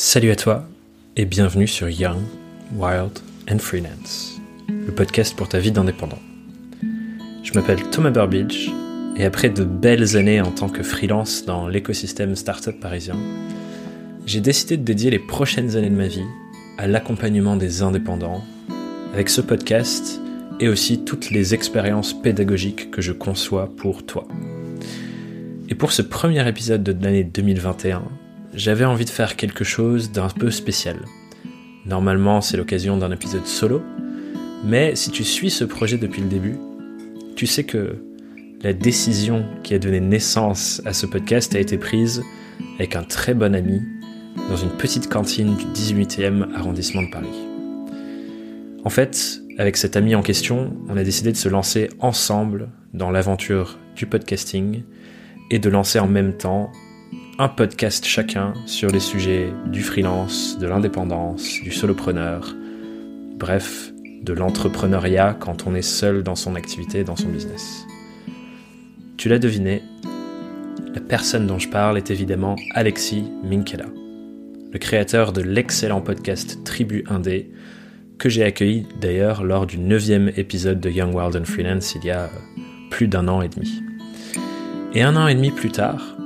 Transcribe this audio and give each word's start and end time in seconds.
Salut 0.00 0.30
à 0.30 0.36
toi 0.36 0.64
et 1.16 1.24
bienvenue 1.24 1.66
sur 1.66 1.88
Young, 1.88 2.20
Wild 2.76 3.18
and 3.50 3.58
Freelance, 3.58 4.40
le 4.68 4.94
podcast 4.94 5.34
pour 5.34 5.48
ta 5.48 5.58
vie 5.58 5.72
d'indépendant. 5.72 6.20
Je 7.42 7.52
m'appelle 7.52 7.82
Thomas 7.90 8.10
Burbidge 8.10 8.70
et 9.16 9.24
après 9.24 9.50
de 9.50 9.64
belles 9.64 10.16
années 10.16 10.40
en 10.40 10.52
tant 10.52 10.68
que 10.68 10.84
freelance 10.84 11.44
dans 11.44 11.66
l'écosystème 11.66 12.36
startup 12.36 12.78
parisien, 12.78 13.16
j'ai 14.24 14.40
décidé 14.40 14.76
de 14.76 14.84
dédier 14.84 15.10
les 15.10 15.18
prochaines 15.18 15.74
années 15.74 15.90
de 15.90 15.96
ma 15.96 16.06
vie 16.06 16.26
à 16.78 16.86
l'accompagnement 16.86 17.56
des 17.56 17.82
indépendants 17.82 18.44
avec 19.12 19.28
ce 19.28 19.40
podcast 19.40 20.20
et 20.60 20.68
aussi 20.68 21.02
toutes 21.02 21.32
les 21.32 21.54
expériences 21.54 22.12
pédagogiques 22.12 22.92
que 22.92 23.02
je 23.02 23.10
conçois 23.10 23.68
pour 23.76 24.06
toi. 24.06 24.28
Et 25.68 25.74
pour 25.74 25.90
ce 25.90 26.02
premier 26.02 26.48
épisode 26.48 26.84
de 26.84 27.04
l'année 27.04 27.24
2021, 27.24 28.04
j'avais 28.58 28.84
envie 28.84 29.04
de 29.04 29.10
faire 29.10 29.36
quelque 29.36 29.62
chose 29.62 30.10
d'un 30.10 30.28
peu 30.28 30.50
spécial. 30.50 31.04
Normalement, 31.86 32.40
c'est 32.40 32.56
l'occasion 32.56 32.96
d'un 32.96 33.12
épisode 33.12 33.46
solo, 33.46 33.80
mais 34.64 34.96
si 34.96 35.12
tu 35.12 35.22
suis 35.22 35.48
ce 35.48 35.64
projet 35.64 35.96
depuis 35.96 36.22
le 36.22 36.28
début, 36.28 36.56
tu 37.36 37.46
sais 37.46 37.62
que 37.62 38.02
la 38.60 38.72
décision 38.72 39.46
qui 39.62 39.74
a 39.74 39.78
donné 39.78 40.00
naissance 40.00 40.82
à 40.84 40.92
ce 40.92 41.06
podcast 41.06 41.54
a 41.54 41.60
été 41.60 41.78
prise 41.78 42.24
avec 42.74 42.96
un 42.96 43.04
très 43.04 43.32
bon 43.32 43.54
ami 43.54 43.80
dans 44.50 44.56
une 44.56 44.70
petite 44.70 45.08
cantine 45.08 45.54
du 45.54 45.64
18e 45.66 46.52
arrondissement 46.52 47.02
de 47.02 47.10
Paris. 47.10 47.28
En 48.84 48.90
fait, 48.90 49.40
avec 49.56 49.76
cet 49.76 49.96
ami 49.96 50.16
en 50.16 50.22
question, 50.22 50.76
on 50.88 50.96
a 50.96 51.04
décidé 51.04 51.30
de 51.30 51.36
se 51.36 51.48
lancer 51.48 51.90
ensemble 52.00 52.70
dans 52.92 53.12
l'aventure 53.12 53.78
du 53.94 54.06
podcasting 54.06 54.82
et 55.52 55.60
de 55.60 55.70
lancer 55.70 56.00
en 56.00 56.08
même 56.08 56.36
temps 56.36 56.72
un 57.40 57.48
podcast 57.48 58.04
chacun 58.04 58.52
sur 58.66 58.90
les 58.90 58.98
sujets 58.98 59.52
du 59.66 59.82
freelance, 59.82 60.58
de 60.58 60.66
l'indépendance, 60.66 61.60
du 61.62 61.70
solopreneur, 61.70 62.52
bref, 63.36 63.92
de 64.22 64.32
l'entrepreneuriat 64.32 65.36
quand 65.38 65.64
on 65.68 65.76
est 65.76 65.82
seul 65.82 66.24
dans 66.24 66.34
son 66.34 66.56
activité, 66.56 67.04
dans 67.04 67.14
son 67.14 67.28
business. 67.28 67.86
Tu 69.16 69.28
l'as 69.28 69.38
deviné, 69.38 69.82
la 70.92 71.00
personne 71.00 71.46
dont 71.46 71.60
je 71.60 71.68
parle 71.68 71.96
est 71.96 72.10
évidemment 72.10 72.56
Alexis 72.74 73.30
Minkela, 73.44 73.86
le 74.72 74.78
créateur 74.80 75.32
de 75.32 75.40
l'excellent 75.40 76.00
podcast 76.00 76.64
Tribu 76.64 77.04
Indé, 77.06 77.52
que 78.18 78.28
j'ai 78.28 78.42
accueilli 78.42 78.84
d'ailleurs 79.00 79.44
lors 79.44 79.66
du 79.66 79.78
neuvième 79.78 80.32
épisode 80.36 80.80
de 80.80 80.90
Young 80.90 81.14
Wild 81.14 81.36
and 81.36 81.44
Freelance 81.44 81.94
il 81.94 82.04
y 82.04 82.10
a 82.10 82.30
plus 82.90 83.06
d'un 83.06 83.28
an 83.28 83.42
et 83.42 83.48
demi. 83.48 83.80
Et 84.92 85.02
un 85.02 85.14
an 85.14 85.28
et 85.28 85.36
demi 85.36 85.52
plus 85.52 85.70
tard, 85.70 86.17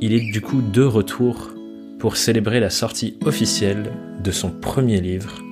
il 0.00 0.12
est 0.12 0.20
du 0.20 0.40
coup 0.40 0.60
de 0.60 0.82
retour 0.82 1.50
pour 1.98 2.16
célébrer 2.16 2.60
la 2.60 2.70
sortie 2.70 3.16
officielle 3.24 3.92
de 4.22 4.30
son 4.30 4.50
premier 4.50 5.00
livre, 5.00 5.42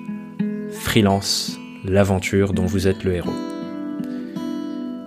Freelance, 0.71 1.59
l'aventure 1.85 2.53
dont 2.53 2.67
vous 2.67 2.87
êtes 2.87 3.05
le 3.05 3.15
héros. 3.15 3.33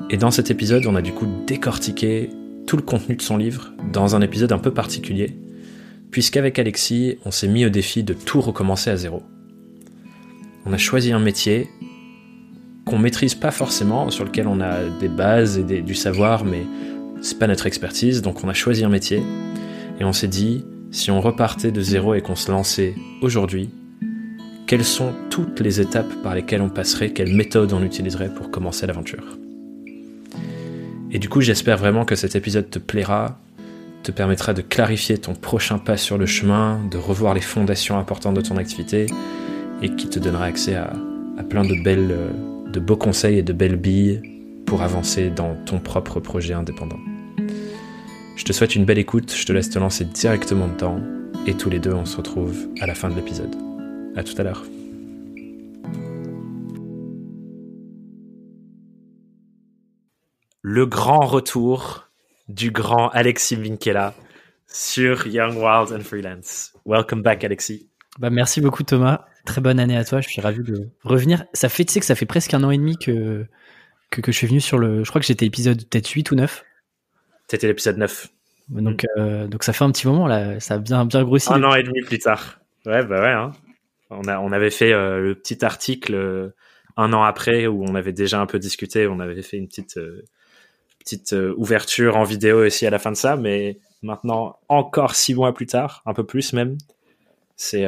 Et 0.09 0.17
dans 0.17 0.31
cet 0.31 0.49
épisode, 0.49 0.85
on 0.87 0.95
a 0.95 1.01
du 1.01 1.11
coup 1.11 1.27
décortiqué 1.45 2.29
tout 2.65 2.77
le 2.77 2.81
contenu 2.81 3.15
de 3.15 3.21
son 3.21 3.37
livre 3.37 3.73
dans 3.93 4.15
un 4.15 4.21
épisode 4.21 4.51
un 4.51 4.57
peu 4.57 4.73
particulier, 4.73 5.37
puisqu'avec 6.09 6.57
Alexis, 6.57 7.17
on 7.25 7.31
s'est 7.31 7.47
mis 7.47 7.65
au 7.65 7.69
défi 7.69 8.03
de 8.03 8.13
tout 8.13 8.41
recommencer 8.41 8.89
à 8.89 8.97
zéro. 8.97 9.21
On 10.65 10.73
a 10.73 10.77
choisi 10.77 11.11
un 11.11 11.19
métier 11.19 11.69
qu'on 12.85 12.97
maîtrise 12.97 13.35
pas 13.35 13.51
forcément, 13.51 14.09
sur 14.09 14.23
lequel 14.25 14.47
on 14.47 14.61
a 14.61 14.83
des 14.99 15.09
bases 15.09 15.59
et 15.59 15.81
du 15.81 15.93
savoir, 15.93 16.45
mais 16.45 16.63
c'est 17.21 17.39
pas 17.39 17.47
notre 17.47 17.67
expertise, 17.67 18.21
donc 18.21 18.43
on 18.43 18.49
a 18.49 18.53
choisi 18.53 18.83
un 18.83 18.89
métier 18.89 19.21
et 19.99 20.03
on 20.03 20.13
s'est 20.13 20.27
dit 20.27 20.65
si 20.91 21.11
on 21.11 21.19
repartait 21.21 21.71
de 21.71 21.81
zéro 21.81 22.13
et 22.13 22.21
qu'on 22.21 22.35
se 22.35 22.51
lançait 22.51 22.95
aujourd'hui, 23.21 23.69
quelles 24.67 24.85
sont 24.85 25.13
toutes 25.29 25.59
les 25.59 25.79
étapes 25.79 26.11
par 26.23 26.35
lesquelles 26.35 26.61
on 26.61 26.69
passerait, 26.69 27.11
quelles 27.11 27.33
méthodes 27.33 27.73
on 27.73 27.83
utiliserait 27.83 28.33
pour 28.33 28.51
commencer 28.51 28.85
l'aventure? 28.87 29.37
Et 31.11 31.19
du 31.19 31.29
coup, 31.29 31.41
j'espère 31.41 31.77
vraiment 31.77 32.05
que 32.05 32.15
cet 32.15 32.35
épisode 32.35 32.69
te 32.69 32.79
plaira, 32.79 33.39
te 34.03 34.11
permettra 34.11 34.53
de 34.53 34.61
clarifier 34.61 35.17
ton 35.17 35.33
prochain 35.33 35.77
pas 35.77 35.97
sur 35.97 36.17
le 36.17 36.25
chemin, 36.25 36.79
de 36.91 36.97
revoir 36.97 37.33
les 37.33 37.41
fondations 37.41 37.97
importantes 37.97 38.35
de 38.35 38.41
ton 38.41 38.57
activité 38.57 39.07
et 39.81 39.89
qui 39.95 40.07
te 40.09 40.19
donnera 40.19 40.45
accès 40.45 40.75
à, 40.75 40.93
plein 41.49 41.63
belles, 41.83 42.17
de 42.71 42.79
beaux 42.79 42.97
conseils 42.97 43.37
et 43.37 43.43
de 43.43 43.53
belles 43.53 43.77
billes 43.77 44.36
pour 44.67 44.83
avancer 44.83 45.29
dans 45.29 45.55
ton 45.55 45.79
propre 45.79 46.19
projet 46.19 46.53
indépendant. 46.53 46.99
Je 48.35 48.43
te 48.43 48.51
souhaite 48.51 48.75
une 48.75 48.85
belle 48.85 48.99
écoute, 48.99 49.33
je 49.33 49.45
te 49.45 49.53
laisse 49.53 49.69
te 49.69 49.79
lancer 49.79 50.05
directement 50.05 50.67
dedans, 50.67 51.01
et 51.47 51.55
tous 51.55 51.69
les 51.69 51.79
deux 51.79 51.93
on 51.93 52.05
se 52.05 52.17
retrouve 52.17 52.67
à 52.81 52.85
la 52.85 52.93
fin 52.93 53.09
de 53.09 53.15
l'épisode. 53.15 53.55
A 54.15 54.23
tout 54.23 54.35
à 54.37 54.43
l'heure. 54.43 54.63
Le 60.61 60.85
grand 60.85 61.25
retour 61.25 62.09
du 62.49 62.71
grand 62.71 63.07
Alexis 63.09 63.55
Vinkela 63.55 64.13
sur 64.67 65.27
Young 65.27 65.55
Wild 65.55 65.93
and 65.93 66.03
Freelance. 66.03 66.73
Welcome 66.85 67.21
back 67.21 67.45
Alexis. 67.45 67.89
Bah 68.19 68.29
merci 68.29 68.59
beaucoup 68.59 68.83
Thomas. 68.83 69.25
Très 69.45 69.61
bonne 69.61 69.79
année 69.79 69.95
à 69.95 70.03
toi. 70.03 70.19
Je 70.19 70.27
suis 70.27 70.41
ravi 70.41 70.61
de 70.61 70.89
revenir. 71.03 71.45
Ça 71.53 71.69
fait, 71.69 71.85
tu 71.85 71.93
sais 71.93 71.99
que 72.01 72.05
ça 72.05 72.15
fait 72.15 72.25
presque 72.25 72.53
un 72.53 72.63
an 72.65 72.71
et 72.71 72.77
demi 72.77 72.97
que 72.97 73.47
que, 74.09 74.21
que 74.21 74.31
je 74.31 74.37
suis 74.37 74.47
venu 74.47 74.61
sur 74.61 74.77
le. 74.77 75.03
Je 75.03 75.09
crois 75.09 75.21
que 75.21 75.27
j'étais 75.27 75.45
épisode 75.45 75.83
peut-être 75.87 76.09
8 76.09 76.31
ou 76.31 76.35
9. 76.35 76.63
C'était 77.49 77.67
l'épisode 77.67 77.97
9. 77.97 78.29
Donc, 78.69 79.05
euh, 79.17 79.47
donc 79.47 79.63
ça 79.63 79.71
fait 79.71 79.83
un 79.83 79.91
petit 79.91 80.07
moment 80.07 80.27
là, 80.27 80.59
ça 80.59 80.75
a 80.75 80.77
bien, 80.77 81.05
bien 81.05 81.23
grossi. 81.23 81.51
Un 81.51 81.63
an 81.63 81.73
et 81.73 81.83
demi 81.83 82.01
plus 82.01 82.19
tard. 82.19 82.59
Ouais, 82.85 83.03
bah 83.05 83.21
ouais. 83.21 83.31
Hein. 83.31 83.51
On, 84.09 84.27
a, 84.27 84.39
on 84.39 84.51
avait 84.51 84.69
fait 84.69 84.91
euh, 84.91 85.19
le 85.19 85.35
petit 85.35 85.63
article 85.63 86.15
euh, 86.15 86.49
un 86.97 87.13
an 87.13 87.23
après 87.23 87.67
où 87.67 87.83
on 87.83 87.95
avait 87.95 88.13
déjà 88.13 88.41
un 88.41 88.45
peu 88.45 88.59
discuté. 88.59 89.07
On 89.07 89.19
avait 89.19 89.41
fait 89.41 89.57
une 89.57 89.67
petite, 89.67 89.99
petite 90.99 91.35
ouverture 91.55 92.17
en 92.17 92.23
vidéo 92.23 92.65
aussi 92.65 92.85
à 92.85 92.89
la 92.89 92.99
fin 92.99 93.11
de 93.11 93.17
ça. 93.17 93.37
Mais 93.37 93.79
maintenant, 94.01 94.57
encore 94.67 95.15
six 95.15 95.33
mois 95.33 95.53
plus 95.53 95.67
tard, 95.67 96.01
un 96.05 96.13
peu 96.13 96.25
plus 96.25 96.53
même, 96.53 96.77
c'est 97.57 97.85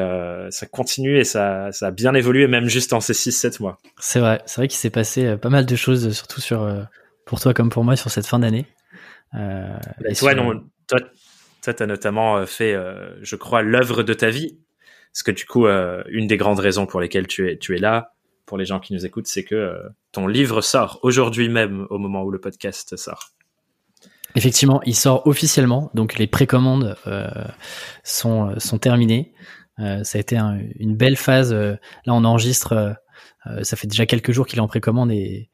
ça 0.49 0.65
continue 0.65 1.17
et 1.17 1.23
ça, 1.23 1.71
ça 1.71 1.87
a 1.87 1.91
bien 1.91 2.13
évolué 2.15 2.47
même 2.47 2.67
juste 2.67 2.91
en 2.91 2.99
ces 2.99 3.13
6-7 3.13 3.61
mois. 3.61 3.77
C'est 3.99 4.19
vrai, 4.19 4.41
c'est 4.45 4.57
vrai 4.57 4.67
qu'il 4.67 4.77
s'est 4.77 4.89
passé 4.89 5.37
pas 5.37 5.49
mal 5.49 5.65
de 5.65 5.75
choses, 5.75 6.11
surtout 6.11 6.41
sur 6.41 6.67
pour 7.25 7.39
toi 7.39 7.53
comme 7.53 7.69
pour 7.69 7.83
moi 7.83 7.95
sur 7.95 8.09
cette 8.09 8.25
fin 8.25 8.39
d'année. 8.39 8.65
Euh, 9.35 9.77
toi, 10.17 10.33
non, 10.33 10.63
toi, 10.87 10.99
toi, 11.61 11.73
as 11.79 11.85
notamment 11.85 12.37
euh, 12.37 12.45
fait, 12.45 12.73
euh, 12.73 13.15
je 13.21 13.35
crois, 13.35 13.61
l'œuvre 13.61 14.03
de 14.03 14.13
ta 14.13 14.29
vie. 14.29 14.57
Parce 15.13 15.23
que 15.23 15.31
du 15.31 15.45
coup, 15.45 15.65
une 15.65 16.27
des 16.27 16.37
grandes 16.37 16.59
raisons 16.59 16.85
pour 16.85 17.01
lesquelles 17.01 17.25
tu 17.25 17.49
es, 17.49 17.57
tu 17.57 17.75
es 17.75 17.79
là, 17.79 18.13
pour 18.45 18.59
les 18.59 18.65
gens 18.65 18.79
qui 18.79 18.93
nous 18.93 19.07
écoutent, 19.07 19.25
c'est 19.25 19.43
que 19.43 19.75
ton 20.11 20.27
livre 20.27 20.61
sort 20.61 20.99
aujourd'hui 21.01 21.49
même, 21.49 21.87
au 21.89 21.97
moment 21.97 22.23
où 22.23 22.29
le 22.29 22.39
podcast 22.39 22.95
sort. 22.95 23.31
Effectivement, 24.35 24.81
il 24.85 24.95
sort 24.95 25.25
officiellement, 25.25 25.89
donc 25.95 26.19
les 26.19 26.27
précommandes 26.27 26.95
euh, 27.07 27.27
sont, 28.03 28.53
sont 28.59 28.77
terminées. 28.77 29.33
Euh, 29.79 30.03
ça 30.03 30.17
a 30.17 30.21
été 30.21 30.37
une 30.37 30.95
belle 30.95 31.15
phase. 31.15 31.53
là, 31.53 31.77
on 32.07 32.23
enregistre. 32.23 32.95
ça 33.63 33.77
fait 33.77 33.87
déjà 33.87 34.05
quelques 34.05 34.31
jours 34.31 34.45
qu'il 34.45 34.59
est 34.59 34.61
en 34.61 34.67
précommande 34.67 35.11
et, 35.11 35.49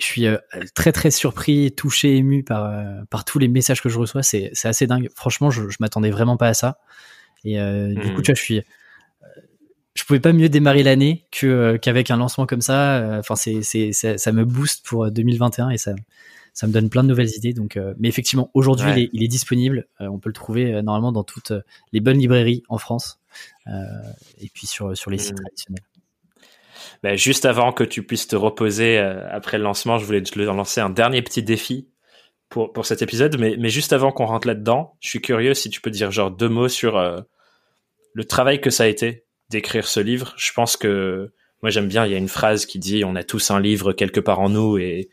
je 0.00 0.06
suis 0.06 0.26
euh, 0.26 0.38
très 0.74 0.92
très 0.92 1.10
surpris, 1.10 1.72
touché, 1.72 2.16
ému 2.16 2.42
par 2.42 2.64
euh, 2.64 3.02
par 3.10 3.24
tous 3.24 3.38
les 3.38 3.48
messages 3.48 3.82
que 3.82 3.88
je 3.88 3.98
reçois. 3.98 4.22
C'est 4.22 4.52
assez 4.64 4.86
dingue. 4.86 5.08
Franchement, 5.14 5.50
je, 5.50 5.68
je 5.68 5.76
m'attendais 5.80 6.10
vraiment 6.10 6.36
pas 6.36 6.48
à 6.48 6.54
ça. 6.54 6.78
Et 7.44 7.60
euh, 7.60 7.94
du 7.94 8.00
coup, 8.14 8.20
hmm. 8.20 8.22
tu 8.22 8.30
vois, 8.32 8.34
je 8.34 8.42
suis 8.42 8.62
je 9.94 10.04
pouvais 10.04 10.20
pas 10.20 10.32
mieux 10.32 10.48
démarrer 10.48 10.82
l'année 10.82 11.26
que 11.30 11.76
qu'avec 11.76 12.10
un 12.10 12.16
lancement 12.16 12.46
comme 12.46 12.60
ça. 12.60 13.18
Enfin, 13.18 13.36
c'est 13.36 13.92
ça 13.92 14.32
me 14.32 14.44
booste 14.44 14.86
pour 14.86 15.10
2021 15.10 15.70
et 15.70 15.78
ça 15.78 15.94
ça 16.52 16.66
me 16.66 16.72
donne 16.72 16.90
plein 16.90 17.02
de 17.02 17.08
nouvelles 17.08 17.36
idées. 17.36 17.52
Donc, 17.52 17.78
mais 17.98 18.08
effectivement, 18.08 18.50
aujourd'hui, 18.54 19.08
il, 19.12 19.22
est, 19.22 19.28
disponible. 19.28 19.86
on 20.00 20.18
peut 20.18 20.28
le 20.30 20.34
trouver 20.34 20.82
normalement 20.82 21.12
dans 21.12 21.22
toutes 21.24 21.52
les 21.92 22.00
bonnes 22.00 22.18
librairies 22.18 22.62
en 22.68 22.78
France 22.78 23.19
et 24.40 24.48
puis 24.52 24.66
sur 24.66 24.96
sur 24.96 25.10
les 25.10 25.18
sites 25.18 25.32
hmm. 25.32 25.42
traditionnels. 25.42 25.84
Ben, 27.02 27.16
juste 27.16 27.44
avant 27.44 27.72
que 27.72 27.84
tu 27.84 28.02
puisses 28.02 28.26
te 28.26 28.36
reposer 28.36 28.98
euh, 28.98 29.26
après 29.30 29.58
le 29.58 29.64
lancement, 29.64 29.98
je 29.98 30.04
voulais 30.04 30.22
te 30.22 30.38
lancer 30.38 30.80
un 30.80 30.90
dernier 30.90 31.22
petit 31.22 31.42
défi 31.42 31.88
pour, 32.48 32.72
pour 32.72 32.86
cet 32.86 33.02
épisode. 33.02 33.38
Mais, 33.38 33.56
mais 33.58 33.70
juste 33.70 33.92
avant 33.92 34.12
qu'on 34.12 34.26
rentre 34.26 34.46
là-dedans, 34.46 34.96
je 35.00 35.08
suis 35.08 35.20
curieux 35.20 35.54
si 35.54 35.70
tu 35.70 35.80
peux 35.80 35.90
dire 35.90 36.10
genre 36.10 36.30
deux 36.30 36.48
mots 36.48 36.68
sur 36.68 36.98
euh, 36.98 37.20
le 38.12 38.24
travail 38.24 38.60
que 38.60 38.70
ça 38.70 38.84
a 38.84 38.86
été 38.86 39.24
d'écrire 39.48 39.86
ce 39.86 40.00
livre. 40.00 40.34
Je 40.36 40.52
pense 40.52 40.76
que 40.76 41.32
moi 41.62 41.70
j'aime 41.70 41.88
bien, 41.88 42.06
il 42.06 42.12
y 42.12 42.14
a 42.14 42.18
une 42.18 42.28
phrase 42.28 42.66
qui 42.66 42.78
dit 42.78 43.04
on 43.04 43.16
a 43.16 43.24
tous 43.24 43.50
un 43.50 43.60
livre 43.60 43.92
quelque 43.92 44.20
part 44.20 44.40
en 44.40 44.48
nous 44.48 44.78
et, 44.78 45.08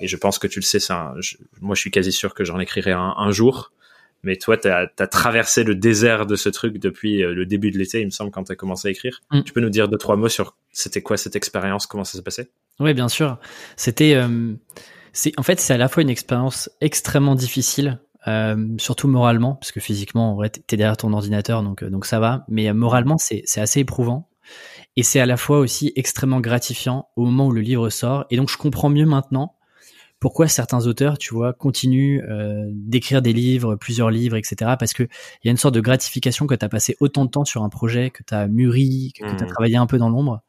et 0.00 0.06
je 0.06 0.16
pense 0.16 0.38
que 0.38 0.46
tu 0.46 0.58
le 0.58 0.64
sais, 0.64 0.80
ça, 0.80 1.14
moi 1.60 1.74
je 1.74 1.80
suis 1.80 1.90
quasi 1.90 2.12
sûr 2.12 2.34
que 2.34 2.44
j'en 2.44 2.58
écrirai 2.58 2.92
un, 2.92 3.14
un 3.16 3.30
jour 3.30 3.72
mais 4.22 4.36
toi, 4.36 4.56
tu 4.56 4.68
as, 4.68 4.86
traversé 5.06 5.64
le 5.64 5.74
désert 5.74 6.26
de 6.26 6.36
ce 6.36 6.48
truc 6.48 6.78
depuis 6.78 7.22
euh, 7.22 7.34
le 7.34 7.44
début 7.46 7.70
de 7.70 7.78
l'été, 7.78 8.00
il 8.00 8.06
me 8.06 8.10
semble, 8.10 8.30
quand 8.30 8.44
tu 8.44 8.52
as 8.52 8.56
commencé 8.56 8.88
à 8.88 8.90
écrire. 8.90 9.20
Mm. 9.30 9.42
Tu 9.42 9.52
peux 9.52 9.60
nous 9.60 9.70
dire 9.70 9.88
deux, 9.88 9.98
trois 9.98 10.16
mots 10.16 10.28
sur 10.28 10.56
c'était 10.70 11.02
quoi 11.02 11.16
cette 11.16 11.36
expérience, 11.36 11.86
comment 11.86 12.04
ça 12.04 12.16
s'est 12.16 12.22
passé? 12.22 12.50
Oui, 12.80 12.94
bien 12.94 13.08
sûr. 13.08 13.38
C'était, 13.76 14.14
euh, 14.14 14.54
c'est 15.12 15.32
en 15.38 15.42
fait, 15.42 15.60
c'est 15.60 15.74
à 15.74 15.78
la 15.78 15.88
fois 15.88 16.02
une 16.02 16.10
expérience 16.10 16.70
extrêmement 16.80 17.34
difficile 17.34 18.00
euh, 18.28 18.68
surtout 18.78 19.08
moralement, 19.08 19.56
parce 19.56 19.72
que 19.72 19.80
physiquement, 19.80 20.30
en 20.30 20.34
vrai, 20.36 20.50
t'es 20.50 20.76
derrière 20.76 20.96
ton 20.96 21.12
ordinateur, 21.12 21.64
donc 21.64 21.82
donc 21.82 22.06
ça 22.06 22.20
va. 22.20 22.44
Mais 22.48 22.72
moralement, 22.72 23.18
c'est 23.18 23.42
c'est 23.44 23.60
assez 23.60 23.80
éprouvant. 23.80 24.28
Et 24.96 25.02
c'est 25.02 25.20
à 25.20 25.26
la 25.26 25.36
fois 25.36 25.58
aussi 25.58 25.92
extrêmement 25.96 26.40
gratifiant 26.40 27.08
au 27.16 27.24
moment 27.24 27.46
où 27.48 27.52
le 27.52 27.62
livre 27.62 27.88
sort. 27.90 28.26
Et 28.30 28.36
donc 28.36 28.50
je 28.50 28.58
comprends 28.58 28.90
mieux 28.90 29.06
maintenant 29.06 29.56
pourquoi 30.22 30.46
certains 30.46 30.86
auteurs, 30.86 31.18
tu 31.18 31.34
vois, 31.34 31.52
continuent 31.52 32.22
euh, 32.30 32.70
d'écrire 32.70 33.22
des 33.22 33.32
livres, 33.32 33.74
plusieurs 33.74 34.08
livres, 34.08 34.36
etc. 34.36 34.76
Parce 34.78 34.92
que 34.92 35.02
il 35.02 35.46
y 35.46 35.48
a 35.48 35.50
une 35.50 35.56
sorte 35.56 35.74
de 35.74 35.80
gratification 35.80 36.46
que 36.46 36.54
tu 36.54 36.64
as 36.64 36.68
passé 36.68 36.96
autant 37.00 37.24
de 37.24 37.30
temps 37.30 37.44
sur 37.44 37.64
un 37.64 37.68
projet, 37.68 38.10
que 38.10 38.22
tu 38.22 38.32
as 38.32 38.46
mûri, 38.46 39.12
que, 39.18 39.24
tu 39.24 39.28
as 39.28 39.32
mmh. 39.32 39.48
travaillé 39.48 39.74
un 39.74 39.88
peu 39.88 39.98
dans 39.98 40.08
l'ombre. 40.08 40.40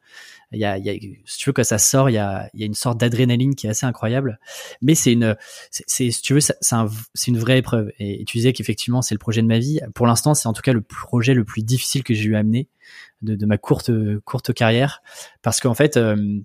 Il 0.51 0.59
y 0.59 0.65
a, 0.65 0.77
il 0.77 0.85
y 0.85 0.91
a, 0.91 0.93
si 1.25 1.39
tu 1.39 1.49
veux 1.49 1.53
que 1.53 1.63
ça 1.63 1.79
sort, 1.79 2.11
il 2.11 2.13
y 2.13 2.19
a, 2.19 2.51
il 2.53 2.59
y 2.59 2.63
a 2.63 2.67
une 2.67 2.75
sorte 2.75 2.99
d'adrénaline 2.99 3.55
qui 3.55 3.65
est 3.65 3.71
assez 3.71 3.87
incroyable. 3.87 4.37
Mais 4.83 4.93
c'est 4.93 5.11
une, 5.11 5.35
c'est, 5.71 6.11
si 6.11 6.21
tu 6.21 6.35
veux, 6.35 6.39
c'est 6.39 6.53
un, 6.75 6.87
une 7.25 7.39
vraie 7.39 7.57
épreuve. 7.57 7.91
Et, 7.97 8.25
tu 8.25 8.37
disais 8.37 8.53
qu'effectivement, 8.53 9.01
c'est 9.01 9.15
le 9.15 9.19
projet 9.19 9.41
de 9.41 9.47
ma 9.47 9.57
vie. 9.57 9.79
Pour 9.95 10.05
l'instant, 10.05 10.35
c'est 10.35 10.47
en 10.47 10.53
tout 10.53 10.61
cas 10.61 10.73
le 10.73 10.81
projet 10.81 11.33
le 11.33 11.45
plus 11.45 11.63
difficile 11.63 12.03
que 12.03 12.13
j'ai 12.13 12.25
eu 12.25 12.35
à 12.35 12.39
amener 12.39 12.67
de, 13.23 13.33
de 13.33 13.45
ma 13.47 13.57
courte, 13.57 13.89
courte 14.23 14.53
carrière, 14.53 15.01
parce 15.41 15.59
qu'en 15.61 15.73
fait. 15.73 15.97
Euh, 15.97 16.43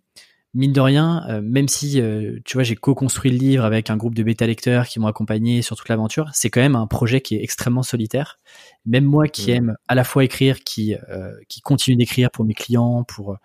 mine 0.59 0.73
de 0.73 0.81
rien, 0.81 1.25
euh, 1.29 1.41
même 1.41 1.69
si 1.69 2.01
euh, 2.01 2.41
tu 2.45 2.57
vois 2.57 2.65
j'ai 2.65 2.75
co-construit 2.75 3.31
le 3.31 3.39
livre 3.39 3.65
avec 3.65 3.91
un 3.91 3.97
groupe 3.97 4.15
de 4.15 4.25
bêta 4.25 4.45
lecteurs 4.45 4.89
qui 4.89 4.99
m'ont 4.99 5.07
accompagné 5.07 5.63
sur 5.63 5.77
toute 5.77 5.89
l'aventure, 5.89 6.31
c'est 6.33 6.51
quand 6.51 6.61
même 6.61 6.75
un 6.75 6.89
projet 6.89 7.21
qui 7.21 7.37
est 7.37 7.43
extrêmement 7.45 7.85
solitaire. 7.85 8.41
Même 8.85 9.05
moi 9.05 9.29
qui 9.29 9.53
mmh. 9.53 9.55
aime 9.55 9.77
à 9.87 9.95
la 9.95 10.03
fois 10.03 10.25
écrire, 10.25 10.59
qui 10.61 10.97
euh, 11.09 11.33
qui 11.49 11.61
continue 11.61 11.97
d'écrire 11.97 12.31
pour 12.33 12.45
mes 12.45 12.55
clients, 12.55 13.05
pour 13.05 13.39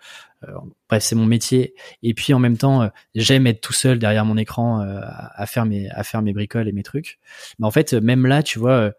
bref 0.90 1.02
c'est 1.02 1.14
mon 1.14 1.24
métier, 1.24 1.74
et 2.02 2.12
puis 2.12 2.34
en 2.34 2.38
même 2.38 2.58
temps 2.58 2.90
j'aime 3.14 3.46
être 3.46 3.60
tout 3.60 3.72
seul 3.72 3.98
derrière 3.98 4.24
mon 4.24 4.36
écran 4.36 4.80
à 4.80 5.46
faire 5.46 5.64
mes 5.64 5.88
à 5.90 6.02
faire 6.02 6.20
mes 6.20 6.34
bricoles 6.34 6.68
et 6.68 6.72
mes 6.72 6.82
trucs. 6.82 7.18
Mais 7.58 7.66
en 7.66 7.70
fait 7.70 7.94
même 7.94 8.26
là 8.26 8.42
tu 8.42 8.58
vois 8.58 8.92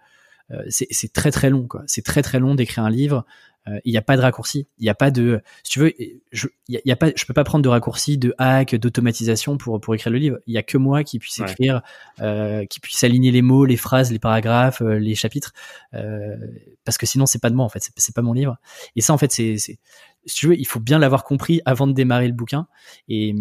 c'est 0.70 1.14
très 1.14 1.32
très 1.32 1.50
long 1.50 1.68
quoi. 1.68 1.84
C'est 1.86 2.04
très 2.04 2.22
très 2.22 2.40
long 2.40 2.56
d'écrire 2.56 2.86
un 2.86 2.90
livre. 2.90 3.26
Euh, 3.68 3.80
il 3.84 3.92
n'y 3.92 3.98
a 3.98 4.02
pas 4.02 4.16
de 4.16 4.22
raccourci. 4.22 4.68
Il 4.78 4.84
n'y 4.84 4.90
a 4.90 4.96
pas 4.96 5.12
de, 5.12 5.42
si 5.64 5.72
tu 5.72 5.80
veux, 5.80 5.94
je, 6.32 6.48
il 6.68 6.82
y 6.84 6.92
a, 6.92 6.96
pas, 6.96 7.12
je 7.16 7.26
peux 7.26 7.34
pas 7.34 7.44
prendre 7.44 7.64
de 7.64 7.70
raccourci, 7.70 8.18
de 8.18 8.34
hack, 8.38 8.76
d'automatisation 8.76 9.58
pour 9.58 9.80
pour 9.80 9.96
écrire 9.96 10.12
le 10.12 10.20
livre. 10.20 10.38
Il 10.48 10.54
y 10.54 10.58
a 10.58 10.64
que 10.64 10.78
moi 10.78 11.04
qui 11.04 11.20
puisse 11.20 11.40
écrire, 11.40 11.82
euh, 12.22 12.66
qui 12.66 12.80
puisse 12.80 13.04
aligner 13.04 13.32
les 13.32 13.42
mots, 13.42 13.66
les 13.66 13.78
phrases, 13.78 14.12
les 14.12 14.20
paragraphes, 14.20 14.82
euh, 14.82 15.00
les 15.00 15.16
chapitres, 15.16 15.54
euh, 15.94 16.36
parce 16.84 16.98
que 16.98 17.06
sinon 17.06 17.26
c'est 17.26 17.42
pas 17.42 17.50
de 17.50 17.56
moi 17.56 17.66
en 17.66 17.70
fait, 17.70 17.90
c'est 17.96 18.16
pas 18.16 18.22
mon 18.22 18.34
livre. 18.34 18.58
Et 18.96 19.02
ça 19.02 19.14
en 19.14 19.18
fait 19.18 19.32
c'est, 19.32 19.58
si 19.58 19.80
tu 20.26 20.48
veux, 20.48 20.60
il 20.60 20.66
faut 20.66 20.80
bien 20.80 21.00
l'avoir 21.00 21.24
compris 21.24 21.62
avant 21.66 21.88
de 21.88 21.94
démarrer 21.94 22.28
le 22.28 22.34
bouquin. 22.34 22.68
Et 23.08 23.36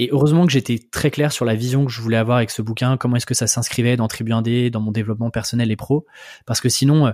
et 0.00 0.10
heureusement 0.12 0.46
que 0.46 0.52
j'étais 0.52 0.78
très 0.78 1.10
clair 1.10 1.32
sur 1.32 1.44
la 1.44 1.56
vision 1.56 1.84
que 1.84 1.90
je 1.90 2.00
voulais 2.00 2.16
avoir 2.16 2.36
avec 2.36 2.50
ce 2.50 2.62
bouquin, 2.62 2.96
comment 2.96 3.16
est-ce 3.16 3.26
que 3.26 3.34
ça 3.34 3.48
s'inscrivait 3.48 3.96
dans 3.96 4.06
Tribu 4.06 4.30
1D, 4.30 4.70
dans 4.70 4.80
mon 4.80 4.92
développement 4.92 5.30
personnel 5.30 5.72
et 5.72 5.76
pro, 5.76 6.06
parce 6.46 6.60
que 6.60 6.68
sinon, 6.68 7.08
euh, 7.08 7.12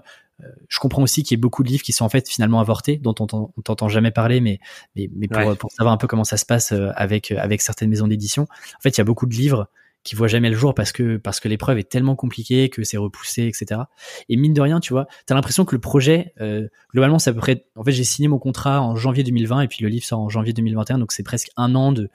je 0.69 0.79
comprends 0.79 1.03
aussi 1.03 1.23
qu'il 1.23 1.37
y 1.37 1.39
ait 1.39 1.41
beaucoup 1.41 1.63
de 1.63 1.69
livres 1.69 1.83
qui 1.83 1.93
sont 1.93 2.05
en 2.05 2.09
fait 2.09 2.29
finalement 2.29 2.61
avortés, 2.61 2.97
dont 2.97 3.15
on 3.21 3.27
t'entend 3.63 3.89
jamais 3.89 4.11
parler, 4.11 4.41
mais 4.41 4.59
mais, 4.97 5.09
mais 5.15 5.29
pour, 5.29 5.57
pour, 5.57 5.71
savoir 5.73 5.93
un 5.93 5.97
peu 5.97 6.07
comment 6.07 6.25
ça 6.25 6.37
se 6.37 6.45
passe 6.45 6.73
euh, 6.73 6.91
avec 6.97 7.31
euh, 7.31 7.39
avec 7.39 7.63
certaines 7.63 7.91
maisons 7.91 8.09
d'édition, 8.09 8.43
en 8.43 8.81
fait, 8.81 8.91
il 8.91 8.99
y 8.99 9.01
a 9.01 9.05
beaucoup 9.05 9.27
de 9.27 9.35
livres 9.35 9.69
qui 10.03 10.17
voient 10.17 10.29
jamais 10.29 10.51
le 10.51 10.57
jour 10.57 10.75
parce 10.75 10.93
que 10.93 11.17
parce 11.17 11.41
que 11.41 11.49
l'épreuve 11.49 11.79
est 11.79 11.89
tellement 11.89 12.17
compliquée 12.17 12.69
que 12.69 12.83
c'est 12.83 12.97
repoussé, 12.97 13.47
etc. 13.47 13.83
Et 14.29 14.37
mine 14.37 14.53
de 14.53 14.61
rien, 14.61 14.81
tu 14.81 14.93
vois, 14.93 15.07
t'as 15.27 15.35
l'impression 15.35 15.65
que 15.65 15.75
le 15.75 15.81
projet, 15.81 16.33
euh, 16.41 16.69
globalement, 16.93 17.19
c'est 17.19 17.31
à 17.31 17.33
peu 17.33 17.41
près. 17.41 17.67
En 17.77 17.85
fait, 17.85 17.93
j'ai 17.93 18.05
signé 18.05 18.29
mon 18.29 18.39
contrat 18.39 18.83
en 18.83 18.97
janvier 18.97 19.23
2020 19.23 19.63
et 19.63 19.69
puis 19.69 19.83
le 19.83 19.89
livre 19.89 20.05
sort 20.05 20.21
en 20.21 20.29
janvier 20.29 20.53
2021, 20.53 20.99
donc 20.99 21.13
c'est 21.13 21.23
presque 21.23 21.51
un 21.57 21.75
an 21.75 21.93
de 21.93 22.11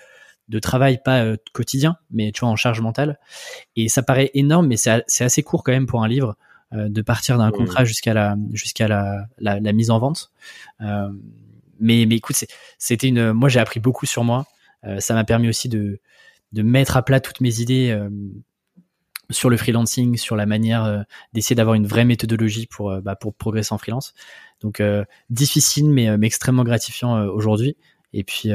de 0.49 0.57
travail 0.57 0.99
pas 1.03 1.37
quotidien, 1.53 1.97
mais 2.09 2.31
tu 2.31 2.39
vois 2.39 2.49
en 2.49 2.55
charge 2.55 2.81
mentale. 2.81 3.19
Et 3.75 3.87
ça 3.87 4.01
paraît 4.01 4.31
énorme, 4.33 4.65
mais 4.65 4.77
c'est 4.77 5.23
assez 5.23 5.43
court 5.43 5.63
quand 5.63 5.71
même 5.71 5.85
pour 5.85 6.03
un 6.03 6.07
livre. 6.07 6.35
Euh, 6.71 6.87
de 6.87 7.01
partir 7.01 7.39
d'un 7.39 7.49
contrat 7.49 7.83
jusqu'à 7.83 8.13
la 8.13 8.35
jusqu'à 8.53 8.87
la, 8.87 9.25
la, 9.39 9.59
la, 9.59 9.73
mise 9.73 9.89
en 9.89 9.97
vente. 9.97 10.31
Euh, 10.81 11.09
mais 11.79 12.05
mais 12.05 12.17
écoute, 12.17 12.35
c'était 12.77 13.07
une. 13.07 13.33
Moi, 13.33 13.49
j'ai 13.49 13.59
appris 13.59 13.79
beaucoup 13.79 14.05
sur 14.05 14.23
moi. 14.23 14.45
Euh, 14.83 14.99
ça 14.99 15.15
m'a 15.15 15.23
permis 15.23 15.49
aussi 15.49 15.67
de 15.67 15.99
de 16.51 16.61
mettre 16.61 16.95
à 16.95 17.03
plat 17.03 17.19
toutes 17.21 17.41
mes 17.41 17.59
idées 17.59 17.97
sur 19.31 19.49
le 19.49 19.57
freelancing, 19.57 20.15
sur 20.17 20.35
la 20.35 20.45
manière 20.45 21.05
d'essayer 21.33 21.55
d'avoir 21.55 21.73
une 21.73 21.87
vraie 21.87 22.05
méthodologie 22.05 22.67
pour 22.67 23.01
bah, 23.01 23.15
pour 23.15 23.33
progresser 23.33 23.73
en 23.73 23.79
freelance. 23.79 24.13
Donc 24.61 24.81
difficile 25.31 25.89
mais, 25.89 26.17
mais 26.17 26.27
extrêmement 26.27 26.63
gratifiant 26.63 27.19
aujourd'hui. 27.25 27.77
Et 28.13 28.23
puis 28.23 28.49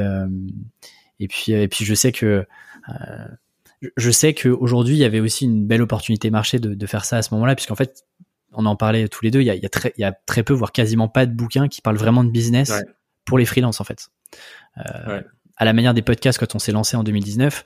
et 1.19 1.27
puis 1.27 1.51
et 1.51 1.67
puis 1.67 1.83
je 1.83 1.93
sais 1.93 2.11
que 2.13 2.45
je 3.97 4.11
sais 4.11 4.33
qu'aujourd'hui, 4.33 4.95
il 4.95 4.99
y 4.99 5.03
avait 5.03 5.19
aussi 5.19 5.45
une 5.45 5.65
belle 5.65 5.81
opportunité 5.81 6.29
marché 6.29 6.59
de, 6.59 6.73
de 6.73 6.85
faire 6.85 7.05
ça 7.05 7.17
à 7.17 7.21
ce 7.21 7.33
moment-là, 7.33 7.55
puisqu'en 7.55 7.75
fait, 7.75 8.03
on 8.53 8.65
en 8.65 8.75
parlait 8.75 9.07
tous 9.07 9.23
les 9.23 9.31
deux, 9.31 9.41
il 9.41 9.45
y 9.45 9.49
a, 9.49 9.55
il 9.55 9.61
y 9.61 9.65
a, 9.65 9.69
très, 9.69 9.93
il 9.97 10.01
y 10.01 10.05
a 10.05 10.11
très 10.11 10.43
peu, 10.43 10.53
voire 10.53 10.71
quasiment 10.71 11.07
pas 11.07 11.25
de 11.25 11.33
bouquins 11.33 11.67
qui 11.67 11.81
parlent 11.81 11.97
vraiment 11.97 12.23
de 12.23 12.29
business 12.29 12.73
pour 13.25 13.37
les 13.37 13.45
freelances, 13.45 13.81
en 13.81 13.83
fait. 13.83 14.09
Euh, 14.77 15.21
À 15.57 15.65
la 15.65 15.73
manière 15.73 15.93
des 15.93 16.01
podcasts, 16.01 16.39
quand 16.39 16.55
on 16.55 16.59
s'est 16.59 16.71
lancé 16.71 16.95
en 16.97 17.03
2019, 17.03 17.63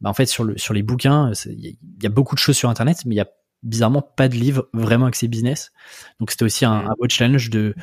bah, 0.00 0.10
en 0.10 0.14
fait, 0.14 0.26
sur, 0.26 0.44
le, 0.44 0.56
sur 0.56 0.74
les 0.74 0.82
bouquins, 0.82 1.32
il 1.46 1.76
y, 2.02 2.06
a 2.06 2.10
beaucoup 2.10 2.34
de 2.34 2.40
choses 2.40 2.56
sur 2.56 2.70
Internet, 2.70 3.04
mais 3.04 3.14
il 3.14 3.18
y 3.18 3.22
a 3.22 3.28
bizarrement 3.62 4.02
pas 4.02 4.28
de 4.28 4.34
livres 4.34 4.68
vraiment 4.72 5.06
axés 5.06 5.28
business. 5.28 5.72
Donc, 6.18 6.30
c'était 6.30 6.44
aussi 6.44 6.64
un, 6.64 6.82
mm. 6.82 6.86
un 6.86 6.94
beau 6.98 7.06
challenge 7.08 7.50
de 7.50 7.74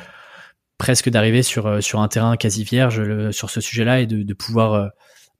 presque 0.78 1.10
d'arriver 1.10 1.42
sur, 1.42 1.66
euh, 1.66 1.80
sur 1.80 2.00
un 2.00 2.08
terrain 2.08 2.36
quasi 2.36 2.64
vierge 2.64 3.00
le, 3.00 3.32
sur 3.32 3.50
ce 3.50 3.60
sujet-là 3.60 4.00
et 4.00 4.06
de, 4.06 4.22
de 4.22 4.34
pouvoir 4.34 4.72
euh, 4.74 4.88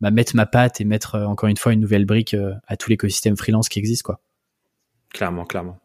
bah, 0.01 0.11
mettre 0.11 0.37
ma 0.37 0.47
patte 0.47 0.81
et 0.81 0.85
mettre 0.85 1.17
euh, 1.17 1.25
encore 1.25 1.49
une 1.49 1.57
fois 1.57 1.73
une 1.73 1.81
nouvelle 1.81 2.05
brique 2.05 2.35
euh, 2.35 2.53
à 2.67 2.77
tout 2.77 2.91
l'écosystème 2.91 3.37
freelance 3.37 3.69
qui 3.69 3.79
existe 3.79 4.03
quoi. 4.03 4.21
Clairement, 5.13 5.45
clairement. 5.45 5.79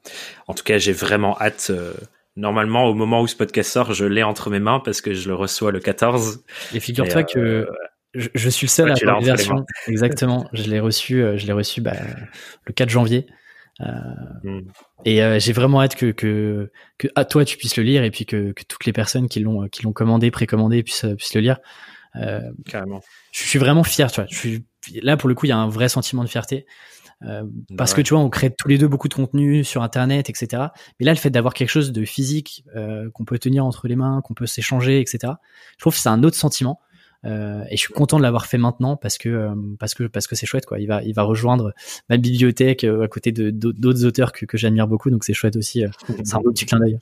En 0.47 0.53
tout 0.53 0.63
cas, 0.63 0.77
j'ai 0.77 0.91
vraiment 0.91 1.39
hâte. 1.39 1.67
Euh, 1.69 1.93
normalement, 2.35 2.85
au 2.85 2.93
moment 2.93 3.21
où 3.21 3.27
ce 3.27 3.35
podcast 3.35 3.71
sort, 3.71 3.93
je 3.93 4.05
l'ai 4.05 4.21
entre 4.21 4.49
mes 4.49 4.59
mains 4.59 4.81
parce 4.81 5.01
que 5.01 5.13
je 5.13 5.29
le 5.29 5.35
reçois 5.35 5.71
le 5.71 5.79
14. 5.79 6.43
Et 6.73 6.79
figure-toi 6.81 7.23
que 7.23 7.67
je, 8.13 8.49
suis 8.49 8.67
le 8.67 8.69
seul 8.69 8.91
à 8.91 8.95
avoir 8.95 9.19
une 9.19 9.25
version. 9.25 9.65
Exactement. 9.87 10.47
Je 10.51 10.69
l'ai 10.69 10.81
reçu, 10.81 11.23
je 11.37 11.45
l'ai 11.47 11.53
reçu 11.53 11.79
bah, 11.79 11.93
le 12.65 12.73
4 12.73 12.89
janvier. 12.89 13.27
Hmm. 13.79 14.59
Et 15.05 15.21
j'ai 15.39 15.53
vraiment 15.53 15.81
hâte 15.81 15.95
que, 15.95 16.11
que, 16.11 16.69
que 16.97 17.07
à 17.15 17.23
toi 17.23 17.45
tu 17.45 17.57
puisses 17.57 17.77
le 17.77 17.83
lire 17.83 18.03
et 18.03 18.11
puis 18.11 18.25
que, 18.25 18.51
que 18.51 18.63
toutes 18.67 18.85
les 18.85 18.93
personnes 18.93 19.29
qui 19.29 19.39
l'ont 19.39 19.69
qui 19.69 19.83
l'ont 19.83 19.93
commandé, 19.93 20.31
précommandé 20.31 20.83
puissent, 20.83 21.05
puissent 21.17 21.33
le 21.33 21.41
lire. 21.41 21.59
Euh, 22.15 22.51
Carrément. 22.65 23.01
Je 23.31 23.43
suis 23.43 23.59
vraiment 23.59 23.83
fier, 23.83 24.11
tu 24.11 24.21
vois. 24.21 24.27
Je 24.29 24.35
suis 24.35 24.65
là 25.01 25.17
pour 25.17 25.29
le 25.29 25.35
coup, 25.35 25.45
il 25.45 25.49
y 25.49 25.53
a 25.53 25.57
un 25.57 25.69
vrai 25.69 25.89
sentiment 25.89 26.23
de 26.23 26.29
fierté. 26.29 26.65
Euh, 27.25 27.43
parce 27.77 27.93
que 27.93 28.01
tu 28.01 28.13
vois, 28.13 28.23
on 28.23 28.29
crée 28.29 28.53
tous 28.53 28.67
les 28.67 28.77
deux 28.77 28.87
beaucoup 28.87 29.07
de 29.07 29.13
contenu 29.13 29.63
sur 29.63 29.81
Internet, 29.81 30.29
etc. 30.29 30.63
Mais 30.99 31.05
là, 31.05 31.13
le 31.13 31.17
fait 31.17 31.29
d'avoir 31.29 31.53
quelque 31.53 31.69
chose 31.69 31.91
de 31.91 32.05
physique 32.05 32.65
euh, 32.75 33.09
qu'on 33.11 33.25
peut 33.25 33.39
tenir 33.39 33.65
entre 33.65 33.87
les 33.87 33.95
mains, 33.95 34.21
qu'on 34.23 34.33
peut 34.33 34.45
s'échanger, 34.45 34.99
etc. 34.99 35.33
Je 35.73 35.77
trouve 35.79 35.93
que 35.93 35.99
c'est 35.99 36.09
un 36.09 36.23
autre 36.23 36.35
sentiment. 36.35 36.79
Euh, 37.25 37.63
et 37.69 37.77
je 37.77 37.81
suis 37.81 37.93
content 37.93 38.17
de 38.17 38.21
l'avoir 38.21 38.47
fait 38.47 38.57
maintenant 38.57 38.97
parce 38.97 39.17
que 39.17 39.53
parce 39.79 39.93
que 39.93 40.03
parce 40.03 40.27
que 40.27 40.35
c'est 40.35 40.45
chouette 40.45 40.65
quoi. 40.65 40.77
Il 40.81 40.87
va 40.87 41.01
il 41.03 41.13
va 41.13 41.23
rejoindre 41.23 41.71
ma 42.09 42.17
bibliothèque 42.17 42.83
à 42.83 43.07
côté 43.07 43.31
de 43.31 43.49
d'autres 43.49 44.03
auteurs 44.03 44.33
que, 44.33 44.45
que 44.45 44.57
j'admire 44.57 44.89
beaucoup. 44.89 45.09
Donc 45.09 45.23
c'est 45.23 45.33
chouette 45.33 45.55
aussi. 45.55 45.85
c'est 46.25 46.35
un 46.35 46.41
beau 46.41 46.51
petit 46.51 46.65
clin 46.65 46.79
d'œil. 46.79 46.99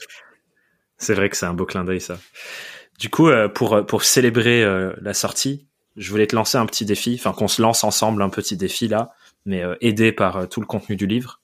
C'est 0.99 1.15
vrai 1.15 1.29
que 1.29 1.37
c'est 1.37 1.47
un 1.47 1.55
beau 1.55 1.65
clin 1.65 1.83
d'œil 1.83 2.01
ça. 2.01 2.19
Du 3.01 3.09
coup, 3.09 3.29
euh, 3.29 3.49
pour 3.49 3.73
euh, 3.73 3.81
pour 3.81 4.03
célébrer 4.03 4.63
euh, 4.63 4.93
la 5.01 5.15
sortie, 5.15 5.65
je 5.97 6.11
voulais 6.11 6.27
te 6.27 6.35
lancer 6.35 6.59
un 6.59 6.67
petit 6.67 6.85
défi, 6.85 7.15
enfin 7.17 7.33
qu'on 7.33 7.47
se 7.47 7.59
lance 7.59 7.83
ensemble 7.83 8.21
un 8.21 8.29
petit 8.29 8.55
défi 8.55 8.87
là, 8.87 9.09
mais 9.43 9.63
aidé 9.81 10.11
par 10.11 10.47
tout 10.47 10.61
le 10.61 10.67
contenu 10.67 10.95
du 10.95 11.07
livre. 11.07 11.41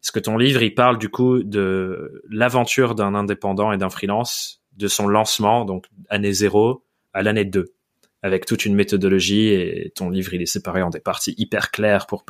Parce 0.00 0.12
que 0.12 0.20
ton 0.20 0.38
livre, 0.38 0.62
il 0.62 0.74
parle 0.74 0.98
du 0.98 1.08
coup 1.08 1.42
de 1.42 2.22
l'aventure 2.30 2.94
d'un 2.94 3.16
indépendant 3.16 3.72
et 3.72 3.78
d'un 3.78 3.90
freelance, 3.90 4.62
de 4.76 4.86
son 4.86 5.08
lancement, 5.08 5.64
donc 5.64 5.86
année 6.08 6.32
0 6.32 6.84
à 7.12 7.22
l'année 7.22 7.44
2, 7.44 7.74
avec 8.22 8.46
toute 8.46 8.64
une 8.64 8.76
méthodologie 8.76 9.48
et 9.48 9.92
ton 9.96 10.08
livre, 10.08 10.34
il 10.34 10.42
est 10.42 10.46
séparé 10.46 10.82
en 10.82 10.90
des 10.90 11.00
parties 11.00 11.34
hyper 11.36 11.72
claires 11.72 12.06
pour 12.06 12.24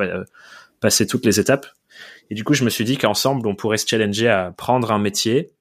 passer 0.81 1.07
toutes 1.07 1.27
les 1.27 1.39
étapes. 1.39 1.67
Et 2.31 2.35
du 2.35 2.43
coup, 2.43 2.55
je 2.55 2.65
me 2.65 2.71
suis 2.71 2.85
dit 2.85 2.97
qu'ensemble, 2.97 3.47
on 3.47 3.55
pourrait 3.55 3.77
se 3.77 3.87
challenger 3.87 4.29
à 4.29 4.51
prendre 4.51 4.91
un 4.91 4.99
métier 4.99 5.53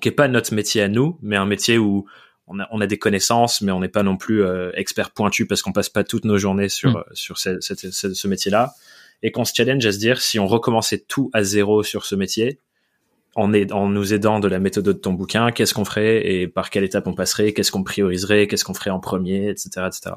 qui 0.00 0.08
est 0.08 0.12
pas 0.12 0.28
notre 0.28 0.54
métier 0.54 0.82
à 0.82 0.88
nous, 0.88 1.18
mais 1.22 1.36
un 1.36 1.46
métier 1.46 1.78
où 1.78 2.06
on 2.46 2.60
a, 2.60 2.68
on 2.70 2.80
a 2.80 2.86
des 2.86 2.98
connaissances, 2.98 3.60
mais 3.62 3.72
on 3.72 3.80
n'est 3.80 3.88
pas 3.88 4.02
non 4.02 4.16
plus 4.16 4.42
euh, 4.42 4.70
expert 4.74 5.10
pointu 5.10 5.46
parce 5.46 5.62
qu'on 5.62 5.72
passe 5.72 5.88
pas 5.88 6.04
toutes 6.04 6.24
nos 6.24 6.38
journées 6.38 6.68
sur 6.68 6.90
mm. 6.90 6.96
euh, 6.96 7.02
sur 7.12 7.38
ce, 7.38 7.60
ce, 7.60 8.28
métier-là, 8.28 8.74
et 9.22 9.32
qu'on 9.32 9.44
se 9.44 9.52
challenge 9.54 9.84
à 9.86 9.92
se 9.92 9.98
dire 9.98 10.20
si 10.20 10.38
on 10.38 10.46
recommençait 10.46 10.98
tout 10.98 11.30
à 11.32 11.42
zéro 11.42 11.82
sur 11.82 12.04
ce 12.04 12.14
métier, 12.14 12.60
en, 13.34 13.52
est, 13.52 13.72
en 13.72 13.88
nous 13.88 14.12
aidant 14.14 14.40
de 14.40 14.48
la 14.48 14.58
méthode 14.58 14.84
de 14.84 14.92
ton 14.92 15.12
bouquin, 15.12 15.50
qu'est-ce 15.50 15.74
qu'on 15.74 15.84
ferait 15.84 16.26
et 16.26 16.46
par 16.46 16.70
quelle 16.70 16.84
étape 16.84 17.06
on 17.06 17.14
passerait, 17.14 17.52
qu'est-ce 17.52 17.72
qu'on 17.72 17.82
prioriserait, 17.82 18.46
qu'est-ce 18.46 18.64
qu'on 18.64 18.74
ferait 18.74 18.90
en 18.90 19.00
premier, 19.00 19.48
etc., 19.48 19.86
etc. 19.86 20.14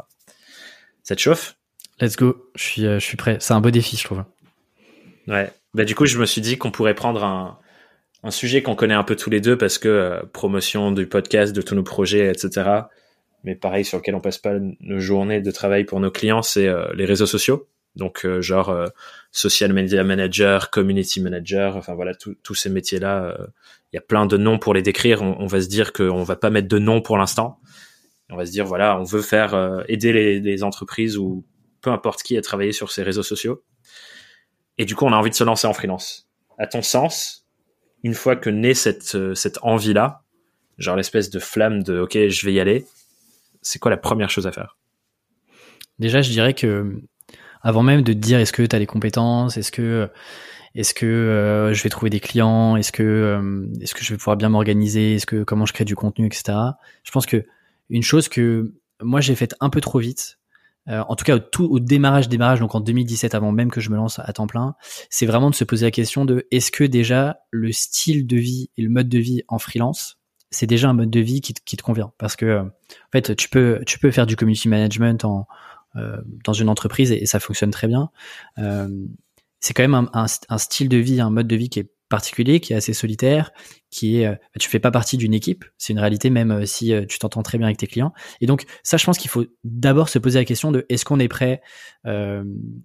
Ça 1.04 1.16
te 1.16 1.22
chauffe? 1.22 1.56
Let's 2.00 2.16
go, 2.16 2.52
je 2.56 2.64
suis, 2.64 2.86
euh, 2.86 3.00
je 3.00 3.06
suis 3.06 3.18
prêt. 3.18 3.38
C'est 3.40 3.54
un 3.54 3.62
beau 3.62 3.72
défi, 3.72 3.98
je 3.98 4.04
trouve. 4.04 4.24
Ouais. 5.28 5.52
Bah 5.74 5.84
du 5.84 5.96
coup, 5.96 6.06
je 6.06 6.20
me 6.20 6.26
suis 6.26 6.42
dit 6.42 6.58
qu'on 6.58 6.72
pourrait 6.72 6.94
prendre 6.94 7.24
un, 7.24 7.58
un 8.24 8.32
sujet 8.32 8.62
qu'on 8.62 8.76
connaît 8.76 8.94
un 8.94 9.04
peu 9.04 9.16
tous 9.16 9.30
les 9.30 9.42
deux 9.42 9.58
parce 9.58 9.78
que 9.78 9.88
euh, 9.88 10.22
promotion 10.34 10.92
du 10.92 11.08
podcast, 11.08 11.56
de 11.56 11.62
tous 11.62 11.76
nos 11.76 11.84
projets, 11.84 12.30
etc. 12.32 12.70
Mais 13.44 13.56
pareil, 13.56 13.86
sur 13.86 13.98
lequel 13.98 14.16
on 14.16 14.22
passe 14.22 14.40
pas 14.40 14.56
nos 14.80 15.00
journées 15.00 15.42
de 15.42 15.52
travail 15.52 15.86
pour 15.86 16.00
nos 16.00 16.12
clients, 16.12 16.42
c'est 16.42 16.68
euh, 16.68 16.88
les 16.96 17.06
réseaux 17.06 17.26
sociaux. 17.26 17.68
Donc 17.96 18.26
euh, 18.26 18.42
genre 18.42 18.76
social 19.32 19.74
media 19.74 20.04
manager, 20.04 20.70
community 20.70 21.20
manager, 21.20 21.78
enfin 21.78 21.96
voilà 21.96 22.14
tous 22.16 22.54
ces 22.54 22.70
métiers 22.70 23.00
là. 23.00 23.36
Il 23.92 23.96
y 23.96 24.00
a 24.00 24.02
plein 24.02 24.26
de 24.26 24.38
noms 24.38 24.60
pour 24.60 24.74
les 24.74 24.84
décrire. 24.84 25.24
On, 25.24 25.48
va 25.48 25.62
se 25.62 25.68
dire 25.68 25.94
qu'on 25.94 26.24
va 26.24 26.36
pas 26.36 26.50
mettre 26.50 26.68
de 26.68 26.78
nom 26.78 27.02
pour 27.02 27.18
l'instant. 27.18 27.60
On 28.30 28.36
va 28.36 28.46
se 28.46 28.52
dire 28.52 28.66
voilà, 28.66 29.00
on 29.00 29.04
veut 29.04 29.22
faire 29.22 29.84
aider 29.88 30.14
les, 30.14 30.40
les 30.40 30.64
entreprises 30.64 31.18
ou 31.18 31.44
peu 31.82 31.90
importe 31.90 32.22
qui 32.22 32.38
à 32.38 32.42
travailler 32.42 32.74
sur 32.74 32.92
ces 32.92 33.02
réseaux 33.02 33.24
sociaux. 33.24 33.64
Et 34.78 34.86
du 34.86 34.96
coup, 34.96 35.06
on 35.06 35.14
a 35.14 35.16
envie 35.16 35.32
de 35.32 35.36
se 35.36 35.44
lancer 35.44 35.66
en 35.66 35.74
freelance. 35.74 36.30
À 36.60 36.68
ton 36.68 36.84
sens, 36.84 37.47
une 38.04 38.14
fois 38.14 38.36
que 38.36 38.50
naît 38.50 38.74
cette, 38.74 39.34
cette 39.34 39.60
envie-là, 39.62 40.24
genre 40.78 40.96
l'espèce 40.96 41.30
de 41.30 41.40
flamme 41.40 41.84
de 41.84 42.00
OK, 42.00 42.14
je 42.14 42.46
vais 42.46 42.54
y 42.54 42.60
aller, 42.60 42.86
c'est 43.62 43.80
quoi 43.80 43.92
la 43.92 43.98
première 43.98 44.30
chose 44.30 44.48
à 44.48 44.52
faire? 44.52 44.78
Déjà, 46.00 46.22
je 46.22 46.30
dirais 46.30 46.54
que 46.54 47.02
avant 47.62 47.84
même 47.84 48.02
de 48.02 48.14
te 48.14 48.18
dire 48.18 48.40
est-ce 48.40 48.54
que 48.54 48.64
tu 48.64 48.76
as 48.76 48.80
les 48.80 48.86
compétences, 48.86 49.58
est-ce 49.58 49.72
que 49.72 50.10
est-ce 50.76 50.94
que 50.94 51.06
euh, 51.06 51.74
je 51.74 51.82
vais 51.82 51.90
trouver 51.90 52.10
des 52.10 52.20
clients, 52.20 52.76
est-ce 52.76 52.92
que 52.92 53.04
euh, 53.04 53.66
est-ce 53.82 53.96
que 53.96 54.04
je 54.04 54.14
vais 54.14 54.18
pouvoir 54.18 54.38
bien 54.38 54.50
m'organiser, 54.50 55.16
est-ce 55.16 55.26
que 55.26 55.44
comment 55.44 55.66
je 55.66 55.74
crée 55.74 55.86
du 55.86 55.96
contenu, 55.96 56.28
etc. 56.28 56.58
Je 57.04 57.12
pense 57.12 57.26
que 57.26 57.46
une 57.90 58.04
chose 58.04 58.30
que 58.30 58.74
moi 59.02 59.22
j'ai 59.22 59.36
faite 59.36 59.56
un 59.60 59.70
peu 59.70 59.82
trop 59.82 60.00
vite, 60.00 60.38
euh, 60.90 61.04
en 61.08 61.16
tout 61.16 61.26
cas 61.26 61.36
au, 61.36 61.40
tout, 61.40 61.66
au 61.66 61.80
démarrage 61.80 62.30
démarrage, 62.30 62.60
donc 62.60 62.76
en 62.76 62.80
2017 62.80 63.36
avant 63.36 63.52
même 63.52 63.72
que 63.72 63.82
je 63.82 63.90
me 63.90 63.96
lance 63.96 64.20
à 64.20 64.32
temps 64.34 64.48
plein, 64.48 64.76
c'est 65.10 65.26
vraiment 65.26 65.50
de 65.50 65.56
se 65.56 65.64
poser 65.64 65.86
la 65.86 65.92
question 65.92 66.26
de 66.26 66.48
est-ce 66.52 66.72
que 66.72 66.84
déjà 66.84 67.40
le 67.52 67.72
style 67.72 68.28
de 68.28 68.38
vie 68.38 68.70
et 68.78 68.82
le 68.82 68.90
mode 68.90 69.10
de 69.10 69.20
vie 69.20 69.44
en 69.48 69.60
freelance 69.60 70.18
c'est 70.50 70.68
déjà 70.68 70.90
un 70.90 70.94
mode 70.94 71.10
de 71.10 71.20
vie 71.20 71.42
qui 71.42 71.54
te, 71.54 71.62
qui 71.64 71.78
te 71.78 71.84
convient? 71.84 72.14
Parce 72.18 72.36
que 72.36 72.46
euh, 72.46 72.62
en 72.64 73.12
fait 73.12 73.36
tu 73.36 73.50
peux 73.50 73.82
tu 73.86 74.00
peux 74.00 74.12
faire 74.12 74.26
du 74.26 74.36
community 74.36 74.70
management 74.70 75.26
en 75.26 75.48
euh, 75.96 76.22
dans 76.44 76.54
une 76.54 76.70
entreprise 76.70 77.12
et, 77.12 77.26
ça 77.26 77.40
fonctionne 77.40 77.72
très 77.72 77.88
bien. 77.88 78.12
Euh, 78.60 78.88
c'est 79.60 79.74
quand 79.74 79.84
même 79.84 79.96
un, 79.96 80.10
un, 80.14 80.26
un, 80.50 80.58
style 80.58 80.90
de 80.90 80.98
vie, 80.98 81.20
un 81.20 81.32
mode 81.32 81.48
de 81.48 81.56
vie 81.56 81.70
qui 81.70 81.80
est 81.80 81.90
particulier, 82.10 82.60
qui 82.60 82.74
est 82.74 82.76
assez 82.76 82.94
solitaire, 82.94 83.52
qui 83.90 84.22
est, 84.22 84.28
euh, 84.28 84.36
tu 84.60 84.70
fais 84.70 84.80
pas 84.80 84.92
partie 84.92 85.18
d'une 85.18 85.34
équipe. 85.34 85.66
C'est 85.78 85.94
une 85.94 86.00
réalité 86.00 86.30
même 86.30 86.52
euh, 86.52 86.66
si 86.66 86.94
tu 87.08 87.20
t'entends 87.20 87.44
très 87.44 87.58
bien 87.58 87.68
avec 87.68 87.78
tes 87.78 87.88
clients. 87.88 88.14
Et 88.42 88.46
donc 88.46 88.66
ça, 88.84 88.98
je 88.98 89.06
pense 89.06 89.18
qu'il 89.18 89.30
faut 89.30 89.46
d'abord 89.64 90.10
se 90.10 90.20
poser 90.20 90.40
la 90.40 90.46
question 90.46 90.72
de 90.72 90.86
est-ce 90.90 91.06
qu'on 91.06 91.20
est 91.20 91.28
prêt 91.28 91.62
euh, 92.06 92.44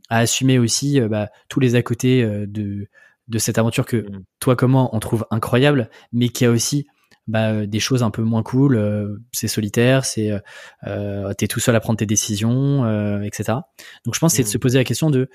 à 0.09 0.19
assumer 0.19 0.59
aussi 0.59 1.01
bah, 1.01 1.31
tous 1.49 1.61
les 1.61 1.75
à 1.75 1.83
côté 1.83 2.23
de 2.47 2.89
de 3.29 3.39
cette 3.39 3.59
aventure 3.59 3.87
que 3.87 3.97
mmh. 3.97 4.25
toi 4.41 4.57
comment 4.57 4.95
on 4.95 5.01
trouve 5.01 5.27
incroyable, 5.31 5.91
mais 6.13 6.29
qui 6.29 6.45
a 6.45 6.51
aussi 6.51 6.87
bah, 7.27 7.53
euh, 7.53 7.67
des 7.67 7.81
choses 7.81 8.03
un 8.03 8.11
peu 8.11 8.23
moins 8.23 8.43
cool. 8.43 8.77
Euh, 8.77 9.17
c'est 9.33 9.49
solitaire, 9.49 10.05
c'est 10.05 10.31
euh, 10.31 10.39
euh, 10.87 11.33
t'es 11.35 11.47
tout 11.47 11.61
seul 11.61 11.77
à 11.77 11.81
prendre 11.81 11.99
tes 11.99 12.07
décisions, 12.07 12.85
euh, 12.85 13.23
etc. 13.23 13.59
Donc 14.05 14.15
je 14.15 14.21
pense 14.21 14.33
que 14.33 14.37
c'est 14.37 14.43
de 14.43 14.49
se 14.49 14.59
mmh. 14.59 14.61
poser 14.61 14.79
la 14.79 14.85
question 14.85 15.11
de 15.11 15.29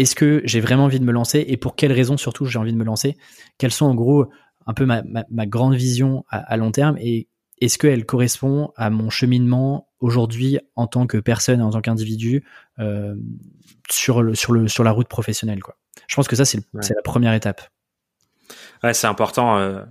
est-ce 0.00 0.14
que 0.14 0.40
j'ai 0.44 0.60
vraiment 0.60 0.84
envie 0.84 1.00
de 1.00 1.04
me 1.04 1.12
lancer 1.12 1.44
et 1.46 1.56
pour 1.56 1.76
quelles 1.76 1.92
raisons 1.92 2.16
surtout 2.16 2.46
j'ai 2.46 2.58
envie 2.58 2.72
de 2.72 2.78
me 2.78 2.84
lancer? 2.84 3.16
Quelles 3.58 3.72
sont 3.72 3.86
en 3.86 3.94
gros 3.94 4.26
un 4.66 4.74
peu 4.74 4.86
ma, 4.86 5.02
ma, 5.02 5.24
ma 5.30 5.46
grande 5.46 5.74
vision 5.74 6.24
à, 6.30 6.38
à, 6.38 6.56
long 6.56 6.70
terme 6.70 6.96
et 6.98 7.28
est-ce 7.60 7.76
qu'elle 7.76 8.06
correspond 8.06 8.72
à 8.76 8.88
mon 8.88 9.10
cheminement 9.10 9.88
aujourd'hui 9.98 10.58
en 10.76 10.86
tant 10.86 11.06
que 11.06 11.18
personne, 11.18 11.60
en 11.60 11.70
tant 11.70 11.82
qu'individu 11.82 12.44
euh, 12.78 13.14
sur 13.90 14.22
le 14.22 14.34
sur 14.34 14.52
le 14.52 14.68
sur 14.68 14.84
la 14.84 14.92
route 14.92 15.08
professionnelle 15.08 15.62
quoi? 15.62 15.76
Je 16.06 16.16
pense 16.16 16.28
que 16.28 16.36
ça 16.36 16.44
c'est 16.44 16.58
ouais. 16.72 16.80
la 16.94 17.02
première 17.02 17.34
étape. 17.34 17.60
Ouais, 18.82 18.94
c'est 18.94 19.06
important. 19.06 19.58
Euh, 19.58 19.82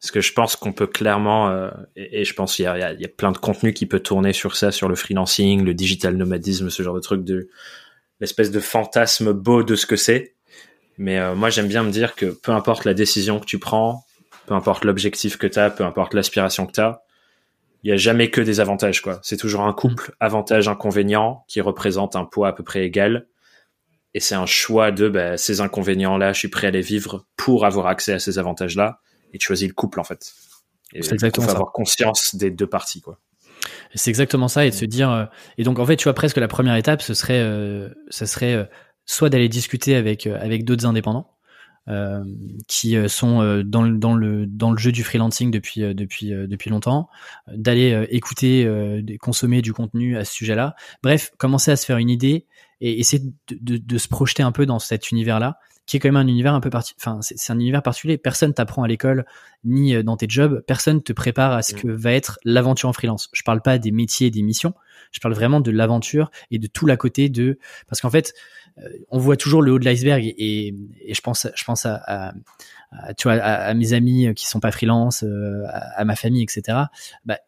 parce 0.00 0.10
que 0.10 0.20
je 0.20 0.32
pense 0.32 0.56
qu'on 0.56 0.72
peut 0.72 0.88
clairement, 0.88 1.48
euh, 1.48 1.70
et, 1.94 2.22
et, 2.22 2.24
je 2.24 2.34
pense 2.34 2.56
qu'il 2.56 2.64
y 2.64 2.68
y 2.68 3.04
a 3.04 3.08
plein 3.08 3.30
de 3.30 3.38
contenu 3.38 3.72
qui 3.72 3.86
peut 3.86 4.00
tourner 4.00 4.32
sur 4.32 4.56
ça, 4.56 4.72
sur 4.72 4.88
le 4.88 4.96
freelancing, 4.96 5.62
le 5.62 5.74
digital 5.74 6.16
nomadisme, 6.16 6.70
ce 6.70 6.82
genre 6.82 6.96
de 6.96 7.00
truc, 7.00 7.22
de 7.22 7.48
l'espèce 8.22 8.52
de 8.52 8.60
fantasme 8.60 9.32
beau 9.32 9.64
de 9.64 9.74
ce 9.74 9.84
que 9.84 9.96
c'est. 9.96 10.36
Mais 10.96 11.18
euh, 11.18 11.34
moi, 11.34 11.50
j'aime 11.50 11.66
bien 11.66 11.82
me 11.82 11.90
dire 11.90 12.14
que 12.14 12.26
peu 12.26 12.52
importe 12.52 12.84
la 12.84 12.94
décision 12.94 13.40
que 13.40 13.44
tu 13.44 13.58
prends, 13.58 14.04
peu 14.46 14.54
importe 14.54 14.84
l'objectif 14.84 15.36
que 15.36 15.48
tu 15.48 15.58
as, 15.58 15.70
peu 15.70 15.84
importe 15.84 16.14
l'aspiration 16.14 16.66
que 16.66 16.72
tu 16.72 16.80
as, 16.80 17.02
il 17.82 17.88
n'y 17.88 17.94
a 17.94 17.96
jamais 17.96 18.30
que 18.30 18.40
des 18.40 18.60
avantages. 18.60 19.02
quoi. 19.02 19.18
C'est 19.24 19.36
toujours 19.36 19.62
un 19.62 19.72
couple 19.72 20.14
avantage-inconvénient 20.20 21.44
qui 21.48 21.60
représente 21.60 22.14
un 22.14 22.24
poids 22.24 22.46
à 22.46 22.52
peu 22.52 22.62
près 22.62 22.84
égal. 22.84 23.26
Et 24.14 24.20
c'est 24.20 24.36
un 24.36 24.46
choix 24.46 24.92
de 24.92 25.08
bah, 25.08 25.36
ces 25.36 25.60
inconvénients-là, 25.60 26.32
je 26.32 26.38
suis 26.38 26.48
prêt 26.48 26.68
à 26.68 26.70
les 26.70 26.80
vivre 26.80 27.26
pour 27.36 27.66
avoir 27.66 27.88
accès 27.88 28.12
à 28.12 28.20
ces 28.20 28.38
avantages-là 28.38 29.00
et 29.32 29.38
tu 29.38 29.46
choisis 29.46 29.66
le 29.66 29.74
couple 29.74 29.98
en 29.98 30.04
fait. 30.04 30.32
C'est 30.92 31.12
exactement 31.12 31.48
faut 31.48 31.54
avoir 31.54 31.72
conscience 31.72 32.36
des 32.36 32.52
deux 32.52 32.68
parties 32.68 33.00
quoi. 33.00 33.18
C'est 33.94 34.10
exactement 34.10 34.48
ça 34.48 34.64
et 34.66 34.70
de 34.70 34.74
se 34.74 34.84
dire 34.84 35.10
euh, 35.10 35.24
et 35.58 35.64
donc 35.64 35.78
en 35.78 35.86
fait 35.86 35.96
tu 35.96 36.04
vois 36.04 36.14
presque 36.14 36.38
la 36.38 36.48
première 36.48 36.76
étape 36.76 37.02
ce 37.02 37.14
serait 37.14 37.40
euh, 37.40 37.90
ce 38.10 38.26
serait 38.26 38.54
euh, 38.54 38.64
soit 39.04 39.28
d'aller 39.28 39.48
discuter 39.48 39.94
avec 39.94 40.26
euh, 40.26 40.38
avec 40.40 40.64
d'autres 40.64 40.86
indépendants 40.86 41.28
euh, 41.88 42.22
qui 42.68 42.96
sont 43.08 43.62
dans 43.64 43.82
le 43.82 43.98
dans 43.98 44.14
le 44.14 44.46
dans 44.46 44.70
le 44.70 44.78
jeu 44.78 44.92
du 44.92 45.02
freelancing 45.02 45.50
depuis 45.50 45.80
depuis 45.94 46.30
depuis 46.30 46.70
longtemps, 46.70 47.08
d'aller 47.48 48.06
écouter, 48.10 48.70
consommer 49.20 49.62
du 49.62 49.72
contenu 49.72 50.16
à 50.16 50.24
ce 50.24 50.32
sujet-là. 50.32 50.76
Bref, 51.02 51.32
commencer 51.38 51.72
à 51.72 51.76
se 51.76 51.84
faire 51.84 51.96
une 51.96 52.08
idée 52.10 52.46
et 52.80 53.00
essayer 53.00 53.24
de, 53.48 53.58
de, 53.60 53.76
de 53.78 53.98
se 53.98 54.06
projeter 54.06 54.44
un 54.44 54.52
peu 54.52 54.64
dans 54.64 54.78
cet 54.78 55.10
univers-là 55.10 55.58
qui 55.86 55.96
est 55.96 56.00
quand 56.00 56.08
même 56.08 56.16
un 56.16 56.28
univers 56.28 56.54
un 56.54 56.60
peu 56.60 56.70
particulier. 56.70 57.02
Enfin, 57.04 57.18
c'est 57.22 57.52
un 57.52 57.58
univers 57.58 57.82
particulier. 57.82 58.16
Personne 58.16 58.54
t'apprend 58.54 58.82
à 58.84 58.88
l'école 58.88 59.24
ni 59.64 59.94
euh, 59.94 60.02
dans 60.02 60.16
tes 60.16 60.26
jobs. 60.28 60.62
Personne 60.66 61.02
te 61.02 61.12
prépare 61.12 61.52
à 61.52 61.62
ce 61.62 61.74
mm. 61.74 61.78
que 61.78 61.88
va 61.88 62.12
être 62.12 62.38
l'aventure 62.44 62.88
en 62.88 62.92
freelance. 62.92 63.28
Je 63.32 63.42
parle 63.42 63.62
pas 63.62 63.78
des 63.78 63.90
métiers 63.90 64.28
et 64.28 64.30
des 64.30 64.42
missions. 64.42 64.74
Je 65.10 65.20
parle 65.20 65.34
vraiment 65.34 65.60
de 65.60 65.70
l'aventure 65.70 66.30
et 66.50 66.58
de 66.58 66.66
tout 66.66 66.86
l'à 66.86 66.96
côté 66.96 67.28
de. 67.28 67.58
Parce 67.88 68.00
qu'en 68.00 68.10
fait, 68.10 68.32
euh, 68.78 68.88
on 69.10 69.18
voit 69.18 69.36
toujours 69.36 69.60
le 69.60 69.72
haut 69.72 69.78
de 69.78 69.84
l'iceberg 69.84 70.24
et, 70.24 70.74
et, 71.00 71.14
je 71.14 71.20
pense, 71.20 71.48
je 71.54 71.64
pense 71.64 71.84
à, 71.84 72.00
à, 72.06 72.32
à 72.92 73.14
tu 73.14 73.24
vois, 73.24 73.34
à, 73.34 73.74
mes 73.74 73.92
amis 73.92 74.32
qui 74.34 74.46
sont 74.46 74.60
pas 74.60 74.70
freelance, 74.70 75.24
euh, 75.24 75.64
à, 75.68 76.04
ma 76.04 76.14
famille, 76.14 76.42
etc. 76.42 76.78
Bah, 77.24 77.38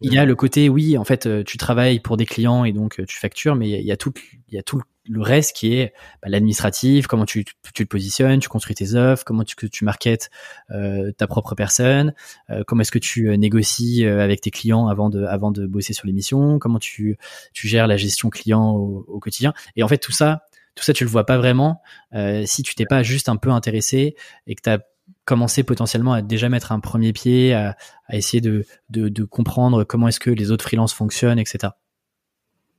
il 0.00 0.14
y 0.14 0.18
a 0.18 0.24
le 0.24 0.36
côté, 0.36 0.68
oui, 0.68 0.96
en 0.96 1.02
fait, 1.02 1.28
tu 1.44 1.56
travailles 1.56 1.98
pour 1.98 2.16
des 2.16 2.26
clients 2.26 2.64
et 2.64 2.72
donc 2.72 3.04
tu 3.04 3.18
factures, 3.18 3.56
mais 3.56 3.68
il 3.68 3.84
y 3.84 3.90
a 3.90 3.96
tout, 3.96 4.12
il 4.46 4.54
y 4.54 4.58
a 4.58 4.62
tout 4.62 4.80
le 5.08 5.22
reste 5.22 5.56
qui 5.56 5.74
est 5.74 5.92
bah, 6.22 6.28
l'administratif, 6.28 7.06
comment 7.06 7.24
tu, 7.24 7.44
tu 7.44 7.84
te 7.84 7.88
positionnes, 7.88 8.40
tu 8.40 8.48
construis 8.48 8.74
tes 8.74 8.94
offres, 8.94 9.24
comment 9.24 9.44
tu, 9.44 9.56
tu 9.70 9.84
marketes 9.84 10.30
euh, 10.70 11.12
ta 11.12 11.26
propre 11.26 11.54
personne, 11.54 12.14
euh, 12.50 12.62
comment 12.66 12.82
est-ce 12.82 12.92
que 12.92 12.98
tu 12.98 13.28
euh, 13.28 13.36
négocies 13.36 14.04
euh, 14.04 14.22
avec 14.22 14.40
tes 14.40 14.50
clients 14.50 14.88
avant 14.88 15.08
de, 15.08 15.24
avant 15.24 15.50
de 15.50 15.66
bosser 15.66 15.92
sur 15.92 16.06
l'émission, 16.06 16.58
comment 16.58 16.78
tu, 16.78 17.18
tu 17.52 17.68
gères 17.68 17.86
la 17.86 17.96
gestion 17.96 18.30
client 18.30 18.70
au, 18.70 19.04
au, 19.08 19.18
quotidien. 19.18 19.54
Et 19.76 19.82
en 19.82 19.88
fait, 19.88 19.98
tout 19.98 20.12
ça, 20.12 20.42
tout 20.74 20.84
ça, 20.84 20.92
tu 20.92 21.04
le 21.04 21.10
vois 21.10 21.26
pas 21.26 21.38
vraiment 21.38 21.80
euh, 22.14 22.44
si 22.46 22.62
tu 22.62 22.74
t'es 22.74 22.86
pas 22.86 23.02
juste 23.02 23.28
un 23.28 23.36
peu 23.36 23.50
intéressé 23.50 24.14
et 24.46 24.54
que 24.54 24.62
tu 24.62 24.70
as 24.70 24.80
commencé 25.24 25.62
potentiellement 25.62 26.12
à 26.12 26.22
déjà 26.22 26.48
mettre 26.48 26.72
un 26.72 26.80
premier 26.80 27.12
pied, 27.12 27.54
à, 27.54 27.76
à 28.06 28.16
essayer 28.16 28.40
de, 28.40 28.64
de, 28.90 29.08
de 29.08 29.24
comprendre 29.24 29.84
comment 29.84 30.08
est-ce 30.08 30.20
que 30.20 30.30
les 30.30 30.50
autres 30.50 30.64
freelances 30.64 30.92
fonctionnent, 30.92 31.38
etc. 31.38 31.72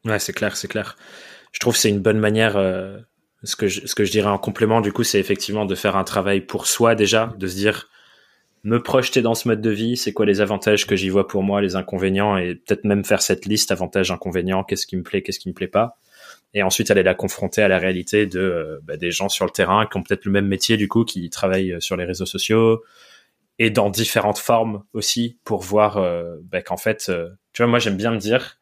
Ouais, 0.06 0.20
c'est 0.20 0.34
clair, 0.34 0.56
c'est 0.56 0.68
clair 0.68 0.96
je 1.52 1.60
trouve 1.60 1.74
que 1.74 1.80
c'est 1.80 1.90
une 1.90 2.00
bonne 2.00 2.20
manière. 2.20 2.58
Euh, 2.58 2.98
ce 3.44 3.56
que 3.56 3.68
je, 3.68 4.12
dirais 4.12 4.30
en 4.30 4.38
complément, 4.38 4.82
du 4.82 4.92
coup, 4.92 5.04
c'est 5.04 5.20
effectivement 5.20 5.66
de 5.66 5.76
faire 5.76 5.96
un 5.96 6.04
travail 6.04 6.42
pour 6.42 6.68
soi 6.68 6.96
déjà, 6.96 7.34
de 7.38 7.48
se 7.48 7.56
dire 7.56 7.88
me 8.66 8.84
projeter 8.84 9.22
dans 9.22 9.36
ce 9.36 9.48
mode 9.48 9.62
de 9.62 9.70
vie, 9.70 9.96
c'est 9.96 10.12
quoi 10.12 10.26
les 10.26 10.42
avantages 10.42 10.86
que 10.86 10.98
j'y 10.98 11.08
vois 11.08 11.26
pour 11.26 11.42
moi, 11.44 11.62
les 11.62 11.78
inconvénients, 11.78 12.36
et 12.36 12.56
peut-être 12.56 12.84
même 12.84 13.06
faire 13.06 13.22
cette 13.22 13.46
liste 13.46 13.72
avantages, 13.72 14.12
inconvénients, 14.12 14.66
qu'est-ce 14.66 14.86
qui 14.86 14.98
me 14.98 15.04
plaît, 15.04 15.22
qu'est-ce 15.22 15.40
qui 15.40 15.48
me 15.48 15.54
plaît 15.54 15.70
pas, 15.70 15.98
et 16.54 16.62
ensuite 16.62 16.92
aller 16.92 17.04
la 17.04 17.16
confronter 17.16 17.62
à 17.62 17.70
la 17.70 17.80
réalité 17.80 18.26
de 18.26 18.40
euh, 18.40 18.80
bah, 18.84 18.98
des 18.98 19.12
gens 19.12 19.30
sur 19.30 19.46
le 19.46 19.52
terrain 19.52 19.86
qui 19.86 19.98
ont 19.98 20.04
peut-être 20.04 20.26
le 20.26 20.32
même 20.32 20.48
métier 20.48 20.76
du 20.76 20.90
coup, 20.90 21.06
qui 21.06 21.30
travaillent 21.30 21.78
sur 21.80 21.96
les 21.96 22.04
réseaux 22.04 22.26
sociaux 22.26 22.84
et 23.60 23.70
dans 23.70 23.90
différentes 23.90 24.40
formes 24.40 24.84
aussi 24.94 25.38
pour 25.44 25.62
voir 25.62 25.98
euh, 25.98 26.38
bah, 26.44 26.62
qu'en 26.62 26.78
fait, 26.78 27.08
euh, 27.10 27.30
tu 27.54 27.62
vois, 27.62 27.70
moi 27.70 27.80
j'aime 27.80 27.98
bien 27.98 28.12
me 28.12 28.18
dire 28.18 28.58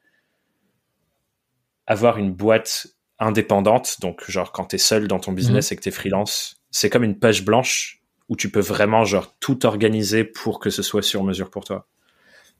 avoir 1.87 2.17
une 2.17 2.31
boîte 2.31 2.87
indépendante, 3.19 3.97
donc 4.01 4.29
genre 4.29 4.51
quand 4.51 4.65
t'es 4.65 4.77
seul 4.77 5.07
dans 5.07 5.19
ton 5.19 5.31
business 5.31 5.71
mmh. 5.71 5.73
et 5.73 5.77
que 5.77 5.81
t'es 5.81 5.91
freelance, 5.91 6.61
c'est 6.69 6.89
comme 6.89 7.03
une 7.03 7.17
page 7.17 7.43
blanche 7.43 8.01
où 8.29 8.35
tu 8.35 8.51
peux 8.51 8.59
vraiment 8.59 9.05
genre 9.05 9.35
tout 9.39 9.65
organiser 9.65 10.23
pour 10.23 10.59
que 10.59 10.69
ce 10.69 10.83
soit 10.83 11.01
sur 11.01 11.23
mesure 11.23 11.49
pour 11.49 11.63
toi. 11.63 11.87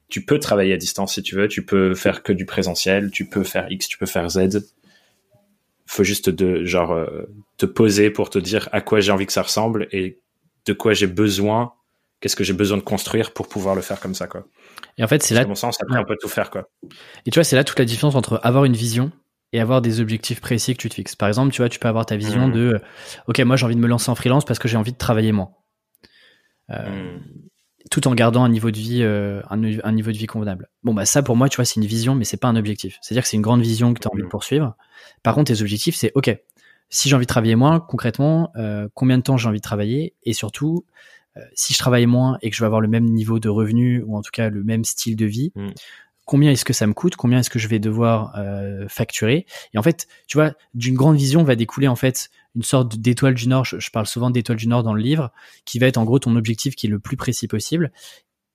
Tu 0.10 0.24
peux 0.24 0.40
travailler 0.40 0.74
à 0.74 0.78
distance 0.78 1.16
si 1.16 1.22
tu 1.22 1.36
veux, 1.36 1.50
tu 1.50 1.66
peux 1.66 1.94
faire 1.94 2.24
que 2.24 2.32
du 2.32 2.46
présentiel, 2.46 3.12
tu 3.12 3.28
peux 3.28 3.44
faire 3.44 3.70
X, 3.70 3.88
tu 3.88 3.98
peux 3.98 4.06
faire 4.06 4.30
Z. 4.30 4.66
Faut 5.86 6.04
juste 6.04 6.30
de 6.30 6.64
genre 6.64 6.94
euh, 6.94 7.30
te 7.58 7.66
poser 7.66 8.10
pour 8.10 8.30
te 8.30 8.40
dire 8.40 8.70
à 8.72 8.82
quoi 8.82 9.02
j'ai 9.02 9.12
envie 9.12 9.26
que 9.26 9.34
ça 9.34 9.42
ressemble 9.42 9.88
et 9.92 10.20
de 10.66 10.74
quoi 10.74 10.94
j'ai 10.94 11.08
besoin, 11.08 11.74
qu'est-ce 12.22 12.36
que 12.36 12.46
j'ai 12.46 12.54
besoin 12.54 12.78
de 12.78 12.84
construire 12.84 13.34
pour 13.34 13.48
pouvoir 13.50 13.76
le 13.76 13.82
faire 13.82 14.00
comme 14.00 14.16
ça 14.16 14.28
quoi. 14.28 14.46
Et 14.98 15.04
en 15.04 15.08
fait, 15.08 15.24
c'est 15.24 15.36
là. 15.36 15.46
mon 15.46 15.56
sens, 15.56 15.78
après, 15.82 16.00
on 16.00 16.06
peut 16.06 16.18
tout 16.20 16.30
faire, 16.30 16.50
quoi. 16.50 16.70
Et 17.26 17.32
tu 17.32 17.40
vois, 17.40 17.44
c'est 17.44 17.56
là 17.56 17.64
toute 17.64 17.80
la 17.80 17.86
différence 17.86 18.16
entre 18.16 18.40
avoir 18.44 18.66
une 18.66 18.76
vision 18.76 19.12
et 19.54 19.60
avoir 19.60 19.82
des 19.82 20.02
objectifs 20.02 20.42
précis 20.42 20.74
que 20.74 20.82
tu 20.82 20.90
te 20.90 20.96
fixes. 20.96 21.16
Par 21.16 21.28
exemple, 21.28 21.54
tu 21.54 21.62
vois, 21.62 21.70
tu 21.70 21.80
peux 21.80 21.88
avoir 21.88 22.06
ta 22.06 22.18
vision 22.18 22.48
mmh. 22.48 22.54
de, 22.54 22.82
ok, 23.28 23.40
moi 23.40 23.56
j'ai 23.56 23.66
envie 23.66 23.76
de 23.76 23.80
me 23.80 23.88
lancer 23.88 24.10
en 24.10 24.16
freelance 24.16 24.46
parce 24.46 24.60
que 24.60 24.68
j'ai 24.68 24.78
envie 24.78 24.92
de 24.92 24.98
travailler 24.98 25.32
moins, 25.32 25.52
euh, 26.72 27.16
mmh. 27.16 27.22
tout 27.90 28.08
en 28.08 28.14
gardant 28.14 28.44
un 28.44 28.50
niveau 28.50 28.72
de 28.72 28.78
vie, 28.78 29.04
euh, 29.04 29.42
un, 29.50 29.64
un, 29.64 29.92
niveau 29.94 30.12
de 30.12 30.18
vie 30.18 30.26
convenable. 30.26 30.70
Bon 30.84 30.94
bah 30.94 31.06
ça 31.06 31.24
pour 31.24 31.38
moi, 31.38 31.48
tu 31.48 31.56
vois, 31.56 31.66
c'est 31.66 31.80
une 31.80 31.88
vision, 31.88 32.14
mais 32.14 32.26
c'est 32.26 32.38
pas 32.38 32.50
un 32.50 32.58
objectif. 32.58 32.98
C'est-à-dire 33.02 33.24
que 33.24 33.30
c'est 33.30 33.38
une 33.38 33.42
grande 33.42 33.62
vision 33.62 33.94
que 33.94 34.02
tu 34.02 34.08
as 34.10 34.12
envie 34.12 34.24
mmh. 34.24 34.26
de 34.26 34.30
poursuivre. 34.30 34.76
Par 35.24 35.34
contre, 35.34 35.54
tes 35.54 35.62
objectifs, 35.62 35.96
c'est 35.96 36.12
ok, 36.14 36.38
si 36.90 37.10
j'ai 37.10 37.16
envie 37.16 37.26
de 37.26 37.30
travailler 37.30 37.56
moins, 37.56 37.80
concrètement, 37.80 38.52
euh, 38.56 38.88
combien 38.94 39.18
de 39.18 39.24
temps 39.24 39.38
j'ai 39.38 39.48
envie 39.48 39.60
de 39.60 39.64
travailler? 39.64 40.16
Et 40.24 40.34
surtout, 40.34 40.86
euh, 40.86 40.92
si 41.54 41.74
je 41.74 41.80
travaille 41.80 42.06
moins 42.06 42.38
et 42.42 42.50
que 42.50 42.56
je 42.56 42.62
vais 42.62 42.66
avoir 42.66 42.82
le 42.82 42.88
même 42.88 43.06
niveau 43.06 43.40
de 43.40 43.50
revenu 43.50 44.04
ou 44.06 44.18
en 44.18 44.22
tout 44.22 44.32
cas 44.32 44.50
le 44.50 44.64
même 44.64 44.86
style 44.86 45.16
de 45.16 45.26
vie, 45.26 45.52
mm. 45.56 45.70
combien 46.26 46.52
est-ce 46.52 46.66
que 46.66 46.74
ça 46.74 46.88
me 46.88 46.94
coûte? 46.94 47.16
Combien 47.16 47.40
est-ce 47.40 47.50
que 47.50 47.60
je 47.60 47.68
vais 47.68 47.80
devoir 47.80 48.34
euh, 48.38 48.88
facturer? 48.88 49.46
Et 49.74 49.78
en 49.78 49.84
fait, 49.84 50.08
tu 50.28 50.38
vois, 50.38 50.54
d'une 50.74 50.96
grande 50.96 51.18
vision 51.18 51.44
va 51.44 51.56
découler 51.56 51.88
en 51.88 51.96
fait 51.96 52.30
une 52.56 52.64
sorte 52.64 52.98
d'étoile 52.98 53.34
du 53.34 53.48
Nord. 53.48 53.66
Je, 53.66 53.80
je 53.80 53.92
parle 53.92 54.08
souvent 54.08 54.30
d'étoile 54.30 54.58
du 54.58 54.68
Nord 54.68 54.84
dans 54.84 54.94
le 54.94 55.02
livre, 55.02 55.32
qui 55.66 55.80
va 55.80 55.88
être 55.88 55.98
en 55.98 56.06
gros 56.06 56.20
ton 56.20 56.36
objectif 56.36 56.76
qui 56.76 56.88
est 56.88 56.90
le 56.90 57.00
plus 57.00 57.18
précis 57.18 57.48
possible 57.48 57.92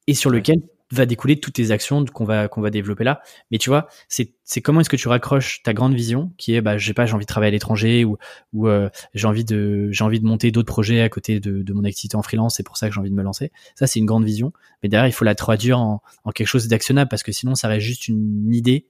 et 0.07 0.15
sur 0.15 0.31
lequel 0.31 0.57
va 0.95 1.07
découler 1.07 1.39
toutes 1.41 1.55
tes 1.55 1.71
actions 1.71 2.05
qu'on 2.05 2.25
va 2.25 2.49
qu'on 2.49 2.61
va 2.61 2.71
développer 2.71 3.05
là. 3.05 3.23
Mais 3.51 3.59
tu 3.59 3.71
vois, 3.71 3.89
c'est 4.09 4.35
c'est 4.45 4.61
comment 4.61 4.81
est-ce 4.81 4.91
que 4.91 4.97
tu 4.97 5.09
raccroches 5.09 5.63
ta 5.63 5.73
grande 5.73 5.95
vision 5.95 6.33
qui 6.37 6.55
est 6.55 6.61
bah 6.61 6.79
j'ai 6.79 6.95
pas 6.95 7.07
j'ai 7.07 7.15
envie 7.15 7.25
de 7.25 7.29
travailler 7.29 7.49
à 7.49 7.53
l'étranger 7.53 8.05
ou 8.05 8.19
ou 8.53 8.69
euh, 8.69 8.89
j'ai 9.15 9.27
envie 9.27 9.45
de 9.45 9.89
j'ai 9.91 10.05
envie 10.05 10.21
de 10.21 10.27
monter 10.27 10.51
d'autres 10.51 10.73
projets 10.73 11.01
à 11.01 11.09
côté 11.09 11.41
de, 11.41 11.63
de 11.63 11.73
mon 11.73 11.85
activité 11.85 12.17
en 12.17 12.23
freelance, 12.23 12.57
c'est 12.57 12.63
pour 12.63 12.77
ça 12.77 12.89
que 12.89 12.95
j'ai 12.95 13.01
envie 13.01 13.11
de 13.11 13.15
me 13.15 13.23
lancer. 13.23 13.53
Ça 13.75 13.87
c'est 13.87 13.99
une 13.99 14.07
grande 14.07 14.25
vision, 14.25 14.53
mais 14.83 14.89
derrière 14.89 15.09
il 15.09 15.13
faut 15.13 15.25
la 15.25 15.35
traduire 15.35 15.79
en, 15.79 16.03
en 16.25 16.31
quelque 16.31 16.49
chose 16.49 16.69
d'actionnable 16.69 17.09
parce 17.09 17.23
que 17.23 17.33
sinon 17.33 17.55
ça 17.55 17.69
reste 17.69 17.87
juste 17.87 18.09
une 18.09 18.53
idée 18.55 18.87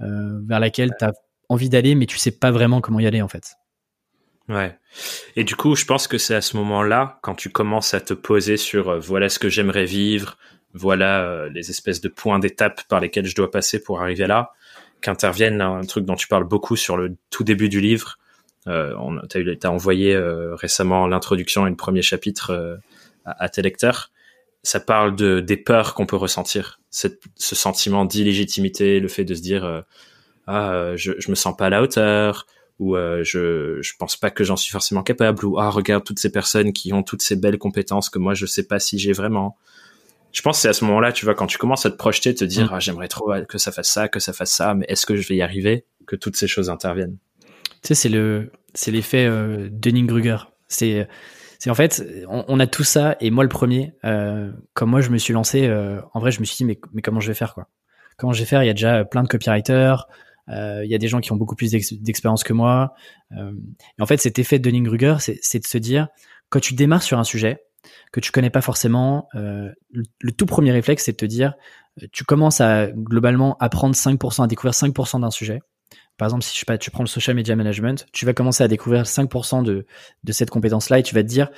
euh, 0.00 0.40
vers 0.44 0.60
laquelle 0.60 0.92
tu 0.98 1.04
as 1.04 1.12
envie 1.48 1.68
d'aller 1.68 1.94
mais 1.94 2.06
tu 2.06 2.18
sais 2.18 2.32
pas 2.32 2.50
vraiment 2.50 2.80
comment 2.80 3.00
y 3.00 3.06
aller 3.06 3.22
en 3.22 3.28
fait. 3.28 3.56
Ouais. 4.48 4.78
Et 5.34 5.44
du 5.44 5.56
coup, 5.56 5.74
je 5.74 5.84
pense 5.84 6.06
que 6.06 6.18
c'est 6.18 6.34
à 6.34 6.40
ce 6.40 6.56
moment-là, 6.56 7.18
quand 7.22 7.34
tu 7.34 7.50
commences 7.50 7.94
à 7.94 8.00
te 8.00 8.14
poser 8.14 8.56
sur 8.56 8.88
euh, 8.88 8.98
voilà 9.00 9.28
ce 9.28 9.38
que 9.38 9.48
j'aimerais 9.48 9.86
vivre, 9.86 10.38
voilà 10.76 11.22
euh, 11.22 11.48
les 11.48 11.70
espèces 11.70 12.00
de 12.00 12.08
points 12.08 12.38
d'étape 12.38 12.82
par 12.88 13.00
lesquels 13.00 13.26
je 13.26 13.34
dois 13.34 13.50
passer 13.50 13.82
pour 13.82 14.00
arriver 14.00 14.26
là, 14.26 14.52
qu'intervienne 15.00 15.60
un 15.60 15.82
truc 15.82 16.04
dont 16.04 16.16
tu 16.16 16.28
parles 16.28 16.44
beaucoup 16.44 16.76
sur 16.76 16.96
le 16.96 17.16
tout 17.30 17.44
début 17.44 17.68
du 17.68 17.80
livre. 17.80 18.18
Euh, 18.68 18.94
tu 19.30 19.58
as, 19.62 19.70
envoyé 19.70 20.14
euh, 20.14 20.54
récemment 20.56 21.06
l'introduction 21.06 21.66
et 21.66 21.70
le 21.70 21.76
premier 21.76 22.02
chapitre 22.02 22.50
euh, 22.50 22.76
à, 23.24 23.48
tes 23.48 23.62
lecteurs. 23.62 24.10
Ça 24.62 24.80
parle 24.80 25.14
de 25.14 25.38
des 25.38 25.56
peurs 25.56 25.94
qu'on 25.94 26.06
peut 26.06 26.16
ressentir, 26.16 26.80
ce 26.90 27.08
sentiment 27.36 28.04
d'illégitimité, 28.04 28.98
le 28.98 29.06
fait 29.06 29.24
de 29.24 29.34
se 29.34 29.40
dire 29.40 29.84
ah 30.48 30.96
je, 30.96 31.12
je 31.18 31.30
me 31.30 31.36
sens 31.36 31.56
pas 31.56 31.66
à 31.66 31.70
la 31.70 31.82
hauteur, 31.82 32.46
ou 32.80 32.96
je 32.96 33.78
je 33.80 33.92
pense 33.96 34.16
pas 34.16 34.30
que 34.30 34.42
j'en 34.42 34.56
suis 34.56 34.72
forcément 34.72 35.04
capable, 35.04 35.44
ou 35.44 35.60
ah 35.60 35.70
regarde 35.70 36.02
toutes 36.02 36.18
ces 36.18 36.32
personnes 36.32 36.72
qui 36.72 36.92
ont 36.92 37.04
toutes 37.04 37.22
ces 37.22 37.36
belles 37.36 37.58
compétences 37.58 38.10
que 38.10 38.18
moi 38.18 38.34
je 38.34 38.44
sais 38.44 38.66
pas 38.66 38.80
si 38.80 38.98
j'ai 38.98 39.12
vraiment 39.12 39.56
je 40.36 40.42
pense 40.42 40.58
que 40.58 40.62
c'est 40.62 40.68
à 40.68 40.74
ce 40.74 40.84
moment-là, 40.84 41.12
tu 41.12 41.24
vois, 41.24 41.34
quand 41.34 41.46
tu 41.46 41.56
commences 41.56 41.86
à 41.86 41.90
te 41.90 41.96
projeter, 41.96 42.34
te 42.34 42.44
dire, 42.44 42.66
mm. 42.66 42.74
ah, 42.74 42.78
j'aimerais 42.78 43.08
trop 43.08 43.32
que 43.48 43.56
ça 43.56 43.72
fasse 43.72 43.88
ça, 43.88 44.08
que 44.08 44.20
ça 44.20 44.34
fasse 44.34 44.52
ça, 44.52 44.74
mais 44.74 44.84
est-ce 44.86 45.06
que 45.06 45.16
je 45.16 45.26
vais 45.26 45.36
y 45.36 45.42
arriver, 45.42 45.86
que 46.06 46.14
toutes 46.14 46.36
ces 46.36 46.46
choses 46.46 46.68
interviennent? 46.68 47.16
Tu 47.82 47.88
sais, 47.88 47.94
c'est 47.94 48.08
le, 48.10 48.52
c'est 48.74 48.90
l'effet 48.90 49.24
euh, 49.24 49.70
Dunning-Kruger. 49.70 50.36
C'est, 50.68 51.08
c'est 51.58 51.70
en 51.70 51.74
fait, 51.74 52.04
on, 52.28 52.60
a 52.60 52.66
tout 52.66 52.84
ça, 52.84 53.16
et 53.20 53.30
moi 53.30 53.44
le 53.44 53.48
premier, 53.48 53.94
euh, 54.04 54.52
comme 54.74 54.90
moi 54.90 55.00
je 55.00 55.08
me 55.08 55.16
suis 55.16 55.32
lancé, 55.32 55.66
euh, 55.66 56.02
en 56.12 56.20
vrai, 56.20 56.32
je 56.32 56.40
me 56.40 56.44
suis 56.44 56.56
dit, 56.56 56.64
mais, 56.66 56.78
mais 56.92 57.00
comment 57.00 57.20
je 57.20 57.28
vais 57.28 57.34
faire, 57.34 57.54
quoi? 57.54 57.68
Comment 58.18 58.34
je 58.34 58.40
vais 58.40 58.46
faire? 58.46 58.62
Il 58.62 58.66
y 58.66 58.70
a 58.70 58.74
déjà 58.74 59.06
plein 59.06 59.22
de 59.22 59.28
copywriters, 59.28 60.06
euh, 60.48 60.82
il 60.84 60.90
y 60.90 60.94
a 60.94 60.98
des 60.98 61.08
gens 61.08 61.20
qui 61.20 61.32
ont 61.32 61.36
beaucoup 61.36 61.56
plus 61.56 61.70
d'expérience 61.70 62.44
que 62.44 62.52
moi. 62.52 62.94
Euh, 63.36 63.52
et 63.98 64.02
en 64.02 64.06
fait, 64.06 64.18
cet 64.18 64.38
effet 64.38 64.58
Dunning-Kruger, 64.58 65.16
c'est 65.18 65.58
de 65.58 65.66
se 65.66 65.78
dire, 65.78 66.08
quand 66.50 66.60
tu 66.60 66.74
démarres 66.74 67.02
sur 67.02 67.18
un 67.18 67.24
sujet, 67.24 67.64
que 68.12 68.20
tu 68.20 68.32
connais 68.32 68.50
pas 68.50 68.60
forcément, 68.60 69.28
euh, 69.34 69.70
le, 69.90 70.32
tout 70.32 70.46
premier 70.46 70.72
réflexe, 70.72 71.04
c'est 71.04 71.12
de 71.12 71.16
te 71.16 71.26
dire, 71.26 71.54
euh, 72.02 72.06
tu 72.12 72.24
commences 72.24 72.60
à 72.60 72.88
globalement 72.88 73.56
apprendre 73.58 73.94
5%, 73.94 74.44
à 74.44 74.46
découvrir 74.46 74.72
5% 74.72 75.20
d'un 75.20 75.30
sujet. 75.30 75.60
Par 76.16 76.26
exemple, 76.26 76.44
si 76.44 76.54
je 76.54 76.60
sais 76.60 76.64
pas, 76.64 76.78
tu 76.78 76.90
prends 76.90 77.02
le 77.02 77.08
social 77.08 77.36
media 77.36 77.54
management, 77.56 78.06
tu 78.12 78.24
vas 78.24 78.32
commencer 78.32 78.64
à 78.64 78.68
découvrir 78.68 79.02
5% 79.02 79.62
de, 79.62 79.86
de 80.24 80.32
cette 80.32 80.50
compétence-là 80.50 80.98
et 80.98 81.02
tu 81.02 81.14
vas 81.14 81.22
te 81.22 81.28
dire, 81.28 81.50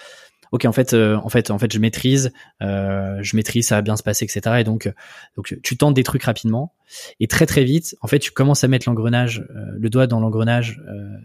ok, 0.52 0.64
en 0.64 0.72
fait, 0.72 0.94
euh, 0.94 1.16
en 1.16 1.28
fait, 1.28 1.50
en 1.50 1.58
fait, 1.58 1.72
je 1.72 1.78
maîtrise, 1.78 2.32
euh, 2.62 3.18
je 3.20 3.36
maîtrise, 3.36 3.68
ça 3.68 3.76
va 3.76 3.82
bien 3.82 3.96
se 3.96 4.02
passer, 4.02 4.24
etc. 4.24 4.56
Et 4.60 4.64
donc, 4.64 4.92
donc, 5.36 5.56
tu 5.62 5.76
tentes 5.76 5.94
des 5.94 6.02
trucs 6.02 6.24
rapidement 6.24 6.74
et 7.20 7.26
très 7.26 7.46
très 7.46 7.64
vite, 7.64 7.96
en 8.00 8.08
fait, 8.08 8.18
tu 8.18 8.32
commences 8.32 8.64
à 8.64 8.68
mettre 8.68 8.88
l'engrenage, 8.88 9.46
le 9.76 9.90
doigt 9.90 10.06
dans 10.06 10.20
l'engrenage 10.20 10.80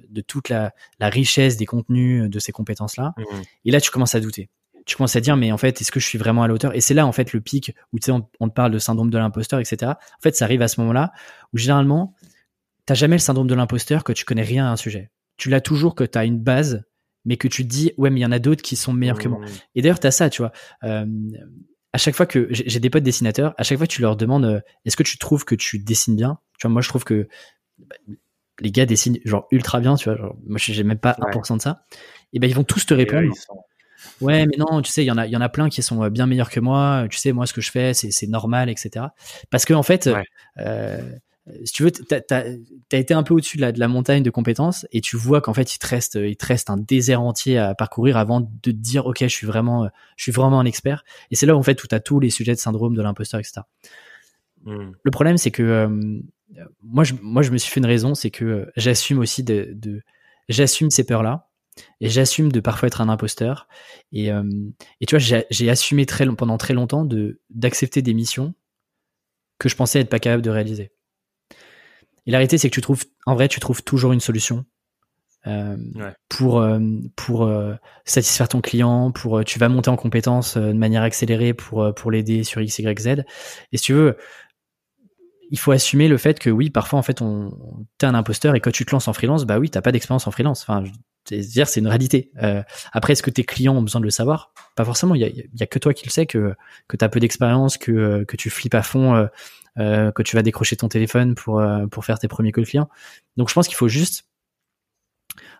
de 0.10 0.22
toute 0.22 0.50
la, 0.50 0.74
la, 1.00 1.10
richesse 1.10 1.58
des 1.58 1.66
contenus 1.66 2.30
de 2.30 2.40
ces 2.40 2.52
compétences-là. 2.52 3.14
Mmh. 3.18 3.24
Et 3.66 3.72
là, 3.72 3.82
tu 3.82 3.92
commences 3.92 4.16
à 4.16 4.20
douter 4.20 4.50
tu 4.86 4.96
commences 4.96 5.16
à 5.16 5.22
dire 5.22 5.38
mais 5.38 5.52
en 5.52 5.58
fait 5.58 5.82
est-ce 5.82 5.92
que 5.92 6.00
je 6.00 6.06
suis 6.06 6.18
vraiment 6.18 6.44
à 6.44 6.48
la 6.48 6.54
hauteur? 6.54 6.76
Et 6.76 6.82
c'est 6.82 6.94
là 6.94 7.06
en 7.06 7.12
fait 7.12 7.34
le 7.34 7.42
pic 7.42 7.76
où 7.92 8.00
tu 8.00 8.06
sais 8.06 8.12
on, 8.12 8.50
te 8.50 8.54
parle 8.54 8.72
de 8.72 8.80
syndrome 8.80 9.10
de 9.10 9.18
l'imposteur 9.18 9.60
etc 9.60 9.94
en 9.94 10.22
fait 10.22 10.36
ça 10.36 10.46
arrive 10.46 10.62
à 10.62 10.68
ce 10.68 10.80
moment-là 10.82 11.12
où 11.54 11.58
généralement 11.58 12.16
t'as 12.86 12.94
jamais 12.94 13.16
le 13.16 13.22
syndrome 13.22 13.48
de 13.48 13.56
l'imposteur 13.56 14.04
que 14.04 14.14
tu 14.14 14.26
connais 14.26 14.44
rien 14.44 14.68
à 14.68 14.72
un 14.72 14.76
sujet. 14.76 15.12
Tu 15.38 15.50
l'as 15.50 15.62
toujours 15.62 15.96
que 15.96 16.04
tu 16.04 16.18
as 16.18 16.26
une 16.26 16.40
base 16.40 16.84
mais 17.26 17.38
que 17.38 17.48
tu 17.48 17.64
te 17.64 17.70
dis 17.70 17.94
ouais 17.98 18.10
mais 18.10 18.20
il 18.20 18.24
y 18.24 18.26
en 18.26 18.32
a 18.32 18.40
d'autres 18.40 18.62
qui 18.62 18.76
sont 18.76 18.94
meilleurs 18.94 19.20
que 19.20 19.28
moi. 19.28 19.40
Mmh. 19.40 19.48
et 19.76 19.82
d'ailleurs 19.82 20.00
tu 20.00 20.08
as 20.08 20.12
ça 20.12 20.30
tu 20.30 20.42
vois. 20.42 20.52
Euh, 20.84 21.06
à 21.94 21.98
chaque 21.98 22.16
fois 22.16 22.26
que 22.26 22.48
j'ai 22.50 22.80
des 22.80 22.90
potes 22.90 23.04
dessinateurs 23.04 23.54
à 23.58 23.64
chaque 23.64 23.78
fois 23.78 23.88
que 23.88 23.94
tu 23.94 24.02
leur 24.02 24.18
demandes 24.18 24.46
euh, 24.46 24.60
est-ce 24.86 24.98
que 24.98 25.04
tu 25.04 25.18
trouves 25.18 25.46
que 25.46 25.56
tu 25.56 25.80
dessines 25.80 26.16
bien? 26.16 26.40
Tu 26.60 26.68
vois 26.68 26.74
moi 26.74 26.82
je 26.82 26.90
trouve 26.90 27.04
que 27.04 27.28
bah, 27.78 27.96
les 28.60 28.72
gars 28.72 28.86
dessinent 28.86 29.20
genre 29.26 29.48
ultra 29.52 29.80
bien 29.80 29.96
tu 29.96 30.10
vois. 30.10 30.18
Genre, 30.18 30.36
moi 30.46 30.58
j'ai 30.60 30.84
même 30.84 31.00
pas 31.00 31.14
1% 31.14 31.58
de 31.58 31.62
ça. 31.62 31.86
Et 32.34 32.40
ben 32.40 32.50
ils 32.50 32.56
vont 32.56 32.64
tous 32.64 32.86
te 32.86 32.94
répondre 32.94 33.34
Ouais, 34.22 34.46
mais 34.46 34.58
non, 34.58 34.82
tu 34.82 34.92
sais, 34.92 35.04
il 35.04 35.08
y 35.08 35.12
en 35.12 35.18
a, 35.18 35.26
il 35.26 35.32
y 35.32 35.38
en 35.38 35.42
a 35.42 35.50
plein 35.50 35.70
qui 35.70 35.82
sont 35.82 36.04
euh, 36.04 36.10
bien 36.10 36.26
meilleurs 36.26 36.50
que 36.50 36.60
moi. 36.60 37.06
Tu 37.10 37.18
sais, 37.18 37.32
moi, 37.32 37.46
ce 37.46 37.54
que 37.54 37.62
je 37.62 37.72
fais, 37.72 37.94
c'est 37.94 38.28
normal, 38.28 38.70
etc. 38.70 39.08
Parce 39.50 39.66
que 39.66 39.74
en 39.74 39.84
fait, 39.84 40.10
euh, 40.60 41.02
si 41.66 41.74
tu 41.74 41.84
veux, 41.84 41.92
t'as 41.92 42.22
as, 42.32 42.98
été 42.98 43.14
un 43.14 43.24
peu 43.24 43.34
au-dessus 43.34 43.58
de 43.58 43.62
la, 43.62 43.72
de 43.72 43.80
la 43.80 43.88
montagne 43.88 44.24
de 44.24 44.30
compétences 44.30 44.88
et 44.92 45.02
tu 45.02 45.18
vois 45.18 45.42
qu'en 45.42 45.54
fait, 45.54 45.76
il 45.76 45.80
te 45.80 45.88
reste, 45.88 46.16
il 46.16 46.38
te 46.38 46.46
reste 46.46 46.70
un 46.70 46.78
désert 46.78 47.22
entier 47.22 47.58
à 47.58 47.76
parcourir 47.76 48.18
avant 48.18 48.42
de 48.42 48.48
te 48.62 48.70
dire, 48.70 49.06
ok, 49.06 49.20
je 49.22 49.28
suis 49.28 49.48
vraiment, 49.48 49.90
je 50.16 50.24
suis 50.24 50.32
vraiment 50.32 50.60
un 50.60 50.66
expert. 50.66 51.04
Et 51.32 51.36
c'est 51.36 51.46
là 51.46 51.56
où 51.56 51.60
en 51.60 51.64
fait, 51.64 51.76
tout 51.76 51.88
à 51.92 52.00
tous 52.00 52.20
les 52.20 52.30
sujets 52.30 52.54
de 52.54 52.60
syndrome 52.60 52.96
de 52.96 53.02
l'imposteur, 53.02 53.40
etc. 53.40 53.62
Hmm. 54.66 54.92
Le 55.04 55.12
problème, 55.12 55.38
c'est 55.38 55.52
que 55.52 55.64
euh, 55.64 56.22
moi, 56.82 57.04
je, 57.04 57.14
moi, 57.22 57.42
je 57.42 57.52
me 57.52 57.58
suis 57.58 57.72
fait 57.72 57.80
une 57.80 57.86
raison, 57.86 58.16
c'est 58.16 58.32
que 58.32 58.72
j'assume 58.76 59.20
aussi 59.20 59.44
de, 59.44 59.72
de 59.74 60.02
j'assume 60.50 60.90
ces 60.90 61.06
peurs-là 61.06 61.50
et 62.00 62.10
j'assume 62.10 62.52
de 62.52 62.60
parfois 62.60 62.88
être 62.88 63.02
un 63.02 63.10
imposteur. 63.10 63.68
Et, 64.12 64.32
euh, 64.32 64.44
et 65.02 65.06
tu 65.06 65.18
vois, 65.18 65.44
j'ai 65.50 65.70
assumé 65.70 66.06
très, 66.06 66.26
pendant 66.36 66.58
très 66.58 66.74
longtemps 66.74 67.06
de 67.06 67.42
d'accepter 67.50 68.02
des 68.02 68.14
missions 68.14 68.54
que 69.60 69.70
je 69.70 69.76
pensais 69.76 70.00
être 70.00 70.10
pas 70.10 70.20
capable 70.20 70.42
de 70.42 70.50
réaliser. 70.50 70.92
Et 72.26 72.32
la 72.32 72.38
réalité, 72.38 72.58
c'est 72.58 72.70
que 72.70 72.76
tu 72.76 72.82
trouves, 72.82 73.04
en 73.26 73.36
vrai, 73.36 73.48
tu 73.48 73.60
trouves 73.60 73.84
toujours 73.84 74.14
une 74.14 74.20
solution 74.20 74.66
euh, 75.46 75.76
pour 76.30 76.62
euh, 76.62 76.80
pour 77.18 77.44
euh, 77.44 77.74
satisfaire 78.06 78.48
ton 78.48 78.62
client, 78.62 79.12
pour 79.12 79.44
tu 79.44 79.60
vas 79.60 79.68
monter 79.68 79.90
en 79.90 79.98
compétences 79.98 80.58
de 80.58 80.72
manière 80.72 81.04
accélérée 81.04 81.54
pour 81.54 81.94
pour 81.96 82.12
l'aider 82.12 82.44
sur 82.44 82.62
X, 82.62 82.80
Y, 82.80 83.00
Z. 83.00 83.08
Et 83.72 83.78
si 83.78 83.84
tu 83.84 83.94
veux, 83.94 84.18
il 85.52 85.60
faut 85.60 85.72
assumer 85.72 86.08
le 86.08 86.18
fait 86.18 86.40
que 86.40 86.50
oui, 86.50 86.70
parfois 86.70 86.98
en 86.98 87.04
fait, 87.04 87.22
on 87.22 87.52
t'es 87.98 88.06
un 88.06 88.16
imposteur 88.16 88.56
et 88.56 88.62
quand 88.62 88.72
tu 88.72 88.86
te 88.86 88.92
lances 88.92 89.10
en 89.10 89.14
freelance, 89.14 89.46
bah 89.46 89.60
oui, 89.60 89.70
t'as 89.70 89.82
pas 89.82 89.92
d'expérience 89.92 90.28
en 90.28 90.32
freelance. 90.32 90.62
Enfin, 90.62 90.84
c'est-à-dire, 91.26 91.68
c'est 91.68 91.80
une 91.80 91.88
réalité. 91.88 92.32
Euh, 92.42 92.64
après, 92.92 93.14
est-ce 93.14 93.24
que 93.24 93.30
tes 93.30 93.44
clients 93.44 93.76
ont 93.76 93.82
besoin 93.82 94.02
de 94.02 94.06
le 94.06 94.12
savoir? 94.12 94.54
Pas 94.76 94.84
forcément. 94.84 95.16
Il 95.16 95.22
y 95.22 95.26
a, 95.26 95.30
y 95.30 95.64
a, 95.64 95.66
que 95.66 95.80
toi 95.80 95.94
qui 95.94 96.06
le 96.06 96.12
sais 96.12 96.26
que 96.26 96.54
que 96.88 96.98
t'as 96.98 97.10
peu 97.10 97.20
d'expérience, 97.20 97.78
que 97.78 97.92
euh, 97.92 98.26
que 98.26 98.36
tu 98.36 98.50
flippes 98.50 98.76
à 98.76 98.84
fond, 98.84 99.16
euh, 99.16 99.28
euh, 99.80 100.12
que 100.12 100.22
tu 100.22 100.36
vas 100.36 100.44
décrocher 100.44 100.76
ton 100.76 100.90
téléphone 100.90 101.36
pour 101.36 101.60
euh, 101.60 101.88
pour 101.88 102.04
faire 102.06 102.20
tes 102.20 102.28
premiers 102.28 102.52
calls 102.52 102.66
clients. 102.66 102.90
Donc, 103.38 103.50
je 103.50 103.54
pense 103.54 103.68
qu'il 103.68 103.78
faut 103.78 103.88
juste 103.88 104.26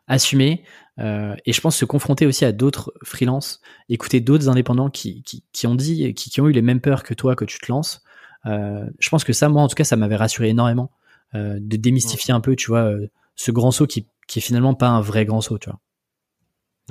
assumer 0.08 0.64
et 0.98 1.54
je 1.54 1.62
pense 1.62 1.78
se 1.78 1.86
confronter 1.86 2.28
aussi 2.28 2.46
à 2.46 2.52
d'autres 2.52 2.94
freelances, 3.04 3.62
écouter 3.90 4.20
d'autres 4.20 4.50
indépendants 4.50 4.90
qui, 4.90 5.24
qui 5.24 5.44
qui 5.54 5.66
ont 5.66 5.76
dit, 5.76 6.14
qui 6.14 6.30
qui 6.30 6.42
ont 6.42 6.48
eu 6.48 6.52
les 6.52 6.62
mêmes 6.62 6.82
peurs 6.82 7.04
que 7.04 7.14
toi 7.14 7.36
que 7.36 7.46
tu 7.46 7.58
te 7.58 7.72
lances. 7.72 8.04
je 8.46 9.10
pense 9.10 9.24
que 9.24 9.34
ça, 9.34 9.50
moi 9.50 9.64
en 9.64 9.68
tout 9.70 9.76
cas, 9.76 9.86
ça 9.86 9.96
m'avait 9.96 10.18
rassuré 10.18 10.50
énormément 10.50 10.92
de 11.34 11.78
démystifier 11.78 12.34
un 12.34 12.42
peu, 12.42 12.56
tu 12.56 12.68
vois, 12.68 12.92
ce 13.36 13.52
grand 13.52 13.72
saut 13.72 13.88
qui 13.88 14.08
qui 14.28 14.40
est 14.40 14.42
finalement 14.42 14.74
pas 14.74 14.88
un 14.88 15.02
vrai 15.02 15.26
grand 15.26 15.42
saut, 15.42 15.58
tu 15.58 15.70
vois. 15.70 15.80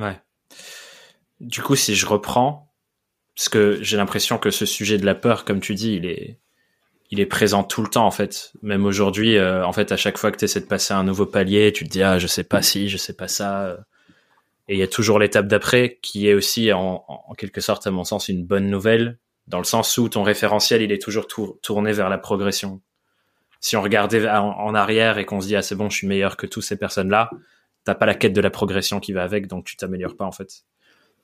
Ouais. 0.06 0.20
Du 1.40 1.62
coup, 1.62 1.76
si 1.76 1.94
je 1.94 2.06
reprends, 2.06 2.72
parce 3.36 3.48
que 3.48 3.82
j'ai 3.82 3.96
l'impression 3.96 4.38
que 4.38 4.50
ce 4.50 4.66
sujet 4.66 4.98
de 4.98 5.06
la 5.06 5.14
peur, 5.14 5.44
comme 5.44 5.60
tu 5.60 5.74
dis, 5.74 5.94
il 5.94 6.06
est, 6.06 6.38
il 7.10 7.20
est 7.20 7.26
présent 7.26 7.64
tout 7.64 7.82
le 7.82 7.88
temps 7.88 8.06
en 8.06 8.10
fait. 8.10 8.52
Même 8.62 8.84
aujourd'hui, 8.84 9.36
euh, 9.36 9.64
en 9.66 9.72
fait, 9.72 9.92
à 9.92 9.96
chaque 9.96 10.18
fois 10.18 10.30
que 10.32 10.38
tu 10.38 10.44
essaies 10.44 10.60
de 10.60 10.66
passer 10.66 10.94
un 10.94 11.04
nouveau 11.04 11.26
palier, 11.26 11.72
tu 11.72 11.84
te 11.84 11.90
dis 11.90 12.02
ah 12.02 12.18
je 12.18 12.26
sais 12.26 12.44
pas 12.44 12.62
si, 12.62 12.88
je 12.88 12.96
sais 12.96 13.14
pas 13.14 13.28
ça. 13.28 13.76
Et 14.68 14.74
il 14.74 14.78
y 14.78 14.82
a 14.82 14.88
toujours 14.88 15.18
l'étape 15.18 15.46
d'après 15.46 15.98
qui 16.02 16.28
est 16.28 16.34
aussi 16.34 16.72
en, 16.72 17.04
en, 17.08 17.34
quelque 17.34 17.60
sorte 17.60 17.86
à 17.86 17.90
mon 17.90 18.04
sens 18.04 18.28
une 18.28 18.44
bonne 18.46 18.70
nouvelle 18.70 19.18
dans 19.48 19.58
le 19.58 19.64
sens 19.64 19.98
où 19.98 20.08
ton 20.08 20.22
référentiel 20.22 20.82
il 20.82 20.92
est 20.92 21.02
toujours 21.02 21.26
tourné 21.26 21.92
vers 21.92 22.08
la 22.08 22.18
progression 22.18 22.80
si 23.62 23.76
on 23.76 23.82
regardait 23.82 24.28
en, 24.28 24.74
arrière 24.74 25.16
et 25.16 25.24
qu'on 25.24 25.40
se 25.40 25.46
dit 25.46 25.56
ah 25.56 25.62
c'est 25.62 25.74
bon 25.74 25.88
je 25.88 25.96
suis 25.96 26.06
meilleur 26.06 26.36
que 26.36 26.46
toutes 26.46 26.64
ces 26.64 26.76
personnes 26.76 27.08
là 27.08 27.30
t'as 27.84 27.94
pas 27.94 28.04
la 28.04 28.14
quête 28.14 28.34
de 28.34 28.40
la 28.42 28.50
progression 28.50 29.00
qui 29.00 29.14
va 29.14 29.22
avec 29.22 29.46
donc 29.46 29.64
tu 29.64 29.76
t'améliores 29.76 30.16
pas 30.16 30.26
en 30.26 30.32
fait 30.32 30.64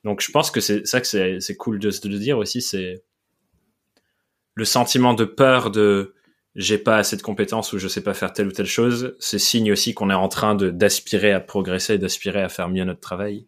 donc 0.04 0.22
je 0.22 0.30
pense 0.30 0.50
que 0.50 0.60
c'est 0.60 0.86
ça 0.86 1.02
que 1.02 1.06
c'est 1.40 1.56
cool 1.56 1.78
de, 1.78 1.90
de 1.90 2.18
dire 2.18 2.38
aussi 2.38 2.62
c'est 2.62 3.02
le 4.54 4.64
sentiment 4.64 5.12
de 5.12 5.24
peur 5.24 5.70
de 5.70 6.14
j'ai 6.58 6.78
pas 6.78 6.96
assez 6.96 7.16
de 7.16 7.22
compétences 7.22 7.72
ou 7.72 7.78
je 7.78 7.86
sais 7.86 8.02
pas 8.02 8.14
faire 8.14 8.32
telle 8.32 8.48
ou 8.48 8.52
telle 8.52 8.66
chose, 8.66 9.14
c'est 9.20 9.38
signe 9.38 9.70
aussi 9.70 9.94
qu'on 9.94 10.10
est 10.10 10.14
en 10.14 10.28
train 10.28 10.56
de 10.56 10.70
d'aspirer 10.70 11.32
à 11.32 11.40
progresser, 11.40 11.98
d'aspirer 11.98 12.42
à 12.42 12.48
faire 12.48 12.68
mieux 12.68 12.84
notre 12.84 13.00
travail. 13.00 13.46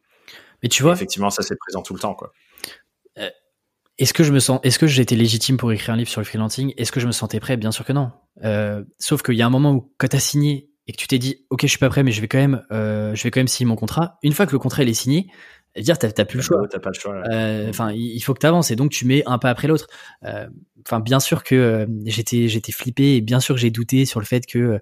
Mais 0.62 0.68
tu 0.68 0.84
vois, 0.84 0.92
effectivement, 0.92 1.30
ça 1.30 1.42
c'est 1.42 1.56
présent 1.56 1.82
tout 1.82 1.94
le 1.94 2.00
temps, 2.00 2.14
quoi. 2.14 2.32
Est-ce 4.00 4.14
que 4.14 4.24
je 4.24 4.32
me 4.32 4.40
sens, 4.40 4.60
est-ce 4.62 4.78
que 4.78 4.86
j'étais 4.86 5.14
légitime 5.14 5.58
pour 5.58 5.70
écrire 5.72 5.94
un 5.94 5.96
livre 5.96 6.08
sur 6.08 6.20
le 6.20 6.24
freelancing? 6.24 6.72
Est-ce 6.78 6.90
que 6.90 7.00
je 7.00 7.06
me 7.06 7.12
sentais 7.12 7.38
prêt? 7.38 7.56
Bien 7.58 7.70
sûr 7.70 7.84
que 7.84 7.92
non. 7.92 8.10
Euh, 8.44 8.82
sauf 8.98 9.22
qu'il 9.22 9.34
y 9.34 9.42
a 9.42 9.46
un 9.46 9.50
moment 9.50 9.72
où, 9.72 9.92
quand 9.98 10.08
t'as 10.08 10.18
signé 10.18 10.70
et 10.86 10.92
que 10.92 10.96
tu 10.96 11.06
t'es 11.06 11.18
dit, 11.18 11.44
ok, 11.50 11.60
je 11.62 11.66
suis 11.66 11.78
pas 11.78 11.90
prêt, 11.90 12.02
mais 12.02 12.10
je 12.10 12.22
vais 12.22 12.26
quand 12.26 12.38
même, 12.38 12.64
euh, 12.72 13.14
je 13.14 13.22
vais 13.22 13.30
quand 13.30 13.40
même 13.40 13.46
signer 13.46 13.68
mon 13.68 13.76
contrat. 13.76 14.18
Une 14.22 14.32
fois 14.32 14.46
que 14.46 14.52
le 14.52 14.58
contrat 14.58 14.82
il 14.82 14.88
est 14.88 14.94
signé, 14.94 15.30
dire 15.76 15.98
t'as 15.98 16.24
plus 16.24 16.38
le 16.38 16.42
choix. 16.42 16.66
T'as 16.68 16.78
pas 16.78 16.90
le 16.90 16.98
choix. 16.98 17.22
Euh, 17.30 17.68
enfin, 17.68 17.92
il 17.92 18.20
faut 18.20 18.34
que 18.34 18.40
t'avances 18.40 18.70
et 18.70 18.76
donc 18.76 18.90
tu 18.90 19.04
mets 19.04 19.22
un 19.26 19.38
pas 19.38 19.50
après 19.50 19.68
l'autre. 19.68 19.86
Euh, 20.24 20.48
enfin, 20.86 21.00
bien 21.00 21.20
sûr 21.20 21.44
que 21.44 21.54
euh, 21.54 21.86
j'étais 22.06 22.48
j'étais 22.48 22.72
flippé 22.72 23.16
et 23.16 23.20
bien 23.20 23.38
sûr 23.38 23.54
que 23.54 23.60
j'ai 23.60 23.70
douté 23.70 24.04
sur 24.04 24.18
le 24.18 24.26
fait 24.26 24.46
que 24.46 24.80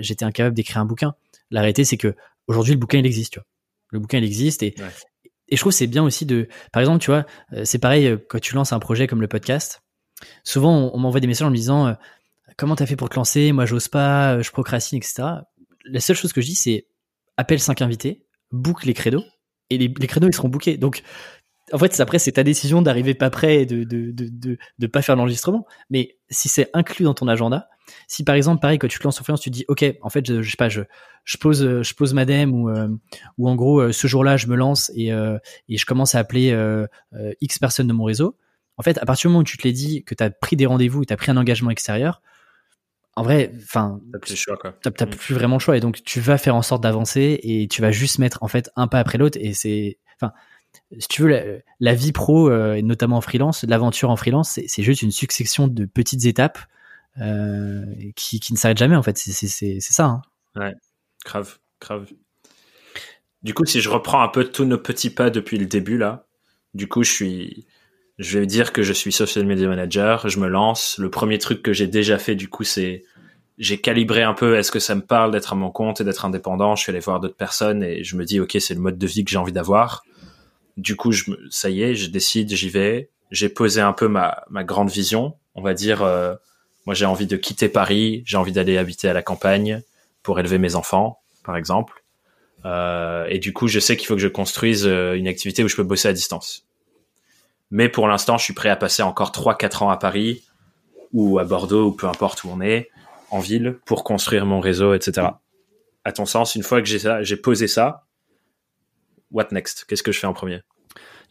j'étais 0.00 0.24
incapable 0.24 0.54
d'écrire 0.54 0.78
un 0.78 0.84
bouquin. 0.84 1.14
La 1.50 1.60
réalité, 1.60 1.84
c'est 1.84 1.96
que 1.96 2.14
aujourd'hui 2.46 2.74
le 2.74 2.78
bouquin 2.78 2.98
il 2.98 3.06
existe. 3.06 3.32
Tu 3.32 3.38
vois. 3.38 3.46
Le 3.92 3.98
bouquin 3.98 4.18
il 4.18 4.24
existe 4.24 4.62
et 4.62 4.74
et 5.50 5.56
je 5.56 5.60
trouve 5.60 5.72
c'est 5.72 5.86
bien 5.86 6.02
aussi 6.02 6.26
de, 6.26 6.48
par 6.72 6.80
exemple, 6.80 7.00
tu 7.00 7.10
vois, 7.10 7.26
c'est 7.64 7.78
pareil 7.78 8.16
quand 8.28 8.40
tu 8.40 8.54
lances 8.54 8.72
un 8.72 8.78
projet 8.78 9.06
comme 9.06 9.20
le 9.20 9.28
podcast. 9.28 9.82
Souvent, 10.44 10.90
on, 10.92 10.98
m'envoie 10.98 11.20
des 11.20 11.26
messages 11.26 11.46
en 11.46 11.50
me 11.50 11.56
disant 11.56 11.96
comment 12.56 12.76
t'as 12.76 12.86
fait 12.86 12.96
pour 12.96 13.08
te 13.08 13.16
lancer? 13.16 13.52
Moi, 13.52 13.66
j'ose 13.66 13.88
pas, 13.88 14.40
je 14.42 14.50
procrastine, 14.50 14.98
etc. 14.98 15.22
La 15.84 16.00
seule 16.00 16.16
chose 16.16 16.32
que 16.32 16.40
je 16.40 16.46
dis, 16.46 16.54
c'est 16.54 16.86
appelle 17.36 17.60
cinq 17.60 17.82
invités, 17.82 18.26
boucle 18.52 18.86
les 18.86 18.94
credos 18.94 19.24
et 19.70 19.78
les, 19.78 19.92
les 19.98 20.06
créneaux 20.06 20.28
ils 20.28 20.34
seront 20.34 20.48
bookés. 20.48 20.76
Donc 20.76 21.02
en 21.72 21.78
fait, 21.78 21.98
après, 22.00 22.18
c'est 22.18 22.32
ta 22.32 22.42
décision 22.42 22.82
d'arriver 22.82 23.14
pas 23.14 23.30
prêt 23.30 23.62
et 23.62 23.66
de 23.66 23.84
de, 23.84 24.10
de, 24.10 24.58
de, 24.78 24.86
pas 24.86 25.02
faire 25.02 25.16
l'enregistrement. 25.16 25.66
Mais 25.88 26.18
si 26.28 26.48
c'est 26.48 26.68
inclus 26.74 27.04
dans 27.04 27.14
ton 27.14 27.28
agenda, 27.28 27.68
si 28.06 28.24
par 28.24 28.34
exemple, 28.34 28.60
pareil, 28.60 28.78
quand 28.78 28.88
tu 28.88 28.98
te 28.98 29.04
lances 29.04 29.20
en 29.20 29.24
freelance, 29.24 29.40
tu 29.40 29.50
dis, 29.50 29.64
OK, 29.68 29.84
en 30.02 30.10
fait, 30.10 30.26
je, 30.26 30.42
je 30.42 30.50
sais 30.50 30.56
pas, 30.56 30.68
je, 30.68 30.82
je 31.24 31.36
pose, 31.36 31.82
je 31.82 31.94
pose 31.94 32.14
madame 32.14 32.54
ou, 32.54 32.68
euh, 32.68 32.88
ou 33.38 33.48
en 33.48 33.54
gros, 33.54 33.80
euh, 33.80 33.92
ce 33.92 34.06
jour-là, 34.06 34.36
je 34.36 34.46
me 34.46 34.56
lance 34.56 34.90
et, 34.94 35.12
euh, 35.12 35.38
et 35.68 35.76
je 35.76 35.86
commence 35.86 36.14
à 36.14 36.18
appeler 36.18 36.56
X 37.40 37.58
personnes 37.58 37.86
de 37.86 37.92
mon 37.92 38.04
réseau. 38.04 38.36
En 38.76 38.82
fait, 38.82 38.98
à 38.98 39.04
partir 39.04 39.28
du 39.28 39.32
moment 39.32 39.40
où 39.40 39.44
tu 39.44 39.58
te 39.58 39.64
l'es 39.66 39.72
dit, 39.72 40.04
que 40.04 40.14
tu 40.14 40.24
as 40.24 40.30
pris 40.30 40.56
des 40.56 40.66
rendez-vous, 40.66 41.04
tu 41.04 41.12
as 41.12 41.16
pris 41.16 41.30
un 41.30 41.36
engagement 41.36 41.70
extérieur, 41.70 42.22
en 43.16 43.22
vrai, 43.22 43.52
enfin, 43.56 44.00
t'as 44.12 44.18
plus 44.18 44.30
le 44.30 44.36
choix, 44.36 44.56
quoi. 44.56 44.78
T'as, 44.82 45.06
mm. 45.06 45.10
plus 45.10 45.34
vraiment 45.34 45.56
le 45.56 45.60
choix, 45.60 45.76
et 45.76 45.80
donc 45.80 46.02
tu 46.02 46.20
vas 46.20 46.38
faire 46.38 46.54
en 46.54 46.62
sorte 46.62 46.82
d'avancer, 46.82 47.38
et 47.42 47.68
tu 47.68 47.82
vas 47.82 47.90
juste 47.90 48.18
mettre 48.18 48.42
en 48.42 48.48
fait 48.48 48.70
un 48.76 48.86
pas 48.86 48.98
après 48.98 49.18
l'autre, 49.18 49.36
et 49.40 49.52
c'est, 49.52 49.98
enfin, 50.16 50.32
si 50.98 51.08
tu 51.08 51.22
veux, 51.22 51.62
la, 51.80 51.94
vie 51.94 52.12
pro, 52.12 52.48
euh, 52.48 52.80
notamment 52.82 53.18
en 53.18 53.20
freelance, 53.20 53.64
l'aventure 53.64 54.10
en 54.10 54.16
freelance, 54.16 54.58
c'est, 54.66 54.82
juste 54.82 55.02
une 55.02 55.10
succession 55.10 55.68
de 55.68 55.84
petites 55.84 56.24
étapes 56.24 56.58
euh, 57.18 57.84
qui, 58.16 58.40
qui 58.40 58.52
ne 58.52 58.58
s'arrêtent 58.58 58.78
jamais, 58.78 58.96
en 58.96 59.02
fait. 59.02 59.18
C'est, 59.18 59.32
c'est, 59.32 59.80
ça. 59.80 60.04
Hein. 60.04 60.22
Ouais, 60.56 60.74
grave, 61.24 61.58
grave. 61.80 62.06
Du 63.42 63.54
coup, 63.54 63.64
si 63.64 63.80
je 63.80 63.88
reprends 63.88 64.22
un 64.22 64.28
peu 64.28 64.44
tous 64.44 64.64
nos 64.64 64.78
petits 64.78 65.10
pas 65.10 65.30
depuis 65.30 65.58
le 65.58 65.66
début 65.66 65.96
là, 65.96 66.26
du 66.74 66.88
coup, 66.88 67.02
je 67.02 67.10
suis, 67.10 67.66
je 68.18 68.38
vais 68.38 68.46
dire 68.46 68.72
que 68.72 68.82
je 68.82 68.92
suis 68.92 69.12
social 69.12 69.46
media 69.46 69.66
manager, 69.66 70.28
je 70.28 70.38
me 70.38 70.48
lance. 70.48 70.98
Le 70.98 71.10
premier 71.10 71.38
truc 71.38 71.62
que 71.62 71.72
j'ai 71.72 71.86
déjà 71.86 72.18
fait, 72.18 72.34
du 72.34 72.48
coup, 72.48 72.64
c'est 72.64 73.04
j'ai 73.58 73.78
calibré 73.78 74.22
un 74.22 74.34
peu 74.34 74.56
est-ce 74.56 74.70
que 74.70 74.78
ça 74.78 74.94
me 74.94 75.02
parle 75.02 75.32
d'être 75.32 75.52
à 75.52 75.56
mon 75.56 75.70
compte 75.70 76.00
et 76.00 76.04
d'être 76.04 76.24
indépendant? 76.24 76.76
Je 76.76 76.82
suis 76.82 76.90
allé 76.90 77.00
voir 77.00 77.20
d'autres 77.20 77.36
personnes 77.36 77.82
et 77.82 78.04
je 78.04 78.16
me 78.16 78.24
dis 78.24 78.40
ok, 78.40 78.56
c'est 78.58 78.74
le 78.74 78.80
mode 78.80 78.98
de 78.98 79.06
vie 79.06 79.24
que 79.24 79.30
j'ai 79.30 79.36
envie 79.36 79.52
d'avoir. 79.52 80.02
Du 80.76 80.96
coup, 80.96 81.12
je, 81.12 81.30
ça 81.50 81.68
y 81.68 81.82
est, 81.82 81.94
je 81.94 82.08
décide, 82.08 82.54
j'y 82.54 82.70
vais. 82.70 83.10
J'ai 83.30 83.48
posé 83.48 83.80
un 83.80 83.92
peu 83.92 84.08
ma, 84.08 84.44
ma 84.50 84.64
grande 84.64 84.90
vision. 84.90 85.34
On 85.54 85.62
va 85.62 85.74
dire, 85.74 86.02
euh, 86.02 86.34
moi 86.86 86.94
j'ai 86.94 87.06
envie 87.06 87.26
de 87.26 87.36
quitter 87.36 87.68
Paris, 87.68 88.22
j'ai 88.26 88.36
envie 88.36 88.52
d'aller 88.52 88.78
habiter 88.78 89.08
à 89.08 89.12
la 89.12 89.22
campagne 89.22 89.82
pour 90.22 90.38
élever 90.38 90.58
mes 90.58 90.74
enfants, 90.74 91.20
par 91.44 91.56
exemple. 91.56 92.02
Euh, 92.64 93.26
et 93.28 93.38
du 93.38 93.52
coup, 93.52 93.68
je 93.68 93.80
sais 93.80 93.96
qu'il 93.96 94.06
faut 94.06 94.14
que 94.14 94.20
je 94.20 94.28
construise 94.28 94.86
euh, 94.86 95.14
une 95.14 95.28
activité 95.28 95.64
où 95.64 95.68
je 95.68 95.76
peux 95.76 95.82
bosser 95.82 96.08
à 96.08 96.12
distance. 96.12 96.66
Mais 97.70 97.88
pour 97.88 98.08
l'instant, 98.08 98.36
je 98.36 98.44
suis 98.44 98.54
prêt 98.54 98.68
à 98.68 98.76
passer 98.76 99.02
encore 99.02 99.30
3-4 99.30 99.84
ans 99.84 99.90
à 99.90 99.96
Paris 99.96 100.44
ou 101.12 101.38
à 101.38 101.44
Bordeaux 101.44 101.88
ou 101.88 101.92
peu 101.92 102.06
importe 102.06 102.44
où 102.44 102.50
on 102.50 102.60
est, 102.60 102.90
en 103.30 103.38
ville, 103.38 103.78
pour 103.86 104.04
construire 104.04 104.44
mon 104.44 104.60
réseau, 104.60 104.92
etc. 104.94 105.28
À 106.04 106.12
ton 106.12 106.26
sens, 106.26 106.54
une 106.54 106.62
fois 106.62 106.82
que 106.82 106.88
j'ai 106.88 107.36
posé 107.36 107.68
ça, 107.68 108.04
what 109.30 109.48
next? 109.52 109.84
Qu'est-ce 109.84 110.02
que 110.02 110.12
je 110.12 110.18
fais 110.18 110.26
en 110.26 110.32
premier? 110.32 110.62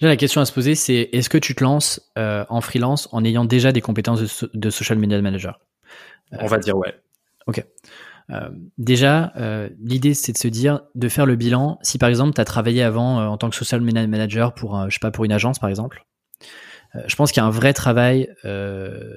La 0.07 0.17
question 0.17 0.41
à 0.41 0.45
se 0.45 0.53
poser, 0.53 0.75
c'est 0.75 1.09
est-ce 1.11 1.29
que 1.29 1.37
tu 1.37 1.55
te 1.55 1.63
lances 1.63 2.11
euh, 2.17 2.45
en 2.49 2.61
freelance 2.61 3.09
en 3.11 3.23
ayant 3.23 3.45
déjà 3.45 3.71
des 3.71 3.81
compétences 3.81 4.45
de, 4.53 4.69
social 4.69 4.97
media 4.97 5.21
manager? 5.21 5.59
On 6.31 6.47
va 6.47 6.57
dire 6.57 6.77
ouais. 6.77 6.93
Ok. 7.47 7.65
Euh, 8.29 8.49
déjà, 8.77 9.33
euh, 9.37 9.69
l'idée 9.79 10.13
c'est 10.13 10.31
de 10.31 10.37
se 10.37 10.47
dire 10.47 10.81
de 10.95 11.09
faire 11.09 11.25
le 11.25 11.35
bilan. 11.35 11.79
Si 11.81 11.97
par 11.97 12.09
exemple 12.09 12.33
tu 12.33 12.41
as 12.41 12.45
travaillé 12.45 12.83
avant 12.83 13.25
en 13.27 13.37
tant 13.37 13.49
que 13.49 13.55
social 13.55 13.81
media 13.81 14.05
manager 14.05 14.53
pour, 14.53 14.89
je 14.89 14.93
sais 14.93 14.99
pas, 14.99 15.11
pour 15.11 15.25
une 15.25 15.31
agence 15.31 15.57
par 15.59 15.69
exemple, 15.69 16.05
euh, 16.95 17.01
je 17.07 17.15
pense 17.15 17.31
qu'il 17.31 17.41
y 17.41 17.43
a 17.43 17.47
un 17.47 17.51
vrai 17.51 17.73
travail 17.73 18.33
euh, 18.45 19.15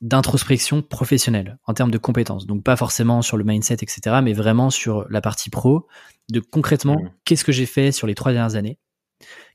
d'introspection 0.00 0.82
professionnelle 0.82 1.58
en 1.66 1.74
termes 1.74 1.90
de 1.90 1.98
compétences. 1.98 2.46
Donc 2.46 2.64
pas 2.64 2.76
forcément 2.76 3.22
sur 3.22 3.36
le 3.36 3.44
mindset, 3.44 3.74
etc., 3.74 4.18
mais 4.22 4.32
vraiment 4.32 4.70
sur 4.70 5.06
la 5.08 5.20
partie 5.20 5.50
pro, 5.50 5.86
de 6.30 6.40
concrètement, 6.40 6.96
mmh. 6.96 7.10
qu'est-ce 7.24 7.44
que 7.44 7.52
j'ai 7.52 7.66
fait 7.66 7.92
sur 7.92 8.06
les 8.06 8.14
trois 8.14 8.32
dernières 8.32 8.56
années? 8.56 8.78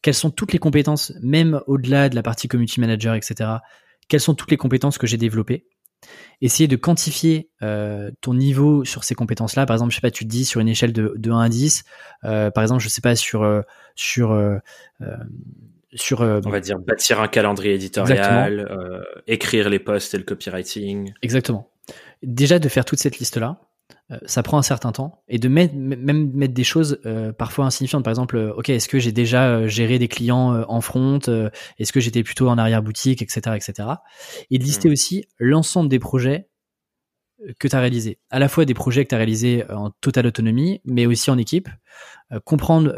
Quelles 0.01 0.13
sont 0.13 0.31
toutes 0.31 0.53
les 0.53 0.59
compétences, 0.59 1.13
même 1.21 1.61
au-delà 1.67 2.09
de 2.09 2.15
la 2.15 2.23
partie 2.23 2.47
community 2.47 2.79
manager, 2.79 3.15
etc., 3.15 3.49
quelles 4.07 4.21
sont 4.21 4.35
toutes 4.35 4.51
les 4.51 4.57
compétences 4.57 4.97
que 4.97 5.07
j'ai 5.07 5.17
développées? 5.17 5.65
Essayer 6.41 6.67
de 6.67 6.75
quantifier 6.75 7.49
euh, 7.61 8.11
ton 8.21 8.33
niveau 8.33 8.85
sur 8.85 9.03
ces 9.03 9.15
compétences-là. 9.15 9.65
Par 9.65 9.75
exemple, 9.75 9.91
je 9.91 9.95
sais 9.95 10.01
pas, 10.01 10.11
tu 10.11 10.23
te 10.23 10.29
dis 10.29 10.45
sur 10.45 10.61
une 10.61 10.69
échelle 10.69 10.93
de, 10.93 11.13
de 11.17 11.31
1 11.31 11.39
à 11.39 11.49
10, 11.49 11.83
euh, 12.23 12.51
par 12.51 12.63
exemple, 12.63 12.81
je 12.81 12.89
sais 12.89 13.01
pas, 13.01 13.15
sur, 13.15 13.43
euh, 13.43 13.61
sur 13.95 14.31
sur 15.97 16.21
euh, 16.21 16.39
on 16.45 16.49
va 16.49 16.59
dire 16.59 16.79
bâtir 16.79 17.21
un 17.21 17.27
calendrier 17.27 17.75
éditorial, 17.75 18.59
euh, 18.59 19.03
écrire 19.27 19.69
les 19.69 19.79
posts 19.79 20.13
et 20.13 20.17
le 20.17 20.23
copywriting. 20.23 21.13
Exactement. 21.21 21.69
Déjà 22.23 22.59
de 22.59 22.69
faire 22.69 22.85
toute 22.85 22.99
cette 22.99 23.19
liste 23.19 23.37
là, 23.37 23.61
ça 24.25 24.41
prend 24.41 24.57
un 24.57 24.61
certain 24.61 24.91
temps 24.91 25.23
et 25.27 25.37
de 25.37 25.49
mettre 25.49 25.75
même 25.75 26.31
mettre 26.33 26.53
des 26.53 26.63
choses 26.63 26.99
parfois 27.37 27.65
insignifiantes. 27.65 28.03
Par 28.03 28.11
exemple, 28.11 28.53
ok, 28.55 28.69
est-ce 28.69 28.87
que 28.87 28.99
j'ai 28.99 29.11
déjà 29.11 29.67
géré 29.67 29.99
des 29.99 30.07
clients 30.07 30.63
en 30.67 30.81
front 30.81 31.19
Est-ce 31.77 31.91
que 31.91 31.99
j'étais 31.99 32.23
plutôt 32.23 32.47
en 32.49 32.57
arrière 32.57 32.81
boutique, 32.81 33.21
etc., 33.21 33.55
etc. 33.55 33.89
Et 34.49 34.59
de 34.59 34.63
lister 34.63 34.89
hmm. 34.89 34.93
aussi 34.93 35.25
l'ensemble 35.39 35.89
des 35.89 35.99
projets 35.99 36.47
que 37.59 37.67
tu 37.67 37.75
as 37.75 37.79
réalisés. 37.79 38.19
À 38.29 38.39
la 38.39 38.49
fois 38.49 38.65
des 38.65 38.73
projets 38.73 39.03
que 39.03 39.09
tu 39.09 39.15
as 39.15 39.19
réalisés 39.19 39.63
en 39.69 39.91
totale 40.01 40.27
autonomie, 40.27 40.81
mais 40.85 41.05
aussi 41.05 41.29
en 41.29 41.37
équipe. 41.37 41.69
comprendre 42.45 42.93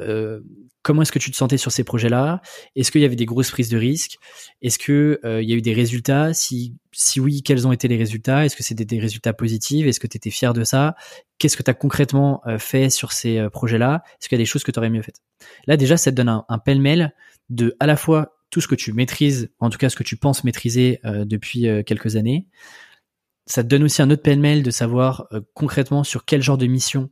comment 0.81 1.01
est-ce 1.01 1.11
que 1.11 1.19
tu 1.19 1.31
te 1.31 1.35
sentais 1.35 1.57
sur 1.57 1.71
ces 1.71 1.83
projets-là? 1.83 2.41
Est-ce 2.75 2.91
qu'il 2.91 3.01
y 3.01 3.05
avait 3.05 3.15
des 3.15 3.25
grosses 3.25 3.51
prises 3.51 3.69
de 3.69 3.77
risques? 3.77 4.17
Est-ce 4.61 4.79
que 4.79 5.19
euh, 5.23 5.41
y 5.41 5.53
a 5.53 5.55
eu 5.55 5.61
des 5.61 5.73
résultats? 5.73 6.33
Si 6.33 6.75
si 6.91 7.19
oui, 7.19 7.43
quels 7.43 7.67
ont 7.67 7.71
été 7.71 7.87
les 7.87 7.97
résultats? 7.97 8.45
Est-ce 8.45 8.55
que 8.55 8.63
c'était 8.63 8.85
des 8.85 8.99
résultats 8.99 9.33
positifs? 9.33 9.85
Est-ce 9.85 9.99
que 9.99 10.07
tu 10.07 10.17
étais 10.17 10.31
fier 10.31 10.53
de 10.53 10.63
ça? 10.63 10.95
Qu'est-ce 11.37 11.57
que 11.57 11.63
tu 11.63 11.69
as 11.69 11.73
concrètement 11.73 12.41
euh, 12.47 12.57
fait 12.57 12.89
sur 12.89 13.11
ces 13.11 13.37
euh, 13.37 13.49
projets-là? 13.49 14.03
Est-ce 14.13 14.29
qu'il 14.29 14.37
y 14.37 14.41
a 14.41 14.43
des 14.43 14.45
choses 14.45 14.63
que 14.63 14.71
tu 14.71 14.79
aurais 14.79 14.89
mieux 14.89 15.01
faites? 15.01 15.21
Là 15.67 15.77
déjà, 15.77 15.97
ça 15.97 16.11
te 16.11 16.15
donne 16.15 16.29
un, 16.29 16.45
un 16.49 16.57
pêle-mêle 16.57 17.13
de 17.49 17.75
à 17.79 17.85
la 17.85 17.95
fois 17.95 18.35
tout 18.49 18.61
ce 18.61 18.67
que 18.67 18.75
tu 18.75 18.93
maîtrises, 18.93 19.51
en 19.59 19.69
tout 19.69 19.77
cas 19.77 19.89
ce 19.89 19.95
que 19.95 20.03
tu 20.03 20.17
penses 20.17 20.43
maîtriser 20.43 20.99
depuis 21.03 21.67
quelques 21.85 22.15
années. 22.15 22.47
Ça 23.49 23.63
te 23.63 23.67
donne 23.67 23.83
aussi 23.83 24.01
un 24.01 24.09
autre 24.11 24.21
pêle-mêle 24.21 24.63
de 24.63 24.71
savoir 24.71 25.27
concrètement 25.53 26.03
sur 26.03 26.23
quel 26.23 26.41
genre 26.41 26.57
de 26.57 26.67
mission 26.67 27.09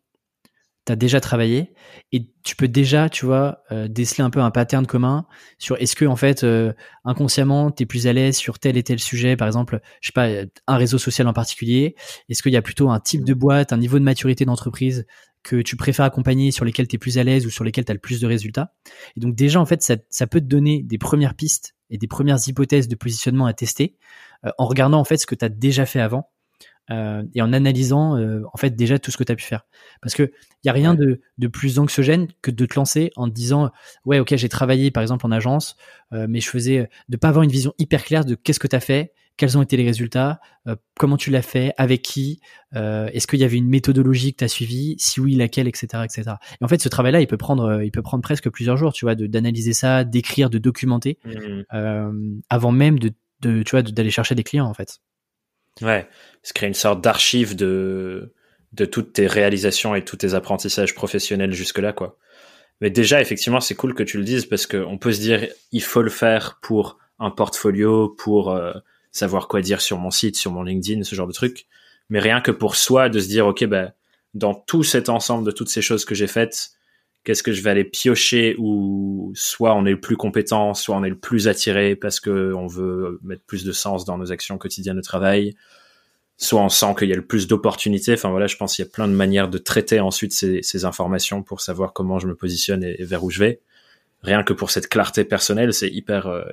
tu 0.87 0.93
as 0.93 0.95
déjà 0.95 1.19
travaillé. 1.19 1.73
Et 2.11 2.31
tu 2.43 2.55
peux 2.55 2.67
déjà, 2.67 3.09
tu 3.09 3.25
vois, 3.25 3.63
euh, 3.71 3.87
déceler 3.87 4.23
un 4.23 4.29
peu 4.29 4.39
un 4.39 4.51
pattern 4.51 4.87
commun 4.87 5.27
sur 5.59 5.75
est-ce 5.77 5.95
que 5.95 6.05
en 6.05 6.15
fait 6.15 6.43
euh, 6.43 6.73
inconsciemment 7.03 7.71
tu 7.71 7.83
es 7.83 7.85
plus 7.85 8.07
à 8.07 8.13
l'aise 8.13 8.37
sur 8.37 8.57
tel 8.57 8.77
et 8.77 8.83
tel 8.83 8.99
sujet, 8.99 9.35
par 9.35 9.47
exemple, 9.47 9.81
je 10.01 10.07
sais 10.07 10.13
pas, 10.13 10.27
un 10.67 10.77
réseau 10.77 10.97
social 10.97 11.27
en 11.27 11.33
particulier, 11.33 11.95
est-ce 12.29 12.41
qu'il 12.41 12.53
y 12.53 12.57
a 12.57 12.61
plutôt 12.61 12.89
un 12.89 12.99
type 12.99 13.23
de 13.23 13.33
boîte, 13.33 13.73
un 13.73 13.77
niveau 13.77 13.99
de 13.99 14.03
maturité 14.03 14.45
d'entreprise 14.45 15.05
que 15.43 15.61
tu 15.61 15.75
préfères 15.75 16.05
accompagner, 16.05 16.51
sur 16.51 16.65
lesquels 16.65 16.87
tu 16.87 16.95
es 16.95 16.99
plus 16.99 17.17
à 17.17 17.23
l'aise 17.23 17.45
ou 17.45 17.49
sur 17.49 17.63
lesquels 17.63 17.85
tu 17.85 17.91
as 17.91 17.95
le 17.95 18.01
plus 18.01 18.19
de 18.19 18.27
résultats? 18.27 18.73
Et 19.15 19.19
donc 19.19 19.35
déjà 19.35 19.59
en 19.59 19.65
fait 19.65 19.81
ça, 19.83 19.97
ça, 20.09 20.27
peut 20.27 20.41
te 20.41 20.45
donner 20.45 20.83
des 20.83 20.97
premières 20.97 21.35
pistes 21.35 21.76
et 21.89 21.97
des 21.97 22.07
premières 22.07 22.37
hypothèses 22.47 22.87
de 22.87 22.95
positionnement 22.95 23.45
à 23.45 23.53
tester 23.53 23.97
euh, 24.45 24.51
en 24.57 24.65
regardant 24.65 24.99
en 24.99 25.03
fait 25.03 25.17
ce 25.17 25.25
que 25.25 25.35
tu 25.35 25.45
as 25.45 25.49
déjà 25.49 25.85
fait 25.85 25.99
avant 25.99 26.29
euh, 26.89 27.23
et 27.33 27.41
en 27.41 27.51
analysant 27.51 28.17
euh, 28.17 28.43
en 28.53 28.57
fait 28.57 28.71
déjà 28.71 28.97
tout 28.97 29.11
ce 29.11 29.17
que 29.17 29.23
tu 29.23 29.31
as 29.31 29.35
pu 29.35 29.43
faire. 29.43 29.65
Parce 30.01 30.15
que 30.15 30.23
il 30.63 30.67
y 30.67 30.69
a 30.69 30.73
rien 30.73 30.95
de, 30.95 31.21
de, 31.37 31.47
plus 31.47 31.79
anxiogène 31.79 32.27
que 32.41 32.51
de 32.51 32.65
te 32.65 32.75
lancer 32.75 33.11
en 33.15 33.27
te 33.27 33.33
disant 33.33 33.71
ouais 34.05 34.19
ok 34.19 34.35
j'ai 34.35 34.49
travaillé 34.49 34.91
par 34.91 35.01
exemple 35.01 35.25
en 35.25 35.31
agence, 35.31 35.75
mais 36.11 36.39
je 36.39 36.49
faisais 36.49 36.89
de 37.09 37.17
pas 37.17 37.29
avoir 37.29 37.43
une 37.43 37.51
vision 37.51 37.73
hyper 37.77 38.03
claire 38.03 38.25
de 38.25 38.35
qu'est-ce 38.35 38.59
que 38.59 38.67
tu 38.67 38.75
as 38.75 38.79
fait, 38.79 39.13
quels 39.37 39.57
ont 39.57 39.61
été 39.61 39.77
les 39.77 39.85
résultats, 39.85 40.39
comment 40.97 41.17
tu 41.17 41.29
l'as 41.29 41.41
fait, 41.41 41.73
avec 41.77 42.01
qui, 42.01 42.41
est-ce 42.73 43.27
qu'il 43.27 43.39
y 43.39 43.43
avait 43.43 43.57
une 43.57 43.69
méthodologie 43.69 44.33
que 44.33 44.39
tu 44.39 44.43
as 44.43 44.47
suivie, 44.47 44.95
si 44.97 45.19
oui 45.19 45.35
laquelle, 45.35 45.67
etc., 45.67 46.03
etc. 46.03 46.23
Et 46.59 46.65
en 46.65 46.67
fait 46.67 46.81
ce 46.81 46.89
travail-là 46.89 47.21
il 47.21 47.27
peut 47.27 47.37
prendre 47.37 47.81
il 47.83 47.91
peut 47.91 48.01
prendre 48.01 48.23
presque 48.23 48.49
plusieurs 48.49 48.77
jours, 48.77 48.93
tu 48.93 49.05
vois, 49.05 49.15
d'analyser 49.15 49.73
ça, 49.73 50.03
d'écrire, 50.03 50.49
de 50.49 50.57
documenter, 50.57 51.19
mmh. 51.23 52.39
avant 52.49 52.71
même 52.71 52.99
de, 52.99 53.11
de 53.41 53.63
tu 53.63 53.71
vois 53.71 53.83
d'aller 53.83 54.11
chercher 54.11 54.35
des 54.35 54.43
clients 54.43 54.67
en 54.67 54.73
fait. 54.73 54.99
Ouais, 55.81 56.07
se 56.41 56.53
créer 56.53 56.67
une 56.67 56.73
sorte 56.73 57.01
d'archive 57.01 57.55
de, 57.55 58.33
de 58.73 58.85
toutes 58.85 59.13
tes 59.13 59.27
réalisations 59.27 59.95
et 59.95 60.03
tous 60.03 60.17
tes 60.17 60.33
apprentissages 60.33 60.95
professionnels 60.95 61.53
jusque-là, 61.53 61.93
quoi. 61.93 62.17
Mais 62.79 62.89
déjà, 62.91 63.21
effectivement, 63.21 63.59
c'est 63.59 63.75
cool 63.75 63.95
que 63.95 64.03
tu 64.03 64.17
le 64.17 64.23
dises 64.23 64.45
parce 64.45 64.67
qu'on 64.67 64.97
peut 64.97 65.11
se 65.11 65.19
dire, 65.19 65.47
il 65.71 65.81
faut 65.81 66.03
le 66.03 66.11
faire 66.11 66.59
pour 66.61 66.99
un 67.17 67.31
portfolio, 67.31 68.09
pour 68.09 68.51
euh, 68.51 68.73
savoir 69.17 69.47
quoi 69.47 69.61
dire 69.61 69.81
sur 69.81 69.97
mon 69.97 70.11
site, 70.11 70.35
sur 70.37 70.51
mon 70.51 70.63
LinkedIn, 70.63 71.03
ce 71.03 71.15
genre 71.15 71.27
de 71.27 71.33
truc. 71.33 71.65
Mais 72.09 72.19
rien 72.19 72.41
que 72.41 72.51
pour 72.51 72.75
soi, 72.75 73.09
de 73.09 73.19
se 73.19 73.27
dire, 73.27 73.47
OK, 73.47 73.65
ben, 73.65 73.91
dans 74.33 74.53
tout 74.53 74.83
cet 74.83 75.09
ensemble 75.09 75.45
de 75.45 75.51
toutes 75.51 75.69
ces 75.69 75.81
choses 75.81 76.05
que 76.05 76.15
j'ai 76.15 76.27
faites, 76.27 76.71
qu'est-ce 77.23 77.43
que 77.43 77.51
je 77.51 77.61
vais 77.61 77.69
aller 77.69 77.83
piocher 77.83 78.55
où 78.57 79.33
soit 79.35 79.75
on 79.75 79.85
est 79.85 79.91
le 79.91 79.99
plus 79.99 80.15
compétent, 80.15 80.73
soit 80.73 80.95
on 80.95 81.03
est 81.03 81.09
le 81.09 81.17
plus 81.17 81.49
attiré 81.49 81.95
parce 81.97 82.21
que 82.21 82.53
on 82.53 82.67
veut 82.67 83.19
mettre 83.21 83.43
plus 83.43 83.65
de 83.65 83.73
sens 83.73 84.05
dans 84.05 84.17
nos 84.17 84.31
actions 84.31 84.57
quotidiennes 84.57 84.95
de 84.95 85.01
travail, 85.01 85.55
soit 86.37 86.61
on 86.61 86.69
sent 86.69 86.95
qu'il 86.97 87.09
y 87.09 87.13
a 87.13 87.17
le 87.17 87.25
plus 87.25 87.47
d'opportunités. 87.47 88.13
Enfin 88.13 88.29
voilà, 88.29 88.47
je 88.47 88.55
pense 88.55 88.75
qu'il 88.75 88.85
y 88.85 88.87
a 88.87 88.91
plein 88.91 89.09
de 89.09 89.13
manières 89.13 89.49
de 89.49 89.57
traiter 89.57 89.99
ensuite 89.99 90.31
ces, 90.31 90.85
informations 90.85 91.43
pour 91.43 91.59
savoir 91.59 91.91
comment 91.91 92.19
je 92.19 92.27
me 92.27 92.35
positionne 92.35 92.83
et, 92.83 93.03
vers 93.03 93.23
où 93.23 93.29
je 93.29 93.39
vais. 93.39 93.59
Rien 94.23 94.43
que 94.43 94.53
pour 94.53 94.71
cette 94.71 94.87
clarté 94.87 95.25
personnelle, 95.25 95.73
c'est 95.73 95.89
hyper 95.89 96.27
euh, 96.27 96.43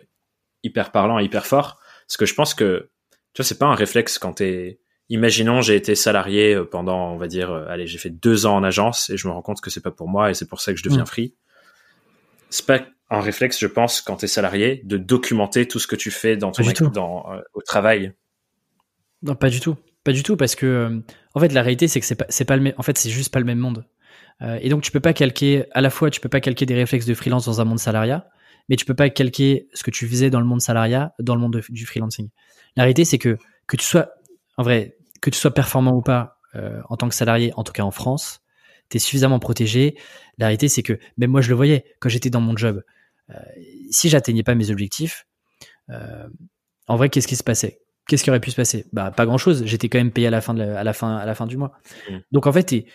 hyper 0.65 0.91
parlant, 0.91 1.21
hyper 1.21 1.47
fort. 1.47 1.79
Parce 2.07 2.17
que 2.17 2.27
je 2.27 2.35
pense 2.35 2.55
que 2.55 2.91
tu 3.33 3.43
vois, 3.43 3.45
c'est 3.45 3.59
pas 3.59 3.67
un 3.67 3.75
réflexe 3.75 4.19
quand 4.19 4.35
t'es 4.35 4.81
Imaginons, 5.11 5.61
j'ai 5.61 5.77
été 5.77 5.95
salarié 5.97 6.55
euh, 6.55 6.65
pendant, 6.65 7.13
on 7.13 7.19
va 7.19 7.27
dire, 7.27 7.51
euh, 7.51 7.67
allez, 7.69 7.87
j'ai 7.87 7.99
fait 7.99 8.09
deux 8.09 8.47
ans 8.47 8.57
en 8.57 8.65
agence 8.65 9.11
et 9.11 9.19
je 9.19 9.29
me 9.29 9.33
rends 9.35 9.43
compte 9.43 9.61
que 9.61 9.69
c'est 9.69 9.83
pas 9.83 9.91
pour 9.91 10.09
moi 10.09 10.31
et 10.31 10.35
c'est 10.35 10.49
pour 10.49 10.63
ça 10.63 10.73
que 10.73 10.79
je 10.79 10.85
deviens 10.85 11.03
mm. 11.03 11.07
free. 11.07 11.35
C'est 12.49 12.65
pas 12.65 12.81
un 13.11 13.21
réflexe, 13.21 13.61
je 13.61 13.67
pense, 13.67 14.01
quand 14.01 14.17
tu 14.17 14.25
es 14.25 14.29
salarié, 14.29 14.81
de 14.85 14.97
documenter 14.97 15.69
tout 15.69 15.79
ce 15.79 15.87
que 15.87 15.97
tu 15.97 16.11
fais 16.11 16.39
dans 16.39 16.53
ton 16.53 16.63
dans, 16.89 17.27
au 17.53 17.61
travail. 17.61 18.15
Non, 19.23 19.35
pas 19.35 19.51
du 19.51 19.61
tout. 19.61 19.77
Pas 20.05 20.13
du 20.13 20.23
tout, 20.23 20.37
parce 20.37 20.55
que 20.55 20.67
euh, 20.67 21.01
en 21.35 21.41
fait, 21.41 21.53
la 21.53 21.63
réalité, 21.63 21.89
c'est 21.89 21.99
que 21.99 22.07
c'est 22.07 22.15
pas, 22.15 22.27
pas 22.47 22.57
le 22.57 22.63
même. 22.63 22.75
En 22.77 22.83
fait, 22.83 22.97
c'est 22.99 23.09
juste 23.09 23.33
pas 23.33 23.41
le 23.41 23.47
même 23.47 23.59
monde. 23.59 23.87
Euh, 24.43 24.59
et 24.61 24.69
donc, 24.69 24.83
tu 24.83 24.91
peux 24.91 25.01
pas 25.01 25.15
calquer 25.15 25.65
à 25.73 25.81
la 25.81 25.89
fois, 25.89 26.11
tu 26.11 26.21
peux 26.21 26.29
pas 26.29 26.41
calquer 26.41 26.67
des 26.67 26.75
réflexes 26.75 27.07
de 27.07 27.15
freelance 27.15 27.47
dans 27.47 27.61
un 27.61 27.65
monde 27.65 27.79
salariat, 27.79 28.29
mais 28.69 28.77
tu 28.77 28.85
peux 28.85 28.95
pas 28.95 29.11
calquer 29.11 29.69
ce 29.75 29.83
que 29.83 29.91
tu 29.91 30.09
faisais 30.09 30.31
dans 30.31 30.41
le 30.41 30.47
monde 30.47 30.61
salariat 30.61 31.13
dans 31.19 31.35
le 31.35 31.41
monde 31.41 31.61
du 31.69 31.87
freelancing. 31.87 32.29
La 32.77 32.83
réalité, 32.85 33.05
c'est 33.05 33.19
que 33.19 33.39
que 33.67 33.77
tu 33.77 33.85
sois, 33.85 34.11
en 34.57 34.63
vrai, 34.63 34.97
que 35.21 35.31
tu 35.31 35.39
sois 35.39 35.53
performant 35.53 35.93
ou 35.93 36.03
pas 36.03 36.39
euh, 36.55 36.81
en 36.89 36.97
tant 36.97 37.09
que 37.09 37.15
salarié, 37.15 37.53
en 37.57 37.65
tout 37.65 37.73
cas 37.73 37.83
en 37.83 37.91
France, 37.91 38.43
tu 38.91 38.97
es 38.97 39.01
suffisamment 39.01 39.39
protégé. 39.39 39.97
La 40.39 40.47
réalité, 40.47 40.69
c'est 40.69 40.83
que 40.83 40.99
même 41.17 41.31
moi, 41.31 41.41
je 41.41 41.49
le 41.49 41.55
voyais 41.55 41.85
quand 42.01 42.09
j'étais 42.09 42.31
dans 42.31 42.41
mon 42.41 42.57
job. 42.57 42.83
Euh, 43.31 43.35
si 43.91 44.09
j'atteignais 44.09 44.43
pas 44.43 44.55
mes 44.55 44.71
objectifs, 44.71 45.27
euh, 45.91 46.29
en 46.87 46.97
vrai, 46.97 47.09
qu'est-ce 47.09 47.29
qui 47.29 47.37
se 47.37 47.43
passait? 47.43 47.81
Qu'est-ce 48.07 48.23
qui 48.23 48.31
aurait 48.31 48.41
pu 48.41 48.51
se 48.51 48.57
passer? 48.57 48.87
Bah 48.93 49.11
pas 49.11 49.27
grand 49.27 49.39
chose. 49.39 49.65
J'étais 49.65 49.89
quand 49.89 49.99
même 49.99 50.11
payé 50.11 50.27
à 50.27 50.31
la 50.31 50.41
fin 50.41 50.55
de 50.55 50.63
à 50.63 50.85
la 50.85 50.93
fin 50.93 51.17
à 51.17 51.25
la 51.25 51.35
fin 51.35 51.47
du 51.47 51.57
mois. 51.57 51.73
Mmh. 52.09 52.15
Donc 52.33 52.47
en 52.47 52.53
fait, 52.53 52.65
t'es 52.65 52.87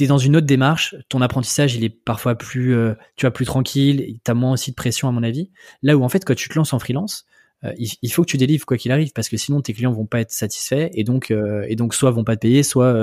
es 0.00 0.06
dans 0.06 0.18
une 0.18 0.36
autre 0.36 0.46
démarche. 0.46 0.94
Ton 1.08 1.20
apprentissage, 1.20 1.74
il 1.74 1.84
est 1.84 1.90
parfois 1.90 2.34
plus 2.34 2.74
euh, 2.74 2.94
tu 3.16 3.26
vois 3.26 3.32
plus 3.32 3.46
tranquille. 3.46 4.18
T'as 4.24 4.34
moins 4.34 4.52
aussi 4.52 4.70
de 4.70 4.76
pression 4.76 5.08
à 5.08 5.12
mon 5.12 5.22
avis. 5.22 5.50
Là 5.82 5.96
où 5.96 6.04
en 6.04 6.08
fait, 6.08 6.24
quand 6.24 6.34
tu 6.34 6.48
te 6.48 6.54
lances 6.54 6.72
en 6.72 6.78
freelance, 6.78 7.26
euh, 7.64 7.72
il, 7.78 8.12
faut 8.12 8.22
que 8.22 8.30
tu 8.30 8.36
délivres 8.36 8.66
quoi 8.66 8.76
qu'il 8.76 8.92
arrive 8.92 9.12
parce 9.12 9.28
que 9.28 9.36
sinon 9.36 9.60
tes 9.60 9.72
clients 9.72 9.92
vont 9.92 10.06
pas 10.06 10.20
être 10.20 10.30
satisfaits 10.30 10.90
et 10.92 11.02
donc 11.02 11.32
euh, 11.32 11.64
et 11.66 11.74
donc 11.74 11.92
soit 11.92 12.12
vont 12.12 12.22
pas 12.22 12.36
te 12.36 12.42
payer, 12.42 12.62
soit 12.62 12.94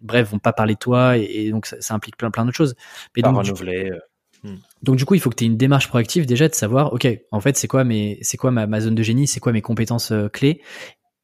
bref 0.00 0.30
vont 0.30 0.38
pas 0.38 0.52
parler 0.52 0.74
de 0.74 0.78
toi 0.78 1.16
et, 1.16 1.50
donc 1.50 1.66
ça, 1.66 1.94
implique 1.94 2.16
plein 2.16 2.30
plein 2.30 2.44
d'autres 2.44 2.56
choses. 2.56 2.76
Mais 3.16 3.22
pas 3.22 3.30
donc, 3.30 3.38
renouveler. 3.38 3.90
Donc 4.82 4.96
du 4.96 5.04
coup, 5.04 5.14
il 5.14 5.20
faut 5.20 5.30
que 5.30 5.36
tu 5.36 5.44
aies 5.44 5.48
une 5.48 5.56
démarche 5.56 5.88
proactive 5.88 6.26
déjà 6.26 6.48
de 6.48 6.54
savoir, 6.54 6.92
ok, 6.92 7.06
en 7.30 7.40
fait, 7.40 7.56
c'est 7.56 7.68
quoi 7.68 7.84
mes, 7.84 8.18
c'est 8.22 8.36
quoi 8.36 8.50
ma, 8.50 8.80
zone 8.80 8.94
de 8.94 9.02
génie, 9.02 9.26
c'est 9.26 9.40
quoi 9.40 9.52
mes 9.52 9.62
compétences 9.62 10.12
euh, 10.12 10.28
clés? 10.28 10.62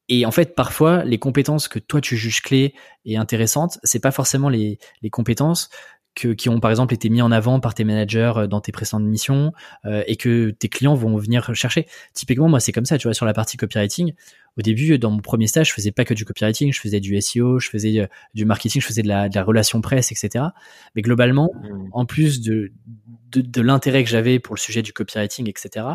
Et 0.09 0.27
en 0.27 0.31
fait, 0.31 0.55
parfois, 0.55 1.05
les 1.05 1.19
compétences 1.19 1.69
que 1.69 1.79
toi 1.79 2.01
tu 2.01 2.17
juges 2.17 2.43
clés 2.43 2.75
et 3.05 3.17
intéressantes, 3.17 3.79
c'est 3.83 4.01
pas 4.01 4.11
forcément 4.11 4.49
les, 4.49 4.79
les 5.01 5.11
compétences 5.11 5.71
que, 6.15 6.29
qui 6.29 6.49
ont 6.49 6.61
par 6.61 6.71
exemple 6.71 6.95
été 6.95 7.09
mis 7.09 7.23
en 7.23 7.33
avant 7.33 7.61
par 7.61 7.75
tes 7.75 7.85
managers 7.85 8.33
euh, 8.37 8.47
dans 8.47 8.61
tes 8.61 8.73
précédentes 8.73 9.05
missions 9.05 9.53
euh, 9.85 10.03
et 10.07 10.17
que 10.17 10.51
tes 10.51 10.69
clients 10.69 10.95
vont 10.95 11.17
venir 11.17 11.55
chercher. 11.55 11.87
Typiquement, 12.15 12.49
moi, 12.49 12.61
c'est 12.61 12.73
comme 12.73 12.85
ça, 12.85 12.99
tu 12.99 13.09
vois, 13.09 13.15
sur 13.15 13.27
la 13.27 13.33
partie 13.33 13.57
copywriting. 13.57 14.13
Au 14.59 14.63
début, 14.63 14.99
dans 14.99 15.11
mon 15.11 15.21
premier 15.21 15.47
stage, 15.47 15.69
je 15.69 15.73
faisais 15.73 15.93
pas 15.93 16.05
que 16.05 16.13
du 16.13 16.25
copywriting, 16.25 16.73
je 16.73 16.81
faisais 16.81 17.01
du 17.01 17.19
SEO, 17.21 17.59
je 17.59 17.71
faisais 17.71 18.01
euh, 18.01 18.07
du 18.35 18.45
marketing, 18.45 18.83
je 18.83 18.87
faisais 18.87 19.03
de 19.03 19.09
la, 19.09 19.29
de 19.29 19.35
la 19.35 19.45
relation 19.45 19.81
presse, 19.81 20.13
etc. 20.13 20.45
Mais 20.95 21.03
globalement, 21.03 21.51
mmh. 21.55 21.89
en 21.93 22.05
plus 22.05 22.43
de, 22.43 22.73
de, 23.31 23.41
de 23.41 23.61
l'intérêt 23.63 24.05
que 24.05 24.11
j'avais 24.11 24.39
pour 24.39 24.55
le 24.55 24.61
sujet 24.61 24.83
du 24.83 24.93
copywriting, 24.93 25.49
etc., 25.49 25.87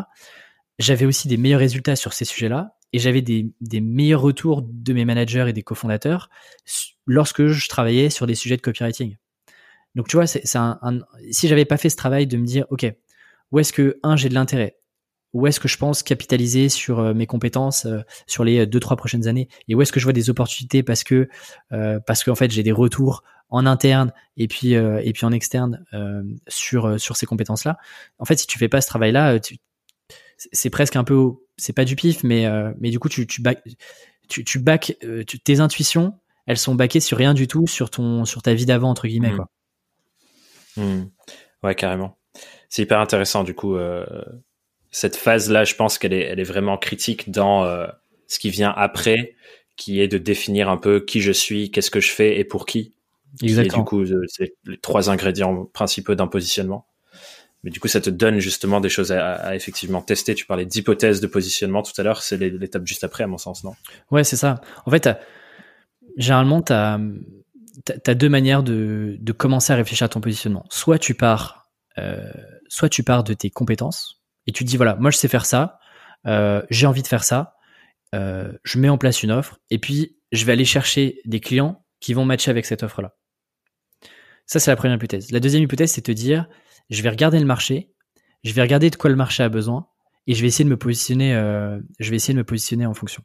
j'avais 0.78 1.06
aussi 1.06 1.28
des 1.28 1.36
meilleurs 1.36 1.60
résultats 1.60 1.96
sur 1.96 2.12
ces 2.12 2.24
sujets-là 2.24 2.76
et 2.92 2.98
j'avais 2.98 3.22
des, 3.22 3.52
des 3.60 3.80
meilleurs 3.80 4.20
retours 4.20 4.62
de 4.62 4.92
mes 4.92 5.04
managers 5.04 5.46
et 5.48 5.52
des 5.52 5.62
cofondateurs 5.62 6.30
lorsque 7.06 7.46
je 7.46 7.68
travaillais 7.68 8.10
sur 8.10 8.26
des 8.26 8.34
sujets 8.34 8.56
de 8.56 8.62
copywriting. 8.62 9.16
Donc 9.94 10.08
tu 10.08 10.16
vois, 10.16 10.26
c'est 10.26 10.56
un, 10.56 10.78
un, 10.82 11.00
si 11.30 11.48
j'avais 11.48 11.64
pas 11.64 11.76
fait 11.76 11.90
ce 11.90 11.96
travail 11.96 12.26
de 12.26 12.36
me 12.36 12.46
dire, 12.46 12.66
ok, 12.70 12.86
où 13.50 13.58
est-ce 13.58 13.72
que 13.72 13.98
un 14.02 14.16
j'ai 14.16 14.28
de 14.28 14.34
l'intérêt, 14.34 14.78
où 15.34 15.46
est-ce 15.46 15.60
que 15.60 15.68
je 15.68 15.76
pense 15.76 16.02
capitaliser 16.02 16.68
sur 16.68 17.00
euh, 17.00 17.14
mes 17.14 17.26
compétences 17.26 17.86
euh, 17.86 18.00
sur 18.26 18.44
les 18.44 18.60
euh, 18.60 18.66
deux 18.66 18.80
trois 18.80 18.96
prochaines 18.96 19.26
années, 19.28 19.48
et 19.68 19.74
où 19.74 19.82
est-ce 19.82 19.92
que 19.92 20.00
je 20.00 20.04
vois 20.04 20.12
des 20.12 20.30
opportunités 20.30 20.82
parce 20.82 21.04
que 21.04 21.28
parce 22.06 22.24
qu'en 22.24 22.34
fait 22.34 22.50
j'ai 22.50 22.62
des 22.62 22.72
retours 22.72 23.22
en 23.50 23.66
interne 23.66 24.12
et 24.36 24.48
puis 24.48 24.72
et 24.72 25.12
puis 25.12 25.24
en 25.24 25.32
externe 25.32 25.84
sur 26.48 27.00
sur 27.00 27.16
ces 27.16 27.26
compétences 27.26 27.64
là. 27.64 27.78
En 28.18 28.24
fait, 28.24 28.36
si 28.36 28.46
tu 28.46 28.58
fais 28.58 28.68
pas 28.68 28.80
ce 28.80 28.88
travail 28.88 29.12
là, 29.12 29.38
c'est 30.36 30.70
presque 30.70 30.96
un 30.96 31.04
peu 31.04 31.32
c'est 31.56 31.72
pas 31.72 31.84
du 31.84 31.96
pif, 31.96 32.24
mais 32.24 32.46
mais 32.78 32.90
du 32.90 32.98
coup 32.98 33.08
tu 33.08 33.26
tu 33.26 33.40
back, 33.40 33.62
tu, 34.28 34.44
tu 34.44 34.58
back 34.58 34.96
tes 35.44 35.60
intuitions, 35.60 36.14
elles 36.46 36.58
sont 36.58 36.74
backées 36.74 37.00
sur 37.00 37.16
rien 37.16 37.34
du 37.34 37.48
tout 37.48 37.66
sur 37.66 37.90
ton 37.90 38.24
sur 38.24 38.42
ta 38.42 38.54
vie 38.54 38.66
d'avant 38.66 38.90
entre 38.90 39.08
guillemets 39.08 39.32
mmh. 39.32 39.36
quoi. 39.36 39.48
Hmm. 40.76 41.04
Ouais, 41.62 41.74
carrément. 41.74 42.16
C'est 42.68 42.82
hyper 42.82 43.00
intéressant 43.00 43.44
du 43.44 43.54
coup. 43.54 43.76
Euh, 43.76 44.06
cette 44.90 45.16
phase-là, 45.16 45.64
je 45.64 45.74
pense 45.74 45.98
qu'elle 45.98 46.12
est, 46.12 46.22
elle 46.22 46.40
est 46.40 46.44
vraiment 46.44 46.78
critique 46.78 47.30
dans 47.30 47.64
euh, 47.64 47.86
ce 48.26 48.38
qui 48.38 48.50
vient 48.50 48.72
après, 48.76 49.34
qui 49.76 50.00
est 50.00 50.08
de 50.08 50.18
définir 50.18 50.68
un 50.68 50.76
peu 50.76 51.00
qui 51.00 51.20
je 51.20 51.32
suis, 51.32 51.70
qu'est-ce 51.70 51.90
que 51.90 52.00
je 52.00 52.10
fais 52.10 52.38
et 52.38 52.44
pour 52.44 52.66
qui. 52.66 52.94
Exactement. 53.42 53.82
Et 53.82 53.84
du 53.84 53.84
coup, 53.84 54.26
c'est 54.26 54.54
les 54.64 54.78
trois 54.78 55.10
ingrédients 55.10 55.66
principaux 55.66 56.14
d'un 56.14 56.26
positionnement. 56.26 56.86
Mais 57.64 57.70
du 57.70 57.80
coup, 57.80 57.88
ça 57.88 58.00
te 58.00 58.08
donne 58.08 58.38
justement 58.38 58.80
des 58.80 58.88
choses 58.88 59.12
à, 59.12 59.54
effectivement 59.54 60.00
tester. 60.00 60.34
Tu 60.34 60.46
parlais 60.46 60.64
d'hypothèses 60.64 61.20
de 61.20 61.26
positionnement 61.26 61.82
tout 61.82 61.92
à 61.98 62.02
l'heure. 62.02 62.22
C'est 62.22 62.36
l'étape 62.36 62.86
juste 62.86 63.04
après, 63.04 63.24
à 63.24 63.26
mon 63.26 63.38
sens, 63.38 63.64
non? 63.64 63.74
Ouais, 64.10 64.24
c'est 64.24 64.36
ça. 64.36 64.60
En 64.86 64.90
fait, 64.90 65.08
généralement, 66.16 66.62
tu 66.62 66.72
as 66.72 68.14
deux 68.14 68.28
manières 68.28 68.62
de, 68.62 69.16
de, 69.18 69.32
commencer 69.32 69.72
à 69.72 69.76
réfléchir 69.76 70.04
à 70.04 70.08
ton 70.08 70.20
positionnement. 70.20 70.64
Soit 70.70 70.98
tu 70.98 71.14
pars, 71.14 71.68
euh, 71.98 72.30
soit 72.68 72.88
tu 72.88 73.02
pars 73.02 73.24
de 73.24 73.34
tes 73.34 73.50
compétences 73.50 74.18
et 74.48 74.52
tu 74.52 74.64
te 74.64 74.68
dis 74.68 74.76
voilà, 74.76 74.96
moi 74.96 75.12
je 75.12 75.18
sais 75.18 75.28
faire 75.28 75.46
ça, 75.46 75.78
euh, 76.26 76.62
j'ai 76.70 76.86
envie 76.86 77.02
de 77.02 77.06
faire 77.06 77.22
ça, 77.22 77.54
euh, 78.14 78.50
je 78.64 78.78
mets 78.78 78.88
en 78.88 78.96
place 78.96 79.22
une 79.22 79.30
offre 79.30 79.60
et 79.70 79.78
puis 79.78 80.16
je 80.32 80.44
vais 80.46 80.52
aller 80.52 80.64
chercher 80.64 81.20
des 81.26 81.38
clients 81.38 81.84
qui 82.00 82.14
vont 82.14 82.24
matcher 82.24 82.50
avec 82.50 82.64
cette 82.64 82.82
offre-là. 82.82 83.14
Ça 84.46 84.58
c'est 84.58 84.70
la 84.70 84.76
première 84.76 84.96
hypothèse. 84.96 85.30
La 85.30 85.40
deuxième 85.40 85.62
hypothèse 85.62 85.92
c'est 85.92 86.00
de 86.00 86.06
te 86.06 86.12
dire 86.12 86.48
je 86.88 87.02
vais 87.02 87.10
regarder 87.10 87.38
le 87.38 87.44
marché, 87.44 87.92
je 88.42 88.52
vais 88.54 88.62
regarder 88.62 88.88
de 88.88 88.96
quoi 88.96 89.10
le 89.10 89.16
marché 89.16 89.42
a 89.42 89.50
besoin 89.50 89.86
et 90.26 90.34
je 90.34 90.40
vais 90.40 90.48
essayer 90.48 90.64
de 90.64 90.70
me 90.70 90.78
positionner, 90.78 91.34
euh, 91.34 91.78
je 92.00 92.08
vais 92.08 92.16
essayer 92.16 92.32
de 92.32 92.38
me 92.38 92.44
positionner 92.44 92.86
en 92.86 92.94
fonction. 92.94 93.22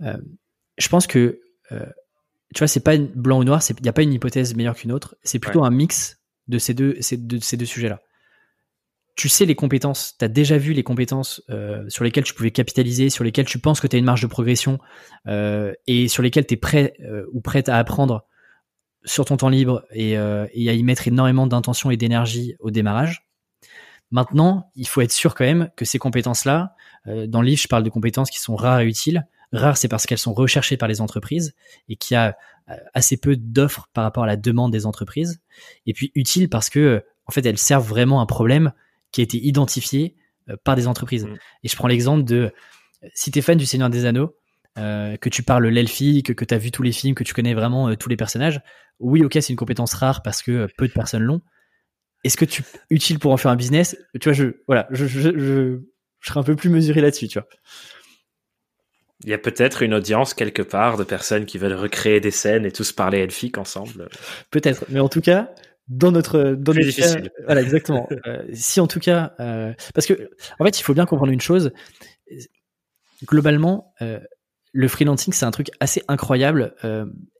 Je 0.00 0.88
pense 0.88 1.06
que 1.06 1.38
tu 1.68 2.58
vois, 2.58 2.66
c'est 2.66 2.80
pas 2.80 2.96
blanc 2.96 3.40
ou 3.40 3.44
noir, 3.44 3.60
il 3.68 3.82
n'y 3.82 3.88
a 3.90 3.92
pas 3.92 4.02
une 4.02 4.14
hypothèse 4.14 4.54
meilleure 4.54 4.74
qu'une 4.74 4.90
autre, 4.90 5.16
c'est 5.22 5.38
plutôt 5.38 5.62
un 5.62 5.70
mix 5.70 6.18
de 6.48 6.58
ces 6.58 6.72
deux, 6.72 6.96
ces 7.00 7.18
deux, 7.18 7.40
ces 7.40 7.58
deux 7.58 7.66
sujets-là. 7.66 8.00
Tu 9.16 9.28
sais 9.28 9.44
les 9.44 9.54
compétences, 9.54 10.14
tu 10.18 10.24
as 10.24 10.28
déjà 10.28 10.56
vu 10.56 10.72
les 10.72 10.82
compétences 10.82 11.42
euh, 11.50 11.84
sur 11.88 12.04
lesquelles 12.04 12.24
tu 12.24 12.34
pouvais 12.34 12.50
capitaliser, 12.50 13.10
sur 13.10 13.24
lesquelles 13.24 13.46
tu 13.46 13.58
penses 13.58 13.80
que 13.80 13.86
tu 13.86 13.96
as 13.96 13.98
une 13.98 14.04
marge 14.04 14.22
de 14.22 14.26
progression 14.26 14.78
euh, 15.26 15.72
et 15.86 16.08
sur 16.08 16.22
lesquelles 16.22 16.46
tu 16.46 16.54
es 16.54 16.56
prêt 16.56 16.94
euh, 17.02 17.26
ou 17.32 17.40
prête 17.40 17.68
à 17.68 17.76
apprendre 17.76 18.24
sur 19.04 19.24
ton 19.24 19.36
temps 19.36 19.48
libre 19.48 19.84
et, 19.92 20.16
à 20.16 20.48
y 20.54 20.82
mettre 20.82 21.08
énormément 21.08 21.46
d'intention 21.46 21.90
et 21.90 21.96
d'énergie 21.96 22.54
au 22.60 22.70
démarrage. 22.70 23.26
Maintenant, 24.10 24.70
il 24.74 24.86
faut 24.86 25.00
être 25.00 25.12
sûr 25.12 25.34
quand 25.34 25.44
même 25.44 25.70
que 25.74 25.86
ces 25.86 25.98
compétences-là, 25.98 26.74
dans 27.06 27.40
le 27.40 27.46
livre, 27.46 27.62
je 27.62 27.68
parle 27.68 27.82
de 27.82 27.88
compétences 27.88 28.28
qui 28.28 28.38
sont 28.40 28.56
rares 28.56 28.80
et 28.80 28.86
utiles, 28.86 29.24
Rares, 29.52 29.76
c'est 29.76 29.88
parce 29.88 30.06
qu'elles 30.06 30.18
sont 30.18 30.32
recherchées 30.32 30.76
par 30.76 30.88
les 30.88 31.00
entreprises 31.00 31.54
et 31.88 31.96
qu'il 31.96 32.14
y 32.14 32.18
a 32.18 32.36
assez 32.94 33.16
peu 33.16 33.36
d'offres 33.36 33.88
par 33.92 34.04
rapport 34.04 34.24
à 34.24 34.26
la 34.26 34.36
demande 34.36 34.70
des 34.70 34.86
entreprises. 34.86 35.40
Et 35.86 35.92
puis 35.92 36.12
utile 36.14 36.48
parce 36.48 36.70
que, 36.70 37.04
en 37.26 37.32
fait, 37.32 37.44
elles 37.44 37.58
servent 37.58 37.88
vraiment 37.88 38.20
un 38.20 38.26
problème 38.26 38.72
qui 39.12 39.20
a 39.20 39.24
été 39.24 39.38
identifié 39.38 40.16
euh, 40.48 40.56
par 40.64 40.76
des 40.76 40.86
entreprises. 40.86 41.26
Mm. 41.26 41.36
Et 41.64 41.68
je 41.68 41.76
prends 41.76 41.88
l'exemple 41.88 42.24
de, 42.24 42.52
si 43.14 43.30
t'es 43.30 43.42
fan 43.42 43.58
du 43.58 43.66
Seigneur 43.66 43.90
des 43.90 44.04
Anneaux, 44.04 44.36
que 44.76 45.28
tu 45.28 45.42
parles 45.42 45.66
l'elfie, 45.66 46.22
que, 46.22 46.32
tu 46.32 46.54
as 46.54 46.56
vu 46.56 46.70
tous 46.70 46.82
les 46.82 46.92
films, 46.92 47.14
que 47.14 47.24
tu 47.24 47.34
connais 47.34 47.52
vraiment 47.52 47.94
tous 47.96 48.08
les 48.08 48.16
personnages, 48.16 48.62
oui, 48.98 49.22
ok, 49.22 49.32
c'est 49.34 49.50
une 49.50 49.56
compétence 49.56 49.92
rare 49.92 50.22
parce 50.22 50.42
que 50.42 50.68
peu 50.78 50.88
de 50.88 50.92
personnes 50.92 51.22
l'ont. 51.22 51.42
Est-ce 52.24 52.38
que 52.38 52.46
tu 52.46 52.62
utile 52.88 53.18
pour 53.18 53.32
en 53.32 53.36
faire 53.36 53.50
un 53.50 53.56
business? 53.56 53.94
Tu 54.20 54.30
vois, 54.30 54.32
je 54.32 54.62
voilà, 54.66 54.86
je, 54.90 55.06
je, 55.06 55.20
je, 55.20 55.80
je 56.20 56.28
serais 56.28 56.40
un 56.40 56.44
peu 56.44 56.56
plus 56.56 56.70
mesuré 56.70 57.00
là-dessus, 57.00 57.28
tu 57.28 57.38
vois. 57.38 57.48
Il 59.24 59.30
y 59.30 59.34
a 59.34 59.38
peut-être 59.38 59.82
une 59.82 59.92
audience 59.92 60.32
quelque 60.32 60.62
part 60.62 60.96
de 60.96 61.04
personnes 61.04 61.44
qui 61.44 61.58
veulent 61.58 61.74
recréer 61.74 62.20
des 62.20 62.30
scènes 62.30 62.64
et 62.64 62.72
tous 62.72 62.92
parler 62.92 63.18
elfique 63.18 63.58
ensemble. 63.58 64.08
Peut-être, 64.50 64.86
mais 64.88 65.00
en 65.00 65.10
tout 65.10 65.20
cas, 65.20 65.50
dans 65.90 66.12
notre 66.12 66.52
dans 66.52 66.72
difficile. 66.72 67.30
voilà 67.44 67.60
exactement. 67.60 68.08
Euh, 68.26 68.44
si 68.52 68.80
en 68.80 68.86
tout 68.86 69.00
cas, 69.00 69.32
euh, 69.40 69.72
parce 69.94 70.06
que 70.06 70.30
en 70.58 70.64
fait, 70.64 70.78
il 70.78 70.82
faut 70.82 70.92
bien 70.92 71.06
comprendre 71.06 71.32
une 71.32 71.40
chose. 71.40 71.72
Globalement, 73.24 73.94
euh, 74.02 74.20
le 74.72 74.88
freelancing 74.88 75.32
c'est 75.32 75.46
un 75.46 75.50
truc 75.50 75.70
assez 75.80 76.02
incroyable 76.06 76.74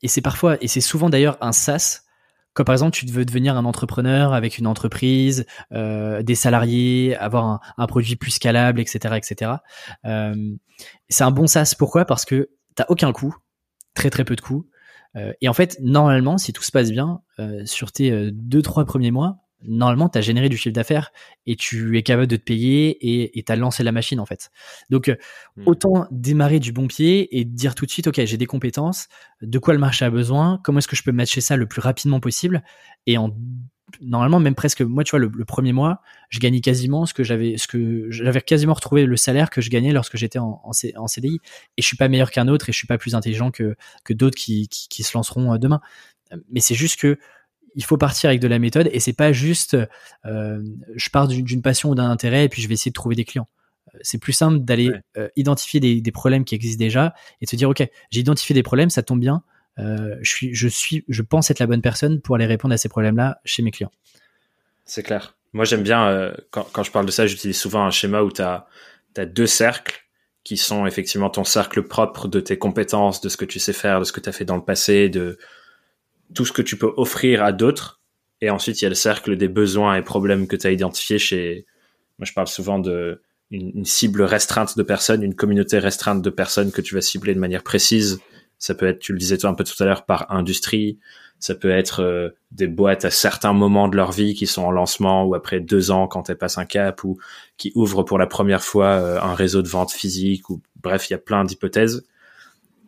et 0.03 0.09
c'est 0.09 0.23
parfois 0.23 0.57
et 0.63 0.69
c'est 0.69 0.81
souvent 0.81 1.11
d'ailleurs 1.11 1.39
un 1.41 1.53
sas. 1.53 2.05
Quand 2.55 2.65
par 2.65 2.73
exemple 2.73 2.97
tu 2.97 3.07
veux 3.07 3.25
devenir 3.25 3.57
un 3.57 3.65
entrepreneur 3.65 4.33
avec 4.33 4.59
une 4.59 4.67
entreprise, 4.67 5.45
des 5.71 6.35
salariés, 6.35 7.17
avoir 7.17 7.45
un, 7.45 7.61
un, 7.77 7.87
produit 7.87 8.17
plus 8.17 8.33
scalable, 8.33 8.81
etc., 8.81 9.17
etc. 9.17 9.53
C'est 11.09 11.25
un 11.25 11.31
bon 11.31 11.47
sas. 11.47 11.75
Pourquoi? 11.75 12.05
Parce 12.05 12.25
que 12.25 12.51
t'as 12.75 12.87
aucun 12.89 13.13
coût, 13.13 13.37
très 13.95 14.11
très 14.11 14.25
peu 14.25 14.35
de 14.35 14.41
coûts. 14.41 14.67
Euh, 15.17 15.33
et 15.41 15.49
en 15.49 15.53
fait, 15.53 15.79
normalement, 15.81 16.39
si 16.39 16.53
tout 16.53 16.63
se 16.63 16.71
passe 16.71 16.91
bien, 16.91 17.21
euh, 17.39 17.65
sur 17.65 17.93
tes 17.93 18.11
euh, 18.11 18.31
deux 18.33 18.63
trois 18.63 18.85
premiers 18.85 19.11
mois, 19.11 19.39
normalement, 19.63 20.09
tu 20.09 20.19
as 20.19 20.21
généré 20.21 20.49
du 20.49 20.57
chiffre 20.57 20.73
d'affaires 20.73 21.13
et 21.47 21.57
tu 21.57 21.99
es 21.99 22.03
capable 22.03 22.27
de 22.27 22.37
te 22.37 22.43
payer 22.43 23.37
et 23.37 23.43
tu 23.43 23.53
as 23.53 23.57
lancé 23.57 23.83
la 23.83 23.93
machine 23.93 24.19
en 24.19 24.25
fait. 24.25 24.51
Donc, 24.89 25.09
mmh. 25.09 25.63
autant 25.67 26.07
démarrer 26.11 26.61
du 26.61 26.73
bon 26.73 26.87
pied 26.87 27.39
et 27.39 27.45
dire 27.45 27.75
tout 27.75 27.85
de 27.85 27.91
suite, 27.91 28.07
OK, 28.07 28.25
j'ai 28.25 28.37
des 28.39 28.47
compétences, 28.47 29.09
de 29.43 29.59
quoi 29.59 29.75
le 29.75 29.81
marché 29.81 30.07
a 30.07 30.11
besoin, 30.11 30.59
comment 30.65 30.79
est-ce 30.79 30.89
que 30.89 30.97
je 30.97 31.03
peux 31.03 31.13
matcher 31.13 31.43
ça 31.43 31.57
le 31.57 31.67
plus 31.67 31.81
rapidement 31.81 32.21
possible 32.21 32.63
et 33.07 33.19
en 33.19 33.37
normalement 34.01 34.41
même 34.41 34.55
presque 34.55 34.83
moi 34.83 35.05
tu 35.05 35.11
vois 35.11 35.19
le, 35.19 35.31
le, 35.35 35.45
premier 35.45 35.73
mois 35.73 36.01
je 36.29 36.39
gagnais 36.39 36.61
quasiment 36.61 37.07
ce 37.07 37.15
que 37.15 37.23
j'avais 37.23 37.57
ce 37.57 37.67
que 37.67 38.11
j'avais 38.11 38.41
quasiment 38.41 38.75
retrouvé 38.75 39.07
le 39.07 39.17
salaire 39.17 39.51
que 39.51 39.61
je 39.61 39.71
gagnais 39.71 39.93
lorsque 39.93 40.17
j'étais 40.17 40.39
en, 40.39 40.61
en, 40.65 40.71
en, 40.97 41.07
CDI 41.07 41.41
et 41.77 41.83
je 41.83 41.87
suis 41.87 41.97
pas 41.97 42.09
meilleur 42.09 42.31
qu'un 42.31 42.49
autre 42.49 42.69
et 42.69 42.73
je 42.73 42.77
suis 42.79 42.87
pas 42.87 42.99
plus 42.99 43.15
intelligent 43.15 43.51
que 43.51 43.77
que 44.05 44.13
d'autres 44.13 44.37
qui, 44.37 44.69
qui, 44.69 44.89
qui 44.89 45.03
se 45.03 45.17
lanceront 45.17 45.55
euh, 45.55 45.59
demain. 45.59 45.81
Mais 46.51 46.61
c'est 46.61 46.75
juste 46.75 47.01
que 47.01 47.19
il 47.75 47.85
faut 47.85 47.97
partir 47.97 48.31
avec 48.31 48.41
de 48.41 48.49
la 48.49 48.59
méthode 48.59 48.89
et 48.93 49.01
c'est 49.01 49.13
pas 49.13 49.33
juste 49.33 49.77
euh, 50.27 50.63
je 50.95 51.11
pars 51.11 51.29
d'une 51.29 51.63
passion 51.63 51.91
ou 51.91 51.95
d'un 51.95 52.11
intérêt 52.11 52.45
et 52.45 52.49
puis 52.49 52.63
je 52.63 52.69
vais 52.69 52.75
essayer 52.75 52.91
de 52.91 52.95
trouver 52.95 53.15
des 53.15 53.25
clients. 53.25 53.49
Euh, 53.95 53.99
c'est 54.03 54.19
plus 54.19 54.33
simple 54.33 54.61
d'aller 54.61 54.91
ouais. 54.91 55.01
euh, 55.17 55.29
identifier 55.37 55.81
des, 55.81 56.01
des, 56.01 56.13
problèmes 56.13 56.45
qui 56.45 56.55
existent 56.55 56.83
déjà 56.83 57.15
et 57.41 57.45
de 57.45 57.51
se 57.51 57.57
dire 57.57 57.69
ok 57.69 57.87
j'ai 58.11 58.21
identifié 58.21 58.55
des 58.55 58.63
problèmes 58.63 58.91
ça 58.91 59.03
tombe 59.03 59.21
bien 59.21 59.43
euh, 59.79 60.17
je 60.21 60.31
suis, 60.31 60.55
je 60.55 60.69
suis, 60.69 61.05
je 61.09 61.23
pense 61.23 61.51
être 61.51 61.59
la 61.59 61.67
bonne 61.67 61.83
personne 61.83 62.21
pour 62.21 62.37
aller 62.37 62.47
répondre 62.47 62.75
à 62.75 62.77
ces 62.77 62.89
problèmes-là 62.89 63.41
chez 63.45 63.63
mes 63.63 63.71
clients. 63.71 63.93
C'est 64.85 65.03
clair. 65.03 65.37
Moi, 65.53 65.65
j'aime 65.65 65.83
bien 65.83 66.09
euh, 66.09 66.35
quand, 66.51 66.69
quand, 66.73 66.83
je 66.83 66.91
parle 66.91 67.07
de 67.07 67.11
ça, 67.11 67.27
j'utilise 67.27 67.59
souvent 67.59 67.85
un 67.85 67.91
schéma 67.91 68.23
où 68.23 68.31
tu 68.31 68.43
as, 68.43 68.67
deux 69.17 69.47
cercles 69.47 70.07
qui 70.45 70.57
sont 70.57 70.87
effectivement 70.87 71.29
ton 71.29 71.45
cercle 71.45 71.83
propre 71.83 72.27
de 72.27 72.41
tes 72.41 72.59
compétences, 72.59 73.21
de 73.21 73.29
ce 73.29 73.37
que 73.37 73.45
tu 73.45 73.59
sais 73.59 73.73
faire, 73.73 74.01
de 74.01 74.05
ce 74.05 74.13
que 74.13 74.21
tu 74.21 74.29
as 74.29 74.33
fait 74.33 74.45
dans 74.45 74.57
le 74.57 74.65
passé, 74.65 75.09
de 75.09 75.37
tout 76.35 76.47
ce 76.47 76.53
que 76.53 76.63
tu 76.63 76.77
peux 76.77 76.93
offrir 76.97 77.43
à 77.43 77.53
d'autres. 77.53 78.01
Et 78.41 78.49
ensuite, 78.49 78.81
il 78.81 78.85
y 78.85 78.87
a 78.87 78.89
le 78.89 78.95
cercle 78.95 79.37
des 79.37 79.49
besoins 79.49 79.97
et 79.97 80.03
problèmes 80.03 80.47
que 80.47 80.57
tu 80.57 80.67
as 80.67 80.71
identifiés 80.71 81.19
chez. 81.19 81.67
Moi, 82.19 82.25
je 82.25 82.33
parle 82.33 82.49
souvent 82.49 82.79
de 82.79 83.21
une, 83.51 83.73
une, 83.75 83.85
cible 83.85 84.23
restreinte 84.23 84.79
de 84.79 84.83
personnes, 84.83 85.23
une 85.23 85.35
communauté 85.35 85.79
restreinte 85.79 86.23
de 86.23 86.31
personnes 86.31 86.73
que 86.73 86.81
tu 86.81 86.95
vas 86.95 87.03
cibler 87.03 87.35
de 87.35 87.41
manière 87.41 87.65
précise 87.65 88.21
ça 88.61 88.75
peut 88.75 88.87
être, 88.87 89.01
tu 89.01 89.13
le 89.13 89.19
disais 89.19 89.39
toi 89.39 89.51
un 89.51 89.55
peu 89.55 89.65
tout 89.65 89.83
à 89.83 89.87
l'heure, 89.87 90.05
par 90.05 90.31
industrie. 90.31 90.99
Ça 91.39 91.55
peut 91.55 91.71
être 91.71 92.03
euh, 92.03 92.29
des 92.53 92.67
boîtes 92.67 93.07
à 93.07 93.11
certains 93.11 93.55
moments 93.55 93.89
de 93.89 93.97
leur 93.97 94.13
vie 94.13 94.35
qui 94.35 94.47
sont 94.47 94.63
en 94.63 94.71
lancement 94.71 95.25
ou 95.25 95.35
après 95.35 95.61
deux 95.61 95.91
ans 95.91 96.07
quand 96.07 96.29
elles 96.29 96.37
passent 96.37 96.59
un 96.59 96.67
cap 96.67 97.03
ou 97.03 97.19
qui 97.57 97.73
ouvrent 97.75 98.03
pour 98.03 98.19
la 98.19 98.27
première 98.27 98.63
fois 98.63 98.89
euh, 98.89 99.19
un 99.21 99.35
réseau 99.35 99.63
de 99.63 99.69
vente 99.69 99.93
physique 99.93 100.51
ou 100.51 100.61
bref, 100.83 101.09
il 101.09 101.15
y 101.15 101.17
a 101.17 101.19
plein 101.19 101.45
d'hypothèses. 101.45 102.07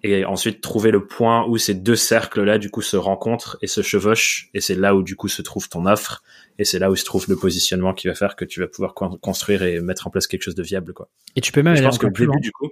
Et 0.04 0.24
ensuite 0.26 0.60
trouver 0.60 0.90
le 0.90 1.06
point 1.06 1.46
où 1.46 1.56
ces 1.56 1.74
deux 1.74 1.96
cercles-là 1.96 2.58
du 2.58 2.70
coup 2.70 2.82
se 2.82 2.96
rencontrent 2.96 3.56
et 3.62 3.68
se 3.68 3.82
chevauchent 3.82 4.50
et 4.52 4.60
c'est 4.60 4.74
là 4.74 4.96
où 4.96 5.02
du 5.04 5.14
coup 5.14 5.28
se 5.28 5.42
trouve 5.42 5.68
ton 5.68 5.86
offre 5.86 6.24
et 6.58 6.64
c'est 6.64 6.80
là 6.80 6.90
où 6.90 6.96
se 6.96 7.04
trouve 7.04 7.26
le 7.28 7.36
positionnement 7.36 7.94
qui 7.94 8.08
va 8.08 8.14
faire 8.14 8.34
que 8.34 8.44
tu 8.44 8.58
vas 8.58 8.66
pouvoir 8.66 8.94
construire 8.94 9.62
et 9.62 9.80
mettre 9.80 10.08
en 10.08 10.10
place 10.10 10.26
quelque 10.26 10.42
chose 10.42 10.56
de 10.56 10.62
viable 10.64 10.92
quoi. 10.92 11.08
Et 11.36 11.40
tu 11.40 11.52
peux 11.52 11.62
même 11.62 11.76
je 11.76 11.78
aller 11.78 11.88
pense 11.88 11.98
que 11.98 12.06
le 12.06 12.12
plus 12.12 12.24
début 12.24 12.32
loin. 12.32 12.40
du 12.40 12.50
coup 12.50 12.68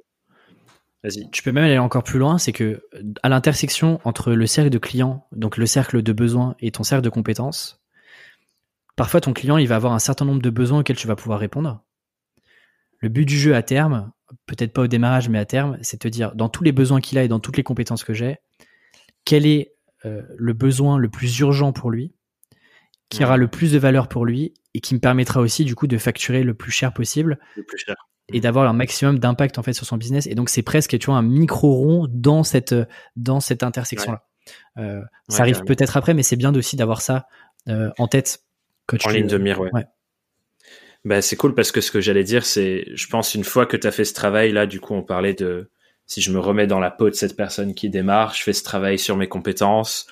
Vas-y. 1.02 1.30
Tu 1.30 1.42
peux 1.42 1.52
même 1.52 1.64
aller 1.64 1.78
encore 1.78 2.04
plus 2.04 2.18
loin, 2.18 2.36
c'est 2.36 2.52
que 2.52 2.82
à 3.22 3.28
l'intersection 3.28 4.00
entre 4.04 4.32
le 4.32 4.46
cercle 4.46 4.70
de 4.70 4.78
clients, 4.78 5.26
donc 5.32 5.56
le 5.56 5.64
cercle 5.66 6.02
de 6.02 6.12
besoins 6.12 6.56
et 6.60 6.70
ton 6.70 6.82
cercle 6.82 7.04
de 7.04 7.08
compétences, 7.08 7.82
parfois 8.96 9.22
ton 9.22 9.32
client 9.32 9.56
il 9.56 9.66
va 9.66 9.76
avoir 9.76 9.94
un 9.94 9.98
certain 9.98 10.26
nombre 10.26 10.42
de 10.42 10.50
besoins 10.50 10.80
auxquels 10.80 10.96
tu 10.96 11.06
vas 11.06 11.16
pouvoir 11.16 11.40
répondre. 11.40 11.82
Le 12.98 13.08
but 13.08 13.24
du 13.24 13.38
jeu 13.38 13.54
à 13.54 13.62
terme, 13.62 14.12
peut-être 14.44 14.74
pas 14.74 14.82
au 14.82 14.86
démarrage 14.88 15.30
mais 15.30 15.38
à 15.38 15.46
terme, 15.46 15.78
c'est 15.80 15.96
de 15.96 16.02
te 16.02 16.08
dire 16.08 16.34
dans 16.34 16.50
tous 16.50 16.64
les 16.64 16.72
besoins 16.72 17.00
qu'il 17.00 17.16
a 17.16 17.24
et 17.24 17.28
dans 17.28 17.40
toutes 17.40 17.56
les 17.56 17.62
compétences 17.62 18.04
que 18.04 18.12
j'ai, 18.12 18.36
quel 19.24 19.46
est 19.46 19.72
euh, 20.04 20.22
le 20.36 20.52
besoin 20.52 20.98
le 20.98 21.08
plus 21.08 21.38
urgent 21.38 21.72
pour 21.72 21.90
lui, 21.90 22.12
qui 23.08 23.24
aura 23.24 23.38
le 23.38 23.48
plus 23.48 23.72
de 23.72 23.78
valeur 23.78 24.06
pour 24.06 24.26
lui 24.26 24.52
et 24.74 24.80
qui 24.80 24.94
me 24.94 25.00
permettra 25.00 25.40
aussi 25.40 25.64
du 25.64 25.74
coup 25.74 25.86
de 25.86 25.96
facturer 25.96 26.42
le 26.42 26.52
plus 26.52 26.70
cher 26.70 26.92
possible. 26.92 27.38
Le 27.56 27.64
plus 27.64 27.78
cher 27.78 27.96
et 28.32 28.40
d'avoir 28.40 28.68
un 28.68 28.72
maximum 28.72 29.18
d'impact 29.18 29.58
en 29.58 29.62
fait 29.62 29.72
sur 29.72 29.86
son 29.86 29.96
business 29.96 30.26
et 30.26 30.34
donc 30.34 30.48
c'est 30.48 30.62
presque 30.62 30.98
tu 30.98 31.06
vois 31.06 31.16
un 31.16 31.22
micro 31.22 31.72
rond 31.72 32.06
dans 32.10 32.42
cette 32.42 32.74
dans 33.16 33.40
cette 33.40 33.62
intersection 33.62 34.12
là 34.12 34.24
ouais. 34.76 34.82
euh, 34.82 35.00
ça 35.28 35.42
arrive 35.42 35.62
peut-être 35.64 35.96
après 35.96 36.14
mais 36.14 36.22
c'est 36.22 36.36
bien 36.36 36.54
aussi 36.54 36.76
d'avoir 36.76 37.00
ça 37.00 37.26
euh, 37.68 37.90
en 37.98 38.08
tête 38.08 38.44
en 39.04 39.10
ligne 39.10 39.26
de 39.26 39.38
mire 39.38 39.60
ouais, 39.60 39.70
ouais. 39.72 39.84
Bah, 41.04 41.22
c'est 41.22 41.36
cool 41.36 41.54
parce 41.54 41.72
que 41.72 41.80
ce 41.80 41.90
que 41.90 42.00
j'allais 42.00 42.24
dire 42.24 42.44
c'est 42.44 42.86
je 42.94 43.06
pense 43.06 43.34
une 43.34 43.44
fois 43.44 43.66
que 43.66 43.76
tu 43.76 43.86
as 43.86 43.92
fait 43.92 44.04
ce 44.04 44.14
travail 44.14 44.52
là 44.52 44.66
du 44.66 44.80
coup 44.80 44.94
on 44.94 45.02
parlait 45.02 45.34
de 45.34 45.70
si 46.06 46.20
je 46.20 46.32
me 46.32 46.40
remets 46.40 46.66
dans 46.66 46.80
la 46.80 46.90
peau 46.90 47.08
de 47.08 47.14
cette 47.14 47.36
personne 47.36 47.74
qui 47.74 47.88
démarre 47.88 48.34
je 48.34 48.42
fais 48.42 48.52
ce 48.52 48.62
travail 48.62 48.98
sur 48.98 49.16
mes 49.16 49.28
compétences 49.28 50.06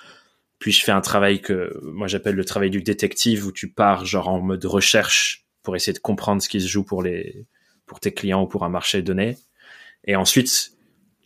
puis 0.59 0.72
je 0.72 0.83
fais 0.83 0.92
un 0.92 1.00
travail 1.00 1.40
que 1.40 1.78
moi 1.83 2.07
j'appelle 2.07 2.35
le 2.35 2.44
travail 2.44 2.70
du 2.70 2.83
détective 2.83 3.46
où 3.46 3.52
tu 3.52 3.70
pars 3.70 4.04
genre 4.04 4.28
en 4.28 4.40
mode 4.40 4.64
recherche 4.64 5.46
pour 5.62 5.76
essayer 5.76 5.92
de 5.92 5.98
comprendre 5.98 6.40
ce 6.40 6.48
qui 6.48 6.61
se 6.61 6.68
joue 6.68 6.85
pour 6.85 7.02
les 7.02 7.46
pour 7.88 7.98
tes 7.98 8.12
clients 8.12 8.42
ou 8.42 8.46
pour 8.46 8.64
un 8.64 8.68
marché 8.68 9.03
donné. 9.03 9.37
Et 10.05 10.14
ensuite, 10.14 10.72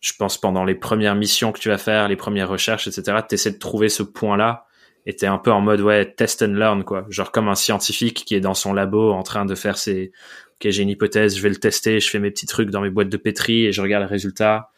je 0.01 0.13
pense 0.19 0.39
pendant 0.39 0.65
les 0.65 0.75
premières 0.75 1.15
missions 1.15 1.53
que 1.53 1.61
tu 1.61 1.69
vas 1.69 1.79
faire, 1.79 2.09
les 2.09 2.17
premières 2.17 2.49
recherches, 2.49 2.89
etc., 2.89 3.19
tu 3.29 3.35
essaies 3.35 3.53
de 3.53 3.59
trouver 3.59 3.89
ce 3.89 4.03
point-là 4.03 4.67
et 5.05 5.15
t'es 5.15 5.27
un 5.27 5.39
peu 5.39 5.51
en 5.51 5.61
mode, 5.61 5.81
ouais, 5.81 6.13
test 6.13 6.43
and 6.43 6.55
learn, 6.55 6.85
quoi. 6.85 7.07
Genre 7.09 7.31
comme 7.33 7.49
un 7.49 7.55
scientifique 7.55 8.25
qui 8.25 8.35
est 8.35 8.41
dans 8.41 8.55
son 8.55 8.73
labo 8.73 9.13
en 9.13 9.23
train 9.23 9.45
de 9.45 9.55
faire 9.55 9.77
ses, 9.77 10.13
ok, 10.55 10.71
j'ai 10.71 10.83
une 10.83 10.89
hypothèse, 10.89 11.37
je 11.37 11.43
vais 11.43 11.49
le 11.49 11.57
tester, 11.57 12.01
je 12.01 12.09
fais 12.09 12.19
mes 12.19 12.31
petits 12.31 12.47
trucs 12.47 12.71
dans 12.71 12.81
mes 12.81 12.91
boîtes 12.91 13.09
de 13.09 13.17
pétri 13.17 13.67
et 13.67 13.73
je 13.73 13.83
regarde 13.83 14.05
le 14.05 14.09
résultat. 14.09 14.71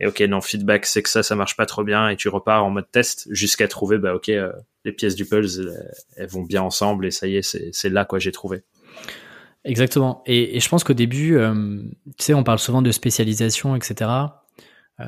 Et 0.00 0.06
ok, 0.06 0.20
non, 0.22 0.40
feedback, 0.40 0.86
c'est 0.86 1.02
que 1.02 1.08
ça, 1.08 1.22
ça 1.22 1.36
marche 1.36 1.56
pas 1.56 1.66
trop 1.66 1.84
bien 1.84 2.08
et 2.08 2.16
tu 2.16 2.28
repars 2.28 2.64
en 2.64 2.70
mode 2.70 2.90
test 2.90 3.28
jusqu'à 3.30 3.68
trouver, 3.68 3.98
bah, 3.98 4.14
ok, 4.14 4.30
euh, 4.30 4.52
les 4.84 4.92
pièces 4.92 5.14
du 5.14 5.24
puzzle, 5.24 5.68
elles, 5.68 5.94
elles 6.16 6.28
vont 6.28 6.42
bien 6.42 6.62
ensemble 6.62 7.06
et 7.06 7.12
ça 7.12 7.28
y 7.28 7.36
est, 7.36 7.42
c'est 7.72 7.88
là, 7.88 8.04
quoi, 8.04 8.18
j'ai 8.18 8.32
trouvé. 8.32 8.62
Exactement. 9.64 10.22
Et, 10.26 10.58
je 10.58 10.68
pense 10.68 10.82
qu'au 10.84 10.92
début, 10.94 11.36
euh, 11.36 11.82
tu 12.18 12.24
sais, 12.24 12.34
on 12.34 12.42
parle 12.42 12.58
souvent 12.58 12.82
de 12.82 12.90
spécialisation, 12.90 13.76
etc. 13.76 14.10
Euh, 15.00 15.06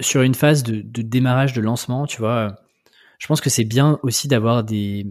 sur 0.00 0.22
une 0.22 0.34
phase 0.34 0.62
de, 0.62 1.02
démarrage, 1.02 1.52
de 1.52 1.60
lancement, 1.60 2.06
tu 2.06 2.18
vois, 2.18 2.56
je 3.18 3.26
pense 3.26 3.40
que 3.40 3.50
c'est 3.50 3.64
bien 3.64 3.98
aussi 4.02 4.28
d'avoir 4.28 4.64
des, 4.64 5.04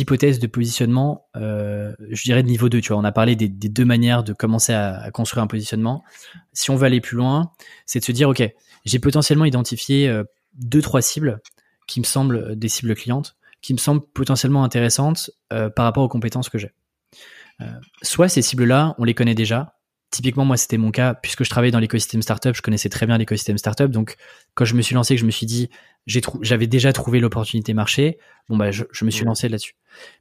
hypothèses 0.00 0.38
de 0.38 0.46
positionnement, 0.46 1.26
euh, 1.36 1.92
je 2.10 2.22
dirais 2.22 2.42
de 2.42 2.48
niveau 2.48 2.68
2. 2.68 2.80
Tu 2.80 2.88
vois, 2.88 2.98
on 2.98 3.04
a 3.04 3.12
parlé 3.12 3.34
des, 3.34 3.48
deux 3.48 3.84
manières 3.84 4.22
de 4.22 4.32
commencer 4.32 4.72
à, 4.72 5.00
à, 5.00 5.10
construire 5.10 5.42
un 5.42 5.48
positionnement. 5.48 6.04
Si 6.52 6.70
on 6.70 6.76
veut 6.76 6.86
aller 6.86 7.00
plus 7.00 7.16
loin, 7.16 7.50
c'est 7.86 7.98
de 7.98 8.04
se 8.04 8.12
dire, 8.12 8.28
OK, 8.28 8.42
j'ai 8.84 8.98
potentiellement 9.00 9.46
identifié 9.46 10.22
deux, 10.54 10.82
trois 10.82 11.02
cibles 11.02 11.40
qui 11.88 12.00
me 12.00 12.04
semblent 12.04 12.56
des 12.56 12.68
cibles 12.68 12.94
clientes, 12.94 13.36
qui 13.62 13.72
me 13.72 13.78
semblent 13.78 14.04
potentiellement 14.14 14.62
intéressantes 14.62 15.30
par 15.48 15.84
rapport 15.84 16.04
aux 16.04 16.08
compétences 16.08 16.48
que 16.48 16.58
j'ai. 16.58 16.70
Euh, 17.60 17.66
soit 18.02 18.28
ces 18.28 18.42
cibles-là, 18.42 18.94
on 18.98 19.04
les 19.04 19.14
connaît 19.14 19.34
déjà. 19.34 19.74
Typiquement, 20.10 20.44
moi, 20.44 20.56
c'était 20.56 20.76
mon 20.76 20.92
cas, 20.92 21.14
puisque 21.14 21.42
je 21.42 21.50
travaillais 21.50 21.72
dans 21.72 21.80
l'écosystème 21.80 22.22
startup, 22.22 22.54
je 22.54 22.62
connaissais 22.62 22.88
très 22.88 23.04
bien 23.04 23.18
l'écosystème 23.18 23.58
startup. 23.58 23.90
Donc, 23.90 24.16
quand 24.54 24.64
je 24.64 24.74
me 24.74 24.82
suis 24.82 24.94
lancé, 24.94 25.16
que 25.16 25.20
je 25.20 25.26
me 25.26 25.32
suis 25.32 25.46
dit, 25.46 25.70
j'avais 26.06 26.68
déjà 26.68 26.92
trouvé 26.92 27.18
l'opportunité 27.18 27.74
marché, 27.74 28.18
bon, 28.48 28.56
bah, 28.56 28.70
je, 28.70 28.84
je 28.92 29.04
me 29.04 29.10
suis 29.10 29.24
lancé 29.24 29.48
là-dessus. 29.48 29.74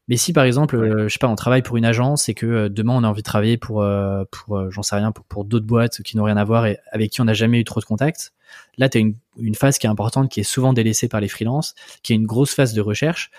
Mais 0.08 0.18
si, 0.18 0.34
par 0.34 0.46
exemple, 0.46 0.78
euh, 0.78 1.08
je 1.08 1.14
sais 1.14 1.20
pas, 1.20 1.28
on 1.28 1.36
travaille 1.36 1.62
pour 1.62 1.78
une 1.78 1.86
agence 1.86 2.28
et 2.28 2.34
que 2.34 2.46
euh, 2.46 2.70
demain, 2.70 2.94
on 2.94 3.04
a 3.04 3.08
envie 3.08 3.22
de 3.22 3.28
travailler 3.28 3.58
pour, 3.58 3.84
euh, 3.84 4.24
pour 4.32 4.72
j'en 4.72 4.82
sais 4.82 4.96
rien, 4.96 5.12
pour, 5.12 5.26
pour 5.26 5.46
d'autres 5.46 5.68
boîtes 5.68 6.02
qui 6.02 6.18
n'ont 6.18 6.24
rien 6.24 6.38
à 6.38 6.44
voir 6.44 6.66
et 6.66 6.80
avec 6.92 7.12
qui 7.12 7.22
on 7.22 7.26
n'a 7.26 7.34
jamais 7.34 7.60
eu 7.60 7.64
trop 7.64 7.80
de 7.80 7.86
contact, 7.86 8.34
là, 8.78 8.90
tu 8.90 8.98
as 8.98 9.02
une, 9.02 9.16
une 9.38 9.56
phase 9.56 9.78
qui 9.78 9.86
est 9.86 9.90
importante, 9.90 10.32
qui 10.32 10.40
est 10.40 10.44
souvent 10.44 10.74
délaissée 10.74 11.08
par 11.08 11.22
les 11.22 11.28
freelances, 11.28 11.76
qui 12.02 12.14
est 12.14 12.16
une 12.16 12.26
grosse 12.26 12.56
phase 12.56 12.74
de 12.74 12.82
recherche 12.82 13.30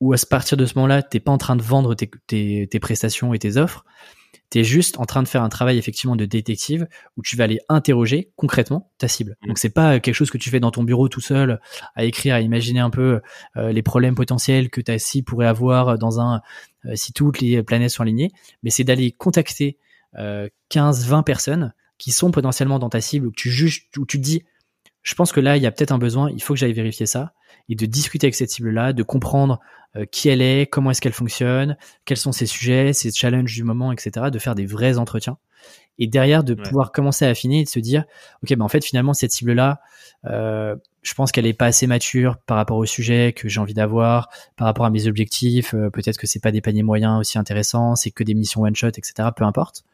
où 0.00 0.12
à 0.12 0.16
partir 0.28 0.56
de 0.56 0.66
ce 0.66 0.74
moment-là, 0.76 1.02
t'es 1.02 1.20
pas 1.20 1.32
en 1.32 1.38
train 1.38 1.56
de 1.56 1.62
vendre 1.62 1.94
tes, 1.94 2.10
tes, 2.26 2.68
tes 2.70 2.80
prestations 2.80 3.32
et 3.34 3.38
tes 3.38 3.56
offres, 3.56 3.84
tu 4.50 4.60
es 4.60 4.64
juste 4.64 4.98
en 4.98 5.04
train 5.04 5.22
de 5.22 5.28
faire 5.28 5.42
un 5.42 5.48
travail 5.48 5.78
effectivement 5.78 6.16
de 6.16 6.24
détective 6.24 6.86
où 7.16 7.22
tu 7.22 7.36
vas 7.36 7.44
aller 7.44 7.60
interroger 7.68 8.30
concrètement 8.36 8.90
ta 8.98 9.08
cible. 9.08 9.36
Donc 9.46 9.58
c'est 9.58 9.70
pas 9.70 10.00
quelque 10.00 10.14
chose 10.14 10.30
que 10.30 10.38
tu 10.38 10.50
fais 10.50 10.60
dans 10.60 10.70
ton 10.70 10.84
bureau 10.84 11.08
tout 11.08 11.20
seul 11.20 11.60
à 11.94 12.04
écrire, 12.04 12.34
à 12.34 12.40
imaginer 12.40 12.80
un 12.80 12.90
peu 12.90 13.20
euh, 13.56 13.72
les 13.72 13.82
problèmes 13.82 14.14
potentiels 14.14 14.70
que 14.70 14.80
ta 14.80 14.98
cible 14.98 15.24
pourrait 15.24 15.46
avoir 15.46 15.98
dans 15.98 16.20
un 16.20 16.42
euh, 16.86 16.92
si 16.94 17.12
toutes 17.12 17.40
les 17.40 17.62
planètes 17.62 17.90
sont 17.90 18.02
alignées, 18.02 18.30
mais 18.62 18.70
c'est 18.70 18.84
d'aller 18.84 19.12
contacter 19.12 19.78
euh, 20.18 20.48
15 20.68 21.06
20 21.06 21.22
personnes 21.22 21.72
qui 21.98 22.12
sont 22.12 22.30
potentiellement 22.30 22.78
dans 22.78 22.90
ta 22.90 23.00
cible, 23.00 23.26
où 23.26 23.32
tu 23.32 23.50
juges, 23.50 23.88
où 23.96 24.04
tu 24.06 24.18
te 24.18 24.22
dis, 24.22 24.44
je 25.02 25.14
pense 25.14 25.32
que 25.32 25.40
là, 25.40 25.56
il 25.56 25.62
y 25.62 25.66
a 25.66 25.72
peut-être 25.72 25.92
un 25.92 25.98
besoin, 25.98 26.30
il 26.30 26.42
faut 26.42 26.54
que 26.54 26.60
j'aille 26.60 26.72
vérifier 26.72 27.06
ça, 27.06 27.32
et 27.68 27.74
de 27.74 27.86
discuter 27.86 28.26
avec 28.26 28.34
cette 28.34 28.50
cible-là, 28.50 28.92
de 28.92 29.02
comprendre 29.02 29.60
euh, 29.96 30.04
qui 30.10 30.28
elle 30.28 30.42
est, 30.42 30.66
comment 30.66 30.90
est-ce 30.90 31.00
qu'elle 31.00 31.12
fonctionne, 31.12 31.76
quels 32.04 32.16
sont 32.16 32.32
ses 32.32 32.46
sujets, 32.46 32.92
ses 32.92 33.10
challenges 33.12 33.54
du 33.54 33.64
moment, 33.64 33.92
etc., 33.92 34.26
de 34.30 34.38
faire 34.38 34.54
des 34.54 34.66
vrais 34.66 34.98
entretiens. 34.98 35.38
Et 35.98 36.06
derrière, 36.06 36.42
de 36.42 36.54
pouvoir 36.54 36.90
commencer 36.90 37.24
à 37.24 37.28
affiner 37.28 37.60
et 37.60 37.64
de 37.64 37.68
se 37.68 37.78
dire, 37.78 38.04
OK, 38.42 38.54
ben 38.54 38.64
en 38.64 38.68
fait, 38.68 38.84
finalement, 38.84 39.14
cette 39.14 39.30
cible-là, 39.30 39.80
euh, 40.26 40.74
je 41.02 41.14
pense 41.14 41.32
qu'elle 41.32 41.46
est 41.46 41.54
pas 41.54 41.66
assez 41.66 41.86
mature 41.86 42.38
par 42.38 42.56
rapport 42.56 42.78
au 42.78 42.86
sujet 42.86 43.32
que 43.32 43.48
j'ai 43.48 43.60
envie 43.60 43.74
d'avoir, 43.74 44.28
par 44.56 44.66
rapport 44.66 44.86
à 44.86 44.90
mes 44.90 45.06
objectifs. 45.06 45.74
Euh, 45.74 45.90
peut-être 45.90 46.18
que 46.18 46.26
c'est 46.26 46.40
pas 46.40 46.50
des 46.50 46.60
paniers 46.60 46.82
moyens 46.82 47.20
aussi 47.20 47.38
intéressants, 47.38 47.94
c'est 47.94 48.10
que 48.10 48.24
des 48.24 48.34
missions 48.34 48.62
one 48.62 48.74
shot, 48.74 48.88
etc. 48.88 49.28
Peu 49.36 49.44
importe. 49.44 49.84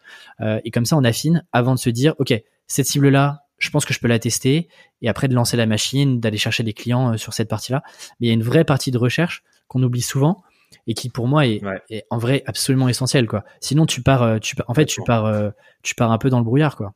Euh, 0.41 0.61
et 0.65 0.71
comme 0.71 0.87
ça, 0.87 0.97
on 0.97 1.05
affine 1.05 1.45
avant 1.53 1.75
de 1.75 1.81
se 1.81 1.91
dire, 1.91 2.15
ok, 2.19 2.33
cette 2.67 2.87
cible 2.87 3.09
là, 3.09 3.45
je 3.61 3.71
pense 3.71 3.85
que 3.85 3.95
je 3.95 4.01
peux 4.01 4.09
la 4.09 4.19
tester 4.19 4.69
et 5.01 5.09
après 5.09 5.29
de 5.29 5.35
lancer 5.35 5.57
la 5.57 5.67
machine, 5.67 6.19
d'aller 6.19 6.39
chercher 6.39 6.65
des 6.65 6.73
clients 6.73 7.13
euh, 7.13 7.17
sur 7.17 7.33
cette 7.33 7.49
partie-là. 7.49 7.83
Mais 8.19 8.27
il 8.27 8.29
y 8.29 8.31
a 8.33 8.35
une 8.35 8.43
vraie 8.43 8.65
partie 8.65 8.91
de 8.91 8.99
recherche 8.99 9.45
qu'on 9.69 9.83
oublie 9.85 10.03
souvent 10.03 10.43
et 10.89 10.95
qui 10.95 11.09
pour 11.09 11.29
moi 11.29 11.47
est, 11.47 11.61
est, 11.91 12.05
en 12.11 12.19
vrai 12.19 12.43
absolument 12.47 12.89
essentielle 12.89 13.29
quoi. 13.29 13.45
Sinon 13.61 13.87
tu 13.87 14.03
pars, 14.03 14.41
tu 14.41 14.57
en 14.67 14.75
fait 14.75 14.87
tu 14.87 15.03
pars, 15.03 15.53
tu 15.83 15.95
pars 15.95 16.11
un 16.11 16.19
peu 16.19 16.31
dans 16.31 16.39
le 16.39 16.45
brouillard 16.45 16.77
quoi. 16.77 16.95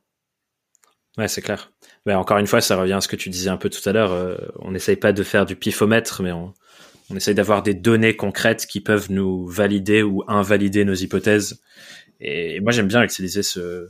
Ouais, 1.17 1.27
c'est 1.27 1.41
clair. 1.41 1.71
Mais 2.05 2.13
encore 2.13 2.37
une 2.37 2.47
fois, 2.47 2.61
ça 2.61 2.75
revient 2.75 2.93
à 2.93 3.01
ce 3.01 3.07
que 3.07 3.15
tu 3.15 3.29
disais 3.29 3.49
un 3.49 3.57
peu 3.57 3.69
tout 3.69 3.87
à 3.87 3.93
l'heure. 3.93 4.11
Euh, 4.11 4.35
on 4.59 4.71
n'essaye 4.71 4.97
pas 4.97 5.13
de 5.13 5.23
faire 5.23 5.45
du 5.45 5.55
pifomètre, 5.55 6.21
mais 6.21 6.31
on, 6.31 6.53
on 7.09 7.15
essaye 7.15 7.35
d'avoir 7.35 7.63
des 7.63 7.73
données 7.73 8.15
concrètes 8.15 8.65
qui 8.65 8.81
peuvent 8.81 9.11
nous 9.11 9.47
valider 9.47 10.03
ou 10.03 10.23
invalider 10.27 10.83
nos 10.83 10.93
hypothèses. 10.93 11.61
Et 12.19 12.59
moi, 12.59 12.71
j'aime 12.71 12.87
bien 12.87 13.01
utiliser 13.01 13.43
ce, 13.43 13.89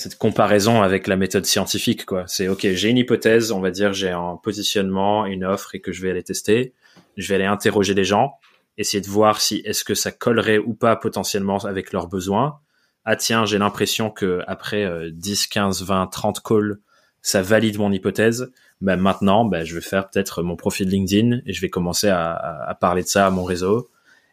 cette 0.00 0.18
comparaison 0.18 0.82
avec 0.82 1.06
la 1.06 1.16
méthode 1.16 1.46
scientifique. 1.46 2.06
quoi. 2.06 2.24
C'est 2.26 2.48
ok, 2.48 2.66
j'ai 2.72 2.88
une 2.88 2.98
hypothèse, 2.98 3.52
on 3.52 3.60
va 3.60 3.70
dire, 3.70 3.92
j'ai 3.92 4.10
un 4.10 4.36
positionnement, 4.42 5.26
une 5.26 5.44
offre, 5.44 5.74
et 5.74 5.80
que 5.80 5.92
je 5.92 6.02
vais 6.02 6.10
aller 6.10 6.22
tester. 6.22 6.74
Je 7.16 7.28
vais 7.28 7.36
aller 7.36 7.44
interroger 7.44 7.94
les 7.94 8.04
gens, 8.04 8.34
essayer 8.78 9.00
de 9.00 9.08
voir 9.08 9.40
si 9.40 9.62
est-ce 9.64 9.84
que 9.84 9.94
ça 9.94 10.10
collerait 10.10 10.58
ou 10.58 10.74
pas 10.74 10.96
potentiellement 10.96 11.58
avec 11.58 11.92
leurs 11.92 12.08
besoins 12.08 12.60
ah 13.04 13.16
tiens, 13.16 13.46
j'ai 13.46 13.58
l'impression 13.58 14.10
que 14.10 14.42
après 14.46 15.10
10, 15.10 15.46
15, 15.46 15.82
20, 15.82 16.06
30 16.08 16.42
calls, 16.42 16.78
ça 17.22 17.42
valide 17.42 17.78
mon 17.78 17.92
hypothèse. 17.92 18.52
Ben 18.80 18.96
maintenant, 18.96 19.44
ben, 19.44 19.64
je 19.64 19.74
vais 19.74 19.80
faire 19.80 20.08
peut-être 20.08 20.42
mon 20.42 20.56
profil 20.56 20.88
LinkedIn 20.88 21.40
et 21.46 21.52
je 21.52 21.60
vais 21.60 21.68
commencer 21.70 22.08
à, 22.08 22.32
à, 22.32 22.74
parler 22.74 23.02
de 23.02 23.08
ça 23.08 23.26
à 23.26 23.30
mon 23.30 23.44
réseau 23.44 23.88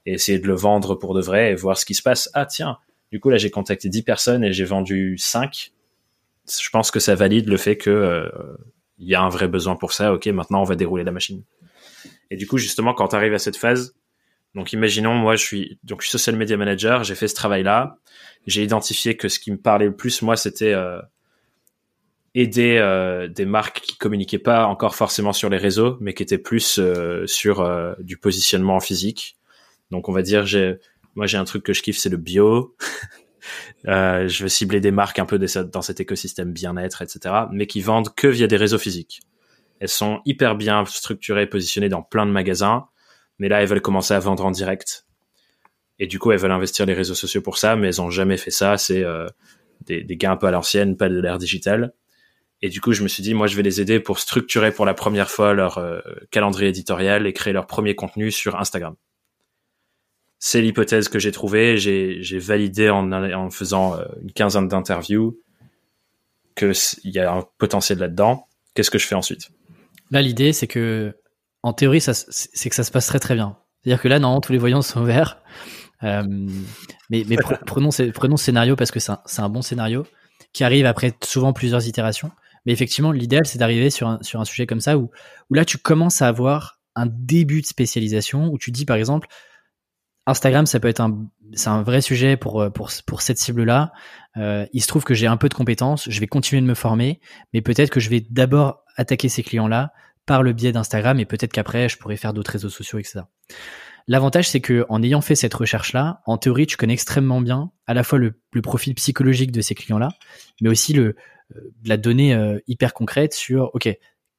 et 0.05 0.13
essayer 0.13 0.39
de 0.39 0.47
le 0.47 0.55
vendre 0.55 0.95
pour 0.95 1.13
de 1.13 1.21
vrai 1.21 1.51
et 1.51 1.55
voir 1.55 1.77
ce 1.77 1.85
qui 1.85 1.95
se 1.95 2.01
passe. 2.01 2.29
Ah 2.33 2.45
tiens, 2.45 2.77
du 3.11 3.19
coup 3.19 3.29
là 3.29 3.37
j'ai 3.37 3.49
contacté 3.49 3.89
10 3.89 4.03
personnes 4.03 4.43
et 4.43 4.53
j'ai 4.53 4.65
vendu 4.65 5.17
5. 5.17 5.71
Je 6.49 6.69
pense 6.69 6.91
que 6.91 6.99
ça 6.99 7.15
valide 7.15 7.47
le 7.47 7.57
fait 7.57 7.77
que 7.77 7.89
euh, 7.89 8.29
y 8.99 9.15
a 9.15 9.21
un 9.21 9.29
vrai 9.29 9.47
besoin 9.47 9.75
pour 9.75 9.93
ça. 9.93 10.13
Ok, 10.13 10.25
maintenant 10.27 10.61
on 10.61 10.65
va 10.65 10.75
dérouler 10.75 11.03
la 11.03 11.11
machine. 11.11 11.43
Et 12.31 12.35
du 12.35 12.47
coup 12.47 12.57
justement 12.57 12.93
quand 12.93 13.09
tu 13.09 13.15
arrives 13.15 13.33
à 13.33 13.39
cette 13.39 13.57
phase, 13.57 13.95
donc 14.55 14.73
imaginons 14.73 15.13
moi 15.13 15.35
je 15.35 15.43
suis 15.43 15.79
donc 15.83 16.03
social 16.03 16.35
media 16.35 16.57
manager, 16.57 17.03
j'ai 17.03 17.15
fait 17.15 17.27
ce 17.27 17.35
travail 17.35 17.63
là, 17.63 17.97
j'ai 18.45 18.63
identifié 18.63 19.15
que 19.15 19.29
ce 19.29 19.39
qui 19.39 19.51
me 19.51 19.57
parlait 19.57 19.85
le 19.85 19.95
plus 19.95 20.21
moi 20.21 20.35
c'était 20.35 20.73
euh, 20.73 21.01
aider 22.33 22.77
euh, 22.77 23.27
des 23.27 23.45
marques 23.45 23.81
qui 23.81 23.97
communiquaient 23.97 24.39
pas 24.39 24.65
encore 24.65 24.95
forcément 24.95 25.33
sur 25.33 25.49
les 25.49 25.57
réseaux, 25.57 25.97
mais 26.01 26.13
qui 26.13 26.23
étaient 26.23 26.37
plus 26.37 26.79
sur 27.25 27.95
du 27.99 28.17
positionnement 28.17 28.79
physique. 28.79 29.37
Donc 29.91 30.09
on 30.09 30.11
va 30.11 30.21
dire 30.21 30.45
j'ai 30.45 30.77
moi 31.17 31.27
j'ai 31.27 31.37
un 31.37 31.43
truc 31.43 31.63
que 31.63 31.73
je 31.73 31.81
kiffe 31.81 31.97
c'est 31.97 32.09
le 32.09 32.17
bio. 32.17 32.77
je 33.83 34.43
veux 34.43 34.49
cibler 34.49 34.79
des 34.79 34.91
marques 34.91 35.19
un 35.19 35.25
peu 35.25 35.37
dans 35.37 35.81
cet 35.81 35.99
écosystème 35.99 36.53
bien-être, 36.53 37.01
etc. 37.01 37.35
Mais 37.51 37.67
qui 37.67 37.81
vendent 37.81 38.15
que 38.15 38.27
via 38.27 38.47
des 38.47 38.57
réseaux 38.57 38.77
physiques. 38.77 39.19
Elles 39.79 39.89
sont 39.89 40.21
hyper 40.25 40.55
bien 40.55 40.85
structurées, 40.85 41.45
positionnées 41.45 41.89
dans 41.89 42.01
plein 42.01 42.25
de 42.25 42.31
magasins 42.31 42.87
mais 43.39 43.49
là, 43.49 43.61
elles 43.61 43.67
veulent 43.67 43.81
commencer 43.81 44.13
à 44.13 44.19
vendre 44.19 44.45
en 44.45 44.51
direct. 44.51 45.05
Et 45.99 46.07
du 46.07 46.19
coup, 46.19 46.31
elles 46.31 46.39
veulent 46.39 46.51
investir 46.51 46.85
les 46.85 46.93
réseaux 46.93 47.15
sociaux 47.15 47.41
pour 47.41 47.57
ça, 47.57 47.75
mais 47.75 47.87
elles 47.87 48.01
ont 48.01 48.09
jamais 48.09 48.37
fait 48.37 48.51
ça. 48.51 48.77
C'est 48.77 49.03
euh, 49.03 49.27
des, 49.85 50.03
des, 50.03 50.17
gains 50.17 50.31
un 50.31 50.37
peu 50.37 50.47
à 50.47 50.51
l'ancienne, 50.51 50.97
pas 50.97 51.09
de 51.09 51.19
l'ère 51.19 51.37
digitale. 51.37 51.93
Et 52.61 52.69
du 52.69 52.81
coup, 52.81 52.93
je 52.93 53.03
me 53.03 53.07
suis 53.07 53.23
dit, 53.23 53.33
moi, 53.33 53.47
je 53.47 53.55
vais 53.55 53.63
les 53.63 53.81
aider 53.81 53.99
pour 53.99 54.19
structurer 54.19 54.71
pour 54.71 54.85
la 54.85 54.93
première 54.93 55.29
fois 55.29 55.53
leur 55.53 55.77
euh, 55.77 55.99
calendrier 56.31 56.69
éditorial 56.69 57.27
et 57.27 57.33
créer 57.33 57.53
leur 57.53 57.67
premier 57.67 57.95
contenu 57.95 58.31
sur 58.31 58.55
Instagram. 58.55 58.95
C'est 60.39 60.61
l'hypothèse 60.61 61.09
que 61.09 61.19
j'ai 61.19 61.31
trouvée. 61.31 61.77
J'ai 61.77 62.39
validé 62.39 62.89
en, 62.89 63.11
en 63.11 63.49
faisant 63.49 63.95
euh, 63.95 64.05
une 64.21 64.31
quinzaine 64.31 64.67
d'interviews 64.67 65.39
qu'il 66.55 66.75
y 67.05 67.19
a 67.19 67.31
un 67.31 67.43
potentiel 67.57 67.99
là-dedans. 67.99 68.47
Qu'est-ce 68.73 68.91
que 68.91 68.97
je 68.97 69.07
fais 69.07 69.15
ensuite? 69.15 69.49
Là, 70.11 70.21
l'idée, 70.21 70.53
c'est 70.53 70.67
que 70.67 71.15
en 71.63 71.73
théorie, 71.73 72.01
c'est 72.01 72.69
que 72.69 72.75
ça 72.75 72.83
se 72.83 72.91
passe 72.91 73.07
très 73.07 73.19
très 73.19 73.35
bien. 73.35 73.57
C'est-à-dire 73.83 74.01
que 74.01 74.07
là, 74.07 74.19
normalement, 74.19 74.41
tous 74.41 74.51
les 74.51 74.57
voyants 74.57 74.81
sont 74.81 75.03
verts. 75.03 75.41
Euh, 76.03 76.23
mais, 77.09 77.25
mais 77.27 77.35
prenons, 77.65 77.91
prenons 78.13 78.37
ce 78.37 78.45
scénario 78.45 78.75
parce 78.75 78.91
que 78.91 78.99
c'est 78.99 79.41
un, 79.41 79.49
bon 79.49 79.61
scénario 79.61 80.05
qui 80.53 80.63
arrive 80.63 80.85
après 80.85 81.13
souvent 81.23 81.53
plusieurs 81.53 81.87
itérations. 81.87 82.31
Mais 82.65 82.73
effectivement, 82.73 83.11
l'idéal, 83.11 83.45
c'est 83.45 83.59
d'arriver 83.59 83.89
sur 83.89 84.07
un, 84.07 84.19
sur 84.21 84.39
un 84.39 84.45
sujet 84.45 84.67
comme 84.67 84.81
ça 84.81 84.97
où, 84.97 85.09
où 85.49 85.53
là, 85.53 85.65
tu 85.65 85.77
commences 85.77 86.21
à 86.21 86.27
avoir 86.27 86.79
un 86.95 87.05
début 87.05 87.61
de 87.61 87.65
spécialisation 87.65 88.47
où 88.47 88.57
tu 88.57 88.71
dis, 88.71 88.85
par 88.85 88.97
exemple, 88.97 89.27
Instagram, 90.27 90.65
ça 90.67 90.79
peut 90.79 90.87
être 90.87 90.99
un, 90.99 91.25
c'est 91.53 91.69
un 91.69 91.81
vrai 91.81 92.01
sujet 92.01 92.37
pour, 92.37 92.71
pour, 92.71 92.91
pour 93.05 93.21
cette 93.21 93.39
cible-là. 93.39 93.91
Euh, 94.37 94.67
il 94.73 94.81
se 94.81 94.87
trouve 94.87 95.03
que 95.03 95.13
j'ai 95.13 95.27
un 95.27 95.37
peu 95.37 95.49
de 95.49 95.53
compétences, 95.53 96.09
je 96.09 96.19
vais 96.19 96.27
continuer 96.27 96.61
de 96.61 96.67
me 96.67 96.75
former, 96.75 97.19
mais 97.53 97.61
peut-être 97.61 97.89
que 97.89 97.99
je 97.99 98.09
vais 98.09 98.23
d'abord 98.29 98.83
attaquer 98.95 99.29
ces 99.29 99.41
clients-là 99.41 99.91
par 100.25 100.43
le 100.43 100.53
biais 100.53 100.71
d'Instagram 100.71 101.19
et 101.19 101.25
peut-être 101.25 101.53
qu'après 101.53 101.89
je 101.89 101.97
pourrais 101.97 102.17
faire 102.17 102.33
d'autres 102.33 102.51
réseaux 102.51 102.69
sociaux, 102.69 102.99
etc. 102.99 103.21
L'avantage, 104.07 104.49
c'est 104.49 104.61
que 104.61 104.85
en 104.89 105.01
ayant 105.01 105.21
fait 105.21 105.35
cette 105.35 105.53
recherche-là, 105.53 106.21
en 106.25 106.37
théorie, 106.37 106.67
tu 106.67 106.77
connais 106.77 106.93
extrêmement 106.93 107.41
bien 107.41 107.71
à 107.87 107.93
la 107.93 108.03
fois 108.03 108.19
le, 108.19 108.39
profil 108.61 108.93
psychologique 108.95 109.51
de 109.51 109.61
ces 109.61 109.75
clients-là, 109.75 110.09
mais 110.61 110.69
aussi 110.69 110.93
le, 110.93 111.15
euh, 111.55 111.59
la 111.85 111.97
donnée 111.97 112.33
euh, 112.33 112.59
hyper 112.67 112.93
concrète 112.93 113.33
sur, 113.33 113.71
ok, 113.73 113.89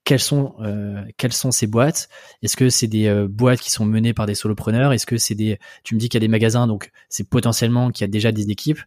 quelles 0.08 0.20
sont 0.20 0.54
euh, 0.60 1.04
quelles 1.18 1.34
sont 1.34 1.50
ces 1.50 1.66
boîtes? 1.66 2.08
Est-ce 2.42 2.56
que 2.56 2.70
c'est 2.70 2.86
des 2.86 3.26
boîtes 3.28 3.60
qui 3.60 3.70
sont 3.70 3.84
menées 3.84 4.14
par 4.14 4.24
des 4.24 4.34
solopreneurs? 4.34 4.94
Est-ce 4.94 5.04
que 5.04 5.18
c'est 5.18 5.34
des 5.34 5.58
Tu 5.84 5.94
me 5.94 6.00
dis 6.00 6.08
qu'il 6.08 6.16
y 6.16 6.24
a 6.24 6.26
des 6.26 6.32
magasins, 6.32 6.66
donc 6.66 6.92
c'est 7.10 7.28
potentiellement 7.28 7.90
qu'il 7.90 8.04
y 8.04 8.08
a 8.08 8.10
déjà 8.10 8.32
des 8.32 8.50
équipes. 8.50 8.80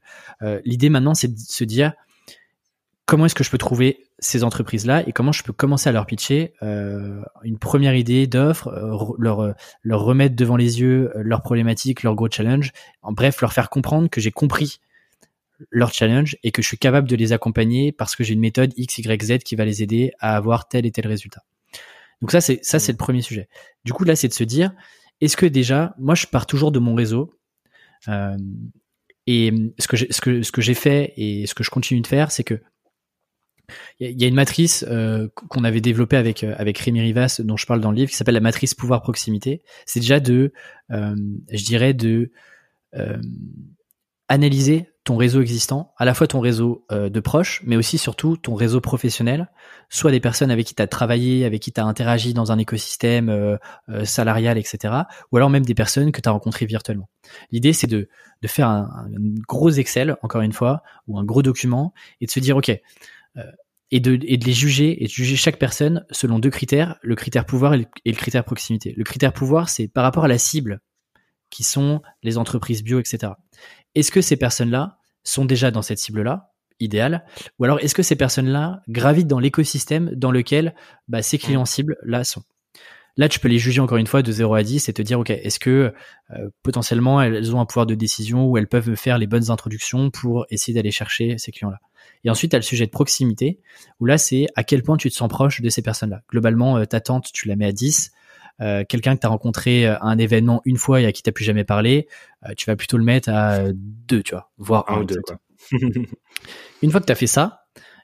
L'idée 0.65 0.89
maintenant, 0.89 1.13
c'est 1.13 1.28
de 1.28 1.38
se 1.38 1.63
dire 1.63 1.93
comment 3.11 3.26
est-ce 3.26 3.36
que 3.36 3.43
je 3.43 3.51
peux 3.51 3.57
trouver 3.57 4.05
ces 4.19 4.45
entreprises-là 4.45 5.05
et 5.05 5.11
comment 5.11 5.34
je 5.34 5.43
peux 5.43 5.51
commencer 5.51 5.89
à 5.89 5.91
leur 5.91 6.05
pitcher 6.05 6.53
euh, 6.63 7.22
une 7.43 7.57
première 7.57 7.93
idée 7.93 8.26
d'offre, 8.26 8.69
euh, 8.69 9.15
leur, 9.17 9.41
euh, 9.41 9.51
leur 9.84 10.01
remettre 10.01 10.36
devant 10.36 10.55
les 10.55 10.80
yeux 10.80 11.11
leurs 11.15 11.41
problématiques, 11.41 12.03
leurs 12.03 12.15
gros 12.15 12.30
challenges, 12.32 12.72
en 13.01 13.11
bref, 13.11 13.41
leur 13.41 13.51
faire 13.51 13.69
comprendre 13.69 14.09
que 14.09 14.22
j'ai 14.22 14.32
compris 14.32 14.80
leur 15.70 15.93
challenge 15.93 16.38
et 16.43 16.51
que 16.51 16.62
je 16.62 16.68
suis 16.68 16.78
capable 16.78 17.07
de 17.07 17.16
les 17.16 17.34
accompagner 17.34 17.91
parce 17.91 18.16
que 18.16 18.24
j'ai 18.24 18.34
une 18.34 18.39
méthode 18.39 18.74
X, 18.78 18.97
Y, 18.97 19.24
Z 19.24 19.38
qui 19.39 19.55
va 19.55 19.66
les 19.66 19.84
aider 19.84 20.12
à 20.20 20.36
avoir 20.36 20.68
tel 20.68 20.86
et 20.86 20.91
tel 20.91 21.07
résultat. 21.07 21.43
Donc 22.22 22.32
ça, 22.32 22.41
c'est 22.41 22.64
ça, 22.64 22.80
c'est 22.80 22.91
le 22.91 22.97
premier 22.97 23.22
sujet. 23.22 23.47
Du 23.84 23.93
coup, 23.93 24.03
là, 24.03 24.16
c'est 24.16 24.28
de 24.28 24.34
se 24.34 24.43
dire, 24.43 24.74
est-ce 25.22 25.38
que 25.38 25.45
déjà, 25.45 25.95
moi, 25.97 26.16
je 26.16 26.28
pars 26.28 26.45
toujours 26.45 26.72
de 26.72 26.80
mon 26.80 26.95
réseau 26.95 27.34
et 29.28 29.53
ce 29.78 29.88
que 29.88 29.97
ce 29.97 30.22
que 30.22 30.41
ce 30.41 30.51
que 30.51 30.62
j'ai 30.62 30.74
fait 30.74 31.14
et 31.16 31.45
ce 31.45 31.53
que 31.53 31.64
je 31.64 31.70
continue 31.70 32.01
de 32.01 32.07
faire, 32.07 32.32
c'est 32.32 32.43
que 32.43 32.62
il 33.99 34.20
y 34.20 34.26
a 34.26 34.28
une 34.28 34.36
matrice 34.36 34.84
euh, 34.89 35.30
qu'on 35.34 35.64
avait 35.64 35.80
développée 35.80 36.18
avec 36.18 36.43
euh, 36.43 36.53
avec 36.57 36.78
Rémi 36.78 37.01
Rivas, 37.01 37.39
dont 37.43 37.55
je 37.55 37.66
parle 37.66 37.82
dans 37.82 37.91
le 37.91 37.97
livre, 37.97 38.12
qui 38.12 38.18
s'appelle 38.18 38.34
la 38.34 38.41
matrice 38.41 38.74
pouvoir 38.74 39.01
proximité. 39.01 39.62
C'est 39.86 39.99
déjà 39.99 40.20
de, 40.20 40.51
euh, 40.91 41.16
je 41.51 41.64
dirais, 41.64 41.93
de 41.93 42.32
analyser 44.32 44.88
ton 45.03 45.17
réseau 45.17 45.41
existant, 45.41 45.93
à 45.97 46.05
la 46.05 46.13
fois 46.13 46.27
ton 46.27 46.39
réseau 46.39 46.86
de 46.91 47.19
proches, 47.19 47.61
mais 47.65 47.75
aussi 47.75 47.97
surtout 47.97 48.38
ton 48.38 48.53
réseau 48.53 48.82
professionnel, 48.82 49.49
soit 49.89 50.11
des 50.11 50.19
personnes 50.19 50.51
avec 50.51 50.67
qui 50.67 50.75
tu 50.75 50.82
as 50.82 50.88
travaillé, 50.88 51.43
avec 51.43 51.59
qui 51.59 51.71
tu 51.71 51.82
as 51.82 51.86
interagi 51.86 52.36
dans 52.36 52.51
un 52.51 52.59
écosystème 52.59 53.57
salarial, 54.03 54.59
etc., 54.59 54.93
ou 55.32 55.38
alors 55.38 55.49
même 55.49 55.65
des 55.65 55.73
personnes 55.73 56.11
que 56.11 56.21
tu 56.21 56.29
as 56.29 56.32
rencontrées 56.32 56.67
virtuellement. 56.67 57.09
L'idée, 57.49 57.73
c'est 57.73 57.88
de, 57.88 58.09
de 58.43 58.47
faire 58.47 58.67
un, 58.67 58.91
un, 59.07 59.09
gros 59.47 59.71
Excel, 59.71 60.15
encore 60.21 60.41
une 60.41 60.53
fois, 60.53 60.84
ou 61.07 61.17
un 61.17 61.23
gros 61.23 61.41
document, 61.41 61.93
et 62.21 62.27
de 62.27 62.32
se 62.32 62.39
dire, 62.39 62.55
OK, 62.55 62.71
et 63.91 63.99
de, 63.99 64.17
et 64.23 64.38
de 64.38 64.45
les 64.45 64.53
juger 64.53 65.03
et 65.03 65.07
de 65.07 65.11
juger 65.11 65.36
chaque 65.36 65.59
personne 65.59 66.05
selon 66.11 66.39
deux 66.39 66.49
critères, 66.49 66.97
le 67.01 67.15
critère 67.15 67.45
pouvoir 67.45 67.73
et 67.73 67.88
le, 68.05 68.13
critère 68.13 68.43
proximité. 68.43 68.93
Le 68.95 69.03
critère 69.03 69.34
pouvoir, 69.34 69.69
c'est 69.69 69.88
par 69.88 70.03
rapport 70.03 70.23
à 70.23 70.27
la 70.27 70.38
cible, 70.38 70.79
qui 71.49 71.63
sont 71.63 72.01
les 72.23 72.38
entreprises 72.38 72.82
bio, 72.82 72.99
etc. 72.99 73.34
Est-ce 73.95 74.11
que 74.11 74.21
ces 74.21 74.37
personnes-là 74.37 74.97
sont 75.23 75.45
déjà 75.45 75.71
dans 75.71 75.81
cette 75.81 75.99
cible-là, 75.99 76.53
idéal, 76.79 77.25
ou 77.59 77.63
alors 77.65 77.79
est-ce 77.79 77.93
que 77.93 78.03
ces 78.03 78.15
personnes-là 78.15 78.81
gravitent 78.89 79.27
dans 79.27 79.39
l'écosystème 79.39 80.11
dans 80.15 80.31
lequel 80.31 80.73
bah, 81.07 81.21
ces 81.21 81.37
clients 81.37 81.65
cibles 81.65 81.97
là 82.03 82.23
sont? 82.23 82.43
Là, 83.17 83.27
tu 83.27 83.39
peux 83.39 83.49
les 83.49 83.59
juger 83.59 83.81
encore 83.81 83.97
une 83.97 84.07
fois 84.07 84.21
de 84.21 84.31
0 84.31 84.55
à 84.55 84.63
10 84.63 84.87
et 84.87 84.93
te 84.93 85.01
dire, 85.01 85.19
OK, 85.19 85.29
est-ce 85.29 85.59
que 85.59 85.93
euh, 86.31 86.49
potentiellement 86.63 87.21
elles 87.21 87.53
ont 87.53 87.59
un 87.59 87.65
pouvoir 87.65 87.85
de 87.85 87.93
décision 87.93 88.45
ou 88.45 88.57
elles 88.57 88.67
peuvent 88.67 88.95
faire 88.95 89.17
les 89.17 89.27
bonnes 89.27 89.51
introductions 89.51 90.09
pour 90.09 90.45
essayer 90.49 90.73
d'aller 90.73 90.91
chercher 90.91 91.37
ces 91.37 91.51
clients-là? 91.51 91.79
Et 92.23 92.29
ensuite, 92.29 92.51
tu 92.51 92.55
as 92.55 92.59
le 92.59 92.63
sujet 92.63 92.85
de 92.85 92.91
proximité, 92.91 93.59
où 93.99 94.05
là, 94.05 94.17
c'est 94.17 94.47
à 94.55 94.63
quel 94.63 94.81
point 94.83 94.95
tu 94.95 95.09
te 95.09 95.15
sens 95.15 95.27
proche 95.27 95.61
de 95.61 95.69
ces 95.69 95.81
personnes-là? 95.81 96.21
Globalement, 96.29 96.77
euh, 96.77 96.85
ta 96.85 97.01
tante, 97.01 97.31
tu 97.33 97.47
la 97.47 97.55
mets 97.55 97.65
à 97.65 97.71
10. 97.71 98.11
Euh, 98.62 98.84
quelqu'un 98.88 99.16
que 99.16 99.22
tu 99.22 99.28
as 99.28 99.30
rencontré 99.30 99.86
à 99.86 99.99
un 100.01 100.18
événement 100.18 100.62
une 100.66 100.78
fois 100.78 101.01
et 101.01 101.05
à 101.05 101.12
qui 101.12 101.24
tu 101.24 101.32
plus 101.32 101.43
jamais 101.43 101.64
parlé, 101.64 102.07
tu 102.57 102.66
vas 102.66 102.76
plutôt 102.76 102.97
le 102.97 103.03
mettre 103.03 103.30
à 103.30 103.72
2, 103.74 104.24
tu 104.24 104.34
vois, 104.34 104.51
voire 104.57 104.86
1 104.88 105.01
ou 105.01 105.03
2. 105.05 105.16
une 106.82 106.91
fois 106.91 106.99
que 106.99 107.05
tu 107.05 107.12
as 107.12 107.16
fait 107.16 107.28
ça, 107.28 107.62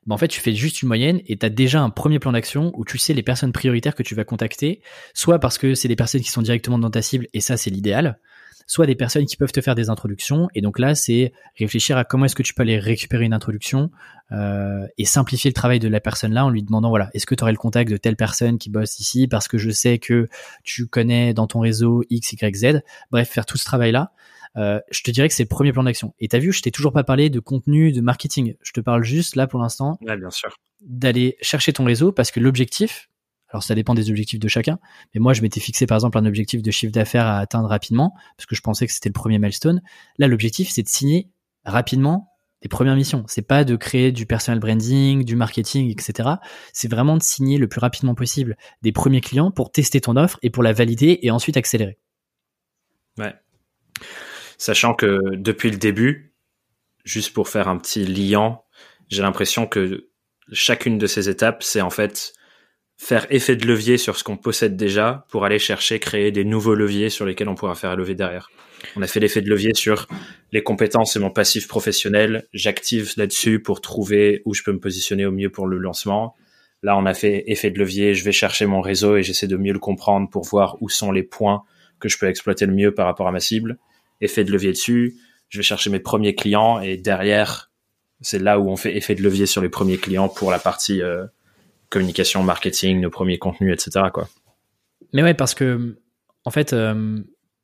bah, 0.08 0.16
en 0.16 0.18
fait, 0.18 0.30
tu 0.30 0.40
fais 0.40 0.56
juste 0.56 0.82
une 0.82 0.88
moyenne 0.88 1.22
et 1.28 1.38
tu 1.38 1.46
as 1.46 1.50
déjà 1.50 1.82
un 1.82 1.90
premier 1.90 2.18
plan 2.18 2.32
d'action 2.32 2.72
où 2.76 2.86
tu 2.86 2.98
sais 2.98 3.14
les 3.14 3.24
personnes 3.24 3.52
prioritaires 3.52 3.94
que 3.94 4.04
tu 4.04 4.16
vas 4.16 4.24
contacter, 4.24 4.82
soit 5.14 5.38
parce 5.38 5.58
que 5.58 5.76
c'est 5.76 5.90
des 5.90 5.98
personnes 5.98 6.22
qui 6.22 6.32
sont 6.32 6.42
directement 6.42 6.80
dans 6.80 6.90
ta 6.90 7.02
cible 7.02 7.28
et 7.34 7.42
ça, 7.42 7.58
c'est 7.58 7.70
l'idéal, 7.70 8.18
soit 8.68 8.86
des 8.86 8.96
personnes 8.96 9.26
qui 9.26 9.38
peuvent 9.38 9.52
te 9.52 9.62
faire 9.62 9.76
des 9.76 9.90
introductions. 9.90 10.50
Et 10.54 10.62
donc 10.62 10.78
là, 10.78 10.94
c'est 10.94 11.32
réfléchir 11.58 11.98
à 11.98 12.04
comment 12.04 12.26
est-ce 12.26 12.36
que 12.36 12.44
tu 12.44 12.54
peux 12.54 12.64
aller 12.64 12.78
récupérer 12.78 13.26
une 13.26 13.34
introduction 13.34 13.90
euh, 14.34 14.86
et 14.98 15.06
simplifier 15.06 15.50
le 15.50 15.54
travail 15.54 15.80
de 15.80 15.88
la 15.88 16.02
personne 16.02 16.34
là 16.34 16.46
en 16.46 16.50
lui 16.50 16.62
demandant 16.62 16.90
voilà, 16.90 17.10
est-ce 17.14 17.26
que 17.26 17.34
tu 17.34 17.44
aurais 17.44 17.54
le 17.54 17.58
contact 17.58 17.90
de 17.90 17.98
telle 17.98 18.18
personne 18.18 18.58
qui 18.58 18.70
bosse 18.70 19.00
ici 19.00 19.28
parce 19.28 19.48
que 19.48 19.58
je 19.58 19.72
sais 19.72 20.00
que 20.00 20.28
tu 20.64 20.86
connais 20.88 21.34
dans 21.34 21.48
ton 21.48 21.62
réseau 21.62 22.04
X, 22.10 22.34
Y, 22.34 22.56
Z. 22.56 22.82
Bref, 23.10 23.30
faire 23.30 23.46
tout 23.46 23.58
ce 23.58 23.66
travail 23.66 23.94
là. 23.94 24.12
Euh, 24.58 24.80
je 24.92 25.02
te 25.04 25.12
dirais 25.12 25.28
que 25.28 25.34
c'est 25.34 25.44
le 25.44 25.50
premier 25.50 25.72
plan 25.72 25.84
d'action. 25.84 26.14
Et 26.20 26.28
t'as 26.28 26.40
vu, 26.40 26.52
je 26.52 26.62
t'ai 26.62 26.72
toujours 26.72 26.92
pas 26.92 27.04
parlé 27.04 27.30
de 27.30 27.40
contenu, 27.40 27.92
de 27.92 28.02
marketing. 28.02 28.56
Je 28.62 28.72
te 28.72 28.82
parle 28.82 29.04
juste 29.04 29.36
là 29.36 29.48
pour 29.48 29.60
l'instant. 29.62 29.98
bien 30.02 30.30
sûr. 30.30 30.58
D'aller 30.82 31.38
chercher 31.42 31.74
ton 31.74 31.86
réseau 31.86 32.12
parce 32.12 32.32
que 32.32 32.40
l'objectif, 32.40 33.10
alors 33.50 33.64
ça 33.64 33.76
dépend 33.76 33.94
des 33.94 34.10
objectifs 34.10 34.40
de 34.40 34.48
chacun, 34.48 34.80
mais 35.14 35.20
moi 35.20 35.34
je 35.34 35.42
m'étais 35.42 35.60
fixé 35.60 35.86
par 35.88 35.98
exemple 35.98 36.18
un 36.18 36.26
objectif 36.26 36.62
de 36.62 36.72
chiffre 36.72 36.92
d'affaires 36.92 37.26
à 37.26 37.40
atteindre 37.40 37.70
rapidement 37.70 38.14
parce 38.36 38.46
que 38.46 38.56
je 38.56 38.62
pensais 38.62 38.88
que 38.88 38.94
c'était 38.94 39.10
le 39.10 39.14
premier 39.14 39.40
milestone. 39.40 39.82
Là, 40.18 40.28
l'objectif 40.28 40.70
c'est 40.70 40.84
de 40.84 40.90
signer 40.90 41.30
rapidement 41.66 42.34
des 42.62 42.70
premières 42.70 42.96
missions. 42.96 43.24
C'est 43.28 43.44
pas 43.44 43.64
de 43.64 43.76
créer 43.76 44.12
du 44.12 44.26
personal 44.26 44.60
branding, 44.60 45.24
du 45.24 45.36
marketing, 45.36 45.92
etc. 45.92 46.30
C'est 46.74 46.90
vraiment 46.90 47.16
de 47.16 47.22
signer 47.22 47.58
le 47.60 47.68
plus 47.68 47.80
rapidement 47.80 48.16
possible 48.16 48.58
des 48.82 48.92
premiers 48.92 49.22
clients 49.22 49.52
pour 49.52 49.72
tester 49.72 50.02
ton 50.02 50.16
offre 50.16 50.40
et 50.42 50.50
pour 50.50 50.64
la 50.64 50.74
valider 50.74 51.20
et 51.22 51.30
ensuite 51.30 51.56
accélérer. 51.56 52.00
Ouais 53.20 53.36
sachant 54.58 54.94
que 54.94 55.36
depuis 55.36 55.72
le 55.72 55.78
début, 55.78 56.34
juste 57.06 57.34
pour 57.34 57.48
faire 57.48 57.68
un 57.68 57.78
petit 57.78 58.06
liant, 58.06 58.66
j'ai 59.08 59.22
l'impression 59.22 59.68
que 59.68 60.10
chacune 60.52 60.98
de 60.98 61.08
ces 61.08 61.30
étapes, 61.30 61.64
c'est 61.64 61.82
en 61.82 61.90
fait 61.90 62.34
faire 62.98 63.28
effet 63.30 63.56
de 63.56 63.66
levier 63.66 63.98
sur 63.98 64.18
ce 64.18 64.24
qu'on 64.24 64.38
possède 64.38 64.76
déjà 64.76 65.26
pour 65.30 65.46
aller 65.46 65.60
chercher, 65.60 66.00
créer 66.00 66.32
des 66.32 66.44
nouveaux 66.44 66.76
leviers 66.76 67.10
sur 67.10 67.26
lesquels 67.26 67.48
on 67.48 67.56
pourra 67.56 67.76
faire 67.76 67.96
lever 67.96 68.16
derrière. 68.16 68.50
On 68.96 69.02
a 69.02 69.08
fait 69.08 69.20
l'effet 69.20 69.42
de 69.42 69.50
levier 69.50 69.74
sur 69.74 70.08
les 70.52 70.64
compétences 70.64 71.16
et 71.16 71.20
mon 71.20 71.30
passif 71.30 71.68
professionnel. 71.68 72.48
J'active 72.54 73.14
là-dessus 73.18 73.60
pour 73.60 73.82
trouver 73.82 74.42
où 74.46 74.54
je 74.54 74.64
peux 74.64 74.72
me 74.72 74.80
positionner 74.80 75.26
au 75.26 75.32
mieux 75.32 75.50
pour 75.50 75.68
le 75.68 75.78
lancement. 75.78 76.36
Là, 76.84 76.98
on 76.98 77.06
a 77.06 77.14
fait 77.14 77.44
effet 77.48 77.72
de 77.72 77.80
levier. 77.80 78.14
Je 78.14 78.24
vais 78.24 78.32
chercher 78.32 78.66
mon 78.66 78.82
réseau 78.82 79.18
et 79.18 79.24
j'essaie 79.24 79.48
de 79.48 79.58
mieux 79.58 79.74
le 79.74 79.80
comprendre 79.80 80.30
pour 80.30 80.44
voir 80.44 80.78
où 80.82 80.90
sont 80.90 81.12
les 81.12 81.24
points 81.24 81.64
que 82.00 82.10
je 82.10 82.18
peux 82.18 82.28
exploiter 82.28 82.66
le 82.66 82.74
mieux 82.74 82.94
par 82.94 83.06
rapport 83.06 83.28
à 83.28 83.32
ma 83.32 83.40
cible 83.40 83.78
effet 84.22 84.44
de 84.44 84.52
levier 84.52 84.72
dessus. 84.72 85.18
Je 85.50 85.60
vais 85.60 85.64
chercher 85.64 85.90
mes 85.90 86.00
premiers 86.00 86.36
clients 86.36 86.80
et 86.80 86.98
derrière, 86.98 87.72
c'est 88.22 88.40
là 88.40 88.60
où 88.60 88.70
on 88.70 88.76
fait 88.76 88.96
effet 88.96 89.16
de 89.16 89.24
levier 89.24 89.46
sur 89.46 89.62
les 89.62 89.70
premiers 89.70 89.98
clients 89.98 90.30
pour 90.30 90.52
la 90.52 90.60
partie 90.60 91.02
euh, 91.02 91.26
communication, 91.90 92.44
marketing, 92.44 93.02
nos 93.02 93.10
premiers 93.10 93.38
contenus, 93.38 93.74
etc. 93.74 94.06
Mais 95.14 95.24
ouais, 95.24 95.34
parce 95.34 95.54
que 95.54 95.98
en 96.46 96.52
fait, 96.52 96.74
euh, 96.74 97.20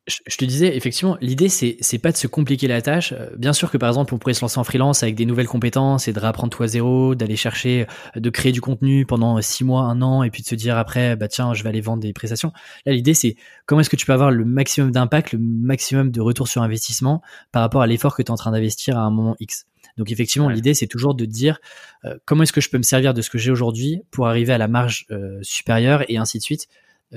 je 0.07 0.36
te 0.36 0.43
disais, 0.43 0.76
effectivement, 0.76 1.17
l'idée, 1.21 1.47
c'est, 1.47 1.78
c'est 1.80 1.97
pas 1.97 2.11
de 2.11 2.17
se 2.17 2.28
compliquer 2.28 2.67
la 2.67 2.82
tâche. 2.82 3.13
Euh, 3.13 3.30
bien 3.38 3.53
sûr 3.53 3.71
que, 3.71 3.78
par 3.78 3.88
exemple, 3.88 4.13
on 4.13 4.17
pourrait 4.17 4.34
se 4.34 4.41
lancer 4.41 4.59
en 4.59 4.65
freelance 4.65 5.01
avec 5.01 5.15
des 5.15 5.26
nouvelles 5.26 5.47
compétences 5.47 6.09
et 6.09 6.13
de 6.13 6.19
réapprendre 6.19 6.49
tout 6.49 6.63
à 6.63 6.67
zéro, 6.67 7.15
d'aller 7.15 7.38
chercher, 7.38 7.88
euh, 8.17 8.19
de 8.19 8.30
créer 8.30 8.51
du 8.51 8.59
contenu 8.59 9.05
pendant 9.05 9.41
six 9.41 9.63
mois, 9.63 9.84
un 9.84 10.01
an, 10.01 10.24
et 10.24 10.30
puis 10.30 10.43
de 10.43 10.47
se 10.47 10.55
dire 10.55 10.78
après, 10.78 11.15
bah 11.15 11.30
tiens, 11.30 11.53
je 11.53 11.63
vais 11.63 11.69
aller 11.69 11.80
vendre 11.80 12.01
des 12.01 12.11
prestations. 12.11 12.51
Là, 12.86 12.91
l'idée, 12.91 13.13
c'est 13.13 13.38
comment 13.65 13.80
est-ce 13.80 13.89
que 13.89 13.95
tu 13.95 14.05
peux 14.05 14.13
avoir 14.13 14.32
le 14.32 14.43
maximum 14.43 14.91
d'impact, 14.91 15.32
le 15.32 15.39
maximum 15.39 16.11
de 16.11 16.19
retour 16.19 16.49
sur 16.49 16.61
investissement 16.61 17.21
par 17.53 17.61
rapport 17.61 17.82
à 17.82 17.88
l'effort 17.88 18.15
que 18.15 18.21
tu 18.21 18.28
es 18.28 18.32
en 18.32 18.36
train 18.36 18.51
d'investir 18.51 18.97
à 18.97 19.01
un 19.03 19.09
moment 19.09 19.38
X? 19.39 19.67
Donc 19.98 20.12
effectivement, 20.12 20.50
l'idée, 20.50 20.74
c'est 20.74 20.88
toujours 20.88 21.16
de 21.16 21.26
dire 21.26 21.60
euh, 22.06 22.18
comment 22.26 22.44
est-ce 22.44 22.54
que 22.54 22.62
je 22.62 22.70
peux 22.70 22.78
me 22.78 22.84
servir 22.84 23.14
de 23.14 23.22
ce 23.22 23.30
que 23.30 23.38
j'ai 23.38 23.52
aujourd'hui 23.52 24.02
pour 24.12 24.28
arriver 24.28 24.54
à 24.54 24.58
la 24.58 24.68
marge 24.68 25.08
supérieure 25.41 26.04
et 26.10 26.18
ainsi 26.18 26.38
de 26.38 26.44
suite 26.44 26.68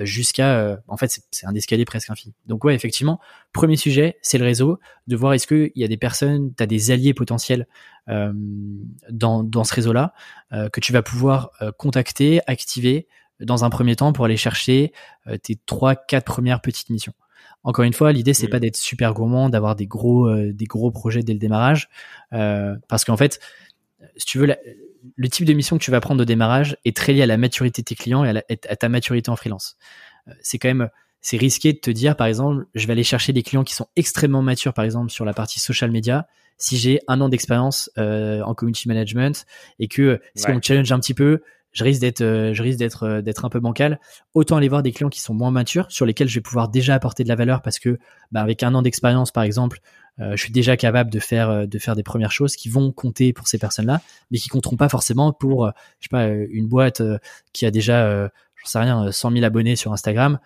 jusqu'à 0.05 0.57
euh, 0.59 0.77
en 0.87 0.97
fait 0.97 1.19
c'est 1.31 1.45
un 1.45 1.55
escalier 1.55 1.85
presque 1.85 2.09
infini. 2.09 2.33
Donc 2.45 2.63
ouais 2.63 2.75
effectivement 2.75 3.19
premier 3.53 3.77
sujet 3.77 4.17
c'est 4.21 4.37
le 4.37 4.45
réseau 4.45 4.79
de 5.07 5.15
voir 5.15 5.33
est-ce 5.33 5.47
qu'il 5.47 5.71
y 5.75 5.83
a 5.83 5.87
des 5.87 5.97
personnes 5.97 6.53
tu 6.55 6.63
as 6.63 6.67
des 6.67 6.91
alliés 6.91 7.13
potentiels 7.13 7.67
euh, 8.09 8.31
dans, 9.09 9.43
dans 9.43 9.63
ce 9.63 9.73
réseau 9.73 9.93
là 9.93 10.13
euh, 10.53 10.69
que 10.69 10.79
tu 10.79 10.93
vas 10.93 11.01
pouvoir 11.01 11.51
contacter 11.77 12.41
activer 12.47 13.07
dans 13.39 13.63
un 13.63 13.69
premier 13.69 13.95
temps 13.95 14.13
pour 14.13 14.25
aller 14.25 14.37
chercher 14.37 14.91
tes 15.43 15.59
trois 15.67 15.95
quatre 15.95 16.25
premières 16.25 16.59
petites 16.59 16.89
missions. 16.89 17.13
Encore 17.67 17.83
une 17.83 17.93
fois 17.93 18.13
l'idée 18.13 18.33
c'est 18.33 18.47
pas 18.47 18.59
d'être 18.59 18.77
super 18.77 19.13
gourmand 19.13 19.49
d'avoir 19.49 19.75
des 19.75 19.87
gros 19.87 20.33
des 20.33 20.65
gros 20.65 20.89
projets 20.89 21.21
dès 21.21 21.33
le 21.33 21.39
démarrage. 21.39 21.89
Parce 22.31 23.03
qu'en 23.05 23.17
fait 23.17 23.39
si 24.15 24.25
tu 24.25 24.37
veux 24.39 24.45
la, 24.45 24.57
le 25.15 25.29
type 25.29 25.45
de 25.45 25.53
mission 25.53 25.77
que 25.77 25.83
tu 25.83 25.91
vas 25.91 26.01
prendre 26.01 26.21
au 26.21 26.25
démarrage 26.25 26.77
est 26.85 26.95
très 26.95 27.13
lié 27.13 27.23
à 27.23 27.25
la 27.25 27.37
maturité 27.37 27.81
de 27.81 27.85
tes 27.85 27.95
clients 27.95 28.23
et 28.25 28.41
à, 28.49 28.75
ta 28.75 28.89
maturité 28.89 29.29
en 29.29 29.35
freelance. 29.35 29.77
Euh, 30.27 30.31
c'est 30.41 30.57
quand 30.57 30.67
même 30.67 30.89
c'est 31.21 31.37
risqué 31.37 31.73
de 31.73 31.79
te 31.79 31.89
dire 31.89 32.15
par 32.15 32.27
exemple 32.27 32.65
je 32.75 32.85
vais 32.87 32.93
aller 32.93 33.03
chercher 33.03 33.33
des 33.33 33.43
clients 33.43 33.63
qui 33.63 33.73
sont 33.73 33.87
extrêmement 33.95 34.41
matures 34.41 34.73
par 34.73 34.85
exemple 34.85 35.11
sur 35.11 35.25
la 35.25 35.33
partie 35.33 35.59
social 35.59 35.91
media 35.91 36.27
si 36.57 36.77
j'ai 36.77 36.99
un 37.07 37.21
an 37.21 37.29
d'expérience 37.29 37.91
euh, 37.97 38.41
en 38.41 38.53
community 38.53 38.87
management 38.87 39.45
et 39.79 39.87
que 39.87 40.19
si 40.35 40.49
on 40.49 40.61
challenge 40.61 40.91
un 40.91 40.99
petit 40.99 41.13
peu 41.13 41.41
je 41.77 41.83
risque 41.83 42.01
d'être 42.01 42.21
euh, 42.21 42.53
risque 42.57 42.79
d'être 42.79 43.45
un 43.45 43.49
peu 43.49 43.59
bancal. 43.59 43.99
Autant 44.33 44.57
aller 44.57 44.67
voir 44.67 44.81
des 44.81 44.91
clients 44.91 45.09
qui 45.09 45.21
sont 45.21 45.35
moins 45.35 45.51
matures 45.51 45.85
sur 45.89 46.05
lesquels 46.05 46.27
je 46.27 46.35
vais 46.35 46.41
pouvoir 46.41 46.69
déjà 46.69 46.95
apporter 46.95 47.23
de 47.23 47.29
la 47.29 47.35
valeur 47.35 47.61
parce 47.61 47.77
que 47.77 47.99
bah, 48.31 48.41
avec 48.41 48.63
un 48.63 48.73
an 48.73 48.81
d'expérience 48.81 49.31
par 49.31 49.43
exemple 49.43 49.79
euh, 50.19 50.31
je 50.35 50.41
suis 50.41 50.51
déjà 50.51 50.75
capable 50.75 51.11
de 51.11 51.19
faire 51.19 51.49
euh, 51.49 51.65
de 51.67 51.77
faire 51.77 51.95
des 51.95 52.01
premières 52.01 52.31
choses 52.31 52.55
qui 52.55 52.67
vont 52.67 52.91
compter 52.91 53.31
pour 53.31 53.47
ces 53.47 53.59
personnes-là, 53.59 54.01
mais 54.31 54.39
qui 54.39 54.49
compteront 54.49 54.75
pas 54.75 54.89
forcément 54.89 55.33
pour 55.33 55.65
euh, 55.65 55.71
je 55.99 56.05
sais 56.05 56.09
pas 56.09 56.27
une 56.27 56.67
boîte 56.67 57.03
qui 57.53 57.67
a 57.67 57.71
déjà 57.71 58.29
j'en 58.55 58.65
sais 58.65 58.79
rien 58.79 59.11
100 59.11 59.31
000 59.31 59.45
abonnés 59.45 59.75
sur 59.75 59.93
Instagram. 59.93 60.39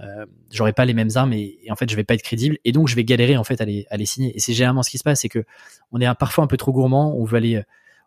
Euh, 0.00 0.24
j'aurai 0.50 0.72
pas 0.72 0.86
les 0.86 0.94
mêmes 0.94 1.10
armes 1.16 1.34
et, 1.34 1.58
en 1.70 1.76
fait 1.76 1.90
je 1.90 1.96
vais 1.96 2.04
pas 2.04 2.14
être 2.14 2.22
crédible 2.22 2.56
et 2.64 2.72
donc 2.72 2.88
je 2.88 2.94
vais 2.94 3.04
galérer 3.04 3.36
en 3.36 3.44
fait 3.44 3.60
à 3.60 3.66
les, 3.66 3.86
à 3.90 3.98
les 3.98 4.06
signer. 4.06 4.34
Et 4.34 4.38
c'est 4.40 4.54
généralement 4.54 4.82
ce 4.82 4.90
qui 4.90 4.96
se 4.96 5.04
passe 5.04 5.20
c'est 5.20 5.28
que 5.28 5.44
on 5.92 6.00
est 6.00 6.14
parfois 6.14 6.44
un 6.44 6.46
peu 6.46 6.56
trop 6.56 6.72
gourmand 6.72 7.14
on 7.18 7.24
veut 7.24 7.36
aller 7.36 7.62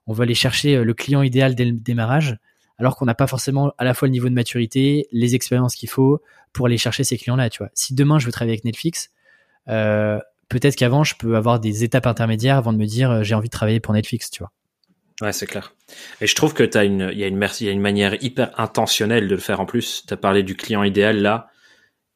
on 0.08 0.14
veut 0.14 0.24
aller 0.24 0.34
chercher 0.34 0.84
le 0.84 0.94
client 0.94 1.22
idéal 1.22 1.54
dès 1.54 1.66
le 1.66 1.74
démarrage 1.74 2.38
alors 2.82 2.98
qu'on 2.98 3.06
n'a 3.06 3.16
pas 3.16 3.28
forcément 3.28 3.72
à 3.78 3.86
la 3.86 3.94
fois 3.94 4.10
le 4.10 4.12
niveau 4.12 4.28
de 4.28 4.34
maturité 4.34 5.08
les 5.14 5.36
expériences 5.36 5.76
qu'il 5.76 5.90
faut 5.90 6.22
pour 6.52 6.66
aller 6.66 6.78
chercher 6.78 7.06
ces 7.06 7.18
clients 7.18 7.38
là 7.38 7.50
tu 7.50 7.60
vois 7.60 7.70
si 7.74 7.94
demain 7.96 8.20
je 8.20 8.26
veux 8.26 8.32
travailler 8.34 8.56
avec 8.56 8.66
Netflix 8.66 9.10
euh, 9.70 10.20
peut-être 10.52 10.76
qu'avant, 10.76 11.04
je 11.04 11.16
peux 11.16 11.36
avoir 11.36 11.60
des 11.60 11.84
étapes 11.84 12.08
intermédiaires 12.08 12.58
avant 12.58 12.74
de 12.74 12.78
me 12.78 12.86
dire 12.86 13.12
euh, 13.12 13.24
j'ai 13.24 13.36
envie 13.36 13.48
de 13.48 13.54
travailler 13.54 13.80
pour 13.80 13.94
Netflix, 13.94 14.30
tu 14.30 14.44
vois. 14.44 14.52
Ouais, 15.22 15.34
c'est 15.34 15.46
clair. 15.46 15.74
Et 16.20 16.28
je 16.28 16.36
trouve 16.36 16.54
que 16.54 16.64
il 16.64 16.82
y 16.82 16.86
une, 16.86 17.12
il 17.14 17.20
y 17.20 17.24
a 17.24 17.72
une 17.72 17.82
manière 17.82 18.24
hyper 18.24 18.60
intentionnelle 18.60 19.28
de 19.28 19.36
le 19.36 19.42
faire 19.42 19.60
en 19.60 19.66
plus. 19.66 20.04
Tu 20.08 20.14
as 20.14 20.18
parlé 20.18 20.44
du 20.44 20.56
client 20.56 20.84
idéal 20.84 21.22
là. 21.22 21.48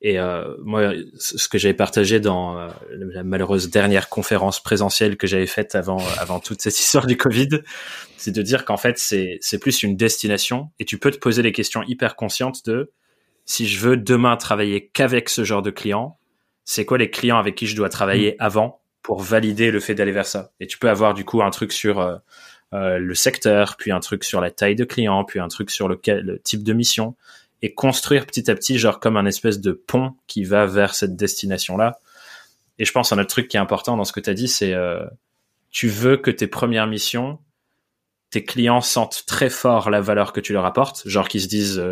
Et 0.08 0.20
euh, 0.20 0.56
moi, 0.60 0.94
ce 1.18 1.48
que 1.48 1.58
j'avais 1.58 1.74
partagé 1.74 2.20
dans 2.20 2.60
euh, 2.60 2.68
la 2.92 3.24
malheureuse 3.24 3.72
dernière 3.72 4.08
conférence 4.08 4.62
présentielle 4.62 5.18
que 5.18 5.26
j'avais 5.26 5.48
faite 5.48 5.74
avant, 5.74 5.98
avant 6.20 6.40
toute 6.40 6.62
cette 6.62 6.80
histoire 6.80 7.08
du 7.08 7.18
Covid, 7.18 7.50
c'est 8.16 8.30
de 8.30 8.44
dire 8.44 8.66
qu'en 8.66 8.78
fait, 8.78 9.00
c'est, 9.00 9.40
c'est 9.42 9.58
plus 9.58 9.82
une 9.82 9.98
destination 9.98 10.70
et 10.78 10.86
tu 10.86 11.00
peux 11.00 11.10
te 11.10 11.18
poser 11.18 11.42
les 11.42 11.52
questions 11.52 11.82
hyper 11.88 12.16
conscientes 12.16 12.64
de 12.68 12.92
si 13.46 13.68
je 13.68 13.80
veux 13.80 13.98
demain 13.98 14.38
travailler 14.38 14.92
qu'avec 14.94 15.28
ce 15.28 15.44
genre 15.44 15.64
de 15.64 15.72
client, 15.72 16.20
c'est 16.66 16.86
quoi 16.86 17.00
les 17.00 17.10
clients 17.10 17.40
avec 17.40 17.56
qui 17.56 17.66
je 17.66 17.76
dois 17.76 17.90
travailler 17.90 18.34
mm. 18.34 18.44
avant 18.44 18.82
pour 19.02 19.24
valider 19.24 19.72
le 19.72 19.80
fait 19.80 19.96
d'aller 19.96 20.12
vers 20.12 20.28
ça? 20.28 20.52
Et 20.60 20.68
tu 20.68 20.78
peux 20.78 20.90
avoir 20.92 21.16
du 21.16 21.26
coup 21.26 21.42
un 21.42 21.50
truc 21.50 21.72
sur 21.72 22.00
euh, 22.00 22.18
euh, 22.74 23.00
le 23.00 23.16
secteur, 23.16 23.76
puis 23.76 23.92
un 23.92 24.02
truc 24.02 24.24
sur 24.24 24.40
la 24.40 24.52
taille 24.52 24.76
de 24.76 24.86
client, 24.86 25.24
puis 25.24 25.40
un 25.40 25.48
truc 25.48 25.72
sur 25.72 25.88
le, 25.88 26.00
le, 26.06 26.40
type 26.44 26.62
de 26.62 26.74
mission, 26.74 27.16
et 27.62 27.74
construire 27.74 28.26
petit 28.26 28.50
à 28.50 28.56
petit, 28.56 28.78
genre 28.78 29.00
comme 29.00 29.18
un 29.18 29.26
espèce 29.26 29.60
de 29.60 29.72
pont 29.72 30.16
qui 30.28 30.44
va 30.44 30.66
vers 30.66 30.96
cette 30.96 31.16
destination-là. 31.16 32.00
Et 32.78 32.86
je 32.86 32.92
pense 32.92 33.12
un 33.12 33.20
autre 33.20 33.30
truc 33.30 33.48
qui 33.48 33.58
est 33.58 33.60
important 33.60 33.98
dans 33.98 34.04
ce 34.04 34.12
que 34.12 34.20
tu 34.20 34.30
as 34.30 34.34
dit, 34.34 34.48
c'est 34.48 34.74
euh, 34.74 35.06
tu 35.72 35.88
veux 35.88 36.18
que 36.18 36.32
tes 36.32 36.48
premières 36.48 36.88
missions, 36.88 37.40
tes 38.30 38.44
clients 38.44 38.82
sentent 38.82 39.24
très 39.26 39.50
fort 39.50 39.90
la 39.90 40.02
valeur 40.02 40.34
que 40.34 40.42
tu 40.42 40.54
leur 40.54 40.66
apportes, 40.66 41.04
genre 41.08 41.28
qu'ils 41.28 41.42
se 41.42 41.48
disent, 41.48 41.84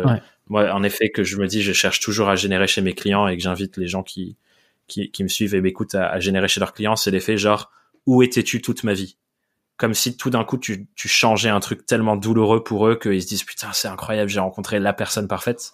moi 0.48 0.70
en 0.72 0.82
effet 0.82 1.10
que 1.10 1.24
je 1.24 1.38
me 1.38 1.46
dis, 1.46 1.62
je 1.62 1.72
cherche 1.72 2.00
toujours 2.00 2.28
à 2.28 2.36
générer 2.36 2.66
chez 2.66 2.82
mes 2.82 2.92
clients 2.92 3.26
et 3.28 3.36
que 3.36 3.42
j'invite 3.42 3.76
les 3.76 3.88
gens 3.88 4.02
qui 4.02 4.36
qui, 4.86 5.10
qui 5.10 5.22
me 5.22 5.28
suivent 5.28 5.54
et 5.54 5.62
m'écoutent 5.62 5.94
à, 5.94 6.08
à, 6.08 6.20
générer 6.20 6.48
chez 6.48 6.60
leurs 6.60 6.74
clients, 6.74 6.96
c'est 6.96 7.10
l'effet 7.10 7.38
genre 7.38 7.70
où 8.06 8.22
étais-tu 8.22 8.60
toute 8.60 8.84
ma 8.84 8.92
vie? 8.92 9.16
Comme 9.76 9.94
si 9.94 10.16
tout 10.16 10.30
d'un 10.30 10.44
coup 10.44 10.58
tu, 10.58 10.86
tu 10.94 11.08
changeais 11.08 11.48
un 11.48 11.60
truc 11.60 11.84
tellement 11.86 12.16
douloureux 12.16 12.62
pour 12.62 12.86
eux 12.86 12.96
qu'ils 12.96 13.22
se 13.22 13.26
disent 13.26 13.42
putain 13.42 13.72
c'est 13.72 13.88
incroyable 13.88 14.30
j'ai 14.30 14.40
rencontré 14.40 14.78
la 14.78 14.92
personne 14.92 15.26
parfaite. 15.26 15.72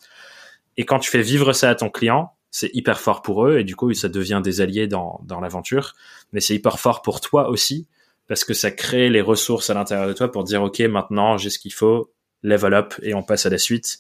Et 0.77 0.87
quand 0.87 0.99
tu 0.99 1.11
fais 1.11 1.23
vivre 1.23 1.53
ça 1.53 1.69
à 1.69 1.75
ton 1.75 1.91
client, 1.91 2.33
c'est 2.51 2.71
hyper 2.75 2.99
fort 3.01 3.23
pour 3.23 3.47
eux 3.47 3.59
et 3.59 3.65
du 3.65 3.77
coup 3.77 3.93
ça 3.93 4.09
devient 4.09 4.41
des 4.43 4.61
alliés 4.61 4.87
dans, 4.87 5.21
dans 5.25 5.41
l'aventure. 5.41 5.95
Mais 6.33 6.41
c'est 6.41 6.55
hyper 6.55 6.79
fort 6.79 7.03
pour 7.03 7.21
toi 7.21 7.51
aussi 7.51 7.89
parce 8.27 8.45
que 8.45 8.55
ça 8.55 8.71
crée 8.71 9.11
les 9.11 9.21
ressources 9.21 9.71
à 9.71 9.75
l'intérieur 9.75 10.09
de 10.09 10.13
toi 10.13 10.31
pour 10.31 10.45
dire 10.45 10.63
ok 10.63 10.81
maintenant 10.81 11.37
j'ai 11.37 11.51
ce 11.51 11.59
qu'il 11.59 11.75
faut, 11.75 12.11
level 12.43 12.75
up 12.75 12.95
et 13.03 13.15
on 13.15 13.23
passe 13.23 13.45
à 13.45 13.51
la 13.51 13.59
suite. 13.59 13.99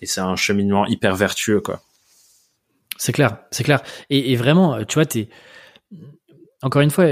Et 0.00 0.06
c'est 0.06 0.20
un 0.20 0.36
cheminement 0.36 0.86
hyper 0.86 1.14
vertueux 1.14 1.60
quoi. 1.60 1.82
C'est 2.96 3.12
clair, 3.12 3.38
c'est 3.50 3.64
clair. 3.64 3.82
Et, 4.10 4.32
et, 4.32 4.36
vraiment, 4.36 4.84
tu 4.84 4.94
vois, 4.94 5.06
t'es 5.06 5.28
encore 6.62 6.82
une 6.82 6.90
fois, 6.90 7.06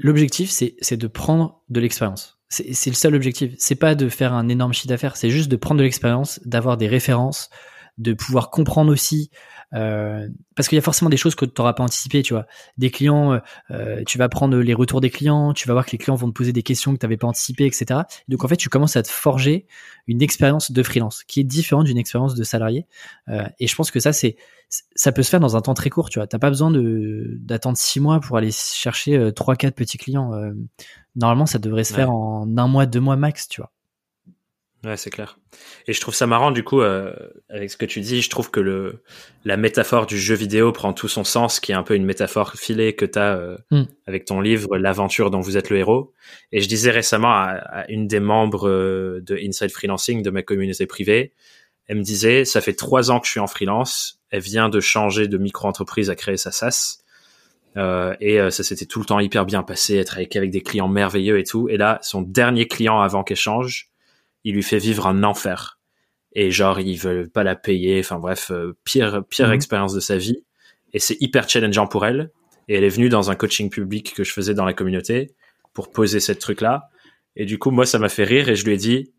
l'objectif 0.00 0.50
c'est 0.50 0.96
de 0.96 1.06
prendre 1.06 1.62
de 1.68 1.80
l'expérience. 1.80 2.38
C'est 2.48 2.90
le 2.90 2.94
seul 2.94 3.14
objectif. 3.14 3.54
C'est 3.58 3.76
pas 3.76 3.94
de 3.94 4.10
faire 4.10 4.34
un 4.34 4.48
énorme 4.48 4.74
chiffre 4.74 4.88
d'affaires. 4.88 5.16
C'est 5.16 5.30
juste 5.30 5.50
de 5.50 5.56
prendre 5.56 5.78
de 5.78 5.84
l'expérience, 5.84 6.38
d'avoir 6.44 6.76
des 6.76 6.86
références, 6.86 7.48
de 7.96 8.12
pouvoir 8.12 8.50
comprendre 8.50 8.92
aussi 8.92 9.30
euh, 9.74 10.28
parce 10.54 10.68
qu'il 10.68 10.76
y 10.76 10.78
a 10.78 10.82
forcément 10.82 11.08
des 11.08 11.16
choses 11.16 11.34
que 11.34 11.44
tu 11.44 11.52
n'auras 11.58 11.72
pas 11.72 11.82
anticipées, 11.82 12.22
tu 12.22 12.34
vois. 12.34 12.46
Des 12.76 12.90
clients, 12.90 13.32
euh, 13.32 13.38
euh, 13.70 14.02
tu 14.06 14.18
vas 14.18 14.28
prendre 14.28 14.56
les 14.56 14.74
retours 14.74 15.00
des 15.00 15.10
clients, 15.10 15.52
tu 15.52 15.66
vas 15.66 15.74
voir 15.74 15.86
que 15.86 15.92
les 15.92 15.98
clients 15.98 16.14
vont 16.14 16.28
te 16.28 16.34
poser 16.34 16.52
des 16.52 16.62
questions 16.62 16.92
que 16.92 16.98
tu 16.98 17.06
n'avais 17.06 17.16
pas 17.16 17.26
anticipées, 17.26 17.66
etc. 17.66 18.00
Donc 18.28 18.44
en 18.44 18.48
fait, 18.48 18.56
tu 18.56 18.68
commences 18.68 18.96
à 18.96 19.02
te 19.02 19.08
forger 19.08 19.66
une 20.06 20.22
expérience 20.22 20.70
de 20.70 20.82
freelance 20.82 21.24
qui 21.24 21.40
est 21.40 21.44
différente 21.44 21.86
d'une 21.86 21.98
expérience 21.98 22.34
de 22.34 22.44
salarié. 22.44 22.86
Euh, 23.28 23.46
et 23.58 23.66
je 23.66 23.74
pense 23.74 23.90
que 23.90 24.00
ça, 24.00 24.12
c'est 24.12 24.36
ça 24.94 25.12
peut 25.12 25.22
se 25.22 25.28
faire 25.28 25.40
dans 25.40 25.56
un 25.56 25.60
temps 25.60 25.74
très 25.74 25.90
court, 25.90 26.08
tu 26.08 26.18
vois. 26.18 26.26
T'as 26.26 26.38
pas 26.38 26.48
besoin 26.48 26.70
de 26.70 27.36
d'attendre 27.40 27.76
six 27.76 28.00
mois 28.00 28.20
pour 28.20 28.38
aller 28.38 28.50
chercher 28.50 29.30
trois, 29.34 29.54
quatre 29.54 29.74
petits 29.74 29.98
clients. 29.98 30.32
normalement, 31.14 31.44
ça 31.44 31.58
devrait 31.58 31.84
se 31.84 31.92
faire 31.92 32.10
en 32.10 32.48
un 32.56 32.68
mois, 32.68 32.86
deux 32.86 33.00
mois 33.00 33.16
max, 33.16 33.48
tu 33.48 33.60
vois. 33.60 33.70
Ouais, 34.84 34.96
c'est 34.96 35.10
clair. 35.10 35.38
Et 35.86 35.92
je 35.92 36.00
trouve 36.00 36.14
ça 36.14 36.26
marrant 36.26 36.50
du 36.50 36.64
coup 36.64 36.80
euh, 36.80 37.14
avec 37.48 37.70
ce 37.70 37.76
que 37.76 37.86
tu 37.86 38.00
dis. 38.00 38.20
Je 38.20 38.28
trouve 38.28 38.50
que 38.50 38.58
le 38.58 39.04
la 39.44 39.56
métaphore 39.56 40.06
du 40.06 40.18
jeu 40.18 40.34
vidéo 40.34 40.72
prend 40.72 40.92
tout 40.92 41.06
son 41.06 41.22
sens, 41.22 41.60
qui 41.60 41.70
est 41.70 41.74
un 41.76 41.84
peu 41.84 41.94
une 41.94 42.04
métaphore 42.04 42.54
filée 42.54 42.96
que 42.96 43.04
tu 43.04 43.18
as 43.18 43.36
euh, 43.36 43.56
mm. 43.70 43.84
avec 44.08 44.24
ton 44.24 44.40
livre 44.40 44.76
L'aventure 44.76 45.30
dont 45.30 45.38
vous 45.38 45.56
êtes 45.56 45.70
le 45.70 45.78
héros. 45.78 46.12
Et 46.50 46.60
je 46.60 46.68
disais 46.68 46.90
récemment 46.90 47.30
à, 47.30 47.84
une 47.88 48.08
des 48.08 48.18
membres 48.18 48.68
euh, 48.68 49.20
de 49.24 49.36
Inside 49.36 49.70
Freelancing 49.70 50.22
de 50.22 50.30
ma 50.30 50.42
communauté 50.42 50.86
privée, 50.86 51.32
elle 51.86 51.98
me 51.98 52.02
disait 52.02 52.44
ça 52.44 52.60
fait 52.60 52.74
trois 52.74 53.12
ans 53.12 53.20
que 53.20 53.26
je 53.26 53.32
suis 53.32 53.40
en 53.40 53.46
freelance. 53.46 54.20
Elle 54.30 54.42
vient 54.42 54.68
de 54.68 54.80
changer 54.80 55.28
de 55.28 55.38
micro-entreprise 55.38 56.10
à 56.10 56.16
créer 56.16 56.36
sa 56.36 56.50
SaaS. 56.50 56.98
Euh, 57.76 58.14
et 58.20 58.38
ça 58.50 58.64
s'était 58.64 58.86
tout 58.86 58.98
le 58.98 59.04
temps 59.04 59.20
hyper 59.20 59.46
bien 59.46 59.62
passé, 59.62 59.96
être 59.96 60.16
avec, 60.16 60.34
avec 60.34 60.50
des 60.50 60.60
clients 60.60 60.88
merveilleux 60.88 61.38
et 61.38 61.44
tout. 61.44 61.68
Et 61.68 61.76
là, 61.76 62.00
son 62.02 62.20
dernier 62.20 62.66
client 62.66 63.00
avant 63.00 63.22
qu'elle 63.22 63.36
change, 63.36 63.91
il 64.44 64.54
lui 64.54 64.62
fait 64.62 64.78
vivre 64.78 65.06
un 65.06 65.22
enfer. 65.22 65.78
Et 66.34 66.50
genre, 66.50 66.80
ils 66.80 66.96
veulent 66.96 67.28
pas 67.28 67.42
la 67.42 67.56
payer. 67.56 68.00
Enfin 68.00 68.18
bref, 68.18 68.50
euh, 68.50 68.76
pire, 68.84 69.24
pire 69.28 69.48
mhm. 69.48 69.54
expérience 69.54 69.94
de 69.94 70.00
sa 70.00 70.16
vie. 70.16 70.44
Et 70.92 70.98
c'est 70.98 71.16
hyper 71.20 71.48
challengeant 71.48 71.86
pour 71.86 72.06
elle. 72.06 72.30
Et 72.68 72.74
elle 72.74 72.84
est 72.84 72.88
venue 72.88 73.08
dans 73.08 73.30
un 73.30 73.34
coaching 73.34 73.70
public 73.70 74.14
que 74.14 74.24
je 74.24 74.32
faisais 74.32 74.54
dans 74.54 74.64
la 74.64 74.72
communauté 74.72 75.34
pour 75.74 75.90
poser 75.90 76.20
cette 76.20 76.38
truc-là. 76.38 76.88
Et 77.36 77.44
du 77.44 77.58
coup, 77.58 77.70
moi, 77.70 77.86
ça 77.86 77.98
m'a 77.98 78.08
fait 78.08 78.24
rire 78.24 78.48
et 78.48 78.56
je 78.56 78.64
lui 78.64 78.74
ai 78.74 78.76
dit, 78.76 79.12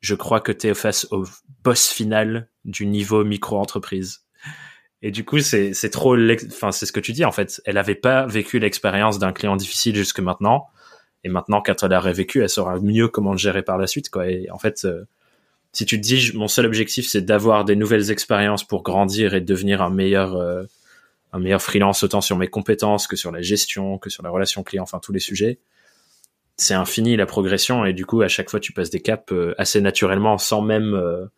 je 0.00 0.14
crois 0.14 0.40
que 0.40 0.52
tu 0.52 0.68
es 0.68 0.74
face 0.74 1.06
au 1.10 1.24
boss 1.62 1.88
final 1.88 2.48
du 2.64 2.86
niveau 2.86 3.24
micro-entreprise. 3.24 4.26
Et 5.02 5.10
du 5.10 5.24
coup, 5.24 5.40
c'est, 5.40 5.74
c'est 5.74 5.90
trop, 5.90 6.16
enfin, 6.46 6.72
c'est 6.72 6.86
ce 6.86 6.92
que 6.92 7.00
tu 7.00 7.12
dis, 7.12 7.24
en 7.24 7.32
fait. 7.32 7.60
Elle 7.64 7.78
avait 7.78 7.94
pas 7.94 8.26
vécu 8.26 8.58
l'expérience 8.58 9.18
d'un 9.18 9.32
client 9.32 9.56
difficile 9.56 9.94
jusque 9.96 10.20
maintenant. 10.20 10.68
Et 11.24 11.30
maintenant, 11.30 11.62
quand 11.62 11.82
elle 11.82 11.92
a 11.92 12.00
vécu, 12.12 12.42
elle 12.42 12.50
saura 12.50 12.78
mieux 12.78 13.08
comment 13.08 13.32
le 13.32 13.38
gérer 13.38 13.62
par 13.62 13.78
la 13.78 13.86
suite, 13.86 14.10
quoi. 14.10 14.28
Et 14.28 14.50
en 14.50 14.58
fait, 14.58 14.84
euh, 14.84 15.04
si 15.72 15.86
tu 15.86 15.98
te 15.98 16.06
dis, 16.06 16.32
mon 16.34 16.48
seul 16.48 16.66
objectif, 16.66 17.08
c'est 17.08 17.22
d'avoir 17.22 17.64
des 17.64 17.76
nouvelles 17.76 18.10
expériences 18.10 18.62
pour 18.62 18.82
grandir 18.82 19.34
et 19.34 19.40
devenir 19.40 19.80
un 19.80 19.88
meilleur, 19.88 20.36
euh, 20.36 20.64
un 21.32 21.38
meilleur 21.38 21.62
freelance, 21.62 22.02
autant 22.02 22.20
sur 22.20 22.36
mes 22.36 22.48
compétences 22.48 23.06
que 23.06 23.16
sur 23.16 23.32
la 23.32 23.40
gestion, 23.40 23.96
que 23.98 24.10
sur 24.10 24.22
la 24.22 24.28
relation 24.28 24.62
client, 24.62 24.82
enfin 24.82 25.00
tous 25.02 25.12
les 25.12 25.20
sujets. 25.20 25.58
C'est 26.58 26.74
infini 26.74 27.16
la 27.16 27.26
progression 27.26 27.86
et 27.86 27.94
du 27.94 28.04
coup, 28.04 28.20
à 28.20 28.28
chaque 28.28 28.50
fois, 28.50 28.60
tu 28.60 28.72
passes 28.72 28.90
des 28.90 29.00
caps 29.00 29.32
euh, 29.32 29.54
assez 29.56 29.80
naturellement, 29.80 30.36
sans 30.36 30.60
même, 30.60 31.28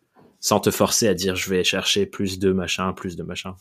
sans 0.41 0.59
te 0.59 0.69
forcer 0.69 1.07
à 1.07 1.13
dire, 1.13 1.37
je 1.37 1.49
vais 1.49 1.63
chercher 1.63 2.05
plus 2.05 2.39
de 2.39 2.51
machin, 2.51 2.91
plus 2.91 3.15
de 3.15 3.23
machin. 3.23 3.55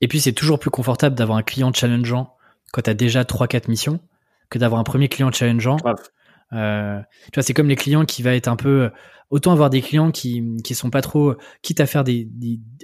Et 0.00 0.08
puis, 0.08 0.20
c'est 0.20 0.32
toujours 0.32 0.58
plus 0.58 0.70
confortable 0.70 1.14
d'avoir 1.14 1.36
un 1.36 1.42
client 1.42 1.70
challengeant 1.72 2.34
quand 2.72 2.82
tu 2.82 2.90
as 2.90 2.94
déjà 2.94 3.22
3-4 3.22 3.70
missions 3.70 4.00
que 4.50 4.58
d'avoir 4.58 4.80
un 4.80 4.84
premier 4.84 5.08
client 5.08 5.30
challengeant. 5.30 5.78
Euh, 6.52 7.00
tu 7.24 7.30
vois, 7.34 7.42
c'est 7.42 7.54
comme 7.54 7.68
les 7.68 7.76
clients 7.76 8.04
qui 8.04 8.22
va 8.22 8.34
être 8.34 8.48
un 8.48 8.56
peu 8.56 8.90
autant 9.30 9.52
avoir 9.52 9.70
des 9.70 9.82
clients 9.82 10.12
qui 10.12 10.42
qui 10.62 10.74
sont 10.74 10.90
pas 10.90 11.02
trop 11.02 11.34
quitte 11.62 11.80
à 11.80 11.86
faire 11.86 12.04
des, 12.04 12.28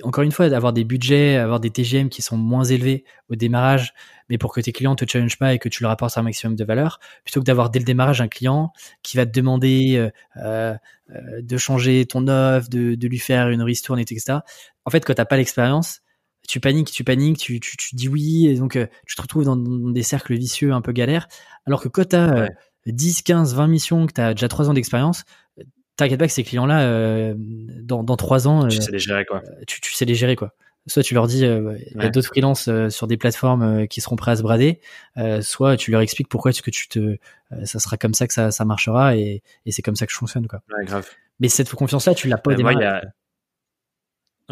encore 0.02 0.24
une 0.24 0.32
fois 0.32 0.48
d'avoir 0.48 0.72
des 0.72 0.84
budgets, 0.84 1.36
avoir 1.36 1.60
des 1.60 1.70
TGM 1.70 2.08
qui 2.08 2.22
sont 2.22 2.36
moins 2.36 2.64
élevés 2.64 3.04
au 3.28 3.36
démarrage, 3.36 3.94
mais 4.28 4.38
pour 4.38 4.52
que 4.52 4.60
tes 4.60 4.72
clients 4.72 4.96
te 4.96 5.04
challenge 5.08 5.38
pas 5.38 5.54
et 5.54 5.58
que 5.58 5.68
tu 5.68 5.82
leur 5.82 5.92
apportes 5.92 6.18
un 6.18 6.22
maximum 6.22 6.56
de 6.56 6.64
valeur, 6.64 6.98
plutôt 7.24 7.40
que 7.40 7.44
d'avoir 7.44 7.70
dès 7.70 7.78
le 7.78 7.84
démarrage 7.84 8.20
un 8.20 8.28
client 8.28 8.72
qui 9.02 9.16
va 9.16 9.26
te 9.26 9.30
demander 9.30 9.96
euh, 9.96 10.74
euh, 11.14 11.42
de 11.42 11.56
changer 11.56 12.04
ton 12.06 12.26
offre, 12.28 12.68
de, 12.68 12.94
de 12.94 13.08
lui 13.08 13.18
faire 13.18 13.48
une 13.48 13.62
ristourne, 13.62 14.00
etc. 14.00 14.38
En 14.84 14.90
fait, 14.90 15.04
quand 15.04 15.14
t'as 15.14 15.24
pas 15.24 15.36
l'expérience, 15.36 16.00
tu 16.48 16.60
paniques, 16.60 16.90
tu 16.90 17.04
paniques, 17.04 17.38
tu, 17.38 17.60
tu, 17.60 17.76
tu 17.76 17.94
dis 17.94 18.08
oui, 18.08 18.46
et 18.46 18.56
donc 18.56 18.76
euh, 18.76 18.86
tu 19.06 19.14
te 19.14 19.22
retrouves 19.22 19.44
dans, 19.44 19.56
des 19.56 20.02
cercles 20.02 20.34
vicieux 20.34 20.72
un 20.72 20.80
peu 20.80 20.92
galères. 20.92 21.28
Alors 21.66 21.82
que 21.82 21.88
quand 21.88 22.08
tu 22.08 22.16
as 22.16 22.48
10, 22.86 23.22
15, 23.22 23.54
20 23.54 23.66
missions, 23.68 24.06
que 24.06 24.12
tu 24.12 24.20
as 24.20 24.34
déjà 24.34 24.48
3 24.48 24.68
ans 24.68 24.74
d'expérience, 24.74 25.24
t'inquiète 25.96 26.18
pas 26.18 26.26
que 26.26 26.32
ces 26.32 26.44
clients-là, 26.44 26.82
euh, 26.82 27.34
dans, 27.36 28.02
dans 28.02 28.16
3 28.16 28.48
ans, 28.48 28.68
tu 28.68 28.80
sais 28.82 28.90
les 28.90 28.98
gérer 28.98 29.24
quoi. 29.24 29.42
Euh, 29.46 29.64
tu, 29.66 29.80
tu 29.80 29.92
sais 29.92 30.04
les 30.04 30.14
gérer 30.14 30.36
quoi. 30.36 30.52
Soit 30.88 31.04
tu 31.04 31.14
leur 31.14 31.28
dis, 31.28 31.42
il 31.42 32.02
y 32.02 32.04
a 32.04 32.08
d'autres 32.08 32.26
freelances 32.26 32.68
sur 32.88 33.06
des 33.06 33.16
plateformes 33.16 33.86
qui 33.86 34.00
seront 34.00 34.16
prêts 34.16 34.32
à 34.32 34.36
se 34.36 34.42
brader, 34.42 34.80
soit 35.40 35.76
tu 35.76 35.92
leur 35.92 36.00
expliques 36.00 36.28
pourquoi 36.28 36.50
est-ce 36.50 36.60
que 36.60 36.72
tu 36.72 36.88
te, 36.88 37.18
ça 37.62 37.78
sera 37.78 37.96
comme 37.96 38.14
ça 38.14 38.26
que 38.26 38.34
ça, 38.34 38.50
ça 38.50 38.64
marchera 38.64 39.16
et, 39.16 39.44
et 39.64 39.70
c'est 39.70 39.82
comme 39.82 39.94
ça 39.94 40.06
que 40.06 40.12
je 40.12 40.18
fonctionne 40.18 40.48
quoi. 40.48 40.60
Ouais, 40.76 40.84
grave. 40.84 41.08
Mais 41.38 41.48
cette 41.48 41.72
confiance-là, 41.72 42.16
tu 42.16 42.26
l'as 42.26 42.36
pas 42.36 42.50
au 42.50 42.54
démarrage. 42.56 43.02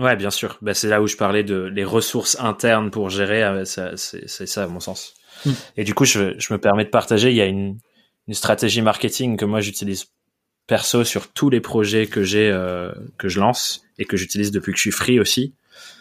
Ouais, 0.01 0.17
bien 0.17 0.31
sûr. 0.31 0.57
Bah, 0.63 0.73
c'est 0.73 0.89
là 0.89 1.03
où 1.03 1.07
je 1.07 1.17
parlais 1.17 1.45
de 1.45 1.65
les 1.65 1.85
ressources 1.85 2.39
internes 2.41 2.91
pour 2.91 3.11
gérer. 3.11 3.45
Euh, 3.45 3.65
c'est 3.67 4.47
ça, 4.47 4.65
à 4.65 4.67
mon 4.67 4.81
sens. 4.81 5.15
Mm. 5.45 5.51
Et 5.77 5.85
du 5.85 5.95
coup, 5.95 6.07
je, 6.07 6.39
je, 6.39 6.53
me 6.55 6.59
permets 6.59 6.85
de 6.85 6.91
partager. 6.91 7.29
Il 7.29 7.37
y 7.37 7.43
a 7.43 7.47
une, 7.47 7.79
une 8.27 8.35
stratégie 8.35 8.81
marketing 8.81 9.37
que 9.37 9.45
moi 9.45 9.61
j'utilise 9.61 10.07
perso 10.67 11.05
sur 11.05 11.31
tous 11.33 11.51
les 11.51 11.61
projets 11.61 12.07
que 12.07 12.23
j'ai, 12.23 12.51
euh, 12.51 12.93
que 13.19 13.29
je 13.29 13.41
lance 13.41 13.83
et 13.99 14.07
que 14.07 14.17
j'utilise 14.17 14.51
depuis 14.53 14.73
que 14.73 14.79
je 14.79 14.83
suis 14.83 14.91
free 14.91 15.21
aussi. 15.21 15.55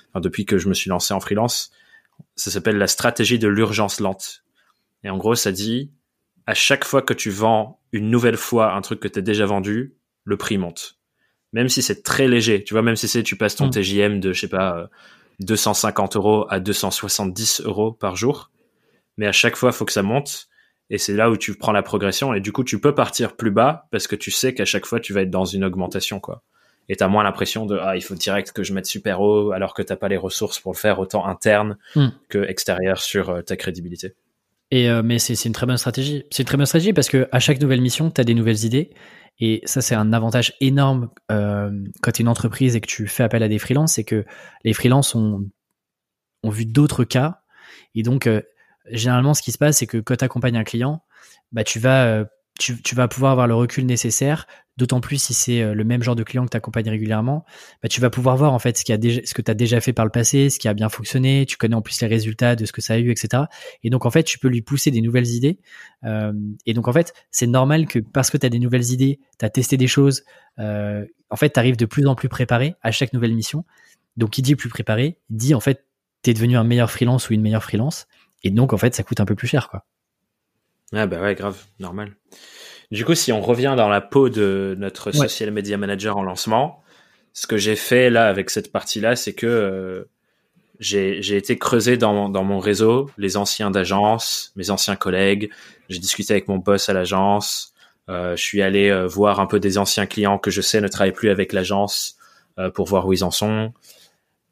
Enfin, 0.10 0.22
depuis 0.22 0.45
que 0.45 0.58
je 0.58 0.70
me 0.70 0.74
suis 0.74 0.89
lancé 0.89 1.14
en 1.14 1.20
freelance. 1.20 1.72
Ça 2.36 2.52
s'appelle 2.52 2.78
la 2.78 2.88
stratégie 2.88 3.38
de 3.38 3.50
l'urgence 3.50 4.00
lente. 4.00 4.43
Et 5.04 5.10
en 5.10 5.18
gros, 5.18 5.36
ça 5.36 5.52
dit 5.52 5.91
à 6.47 6.54
chaque 6.54 6.86
fois 6.86 7.02
que 7.02 7.14
tu 7.14 7.32
vends 7.32 7.82
une 7.91 8.10
nouvelle 8.10 8.38
fois 8.38 8.74
un 8.74 8.82
truc 8.82 9.02
que 9.02 9.08
tu 9.10 9.20
as 9.20 9.22
déjà 9.22 9.45
vendu, 9.45 9.95
le 10.24 10.38
prix 10.38 10.58
monte 10.58 10.99
même 11.54 11.70
si 11.70 11.82
c'est 11.82 12.04
très 12.04 12.28
léger, 12.28 12.64
tu 12.64 12.74
vois, 12.74 12.84
même 12.84 12.95
si 12.95 13.08
c'est 13.08 13.24
tu 13.24 13.36
passes 13.36 13.56
ton 13.56 13.68
mm. 13.68 13.72
TJM 13.72 14.20
de, 14.20 14.34
je 14.34 14.41
sais 14.41 14.47
pas, 14.47 14.89
250 15.39 16.16
euh, 16.16 16.20
euros 16.20 16.45
à 16.50 16.60
270 16.60 17.62
euros 17.66 17.91
par 17.91 18.16
jour, 18.16 18.52
mais 19.18 19.28
à 19.28 19.32
chaque 19.32 19.56
fois, 19.56 19.70
il 19.70 19.76
faut 19.76 19.86
que 19.86 19.91
ça 19.91 20.04
monte, 20.04 20.47
et 20.89 20.97
c'est 20.97 21.14
là 21.14 21.30
où 21.30 21.38
tu 21.38 21.56
prends 21.56 21.72
la 21.72 21.84
progression, 21.84 22.34
et 22.34 22.41
du 22.41 22.52
coup, 22.52 22.64
tu 22.64 22.80
peux 22.80 22.95
partir 22.95 23.36
plus 23.36 23.52
bas, 23.52 23.88
parce 23.91 24.08
que 24.08 24.16
tu 24.16 24.32
sais 24.32 24.54
qu'à 24.54 24.66
chaque 24.66 24.86
fois, 24.86 25.00
tu 25.00 25.14
vas 25.14 25.22
être 25.22 25.32
dans 25.32 25.45
une 25.45 25.64
augmentation, 25.64 26.20
quoi. 26.20 26.43
Et 26.91 26.95
t'as 26.95 27.08
moins 27.08 27.24
l'impression 27.24 27.68
de, 27.68 27.78
ah, 27.78 27.95
il 27.95 28.02
faut 28.02 28.16
direct 28.16 28.52
que 28.52 28.64
je 28.64 28.74
mette 28.74 28.88
super 28.88 29.22
haut, 29.22 29.52
alors 29.52 29.76
que 29.76 29.84
t'as 29.84 29.95
pas 29.95 30.08
les 30.08 30.18
ressources 30.18 30.60
pour 30.60 30.72
le 30.74 30.78
faire 30.78 31.00
autant 31.00 31.26
interne 31.28 31.78
mm. 31.95 32.08
que 32.30 32.39
extérieur 32.39 33.00
sur 33.00 33.30
euh, 33.30 33.41
ta 33.41 33.56
crédibilité. 33.56 34.16
Et 34.72 34.89
euh, 34.89 35.02
mais 35.04 35.20
c'est 35.20 35.34
une 35.45 35.54
très 35.54 35.66
bonne 35.66 35.78
stratégie. 35.78 36.26
C'est 36.30 36.43
une 36.43 36.47
très 36.47 36.58
bonne 36.58 36.66
stratégie 36.66 36.93
parce 36.93 37.10
que 37.10 37.28
à 37.32 37.39
chaque 37.39 37.60
nouvelle 37.60 37.82
mission, 37.82 38.12
tu 38.12 38.22
as 38.22 38.24
des 38.24 38.36
nouvelles 38.36 38.66
idées 38.66 38.91
et 39.40 39.62
ça, 39.66 39.82
c'est 39.82 39.96
un 39.96 40.12
avantage 40.12 40.54
énorme 40.60 41.10
euh, 41.32 41.72
quand 42.02 42.12
tu 42.12 42.22
es 42.22 42.24
une 42.24 42.30
entreprise 42.30 42.76
et 42.76 42.82
que 42.82 42.88
tu 42.88 43.08
fais 43.08 43.24
appel 43.24 43.42
à 43.42 43.48
des 43.48 43.60
freelances, 43.60 43.94
c'est 43.94 44.04
que 44.04 44.26
les 44.64 44.74
freelances 44.74 45.16
ont, 45.16 45.50
vu 46.44 46.66
d'autres 46.66 47.06
cas. 47.06 47.42
Et 47.96 48.04
donc, 48.04 48.28
euh, 48.28 48.42
généralement, 48.92 49.34
ce 49.34 49.42
qui 49.42 49.52
se 49.52 49.58
passe, 49.58 49.78
c'est 49.78 49.88
que 49.88 49.98
quand 49.98 50.18
tu 50.18 50.26
accompagnes 50.26 50.58
un 50.58 50.64
client, 50.64 51.04
bah, 51.54 51.64
tu 51.64 51.80
vas 51.80 52.06
euh, 52.06 52.26
tu, 52.60 52.95
vas 52.95 53.07
pouvoir 53.07 53.32
avoir 53.32 53.47
le 53.47 53.55
recul 53.55 53.86
nécessaire, 53.86 54.45
d'autant 54.78 54.99
plus 54.99 55.22
si 55.22 55.34
c'est 55.34 55.62
euh, 55.62 55.74
le 55.74 55.84
même 55.84 56.03
genre 56.03 56.16
de 56.16 56.24
client 56.24 56.45
que 56.45 56.49
tu 56.49 56.57
accompagnes 56.57 56.89
régulièrement, 56.89 57.45
bah, 57.82 57.88
tu 57.89 58.01
vas 58.01 58.10
pouvoir 58.10 58.36
voir 58.36 58.53
en 58.53 58.60
fait 58.60 58.78
ce 58.78 58.84
que 58.84 59.41
tu 59.41 59.51
as 59.51 59.53
déjà 59.53 59.82
fait 59.82 59.93
par 59.93 60.05
le 60.05 60.12
passé, 60.12 60.49
ce 60.49 60.60
qui 60.60 60.68
a 60.68 60.74
bien 60.74 60.89
fonctionné, 60.89 61.45
tu 61.45 61.57
connais 61.57 61.76
en 61.76 61.82
plus 61.82 61.99
les 62.01 62.07
résultats 62.07 62.55
de 62.55 62.66
ce 62.66 62.72
que 62.72 62.82
ça 62.82 62.95
a 62.95 62.97
eu, 62.97 63.12
etc. 63.12 63.43
Et 63.84 63.89
donc 63.89 64.05
en 64.05 64.12
fait, 64.12 64.24
tu 64.24 64.39
peux 64.39 64.49
lui 64.49 64.62
pousser 64.62 64.91
des 64.91 65.01
nouvelles 65.01 65.28
idées. 65.28 65.60
Euh, 66.03 66.34
et 66.66 66.74
donc 66.74 66.88
en 66.88 66.93
fait, 66.93 67.14
c'est 67.32 67.47
normal 67.47 67.88
que 67.88 67.99
parce 67.99 68.30
que 68.30 68.38
tu 68.38 68.45
as 68.45 68.49
des 68.49 68.60
nouvelles 68.60 68.91
idées, 68.91 69.20
tu 69.39 69.45
as 69.45 69.49
testé 69.49 69.78
des 69.78 69.88
choses, 69.88 70.24
euh, 70.60 71.05
en 71.30 71.38
fait, 71.38 71.51
tu 71.51 71.60
arrives 71.60 71.78
de 71.78 71.86
plus 71.86 72.05
en 72.07 72.16
plus 72.16 72.30
préparé 72.30 72.76
à 72.82 72.91
chaque 72.91 73.14
nouvelle 73.14 73.34
mission. 73.34 73.66
Donc 74.18 74.32
qui 74.32 74.41
dit 74.41 74.55
plus 74.55 74.70
préparé, 74.70 75.18
dit 75.30 75.55
en 75.55 75.62
fait, 75.62 75.86
tu 76.24 76.32
es 76.32 76.34
devenu 76.34 76.57
un 76.57 76.66
meilleur 76.66 76.91
freelance 76.91 77.30
ou 77.30 77.34
une 77.34 77.41
meilleure 77.41 77.64
freelance. 77.64 78.07
Et 78.43 78.51
donc 78.51 78.74
en 78.74 78.78
fait, 78.78 78.95
ça 78.95 79.03
coûte 79.03 79.22
un 79.22 79.26
peu 79.26 79.36
plus 79.36 79.47
cher. 79.47 79.70
quoi. 79.70 79.86
Ah 80.94 81.06
bah 81.06 81.22
ouais, 81.22 81.36
grave, 81.36 81.58
normal. 81.80 82.16
Du 82.92 83.06
coup, 83.06 83.14
si 83.14 83.32
on 83.32 83.42
revient 83.42 83.76
dans 83.78 83.90
la 83.90 84.02
peau 84.02 84.30
de 84.30 84.76
notre 84.80 85.12
social 85.12 85.52
media 85.52 85.78
manager 85.78 86.18
en 86.18 86.24
lancement, 86.24 86.82
ce 87.34 87.46
que 87.46 87.58
j'ai 87.58 87.76
fait 87.76 88.10
là 88.10 88.28
avec 88.28 88.50
cette 88.50 88.72
partie-là, 88.72 89.16
c'est 89.16 89.34
que 89.34 89.46
euh, 89.46 90.10
j'ai 90.80 91.36
été 91.36 91.58
creusé 91.58 91.98
dans, 91.98 92.30
dans 92.30 92.44
mon 92.44 92.60
réseau, 92.60 93.10
les 93.18 93.38
anciens 93.38 93.70
d'agence, 93.70 94.52
mes 94.56 94.72
anciens 94.72 94.96
collègues. 94.96 95.52
J'ai 95.90 96.00
discuté 96.00 96.34
avec 96.34 96.48
mon 96.48 96.58
boss 96.58 96.90
à 96.90 96.94
l'agence. 96.94 97.74
Euh, 98.10 98.36
je 98.36 98.42
suis 98.44 98.62
allé 98.62 98.90
euh, 98.90 99.06
voir 99.06 99.40
un 99.40 99.46
peu 99.46 99.60
des 99.60 99.78
anciens 99.78 100.06
clients 100.06 100.40
que 100.40 100.50
je 100.50 100.62
sais 100.62 100.82
ne 100.82 100.88
travaillent 100.88 101.12
plus 101.12 101.30
avec 101.30 101.54
l'agence 101.54 102.18
euh, 102.58 102.72
pour 102.72 102.88
voir 102.88 103.06
où 103.06 103.14
ils 103.14 103.24
en 103.24 103.32
sont. 103.32 103.74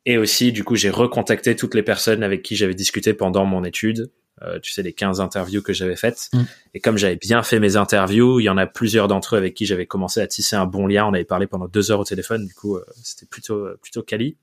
Et 0.06 0.18
aussi, 0.18 0.52
du 0.52 0.64
coup, 0.64 0.76
j'ai 0.76 0.90
recontacté 0.90 1.56
toutes 1.56 1.74
les 1.74 1.84
personnes 1.84 2.24
avec 2.24 2.44
qui 2.44 2.56
j'avais 2.56 2.76
discuté 2.76 3.14
pendant 3.14 3.46
mon 3.46 3.64
étude. 3.64 4.12
Euh, 4.44 4.60
tu 4.60 4.72
sais, 4.72 4.84
les 4.84 4.94
15 4.94 5.20
interviews 5.20 5.62
que 5.62 5.74
j'avais 5.74 5.96
faites. 5.96 6.30
Mm. 6.32 6.44
Et 6.76 6.80
comme 6.80 6.98
j'avais 6.98 7.16
bien 7.16 7.42
fait 7.42 7.60
mes 7.60 7.76
interviews, 7.76 8.40
il 8.40 8.44
y 8.44 8.50
en 8.50 8.58
a 8.58 8.68
plusieurs 8.68 9.08
d'entre 9.08 9.36
eux 9.36 9.38
avec 9.38 9.56
qui 9.56 9.66
j'avais 9.66 9.88
commencé 9.88 10.22
à 10.22 10.28
tisser 10.28 10.56
un 10.56 10.66
bon 10.66 10.86
lien. 10.86 11.06
On 11.06 11.14
avait 11.14 11.26
parlé 11.26 11.48
pendant 11.48 11.68
deux 11.68 11.92
heures 11.92 12.00
au 12.00 12.06
téléphone. 12.06 12.46
Du 12.46 12.54
coup, 12.54 12.78
c'était 13.04 13.26
plutôt, 13.26 13.68
plutôt 13.82 14.04
quali. 14.04 14.38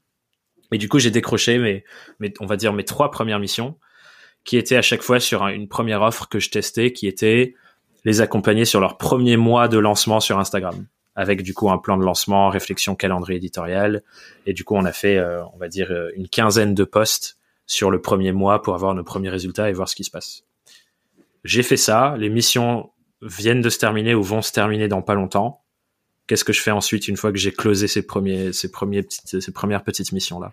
Et 0.72 0.78
du 0.78 0.88
coup, 0.88 0.98
j'ai 0.98 1.10
décroché 1.10 1.58
mes, 1.58 1.84
mes, 2.18 2.32
on 2.40 2.46
va 2.46 2.56
dire 2.56 2.72
mes 2.72 2.84
trois 2.84 3.10
premières 3.10 3.38
missions, 3.38 3.76
qui 4.44 4.56
étaient 4.56 4.76
à 4.76 4.82
chaque 4.82 5.02
fois 5.02 5.20
sur 5.20 5.46
une 5.46 5.68
première 5.68 6.02
offre 6.02 6.28
que 6.28 6.38
je 6.38 6.50
testais, 6.50 6.92
qui 6.92 7.06
était 7.06 7.54
les 8.04 8.20
accompagner 8.20 8.64
sur 8.64 8.80
leur 8.80 8.98
premier 8.98 9.36
mois 9.36 9.68
de 9.68 9.78
lancement 9.78 10.20
sur 10.20 10.38
Instagram, 10.38 10.86
avec 11.16 11.42
du 11.42 11.54
coup 11.54 11.70
un 11.70 11.78
plan 11.78 11.96
de 11.96 12.04
lancement, 12.04 12.50
réflexion 12.50 12.94
calendrier 12.94 13.38
éditorial, 13.38 14.02
et 14.46 14.52
du 14.52 14.64
coup 14.64 14.74
on 14.74 14.84
a 14.84 14.92
fait, 14.92 15.16
euh, 15.16 15.42
on 15.54 15.58
va 15.58 15.68
dire, 15.68 15.90
euh, 15.90 16.10
une 16.16 16.28
quinzaine 16.28 16.74
de 16.74 16.84
posts 16.84 17.38
sur 17.66 17.90
le 17.90 18.00
premier 18.00 18.32
mois 18.32 18.62
pour 18.62 18.74
avoir 18.74 18.94
nos 18.94 19.04
premiers 19.04 19.30
résultats 19.30 19.70
et 19.70 19.72
voir 19.72 19.88
ce 19.88 19.96
qui 19.96 20.04
se 20.04 20.10
passe. 20.10 20.42
J'ai 21.44 21.62
fait 21.62 21.76
ça, 21.76 22.16
les 22.18 22.30
missions 22.30 22.90
viennent 23.22 23.62
de 23.62 23.70
se 23.70 23.78
terminer 23.78 24.14
ou 24.14 24.22
vont 24.22 24.42
se 24.42 24.52
terminer 24.52 24.88
dans 24.88 25.02
pas 25.02 25.14
longtemps 25.14 25.64
qu'est-ce 26.26 26.44
que 26.44 26.52
je 26.52 26.60
fais 26.60 26.70
ensuite 26.70 27.08
une 27.08 27.16
fois 27.16 27.32
que 27.32 27.38
j'ai 27.38 27.52
closé 27.52 27.88
ces 27.88 28.06
premiers, 28.06 28.52
ces 28.52 28.70
premiers 28.70 29.02
petites, 29.02 29.40
ces 29.40 29.52
premières 29.52 29.82
petites 29.82 30.12
missions 30.12 30.40
là 30.40 30.52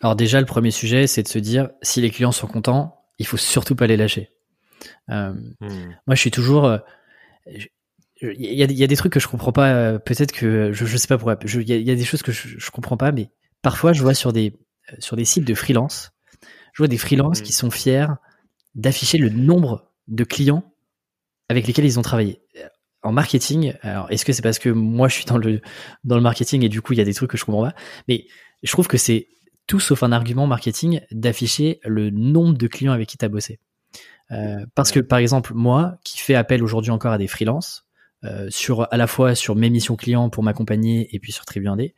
Alors 0.00 0.16
déjà, 0.16 0.40
le 0.40 0.46
premier 0.46 0.70
sujet, 0.70 1.06
c'est 1.06 1.22
de 1.22 1.28
se 1.28 1.38
dire 1.38 1.70
si 1.82 2.00
les 2.00 2.10
clients 2.10 2.32
sont 2.32 2.46
contents, 2.46 2.96
il 3.18 3.26
faut 3.26 3.36
surtout 3.36 3.74
pas 3.74 3.86
les 3.86 3.96
lâcher. 3.96 4.30
Euh, 5.10 5.32
hmm. 5.60 5.94
Moi, 6.06 6.14
je 6.14 6.20
suis 6.20 6.30
toujours. 6.30 6.66
Euh, 6.66 6.78
il 8.22 8.54
y, 8.54 8.62
a, 8.62 8.66
y, 8.66 8.84
a, 8.84 8.86
des 8.86 8.96
trucs 8.96 9.12
que 9.14 9.20
je 9.20 9.28
comprends 9.28 9.52
pas. 9.52 9.72
Euh, 9.72 9.98
peut-être 9.98 10.32
que 10.32 10.72
je, 10.72 10.84
je 10.84 10.96
sais 10.98 11.08
pas 11.08 11.16
pourquoi. 11.16 11.38
Il 11.42 11.70
y, 11.70 11.82
y, 11.82 11.90
a 11.90 11.94
des 11.94 12.04
choses 12.04 12.22
que 12.22 12.32
je, 12.32 12.48
je 12.58 12.70
comprends 12.70 12.98
pas, 12.98 13.12
mais 13.12 13.30
parfois, 13.62 13.94
je 13.94 14.02
vois 14.02 14.14
sur 14.14 14.32
des 14.32 14.58
sur 14.98 15.16
des 15.16 15.24
sites 15.24 15.44
de 15.44 15.54
freelance, 15.54 16.10
je 16.72 16.78
vois 16.78 16.88
des 16.88 16.98
freelances 16.98 17.40
qui 17.40 17.52
sont 17.52 17.70
fiers 17.70 18.06
d'afficher 18.74 19.18
le 19.18 19.30
nombre 19.30 19.90
de 20.08 20.24
clients 20.24 20.64
avec 21.48 21.66
lesquels 21.66 21.84
ils 21.84 21.98
ont 21.98 22.02
travaillé 22.02 22.40
en 23.02 23.12
marketing, 23.12 23.74
alors 23.82 24.10
est-ce 24.10 24.24
que 24.24 24.32
c'est 24.32 24.42
parce 24.42 24.58
que 24.58 24.68
moi 24.68 25.08
je 25.08 25.14
suis 25.14 25.24
dans 25.24 25.38
le 25.38 25.60
dans 26.04 26.16
le 26.16 26.22
marketing 26.22 26.64
et 26.64 26.68
du 26.68 26.82
coup 26.82 26.92
il 26.92 26.98
y 26.98 27.02
a 27.02 27.04
des 27.04 27.14
trucs 27.14 27.30
que 27.30 27.38
je 27.38 27.44
comprends 27.44 27.62
pas, 27.62 27.74
mais 28.08 28.26
je 28.62 28.70
trouve 28.70 28.88
que 28.88 28.98
c'est 28.98 29.28
tout 29.66 29.80
sauf 29.80 30.02
un 30.02 30.12
argument 30.12 30.46
marketing 30.46 31.00
d'afficher 31.10 31.80
le 31.84 32.10
nombre 32.10 32.58
de 32.58 32.66
clients 32.66 32.92
avec 32.92 33.08
qui 33.08 33.16
tu 33.16 33.24
as 33.24 33.28
bossé. 33.28 33.58
Euh, 34.32 34.66
parce 34.74 34.92
que 34.92 35.00
par 35.00 35.18
exemple 35.18 35.54
moi 35.54 35.98
qui 36.04 36.18
fais 36.18 36.34
appel 36.34 36.62
aujourd'hui 36.62 36.90
encore 36.90 37.12
à 37.12 37.18
des 37.18 37.26
freelances 37.26 37.86
euh, 38.24 38.48
sur 38.50 38.92
à 38.92 38.96
la 38.96 39.06
fois 39.06 39.34
sur 39.34 39.56
mes 39.56 39.70
missions 39.70 39.96
clients 39.96 40.28
pour 40.28 40.44
m'accompagner 40.44 41.08
et 41.14 41.18
puis 41.18 41.32
sur 41.32 41.44
Tribu 41.44 41.66
1D, 41.66 41.94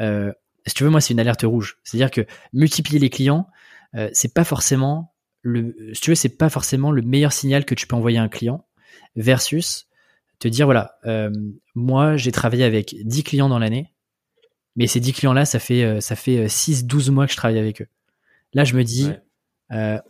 euh, 0.00 0.32
si 0.64 0.74
tu 0.74 0.84
veux 0.84 0.90
moi 0.90 1.00
c'est 1.00 1.12
une 1.12 1.20
alerte 1.20 1.42
rouge. 1.42 1.78
C'est-à-dire 1.82 2.10
que 2.10 2.24
multiplier 2.52 3.00
les 3.00 3.10
clients 3.10 3.48
euh, 3.96 4.08
c'est 4.12 4.32
pas 4.32 4.44
forcément 4.44 5.14
le 5.42 5.76
si 5.92 6.00
tu 6.00 6.10
veux 6.10 6.14
c'est 6.14 6.36
pas 6.36 6.50
forcément 6.50 6.90
le 6.90 7.02
meilleur 7.02 7.32
signal 7.32 7.64
que 7.64 7.74
tu 7.74 7.86
peux 7.86 7.96
envoyer 7.96 8.18
à 8.18 8.22
un 8.22 8.28
client 8.28 8.66
versus 9.14 9.86
te 10.38 10.48
dire 10.48 10.66
voilà, 10.66 10.96
euh, 11.06 11.30
moi 11.74 12.16
j'ai 12.16 12.32
travaillé 12.32 12.64
avec 12.64 12.96
10 13.04 13.24
clients 13.24 13.48
dans 13.48 13.58
l'année, 13.58 13.92
mais 14.76 14.86
ces 14.86 15.00
10 15.00 15.12
clients-là, 15.14 15.44
ça 15.44 15.58
fait 15.58 15.82
euh, 15.84 16.00
ça 16.00 16.16
fait 16.16 16.46
6-12 16.46 17.08
euh, 17.08 17.12
mois 17.12 17.26
que 17.26 17.32
je 17.32 17.36
travaille 17.36 17.58
avec 17.58 17.82
eux. 17.82 17.88
Là, 18.52 18.64
je 18.64 18.74
me 18.74 18.84
dis, 18.84 19.10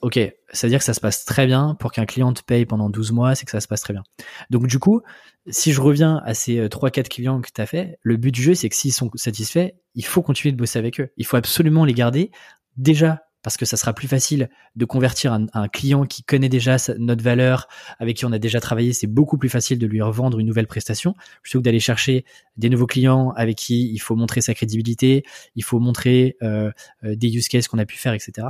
ok, 0.02 0.18
ça 0.52 0.66
veut 0.66 0.70
dire 0.70 0.78
que 0.78 0.84
ça 0.84 0.94
se 0.94 1.00
passe 1.00 1.24
très 1.24 1.46
bien. 1.46 1.74
Pour 1.80 1.90
qu'un 1.90 2.06
client 2.06 2.32
te 2.32 2.42
paye 2.42 2.66
pendant 2.66 2.90
12 2.90 3.12
mois, 3.12 3.34
c'est 3.34 3.44
que 3.44 3.50
ça 3.50 3.60
se 3.60 3.66
passe 3.66 3.80
très 3.80 3.92
bien. 3.92 4.04
Donc 4.50 4.66
du 4.66 4.78
coup, 4.78 5.00
si 5.48 5.72
je 5.72 5.80
reviens 5.80 6.22
à 6.24 6.34
ces 6.34 6.68
3-4 6.68 7.08
clients 7.08 7.40
que 7.40 7.48
tu 7.52 7.60
as 7.60 7.66
fait, 7.66 7.98
le 8.02 8.16
but 8.16 8.30
du 8.30 8.42
jeu, 8.42 8.54
c'est 8.54 8.68
que 8.68 8.76
s'ils 8.76 8.92
sont 8.92 9.10
satisfaits, 9.14 9.70
il 9.94 10.04
faut 10.04 10.22
continuer 10.22 10.52
de 10.52 10.56
bosser 10.56 10.78
avec 10.78 11.00
eux. 11.00 11.10
Il 11.16 11.26
faut 11.26 11.36
absolument 11.36 11.84
les 11.84 11.94
garder 11.94 12.30
déjà 12.76 13.25
parce 13.46 13.56
que 13.56 13.64
ça 13.64 13.76
sera 13.76 13.92
plus 13.92 14.08
facile 14.08 14.50
de 14.74 14.84
convertir 14.84 15.32
un, 15.32 15.68
client 15.68 16.04
qui 16.04 16.24
connaît 16.24 16.48
déjà 16.48 16.78
notre 16.98 17.22
valeur, 17.22 17.68
avec 18.00 18.16
qui 18.16 18.24
on 18.24 18.32
a 18.32 18.40
déjà 18.40 18.58
travaillé, 18.58 18.92
c'est 18.92 19.06
beaucoup 19.06 19.38
plus 19.38 19.48
facile 19.48 19.78
de 19.78 19.86
lui 19.86 20.02
revendre 20.02 20.40
une 20.40 20.48
nouvelle 20.48 20.66
prestation, 20.66 21.14
plutôt 21.42 21.60
que 21.60 21.62
d'aller 21.62 21.78
chercher 21.78 22.24
des 22.56 22.68
nouveaux 22.68 22.88
clients 22.88 23.30
avec 23.36 23.56
qui 23.56 23.92
il 23.92 23.98
faut 23.98 24.16
montrer 24.16 24.40
sa 24.40 24.52
crédibilité, 24.52 25.24
il 25.54 25.62
faut 25.62 25.78
montrer 25.78 26.36
euh, 26.42 26.72
euh, 27.04 27.14
des 27.14 27.36
use 27.36 27.46
cases 27.46 27.68
qu'on 27.68 27.78
a 27.78 27.86
pu 27.86 27.96
faire, 27.96 28.14
etc. 28.14 28.48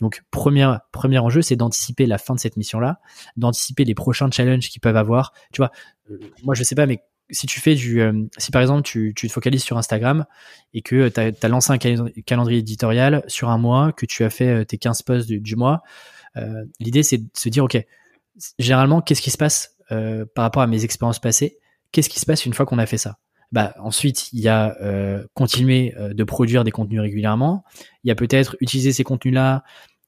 Donc, 0.00 0.22
premier, 0.30 0.76
premier 0.92 1.18
enjeu, 1.18 1.42
c'est 1.42 1.56
d'anticiper 1.56 2.06
la 2.06 2.16
fin 2.16 2.34
de 2.34 2.40
cette 2.40 2.56
mission-là, 2.56 3.00
d'anticiper 3.36 3.84
les 3.84 3.94
prochains 3.94 4.30
challenges 4.30 4.70
qu'ils 4.70 4.80
peuvent 4.80 4.96
avoir. 4.96 5.34
Tu 5.52 5.58
vois, 5.58 5.72
euh, 6.10 6.18
moi 6.42 6.54
je 6.54 6.62
sais 6.62 6.74
pas, 6.74 6.86
mais 6.86 7.02
si 7.30 7.46
tu 7.46 7.60
fais 7.60 7.74
du, 7.74 8.00
euh, 8.00 8.12
si 8.38 8.50
par 8.50 8.62
exemple 8.62 8.82
tu, 8.82 9.14
te 9.14 9.28
focalises 9.28 9.62
sur 9.62 9.76
Instagram 9.78 10.24
et 10.72 10.82
que 10.82 11.08
tu 11.08 11.20
as, 11.20 11.48
lancé 11.48 11.72
un 11.72 11.78
calendrier 11.78 12.60
éditorial 12.60 13.22
sur 13.26 13.50
un 13.50 13.58
mois, 13.58 13.92
que 13.92 14.06
tu 14.06 14.24
as 14.24 14.30
fait 14.30 14.48
euh, 14.48 14.64
tes 14.64 14.78
15 14.78 15.02
posts 15.02 15.28
du, 15.28 15.56
mois, 15.56 15.82
euh, 16.36 16.64
l'idée 16.80 17.02
c'est 17.02 17.18
de 17.18 17.28
se 17.34 17.48
dire, 17.48 17.64
ok, 17.64 17.78
généralement, 18.58 19.00
qu'est-ce 19.00 19.22
qui 19.22 19.30
se 19.30 19.38
passe 19.38 19.76
euh, 19.90 20.24
par 20.34 20.42
rapport 20.42 20.62
à 20.62 20.66
mes 20.66 20.84
expériences 20.84 21.18
passées? 21.18 21.58
Qu'est-ce 21.92 22.08
qui 22.08 22.20
se 22.20 22.26
passe 22.26 22.46
une 22.46 22.54
fois 22.54 22.66
qu'on 22.66 22.78
a 22.78 22.86
fait 22.86 22.98
ça? 22.98 23.18
Bah, 23.50 23.74
ensuite, 23.78 24.30
il 24.34 24.40
y 24.40 24.48
a 24.48 24.76
continuer 25.32 25.94
de 25.96 26.22
produire 26.24 26.64
des 26.64 26.70
contenus 26.70 27.00
régulièrement. 27.00 27.64
Il 28.04 28.08
y 28.08 28.10
a 28.10 28.14
peut-être 28.14 28.56
utiliser 28.60 28.92
ces 28.92 29.04
contenus-là, 29.04 29.64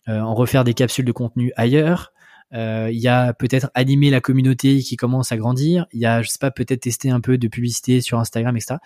en 0.06 0.34
refaire 0.34 0.62
des 0.62 0.74
capsules 0.74 1.06
de 1.06 1.12
contenu 1.12 1.50
ailleurs. 1.56 2.12
Euh, 2.52 2.88
il 2.90 2.98
y 2.98 3.08
a 3.08 3.32
peut-être 3.32 3.70
animer 3.74 4.10
la 4.10 4.20
communauté 4.20 4.80
qui 4.80 4.96
commence 4.96 5.32
à 5.32 5.36
grandir. 5.36 5.86
Il 5.92 6.00
y 6.00 6.06
a, 6.06 6.22
je 6.22 6.28
sais 6.28 6.38
pas, 6.38 6.50
peut-être 6.50 6.80
tester 6.80 7.10
un 7.10 7.20
peu 7.20 7.38
de 7.38 7.48
publicité 7.48 8.00
sur 8.00 8.18
Instagram, 8.18 8.56
etc. 8.56 8.76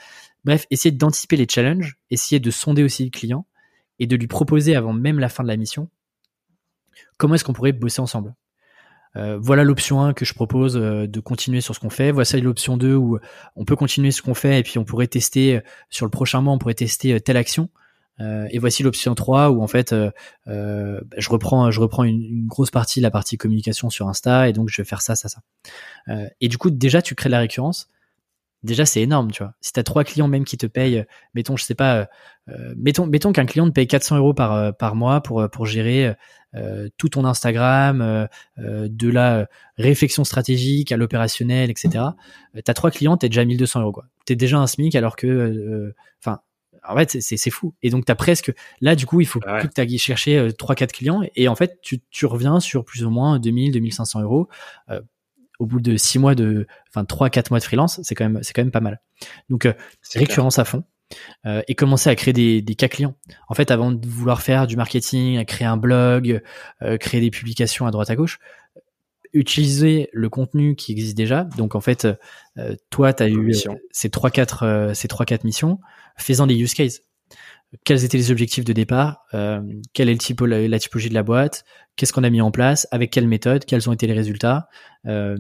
Bref, 0.45 0.67
essayer 0.71 0.93
d'anticiper 0.93 1.37
les 1.37 1.47
challenges, 1.49 1.97
essayer 2.11 2.41
de 2.41 2.51
sonder 2.51 2.83
aussi 2.83 3.05
le 3.05 3.11
client 3.11 3.47
et 3.99 4.07
de 4.07 4.17
lui 4.17 4.27
proposer 4.27 4.77
avant 4.77 4.93
même 4.93 5.19
la 5.19 5.29
fin 5.29 5.43
de 5.43 5.49
la 5.49 5.57
mission 5.57 5.89
comment 7.17 7.35
est-ce 7.35 7.45
qu'on 7.45 7.53
pourrait 7.53 7.73
bosser 7.73 8.01
ensemble. 8.01 8.35
Euh, 9.17 9.39
voilà 9.41 9.63
l'option 9.63 10.03
1 10.03 10.13
que 10.13 10.25
je 10.25 10.35
propose 10.35 10.77
euh, 10.77 11.07
de 11.07 11.21
continuer 11.21 11.61
sur 11.61 11.75
ce 11.75 11.81
qu'on 11.81 11.91
fait. 11.91 12.11
Voici 12.11 12.41
l'option 12.41 12.77
2 12.77 12.95
où 12.95 13.19
on 13.55 13.65
peut 13.65 13.77
continuer 13.77 14.11
ce 14.11 14.23
qu'on 14.23 14.35
fait 14.35 14.59
et 14.59 14.63
puis 14.63 14.79
on 14.79 14.85
pourrait 14.85 15.07
tester 15.07 15.61
sur 15.89 16.05
le 16.05 16.11
prochain 16.11 16.41
mois, 16.41 16.53
on 16.53 16.59
pourrait 16.59 16.75
tester 16.75 17.21
telle 17.21 17.37
action. 17.37 17.71
Euh, 18.21 18.47
et 18.51 18.59
voici 18.59 18.83
l'option 18.83 19.15
3 19.15 19.51
où 19.51 19.63
en 19.63 19.67
fait 19.67 19.93
euh, 19.93 20.11
euh, 20.47 21.01
bah, 21.05 21.17
je 21.19 21.29
reprends 21.31 21.73
je 21.73 21.81
reprends 21.81 22.05
une, 22.05 22.47
grosse 22.47 22.71
partie 22.71 23.01
la 23.01 23.11
partie 23.11 23.37
communication 23.37 23.91
sur 23.91 24.09
Insta 24.09 24.49
et 24.49 24.53
donc 24.53 24.69
je 24.69 24.81
vais 24.81 24.87
faire 24.87 25.03
ça 25.03 25.17
ça 25.17 25.29
ça. 25.29 25.41
et 26.41 26.49
du 26.49 26.57
coup 26.57 26.71
déjà 26.71 27.03
tu 27.03 27.15
crées 27.15 27.29
de 27.29 27.33
la 27.33 27.41
récurrence. 27.41 27.89
Déjà 28.63 28.87
c'est 28.87 29.03
énorme 29.03 29.31
tu 29.31 29.43
vois. 29.43 29.55
Si 29.61 29.73
tu 29.73 29.81
as 29.81 29.83
trois 29.83 30.05
clients 30.05 30.29
même 30.29 30.45
qui 30.45 30.57
te 30.57 30.67
payent, 30.67 31.05
mettons 31.35 31.57
je 31.57 31.65
sais 31.65 31.75
pas, 31.75 32.09
mettons 32.77 33.07
mettons 33.07 33.33
qu'un 33.33 33.45
client 33.45 33.67
te 33.67 33.73
paye 33.73 33.87
400 33.87 34.17
euros 34.17 34.33
par 34.33 34.75
par 34.77 34.95
mois 34.95 35.21
pour 35.21 35.51
pour 35.51 35.67
gérer 35.67 36.15
tout 36.97 37.11
ton 37.11 37.27
Instagram, 37.27 38.27
de 38.57 39.09
la 39.11 39.49
réflexion 39.77 40.25
stratégique 40.25 40.93
à 40.93 40.97
l'opérationnel, 40.97 41.71
etc. 41.71 42.05
T'as 42.65 42.75
trois 42.75 42.91
clients, 42.91 43.19
t'es 43.19 43.29
déjà 43.29 43.45
1200 43.45 43.83
euros 43.83 43.93
quoi. 43.93 44.07
T'es 44.25 44.37
déjà 44.37 44.59
un 44.59 44.67
SMIC 44.67 44.95
alors 44.95 45.17
que, 45.17 45.95
enfin, 46.23 46.41
en 46.87 46.97
fait, 46.97 47.21
c'est 47.21 47.51
fou. 47.51 47.75
Et 47.83 47.91
donc, 47.91 48.05
tu 48.05 48.13
as 48.13 48.15
presque, 48.15 48.53
là, 48.81 48.95
du 48.95 49.07
coup, 49.07 49.21
il 49.21 49.27
faut 49.27 49.41
que 49.41 49.67
tu 49.67 49.81
ailles 49.81 49.99
chercher 49.99 50.39
euh, 50.39 50.51
3-4 50.51 50.93
clients. 50.93 51.23
Et 51.35 51.49
en 51.49 51.55
fait, 51.55 51.79
tu, 51.83 52.01
tu, 52.11 52.27
reviens 52.27 52.61
sur 52.61 52.85
plus 52.85 53.05
ou 53.05 53.11
moins 53.11 53.39
2000, 53.39 53.73
2500 53.73 54.23
euros. 54.23 54.49
Euh, 54.91 55.01
au 55.59 55.67
bout 55.67 55.81
de 55.81 55.97
6 55.97 56.19
mois 56.19 56.35
de, 56.35 56.67
enfin, 56.89 57.05
3-4 57.05 57.47
mois 57.51 57.59
de 57.59 57.65
freelance, 57.65 58.01
c'est 58.03 58.15
quand 58.15 58.29
même, 58.29 58.43
c'est 58.43 58.53
quand 58.53 58.63
même 58.63 58.73
pas 58.73 58.81
mal. 58.81 59.01
Donc, 59.49 59.67
euh, 59.67 59.73
récurrence 60.15 60.59
à 60.59 60.65
fond. 60.65 60.85
Euh, 61.47 61.63
et 61.69 61.75
commencer 61.75 62.09
à 62.11 62.17
créer 62.17 62.33
des, 62.33 62.63
des, 62.63 62.75
cas 62.75 62.89
clients. 62.89 63.15
En 63.49 63.55
fait, 63.55 63.71
avant 63.71 63.93
de 63.93 64.07
vouloir 64.07 64.43
faire 64.43 64.67
du 64.67 64.77
marketing, 64.77 65.39
à 65.39 65.45
créer 65.45 65.67
un 65.67 65.77
blog, 65.77 66.41
euh, 66.83 66.97
créer 66.97 67.21
des 67.21 67.31
publications 67.31 67.87
à 67.87 67.91
droite 67.91 68.11
à 68.11 68.17
gauche, 68.17 68.39
utiliser 69.35 70.09
le 70.13 70.29
contenu 70.31 70.77
qui 70.77 70.93
existe 70.93 71.17
déjà. 71.17 71.45
Donc 71.57 71.75
en 71.75 71.81
fait, 71.81 72.07
euh, 72.57 72.75
toi, 72.91 73.13
tu 73.13 73.23
as 73.23 73.29
eu 73.29 73.53
ces 73.91 74.09
trois 74.11 74.31
quatre 74.31 74.93
ces 74.95 75.09
trois 75.09 75.27
quatre 75.27 75.45
missions 75.45 75.79
faisant 76.17 76.47
des 76.47 76.55
use 76.55 76.75
cases. 76.75 77.03
Quels 77.85 78.05
étaient 78.05 78.19
les 78.19 78.31
objectifs 78.31 78.65
de 78.65 78.73
départ 78.73 79.25
euh, 79.35 79.61
Quelle 79.93 80.09
est 80.09 80.13
le 80.13 80.19
typo, 80.19 80.47
la, 80.47 80.79
typologie 80.79 81.09
de 81.09 81.15
la 81.15 81.23
boîte 81.23 81.65
Qu'est-ce 81.97 82.13
qu'on 82.13 82.23
a 82.23 82.31
mis 82.31 82.41
en 82.41 82.51
place 82.51 82.87
Avec 82.93 83.11
quelle 83.11 83.27
méthode 83.27 83.65
Quels 83.65 83.89
ont 83.89 83.93
été 83.93 84.07
les 84.07 84.13
résultats 84.13 84.69
euh, 85.07 85.37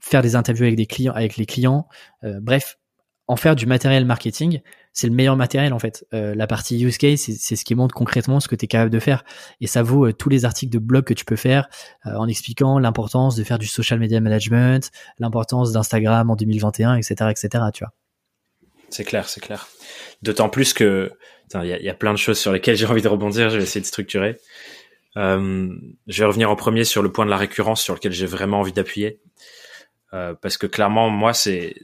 Faire 0.00 0.22
des 0.22 0.34
interviews 0.34 0.64
avec 0.64 0.76
des 0.76 0.86
clients, 0.86 1.12
avec 1.12 1.36
les 1.36 1.46
clients. 1.46 1.86
Euh, 2.24 2.40
bref, 2.40 2.78
en 3.28 3.36
faire 3.36 3.54
du 3.54 3.66
matériel 3.66 4.06
marketing, 4.06 4.60
c'est 4.94 5.06
le 5.06 5.12
meilleur 5.12 5.36
matériel 5.36 5.74
en 5.74 5.78
fait. 5.78 6.04
Euh, 6.14 6.34
la 6.34 6.46
partie 6.46 6.82
use 6.82 6.96
case, 6.96 7.20
c'est 7.20 7.56
ce 7.56 7.64
qui 7.64 7.74
montre 7.74 7.94
concrètement 7.94 8.40
ce 8.40 8.48
que 8.48 8.56
tu 8.56 8.64
es 8.64 8.68
capable 8.68 8.90
de 8.90 8.98
faire. 8.98 9.22
Et 9.60 9.66
ça 9.66 9.82
vaut 9.82 10.06
euh, 10.06 10.12
tous 10.14 10.30
les 10.30 10.46
articles 10.46 10.72
de 10.72 10.78
blog 10.78 11.04
que 11.04 11.14
tu 11.14 11.26
peux 11.26 11.36
faire 11.36 11.68
euh, 12.06 12.14
en 12.16 12.26
expliquant 12.26 12.78
l'importance 12.78 13.36
de 13.36 13.44
faire 13.44 13.58
du 13.58 13.66
social 13.66 13.98
media 13.98 14.18
management, 14.20 14.90
l'importance 15.18 15.72
d'Instagram 15.72 16.30
en 16.30 16.36
2021, 16.36 16.96
etc., 16.96 17.30
etc. 17.30 17.64
Tu. 17.72 17.84
C'est 18.88 19.04
clair, 19.04 19.28
c'est 19.28 19.40
clair. 19.40 19.68
D'autant 20.22 20.48
plus 20.48 20.72
que 20.72 21.12
il 21.54 21.64
y, 21.64 21.88
a 21.88 21.94
plein 21.94 22.12
de 22.12 22.18
choses 22.18 22.38
sur 22.38 22.52
lesquelles 22.52 22.76
j'ai 22.78 22.86
envie 22.86 23.02
de 23.02 23.08
rebondir. 23.08 23.50
Je 23.50 23.56
vais 23.58 23.62
essayer 23.62 23.80
de 23.80 23.86
structurer. 23.86 24.36
Je 25.16 25.82
vais 26.08 26.24
revenir 26.24 26.50
en 26.50 26.56
premier 26.56 26.84
sur 26.84 27.02
le 27.02 27.10
point 27.10 27.24
de 27.24 27.30
la 27.30 27.36
récurrence, 27.36 27.82
sur 27.82 27.94
lequel 27.94 28.12
j'ai 28.12 28.26
vraiment 28.26 28.60
envie 28.60 28.72
d'appuyer, 28.72 29.20
parce 30.10 30.58
que 30.58 30.66
clairement, 30.66 31.08
moi, 31.10 31.32
c'est 31.32 31.74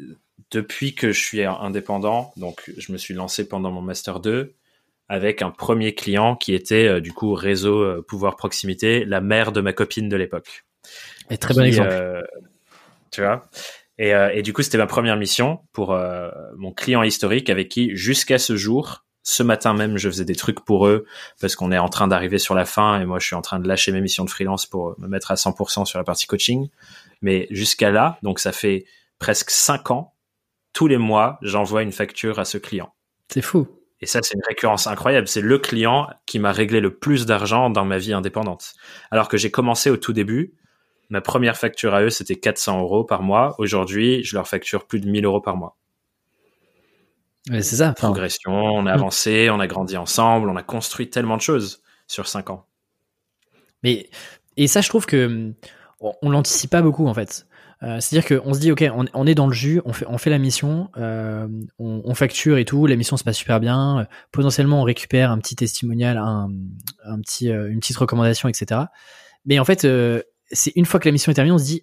depuis 0.54 0.94
que 0.94 1.12
je 1.12 1.20
suis 1.20 1.42
indépendant, 1.42 2.32
donc 2.36 2.70
je 2.76 2.92
me 2.92 2.96
suis 2.96 3.12
lancé 3.12 3.48
pendant 3.48 3.72
mon 3.72 3.82
master 3.82 4.20
2 4.20 4.54
avec 5.08 5.42
un 5.42 5.50
premier 5.50 5.94
client 5.94 6.36
qui 6.36 6.54
était 6.54 6.86
euh, 6.86 7.00
du 7.00 7.12
coup 7.12 7.34
réseau 7.34 7.82
euh, 7.82 8.04
pouvoir 8.06 8.36
proximité, 8.36 9.04
la 9.04 9.20
mère 9.20 9.52
de 9.52 9.60
ma 9.60 9.72
copine 9.72 10.08
de 10.08 10.16
l'époque. 10.16 10.64
Et 11.28 11.38
très 11.38 11.54
bon 11.54 11.62
exemple. 11.62 11.88
Euh, 11.90 12.22
tu 13.10 13.20
vois. 13.20 13.44
Et, 13.98 14.10
et, 14.10 14.42
du 14.42 14.52
coup, 14.52 14.62
c'était 14.62 14.78
ma 14.78 14.88
première 14.88 15.16
mission 15.16 15.60
pour 15.72 15.96
mon 16.56 16.72
client 16.72 17.04
historique 17.04 17.48
avec 17.48 17.68
qui, 17.68 17.94
jusqu'à 17.94 18.38
ce 18.38 18.56
jour, 18.56 19.04
ce 19.22 19.44
matin 19.44 19.72
même, 19.72 19.98
je 19.98 20.08
faisais 20.08 20.24
des 20.24 20.34
trucs 20.34 20.64
pour 20.64 20.88
eux 20.88 21.06
parce 21.40 21.54
qu'on 21.54 21.70
est 21.70 21.78
en 21.78 21.88
train 21.88 22.08
d'arriver 22.08 22.38
sur 22.38 22.56
la 22.56 22.64
fin 22.64 23.00
et 23.00 23.04
moi, 23.04 23.20
je 23.20 23.26
suis 23.26 23.36
en 23.36 23.40
train 23.40 23.60
de 23.60 23.68
lâcher 23.68 23.92
mes 23.92 24.00
missions 24.00 24.24
de 24.24 24.30
freelance 24.30 24.66
pour 24.66 24.96
me 24.98 25.06
mettre 25.06 25.30
à 25.30 25.36
100% 25.36 25.84
sur 25.84 25.98
la 26.00 26.04
partie 26.04 26.26
coaching. 26.26 26.70
Mais 27.22 27.46
jusqu'à 27.50 27.92
là, 27.92 28.18
donc 28.22 28.40
ça 28.40 28.50
fait 28.50 28.84
presque 29.20 29.50
cinq 29.50 29.92
ans, 29.92 30.13
tous 30.74 30.86
les 30.86 30.98
mois, 30.98 31.38
j'envoie 31.40 31.82
une 31.82 31.92
facture 31.92 32.38
à 32.38 32.44
ce 32.44 32.58
client. 32.58 32.92
C'est 33.32 33.40
fou. 33.40 33.66
Et 34.00 34.06
ça, 34.06 34.20
c'est 34.22 34.34
une 34.34 34.42
récurrence 34.46 34.86
incroyable. 34.86 35.26
C'est 35.28 35.40
le 35.40 35.58
client 35.58 36.08
qui 36.26 36.38
m'a 36.38 36.52
réglé 36.52 36.80
le 36.80 36.94
plus 36.94 37.24
d'argent 37.24 37.70
dans 37.70 37.86
ma 37.86 37.96
vie 37.96 38.12
indépendante. 38.12 38.74
Alors 39.10 39.28
que 39.28 39.38
j'ai 39.38 39.50
commencé 39.50 39.88
au 39.88 39.96
tout 39.96 40.12
début, 40.12 40.52
ma 41.08 41.22
première 41.22 41.56
facture 41.56 41.94
à 41.94 42.02
eux, 42.02 42.10
c'était 42.10 42.36
400 42.36 42.82
euros 42.82 43.04
par 43.04 43.22
mois. 43.22 43.54
Aujourd'hui, 43.58 44.22
je 44.24 44.36
leur 44.36 44.46
facture 44.46 44.86
plus 44.86 45.00
de 45.00 45.08
1000 45.08 45.24
euros 45.24 45.40
par 45.40 45.56
mois. 45.56 45.78
c'est 47.46 47.62
ça. 47.62 47.94
Progression, 47.94 48.52
on 48.52 48.80
a 48.80 48.92
mm. 48.92 48.98
avancé, 48.98 49.48
on 49.50 49.60
a 49.60 49.66
grandi 49.66 49.96
ensemble, 49.96 50.50
on 50.50 50.56
a 50.56 50.62
construit 50.62 51.08
tellement 51.08 51.36
de 51.36 51.42
choses 51.42 51.82
sur 52.06 52.26
5 52.26 52.50
ans. 52.50 52.66
Mais, 53.82 54.10
et 54.56 54.66
ça, 54.66 54.80
je 54.80 54.88
trouve 54.88 55.06
que 55.06 55.54
on 56.00 56.28
l'anticipe 56.28 56.70
pas 56.70 56.82
beaucoup, 56.82 57.06
en 57.06 57.14
fait. 57.14 57.46
Euh, 57.82 58.00
c'est-à-dire 58.00 58.40
qu'on 58.40 58.54
se 58.54 58.60
dit, 58.60 58.72
ok, 58.72 58.84
on, 59.12 59.26
est 59.26 59.34
dans 59.34 59.46
le 59.46 59.52
jus, 59.52 59.80
on 59.84 59.92
fait, 59.92 60.06
on 60.08 60.18
fait 60.18 60.30
la 60.30 60.38
mission, 60.38 60.90
euh, 60.96 61.48
on, 61.78 62.14
facture 62.14 62.56
et 62.56 62.64
tout, 62.64 62.86
la 62.86 62.96
mission 62.96 63.16
se 63.16 63.24
passe 63.24 63.36
super 63.36 63.60
bien. 63.60 64.06
potentiellement, 64.32 64.80
on 64.80 64.84
récupère 64.84 65.30
un 65.30 65.38
petit 65.38 65.56
testimonial, 65.56 66.16
un, 66.16 66.50
un 67.04 67.20
petit, 67.20 67.50
euh, 67.50 67.70
une 67.70 67.80
petite 67.80 67.96
recommandation, 67.96 68.48
etc. 68.48 68.82
Mais 69.44 69.58
en 69.58 69.64
fait, 69.64 69.86
c'est 70.50 70.72
une 70.76 70.86
fois 70.86 71.00
que 71.00 71.08
la 71.08 71.12
mission 71.12 71.30
est 71.30 71.34
terminée, 71.34 71.54
on 71.54 71.58
se 71.58 71.64
dit, 71.64 71.82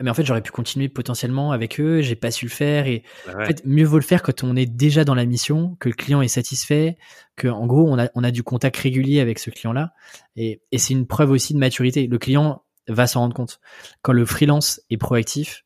mais 0.00 0.10
en 0.10 0.14
fait, 0.14 0.24
j'aurais 0.24 0.42
pu 0.42 0.50
continuer 0.50 0.88
potentiellement 0.88 1.52
avec 1.52 1.78
eux, 1.78 2.00
j'ai 2.00 2.16
pas 2.16 2.30
su 2.30 2.46
le 2.46 2.50
faire. 2.50 2.86
Et 2.86 3.04
bah 3.26 3.34
en 3.42 3.44
fait, 3.44 3.62
mieux 3.64 3.84
vaut 3.84 3.98
le 3.98 4.04
faire 4.04 4.22
quand 4.22 4.42
on 4.42 4.56
est 4.56 4.66
déjà 4.66 5.04
dans 5.04 5.14
la 5.14 5.26
mission, 5.26 5.76
que 5.78 5.88
le 5.88 5.94
client 5.94 6.22
est 6.22 6.28
satisfait, 6.28 6.96
que 7.36 7.46
en 7.46 7.66
gros, 7.66 7.86
on 7.88 7.98
a, 7.98 8.08
on 8.14 8.24
a 8.24 8.30
du 8.30 8.42
contact 8.42 8.76
régulier 8.78 9.20
avec 9.20 9.38
ce 9.38 9.50
client-là. 9.50 9.92
Et, 10.34 10.62
et 10.72 10.78
c'est 10.78 10.94
une 10.94 11.06
preuve 11.06 11.30
aussi 11.30 11.54
de 11.54 11.58
maturité. 11.58 12.06
Le 12.06 12.18
client 12.18 12.62
va 12.88 13.06
s'en 13.06 13.20
rendre 13.20 13.34
compte. 13.34 13.60
Quand 14.02 14.12
le 14.12 14.24
freelance 14.24 14.80
est 14.90 14.96
proactif, 14.96 15.64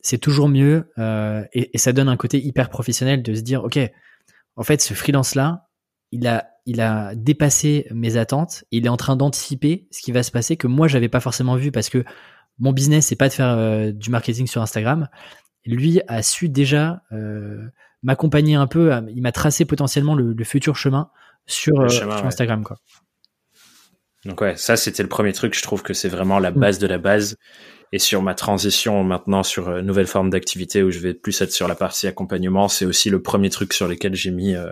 c'est 0.00 0.18
toujours 0.18 0.48
mieux 0.48 0.90
euh, 0.98 1.44
et, 1.52 1.76
ça 1.78 1.92
donne 1.92 2.08
un 2.08 2.16
côté 2.16 2.44
hyper 2.44 2.68
professionnel 2.70 3.22
de 3.22 3.34
se 3.34 3.40
dire 3.40 3.64
ok, 3.64 3.78
en 4.56 4.62
fait 4.62 4.80
ce 4.80 4.94
freelance 4.94 5.34
là, 5.34 5.68
il 6.12 6.26
a 6.26 6.48
il 6.66 6.80
a 6.80 7.14
dépassé 7.14 7.86
mes 7.92 8.16
attentes, 8.16 8.64
il 8.70 8.84
est 8.84 8.90
en 8.90 8.98
train 8.98 9.16
d'anticiper 9.16 9.88
ce 9.90 10.02
qui 10.02 10.12
va 10.12 10.22
se 10.22 10.30
passer 10.30 10.56
que 10.56 10.66
moi 10.66 10.86
j'avais 10.86 11.08
pas 11.08 11.20
forcément 11.20 11.56
vu 11.56 11.72
parce 11.72 11.88
que 11.88 12.04
mon 12.58 12.72
business 12.72 13.06
c'est 13.06 13.16
pas 13.16 13.28
de 13.28 13.32
faire 13.32 13.48
euh, 13.48 13.92
du 13.92 14.10
marketing 14.10 14.46
sur 14.46 14.62
Instagram. 14.62 15.08
Lui 15.64 16.00
a 16.08 16.22
su 16.22 16.48
déjà 16.48 17.02
euh, 17.12 17.66
m'accompagner 18.02 18.54
un 18.54 18.66
peu, 18.66 18.92
il 19.14 19.22
m'a 19.22 19.32
tracé 19.32 19.64
potentiellement 19.64 20.14
le, 20.14 20.44
futur 20.44 20.76
chemin 20.76 21.10
sur, 21.46 21.90
sur 21.90 22.10
Instagram 22.24 22.62
quoi. 22.62 22.78
Donc 24.28 24.42
ouais, 24.42 24.56
ça 24.56 24.76
c'était 24.76 25.02
le 25.02 25.08
premier 25.08 25.32
truc. 25.32 25.56
Je 25.56 25.62
trouve 25.62 25.82
que 25.82 25.94
c'est 25.94 26.10
vraiment 26.10 26.38
la 26.38 26.50
mm. 26.50 26.60
base 26.60 26.78
de 26.78 26.86
la 26.86 26.98
base. 26.98 27.36
Et 27.90 27.98
sur 27.98 28.20
ma 28.20 28.34
transition 28.34 29.02
maintenant 29.02 29.42
sur 29.42 29.70
une 29.70 29.76
euh, 29.76 29.82
nouvelle 29.82 30.06
forme 30.06 30.28
d'activité 30.28 30.82
où 30.82 30.90
je 30.90 30.98
vais 30.98 31.14
plus 31.14 31.40
être 31.40 31.52
sur 31.52 31.66
la 31.66 31.74
partie 31.74 32.06
accompagnement, 32.06 32.68
c'est 32.68 32.84
aussi 32.84 33.08
le 33.08 33.22
premier 33.22 33.48
truc 33.48 33.72
sur 33.72 33.88
lequel 33.88 34.14
j'ai 34.14 34.30
mis 34.30 34.54
euh, 34.54 34.70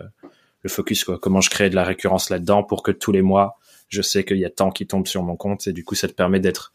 le 0.61 0.69
focus. 0.69 1.05
Quoi. 1.05 1.19
Comment 1.19 1.41
je 1.41 1.49
crée 1.49 1.71
de 1.71 1.75
la 1.75 1.85
récurrence 1.85 2.29
là-dedans 2.29 2.63
pour 2.63 2.83
que 2.83 2.91
tous 2.91 3.13
les 3.13 3.23
mois, 3.23 3.57
je 3.89 4.03
sais 4.03 4.23
qu'il 4.25 4.37
y 4.37 4.45
a 4.45 4.51
tant 4.51 4.71
qui 4.71 4.87
tombe 4.87 5.07
sur 5.07 5.23
mon 5.23 5.37
compte 5.37 5.67
et 5.67 5.73
du 5.73 5.83
coup 5.83 5.95
ça 5.95 6.09
te 6.09 6.13
permet 6.13 6.41
d'être 6.41 6.75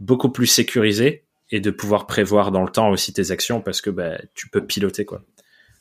beaucoup 0.00 0.28
plus 0.28 0.46
sécurisé 0.46 1.24
et 1.50 1.60
de 1.60 1.70
pouvoir 1.70 2.06
prévoir 2.06 2.52
dans 2.52 2.62
le 2.62 2.70
temps 2.70 2.90
aussi 2.90 3.14
tes 3.14 3.30
actions 3.30 3.62
parce 3.62 3.80
que 3.80 3.88
bah, 3.88 4.18
tu 4.34 4.50
peux 4.50 4.66
piloter 4.66 5.06
quoi. 5.06 5.22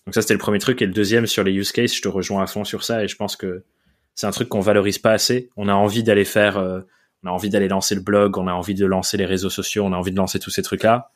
Donc 0.05 0.15
ça 0.15 0.21
c'était 0.21 0.35
le 0.35 0.39
premier 0.39 0.59
truc 0.59 0.81
et 0.81 0.85
le 0.85 0.93
deuxième 0.93 1.27
sur 1.27 1.43
les 1.43 1.51
use 1.51 1.73
cases, 1.73 1.93
je 1.93 2.01
te 2.01 2.07
rejoins 2.07 2.41
à 2.41 2.47
fond 2.47 2.63
sur 2.63 2.85
ça 2.85 3.03
et 3.03 3.09
je 3.09 3.17
pense 3.17 3.35
que 3.35 3.65
c'est 4.15 4.27
un 4.27 4.31
truc 4.31 4.49
qu'on 4.49 4.59
valorise 4.59 4.99
pas 4.99 5.11
assez. 5.11 5.49
On 5.57 5.67
a 5.67 5.73
envie 5.73 6.03
d'aller 6.03 6.25
faire, 6.25 6.57
euh, 6.57 6.81
on 7.23 7.29
a 7.29 7.31
envie 7.31 7.49
d'aller 7.49 7.67
lancer 7.67 7.95
le 7.95 8.01
blog, 8.01 8.37
on 8.37 8.47
a 8.47 8.53
envie 8.53 8.75
de 8.75 8.85
lancer 8.85 9.17
les 9.17 9.25
réseaux 9.25 9.49
sociaux, 9.49 9.83
on 9.85 9.93
a 9.93 9.97
envie 9.97 10.11
de 10.11 10.17
lancer 10.17 10.39
tous 10.39 10.51
ces 10.51 10.61
trucs-là. 10.61 11.11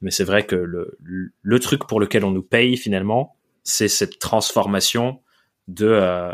Mais 0.00 0.10
c'est 0.10 0.24
vrai 0.24 0.44
que 0.44 0.56
le, 0.56 0.98
le 1.00 1.58
truc 1.60 1.86
pour 1.86 2.00
lequel 2.00 2.24
on 2.24 2.30
nous 2.30 2.42
paye 2.42 2.76
finalement, 2.76 3.36
c'est 3.62 3.88
cette 3.88 4.18
transformation 4.18 5.20
de 5.68 5.86
euh, 5.86 6.32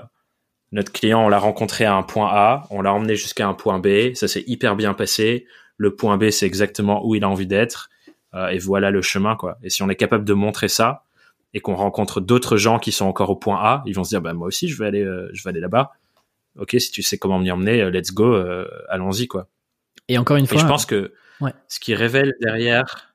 notre 0.72 0.90
client, 0.90 1.24
on 1.24 1.28
l'a 1.28 1.38
rencontré 1.38 1.84
à 1.84 1.94
un 1.94 2.02
point 2.02 2.28
A, 2.30 2.66
on 2.70 2.80
l'a 2.80 2.92
emmené 2.92 3.14
jusqu'à 3.14 3.46
un 3.46 3.54
point 3.54 3.78
B, 3.78 4.14
ça 4.14 4.26
s'est 4.26 4.44
hyper 4.46 4.74
bien 4.74 4.94
passé. 4.94 5.46
Le 5.76 5.94
point 5.94 6.16
B, 6.16 6.30
c'est 6.30 6.46
exactement 6.46 7.06
où 7.06 7.14
il 7.14 7.24
a 7.24 7.28
envie 7.28 7.46
d'être, 7.46 7.90
euh, 8.34 8.48
et 8.48 8.58
voilà 8.58 8.90
le 8.90 9.02
chemin 9.02 9.36
quoi. 9.36 9.58
Et 9.62 9.70
si 9.70 9.82
on 9.82 9.90
est 9.90 9.96
capable 9.96 10.24
de 10.24 10.32
montrer 10.32 10.68
ça 10.68 11.04
et 11.54 11.60
qu'on 11.60 11.76
rencontre 11.76 12.20
d'autres 12.20 12.56
gens 12.56 12.78
qui 12.78 12.90
sont 12.90 13.06
encore 13.06 13.30
au 13.30 13.36
point 13.36 13.58
A, 13.62 13.82
ils 13.86 13.94
vont 13.94 14.04
se 14.04 14.10
dire 14.10 14.22
bah 14.22 14.32
moi 14.32 14.48
aussi 14.48 14.68
je 14.68 14.78
vais 14.78 14.86
aller, 14.86 15.04
je 15.32 15.42
vais 15.42 15.50
aller 15.50 15.60
là-bas 15.60 15.92
ok, 16.58 16.76
si 16.78 16.90
tu 16.90 17.02
sais 17.02 17.18
comment 17.18 17.38
m'y 17.38 17.50
emmener, 17.50 17.80
euh, 17.82 17.90
let's 17.90 18.12
go, 18.12 18.34
euh, 18.34 18.68
allons-y, 18.88 19.26
quoi. 19.26 19.48
Et 20.08 20.18
encore 20.18 20.36
une 20.36 20.46
fois. 20.46 20.60
je 20.60 20.66
pense 20.66 20.86
que 20.86 21.12
ce 21.68 21.80
qui 21.80 21.94
révèle 21.94 22.34
derrière. 22.40 23.14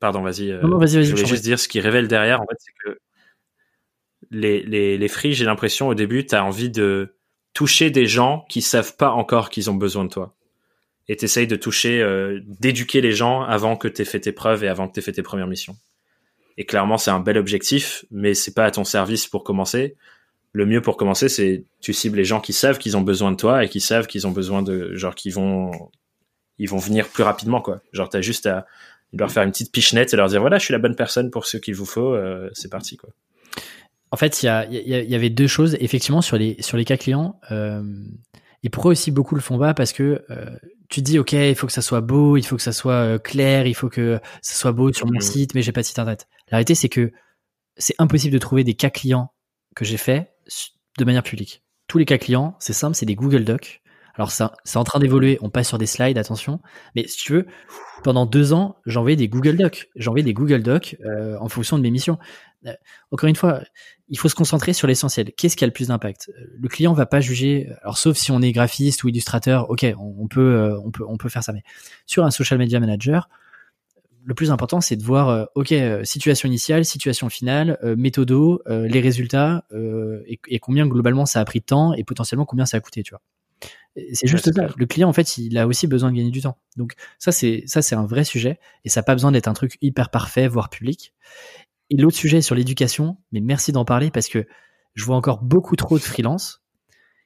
Pardon, 0.00 0.22
vas-y. 0.22 0.50
Euh, 0.50 0.60
vas-y, 0.62 0.96
vas-y. 0.96 1.04
Je 1.04 1.10
voulais 1.12 1.26
juste 1.26 1.44
dire, 1.44 1.58
ce 1.58 1.68
qui 1.68 1.80
révèle 1.80 2.08
derrière, 2.08 2.40
en 2.40 2.46
fait, 2.46 2.56
c'est 2.58 2.72
que 2.84 2.98
les, 4.30 4.62
les, 4.62 4.98
les 4.98 5.08
free, 5.08 5.32
j'ai 5.32 5.44
l'impression, 5.44 5.88
au 5.88 5.94
début, 5.94 6.26
tu 6.26 6.34
as 6.34 6.44
envie 6.44 6.70
de 6.70 7.16
toucher 7.52 7.90
des 7.90 8.06
gens 8.06 8.44
qui 8.48 8.62
savent 8.62 8.96
pas 8.96 9.10
encore 9.10 9.48
qu'ils 9.48 9.70
ont 9.70 9.74
besoin 9.74 10.04
de 10.04 10.10
toi. 10.10 10.34
Et 11.06 11.16
tu 11.16 11.26
essayes 11.26 11.46
de 11.46 11.56
toucher, 11.56 12.02
d'éduquer 12.46 13.02
les 13.02 13.12
gens 13.12 13.42
avant 13.42 13.76
que 13.76 13.88
tu 13.88 14.02
aies 14.02 14.06
fait 14.06 14.20
tes 14.20 14.32
preuves 14.32 14.64
et 14.64 14.68
avant 14.68 14.88
que 14.88 14.94
tu 14.94 15.00
aies 15.00 15.02
fait 15.02 15.12
tes 15.12 15.22
premières 15.22 15.46
missions. 15.46 15.76
Et 16.56 16.64
clairement, 16.64 16.96
c'est 16.96 17.10
un 17.10 17.20
bel 17.20 17.36
objectif, 17.36 18.06
mais 18.10 18.32
c'est 18.32 18.54
pas 18.54 18.64
à 18.64 18.70
ton 18.70 18.84
service 18.84 19.26
pour 19.26 19.44
commencer 19.44 19.96
le 20.54 20.66
mieux 20.66 20.80
pour 20.80 20.96
commencer, 20.96 21.28
c'est 21.28 21.64
tu 21.80 21.92
cibles 21.92 22.16
les 22.16 22.24
gens 22.24 22.40
qui 22.40 22.52
savent 22.52 22.78
qu'ils 22.78 22.96
ont 22.96 23.02
besoin 23.02 23.32
de 23.32 23.36
toi 23.36 23.64
et 23.64 23.68
qui 23.68 23.80
savent 23.80 24.06
qu'ils 24.06 24.26
ont 24.28 24.30
besoin 24.30 24.62
de 24.62 24.94
genre 24.94 25.16
qui 25.16 25.30
vont 25.30 25.72
ils 26.58 26.68
vont 26.68 26.78
venir 26.78 27.08
plus 27.08 27.24
rapidement 27.24 27.60
quoi. 27.60 27.82
Genre 27.92 28.08
t'as 28.08 28.20
juste 28.20 28.46
à 28.46 28.64
leur 29.12 29.32
faire 29.32 29.42
une 29.42 29.50
petite 29.50 29.72
pichenette 29.72 30.14
et 30.14 30.16
leur 30.16 30.28
dire 30.28 30.40
voilà 30.40 30.58
je 30.58 30.64
suis 30.64 30.72
la 30.72 30.78
bonne 30.78 30.94
personne 30.94 31.32
pour 31.32 31.46
ce 31.46 31.56
qu'il 31.56 31.74
vous 31.74 31.84
faut, 31.84 32.14
euh, 32.14 32.48
c'est 32.52 32.70
parti 32.70 32.96
quoi. 32.96 33.10
En 34.12 34.16
fait, 34.16 34.44
il 34.44 34.46
y, 34.46 35.14
avait 35.16 35.30
deux 35.30 35.48
choses 35.48 35.76
effectivement 35.80 36.22
sur 36.22 36.36
les 36.36 36.56
sur 36.60 36.76
les 36.76 36.84
cas 36.84 36.96
clients. 36.96 37.40
Euh, 37.50 37.82
et 38.62 38.68
pourquoi 38.68 38.92
aussi 38.92 39.10
beaucoup 39.10 39.34
le 39.34 39.40
font 39.40 39.58
pas 39.58 39.74
Parce 39.74 39.92
que 39.92 40.24
euh, 40.30 40.56
tu 40.88 41.00
te 41.00 41.04
dis 41.04 41.18
ok, 41.18 41.32
il 41.32 41.56
faut 41.56 41.66
que 41.66 41.72
ça 41.72 41.82
soit 41.82 42.00
beau, 42.00 42.36
il 42.36 42.44
faut 42.44 42.54
que 42.54 42.62
ça 42.62 42.70
soit 42.70 43.18
clair, 43.18 43.66
il 43.66 43.74
faut 43.74 43.88
que 43.88 44.20
ça 44.40 44.54
soit 44.54 44.70
beau 44.70 44.92
sur 44.92 45.08
mon 45.08 45.18
mmh. 45.18 45.20
site, 45.20 45.54
mais 45.56 45.62
j'ai 45.62 45.72
pas 45.72 45.80
de 45.80 45.86
site 45.86 45.98
internet. 45.98 46.28
La 46.52 46.58
réalité 46.58 46.76
c'est 46.76 46.88
que 46.88 47.10
c'est 47.76 47.96
impossible 47.98 48.32
de 48.32 48.38
trouver 48.38 48.62
des 48.62 48.74
cas 48.74 48.90
clients 48.90 49.32
que 49.74 49.84
j'ai 49.84 49.96
fait 49.96 50.33
de 50.98 51.04
manière 51.04 51.22
publique. 51.22 51.62
Tous 51.86 51.98
les 51.98 52.04
cas 52.04 52.18
clients, 52.18 52.56
c'est 52.60 52.72
simple, 52.72 52.94
c'est 52.94 53.06
des 53.06 53.14
Google 53.14 53.44
Docs. 53.44 53.82
Alors 54.16 54.30
ça, 54.30 54.54
c'est 54.64 54.76
en 54.76 54.84
train 54.84 55.00
d'évoluer, 55.00 55.38
on 55.42 55.50
passe 55.50 55.68
sur 55.68 55.78
des 55.78 55.86
slides, 55.86 56.18
attention. 56.18 56.60
Mais 56.94 57.06
si 57.08 57.16
tu 57.18 57.32
veux, 57.32 57.46
pendant 58.04 58.26
deux 58.26 58.52
ans, 58.52 58.76
j'envoyais 58.86 59.16
des 59.16 59.28
Google 59.28 59.56
Docs. 59.56 59.88
J'envoyais 59.96 60.24
des 60.24 60.34
Google 60.34 60.62
Docs 60.62 60.96
euh, 61.04 61.36
en 61.40 61.48
fonction 61.48 61.76
de 61.76 61.82
mes 61.82 61.90
missions. 61.90 62.18
Euh, 62.66 62.72
encore 63.10 63.28
une 63.28 63.34
fois, 63.34 63.60
il 64.08 64.18
faut 64.18 64.28
se 64.28 64.36
concentrer 64.36 64.72
sur 64.72 64.86
l'essentiel. 64.86 65.32
Qu'est-ce 65.32 65.56
qui 65.56 65.64
a 65.64 65.66
le 65.66 65.72
plus 65.72 65.88
d'impact? 65.88 66.30
Le 66.56 66.68
client 66.68 66.92
va 66.92 67.06
pas 67.06 67.20
juger. 67.20 67.68
Alors 67.82 67.98
sauf 67.98 68.16
si 68.16 68.30
on 68.30 68.40
est 68.40 68.52
graphiste 68.52 69.02
ou 69.02 69.08
illustrateur, 69.08 69.68
ok, 69.68 69.84
on, 69.98 70.28
peut, 70.28 70.40
euh, 70.40 70.78
on 70.84 70.92
peut, 70.92 71.04
on 71.06 71.16
peut 71.16 71.28
faire 71.28 71.42
ça. 71.42 71.52
Mais 71.52 71.64
sur 72.06 72.24
un 72.24 72.30
social 72.30 72.58
media 72.58 72.78
manager, 72.78 73.28
le 74.24 74.34
plus 74.34 74.50
important, 74.50 74.80
c'est 74.80 74.96
de 74.96 75.02
voir, 75.02 75.28
euh, 75.28 75.44
ok, 75.54 75.72
euh, 75.72 76.02
situation 76.04 76.48
initiale, 76.48 76.84
situation 76.84 77.28
finale, 77.28 77.78
euh, 77.82 77.94
méthodo, 77.96 78.62
les 78.66 79.00
résultats 79.00 79.64
et, 80.26 80.58
combien 80.58 80.86
globalement 80.86 81.26
ça 81.26 81.40
a 81.40 81.44
pris 81.44 81.60
de 81.60 81.64
temps 81.64 81.92
et 81.92 82.04
potentiellement 82.04 82.46
combien 82.46 82.66
ça 82.66 82.78
a 82.78 82.80
coûté, 82.80 83.02
tu 83.02 83.10
vois. 83.10 83.22
C'est 84.12 84.26
juste 84.26 84.52
ça. 84.52 84.66
Le 84.76 84.86
client, 84.86 85.08
en 85.08 85.12
fait, 85.12 85.38
il 85.38 85.56
a 85.56 85.68
aussi 85.68 85.86
besoin 85.86 86.10
de 86.10 86.16
gagner 86.16 86.30
du 86.30 86.40
temps. 86.40 86.58
Donc 86.76 86.94
ça, 87.18 87.30
c'est 87.30 87.62
ça, 87.66 87.80
c'est 87.80 87.94
un 87.94 88.06
vrai 88.06 88.24
sujet 88.24 88.58
et 88.84 88.88
ça 88.88 89.00
n'a 89.00 89.04
pas 89.04 89.14
besoin 89.14 89.30
d'être 89.30 89.46
un 89.46 89.52
truc 89.52 89.78
hyper 89.82 90.10
parfait, 90.10 90.48
voire 90.48 90.68
public. 90.68 91.14
Et 91.90 91.96
l'autre 91.96 92.16
sujet 92.16 92.40
sur 92.40 92.56
l'éducation, 92.56 93.18
mais 93.30 93.40
merci 93.40 93.70
d'en 93.70 93.84
parler 93.84 94.10
parce 94.10 94.28
que 94.28 94.46
je 94.94 95.04
vois 95.04 95.16
encore 95.16 95.42
beaucoup 95.42 95.76
trop 95.76 95.96
de 95.96 96.02
freelance 96.02 96.64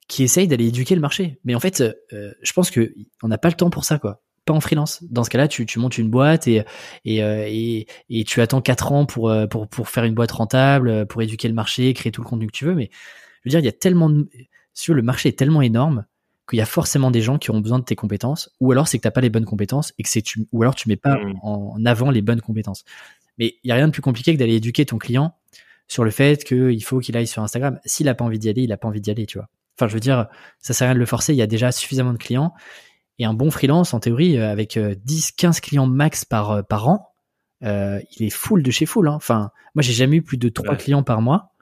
qui 0.08 0.22
essayent 0.22 0.48
d'aller 0.48 0.66
éduquer 0.66 0.94
le 0.94 1.00
marché. 1.00 1.40
Mais 1.44 1.54
en 1.54 1.60
fait, 1.60 1.82
je 2.10 2.52
pense 2.52 2.70
que 2.70 2.94
on 3.22 3.28
n'a 3.28 3.38
pas 3.38 3.48
le 3.48 3.54
temps 3.54 3.70
pour 3.70 3.84
ça, 3.84 3.98
quoi 3.98 4.22
pas 4.48 4.54
en 4.54 4.60
freelance. 4.60 5.04
Dans 5.10 5.24
ce 5.24 5.30
cas-là, 5.30 5.46
tu, 5.46 5.66
tu 5.66 5.78
montes 5.78 5.98
une 5.98 6.10
boîte 6.10 6.48
et 6.48 6.64
et, 7.04 7.22
euh, 7.22 7.44
et, 7.46 7.86
et 8.08 8.24
tu 8.24 8.40
attends 8.40 8.62
quatre 8.62 8.92
ans 8.92 9.06
pour, 9.06 9.28
euh, 9.30 9.46
pour 9.46 9.68
pour 9.68 9.88
faire 9.88 10.04
une 10.04 10.14
boîte 10.14 10.32
rentable, 10.32 11.06
pour 11.06 11.22
éduquer 11.22 11.48
le 11.48 11.54
marché, 11.54 11.92
créer 11.94 12.10
tout 12.10 12.22
le 12.22 12.26
contenu 12.26 12.46
que 12.46 12.52
tu 12.52 12.64
veux. 12.64 12.74
Mais 12.74 12.90
je 13.44 13.48
veux 13.48 13.50
dire, 13.50 13.60
il 13.60 13.66
y 13.66 13.68
a 13.68 13.72
tellement 13.72 14.10
de, 14.10 14.28
sur 14.74 14.94
le 14.94 15.02
marché 15.02 15.28
est 15.28 15.38
tellement 15.38 15.62
énorme 15.62 16.06
qu'il 16.48 16.58
y 16.58 16.62
a 16.62 16.66
forcément 16.66 17.10
des 17.10 17.20
gens 17.20 17.36
qui 17.36 17.50
ont 17.50 17.60
besoin 17.60 17.78
de 17.78 17.84
tes 17.84 17.96
compétences, 17.96 18.50
ou 18.58 18.72
alors 18.72 18.88
c'est 18.88 18.98
que 18.98 19.02
t'as 19.02 19.10
pas 19.10 19.20
les 19.20 19.30
bonnes 19.30 19.44
compétences 19.44 19.92
et 19.98 20.02
que 20.02 20.08
c'est 20.08 20.22
tu, 20.22 20.46
ou 20.50 20.62
alors 20.62 20.74
tu 20.74 20.88
mets 20.88 20.96
pas 20.96 21.16
mmh. 21.16 21.40
en 21.42 21.84
avant 21.84 22.10
les 22.10 22.22
bonnes 22.22 22.40
compétences. 22.40 22.84
Mais 23.36 23.56
il 23.62 23.68
y 23.68 23.72
a 23.72 23.74
rien 23.74 23.86
de 23.86 23.92
plus 23.92 24.02
compliqué 24.02 24.32
que 24.32 24.38
d'aller 24.38 24.54
éduquer 24.54 24.86
ton 24.86 24.96
client 24.96 25.34
sur 25.88 26.04
le 26.04 26.10
fait 26.10 26.44
qu'il 26.44 26.82
faut 26.84 27.00
qu'il 27.00 27.16
aille 27.16 27.26
sur 27.26 27.42
Instagram. 27.42 27.78
S'il 27.84 28.08
a 28.08 28.14
pas 28.14 28.24
envie 28.24 28.38
d'y 28.38 28.48
aller, 28.48 28.62
il 28.62 28.72
a 28.72 28.76
pas 28.76 28.88
envie 28.88 29.00
d'y 29.00 29.10
aller, 29.10 29.26
tu 29.26 29.38
vois. 29.38 29.48
Enfin, 29.76 29.88
je 29.88 29.94
veux 29.94 30.00
dire, 30.00 30.26
ça 30.58 30.74
sert 30.74 30.86
à 30.86 30.90
rien 30.90 30.94
de 30.94 31.00
le 31.00 31.06
forcer. 31.06 31.32
Il 31.32 31.36
y 31.36 31.42
a 31.42 31.46
déjà 31.46 31.70
suffisamment 31.70 32.12
de 32.12 32.18
clients 32.18 32.52
et 33.18 33.24
un 33.24 33.34
bon 33.34 33.50
freelance, 33.50 33.94
en 33.94 34.00
théorie, 34.00 34.38
euh, 34.38 34.50
avec 34.50 34.78
10, 34.78 35.28
euh, 35.28 35.34
15 35.36 35.60
clients 35.60 35.86
max 35.86 36.24
par 36.24 36.50
euh, 36.50 36.62
par 36.62 36.88
an, 36.88 37.12
euh, 37.64 38.00
il 38.16 38.26
est 38.26 38.30
full 38.30 38.62
de 38.62 38.70
chez 38.70 38.86
full. 38.86 39.08
Hein. 39.08 39.14
Enfin, 39.14 39.50
moi, 39.74 39.82
j'ai 39.82 39.92
jamais 39.92 40.16
eu 40.16 40.22
plus 40.22 40.36
de 40.36 40.48
3 40.48 40.76
clients 40.76 41.02
par 41.02 41.20
mois. 41.20 41.52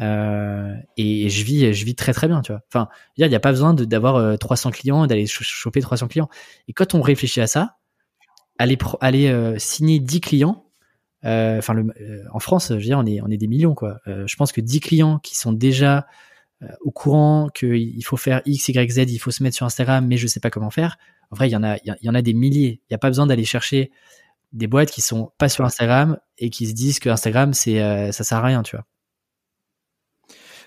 Euh, 0.00 0.72
et 0.96 1.28
je 1.28 1.44
vis, 1.44 1.74
je 1.74 1.84
vis 1.84 1.94
très 1.96 2.12
très 2.12 2.28
bien, 2.28 2.40
tu 2.42 2.52
vois. 2.52 2.62
Enfin, 2.68 2.88
il 3.16 3.26
n'y 3.26 3.34
a 3.34 3.40
pas 3.40 3.50
besoin 3.50 3.74
d'avoir 3.74 4.38
300 4.38 4.70
clients, 4.70 5.06
d'aller 5.06 5.26
choper 5.26 5.80
300 5.80 6.08
clients. 6.08 6.28
Et 6.68 6.72
quand 6.72 6.94
on 6.94 7.02
réfléchit 7.02 7.40
à 7.40 7.48
ça, 7.48 7.76
aller, 8.58 8.78
aller 9.00 9.54
signer 9.58 9.98
10 9.98 10.20
clients, 10.20 10.64
enfin, 11.24 11.82
en 12.32 12.38
France, 12.38 12.68
je 12.68 12.74
veux 12.74 12.80
dire, 12.80 12.98
on 12.98 13.04
est, 13.04 13.20
on 13.20 13.28
est 13.28 13.36
des 13.36 13.48
millions, 13.48 13.74
quoi. 13.74 13.98
Je 14.06 14.36
pense 14.36 14.52
que 14.52 14.60
10 14.60 14.80
clients 14.80 15.18
qui 15.18 15.36
sont 15.36 15.52
déjà 15.52 16.06
au 16.80 16.90
courant 16.90 17.48
qu'il 17.54 18.04
faut 18.04 18.16
faire 18.16 18.42
X, 18.44 18.68
Y, 18.68 18.90
Z, 18.90 18.98
il 19.10 19.18
faut 19.18 19.30
se 19.30 19.42
mettre 19.42 19.56
sur 19.56 19.66
Instagram, 19.66 20.06
mais 20.06 20.16
je 20.16 20.26
sais 20.26 20.40
pas 20.40 20.50
comment 20.50 20.70
faire. 20.70 20.98
En 21.30 21.36
vrai, 21.36 21.48
il 21.48 21.52
y 21.52 21.56
en 21.56 21.62
a, 21.62 21.76
il 21.76 21.96
y 22.02 22.10
en 22.10 22.14
a 22.14 22.22
des 22.22 22.34
milliers. 22.34 22.80
Il 22.82 22.92
n'y 22.92 22.94
a 22.94 22.98
pas 22.98 23.08
besoin 23.08 23.26
d'aller 23.26 23.44
chercher 23.44 23.90
des 24.52 24.66
boîtes 24.66 24.90
qui 24.90 25.00
sont 25.00 25.32
pas 25.38 25.48
sur 25.48 25.64
Instagram 25.64 26.18
et 26.38 26.50
qui 26.50 26.66
se 26.66 26.72
disent 26.72 26.98
que 26.98 27.08
Instagram, 27.08 27.54
c'est, 27.54 28.12
ça 28.12 28.24
sert 28.24 28.38
à 28.38 28.42
rien, 28.42 28.62
tu 28.62 28.76
vois. 28.76 28.84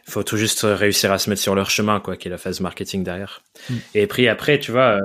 Il 0.07 0.11
faut 0.11 0.23
tout 0.23 0.37
juste 0.37 0.61
réussir 0.63 1.11
à 1.11 1.17
se 1.17 1.29
mettre 1.29 1.41
sur 1.41 1.55
leur 1.55 1.69
chemin, 1.69 1.99
quoi, 1.99 2.17
qui 2.17 2.27
est 2.27 2.31
la 2.31 2.37
phase 2.37 2.59
marketing 2.59 3.03
derrière. 3.03 3.41
Mm. 3.69 3.75
Et 3.95 4.07
puis 4.07 4.27
après, 4.27 4.59
tu 4.59 4.71
vois, 4.71 4.99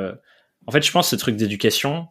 en 0.66 0.72
fait, 0.72 0.82
je 0.82 0.90
pense 0.90 1.08
ce 1.08 1.16
truc 1.16 1.36
d'éducation, 1.36 2.08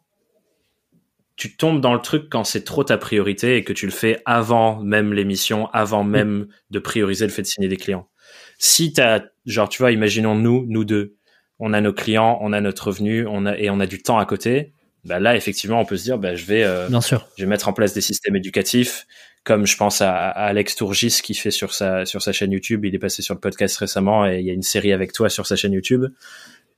tu 1.36 1.56
tombes 1.56 1.82
dans 1.82 1.94
le 1.94 2.02
truc 2.02 2.30
quand 2.30 2.44
c'est 2.44 2.64
trop 2.64 2.84
ta 2.84 2.98
priorité 2.98 3.58
et 3.58 3.64
que 3.64 3.74
tu 3.74 3.86
le 3.86 3.92
fais 3.92 4.22
avant 4.26 4.82
même 4.82 5.14
l'émission, 5.14 5.68
avant 5.68 6.04
mm. 6.04 6.10
même 6.10 6.48
de 6.72 6.80
prioriser 6.80 7.26
le 7.26 7.32
fait 7.32 7.44
de 7.44 7.48
signer 7.48 7.68
des 7.68 7.78
clients. 7.78 8.10
Si 8.58 8.94
t'as, 8.94 9.22
genre, 9.46 9.70
tu 9.70 9.82
vois, 9.82 9.92
imaginons 9.92 10.36
nous, 10.36 10.66
nous 10.68 10.86
deux, 10.86 11.16
on 11.60 11.74
a 11.74 11.82
nos 11.82 11.94
clients, 11.94 12.38
on 12.42 12.54
a 12.54 12.62
notre 12.62 12.88
revenu, 12.88 13.26
on 13.28 13.46
a, 13.46 13.58
et 13.58 13.70
on 13.70 13.80
a 13.80 13.86
du 13.88 14.02
temps 14.02 14.18
à 14.18 14.26
côté. 14.26 14.74
Bah 15.06 15.20
là, 15.20 15.36
effectivement, 15.36 15.80
on 15.80 15.86
peut 15.86 15.98
se 15.98 16.04
dire, 16.04 16.18
bah, 16.18 16.36
je 16.36 16.46
vais, 16.46 16.64
euh, 16.64 16.88
Bien 16.90 17.02
sûr. 17.02 17.28
je 17.38 17.44
vais 17.44 17.50
mettre 17.50 17.68
en 17.68 17.74
place 17.74 17.94
des 17.94 18.02
systèmes 18.02 18.36
éducatifs, 18.36 19.08
comme 19.44 19.66
je 19.66 19.78
pense 19.78 20.02
à, 20.02 20.12
à, 20.12 20.48
Alex 20.48 20.76
Tourgis 20.76 21.20
qui 21.24 21.34
fait 21.34 21.52
sur 21.52 21.74
sa, 21.74 22.06
sur 22.06 22.22
sa 22.22 22.34
chaîne 22.34 22.52
YouTube. 22.52 22.84
Il 22.84 22.94
est 22.94 23.00
passé 23.00 23.22
sur 23.22 23.34
le 23.34 23.40
podcast 23.40 23.78
récemment 23.78 24.28
et 24.28 24.40
il 24.40 24.46
y 24.46 24.50
a 24.50 24.54
une 24.54 24.64
série 24.64 24.92
avec 24.92 25.14
toi 25.14 25.30
sur 25.30 25.48
sa 25.48 25.56
chaîne 25.56 25.74
YouTube. 25.74 26.06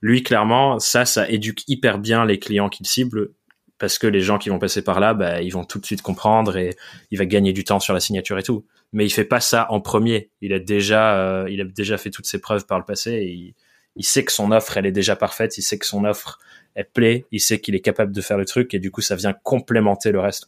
Lui, 0.01 0.21
clairement, 0.23 0.79
ça, 0.79 1.05
ça 1.05 1.27
éduque 1.29 1.63
hyper 1.67 1.97
bien 1.97 2.25
les 2.25 2.39
clients 2.39 2.69
qu'il 2.69 2.85
cible 2.85 3.31
parce 3.79 3.97
que 3.97 4.07
les 4.07 4.21
gens 4.21 4.37
qui 4.37 4.49
vont 4.49 4.59
passer 4.59 4.83
par 4.83 4.99
là, 4.99 5.13
bah, 5.13 5.41
ils 5.41 5.51
vont 5.51 5.63
tout 5.63 5.79
de 5.79 5.85
suite 5.85 6.01
comprendre 6.01 6.57
et 6.57 6.75
il 7.11 7.17
va 7.17 7.25
gagner 7.25 7.53
du 7.53 7.63
temps 7.63 7.79
sur 7.79 7.93
la 7.93 7.99
signature 7.99 8.37
et 8.37 8.43
tout. 8.43 8.65
Mais 8.91 9.05
il 9.05 9.09
fait 9.09 9.23
pas 9.25 9.39
ça 9.39 9.67
en 9.69 9.79
premier. 9.79 10.29
Il 10.41 10.53
a 10.53 10.59
déjà, 10.59 11.17
euh, 11.17 11.47
il 11.49 11.61
a 11.61 11.63
déjà 11.63 11.97
fait 11.97 12.09
toutes 12.09 12.25
ses 12.25 12.39
preuves 12.39 12.65
par 12.65 12.77
le 12.77 12.85
passé 12.85 13.11
et 13.13 13.55
il, 13.95 14.03
sait 14.03 14.23
que 14.23 14.31
son 14.31 14.51
offre, 14.51 14.77
elle 14.77 14.85
est 14.85 14.91
déjà 14.91 15.15
parfaite. 15.15 15.57
Il 15.57 15.61
sait 15.61 15.79
que 15.79 15.85
son 15.85 16.03
offre, 16.03 16.39
elle 16.75 16.89
plaît. 16.89 17.25
Il 17.31 17.39
sait 17.39 17.59
qu'il 17.59 17.73
est 17.73 17.79
capable 17.79 18.11
de 18.11 18.21
faire 18.21 18.37
le 18.37 18.45
truc 18.45 18.73
et 18.73 18.79
du 18.79 18.91
coup, 18.91 19.01
ça 19.01 19.15
vient 19.15 19.33
complémenter 19.33 20.11
le 20.11 20.19
reste. 20.19 20.45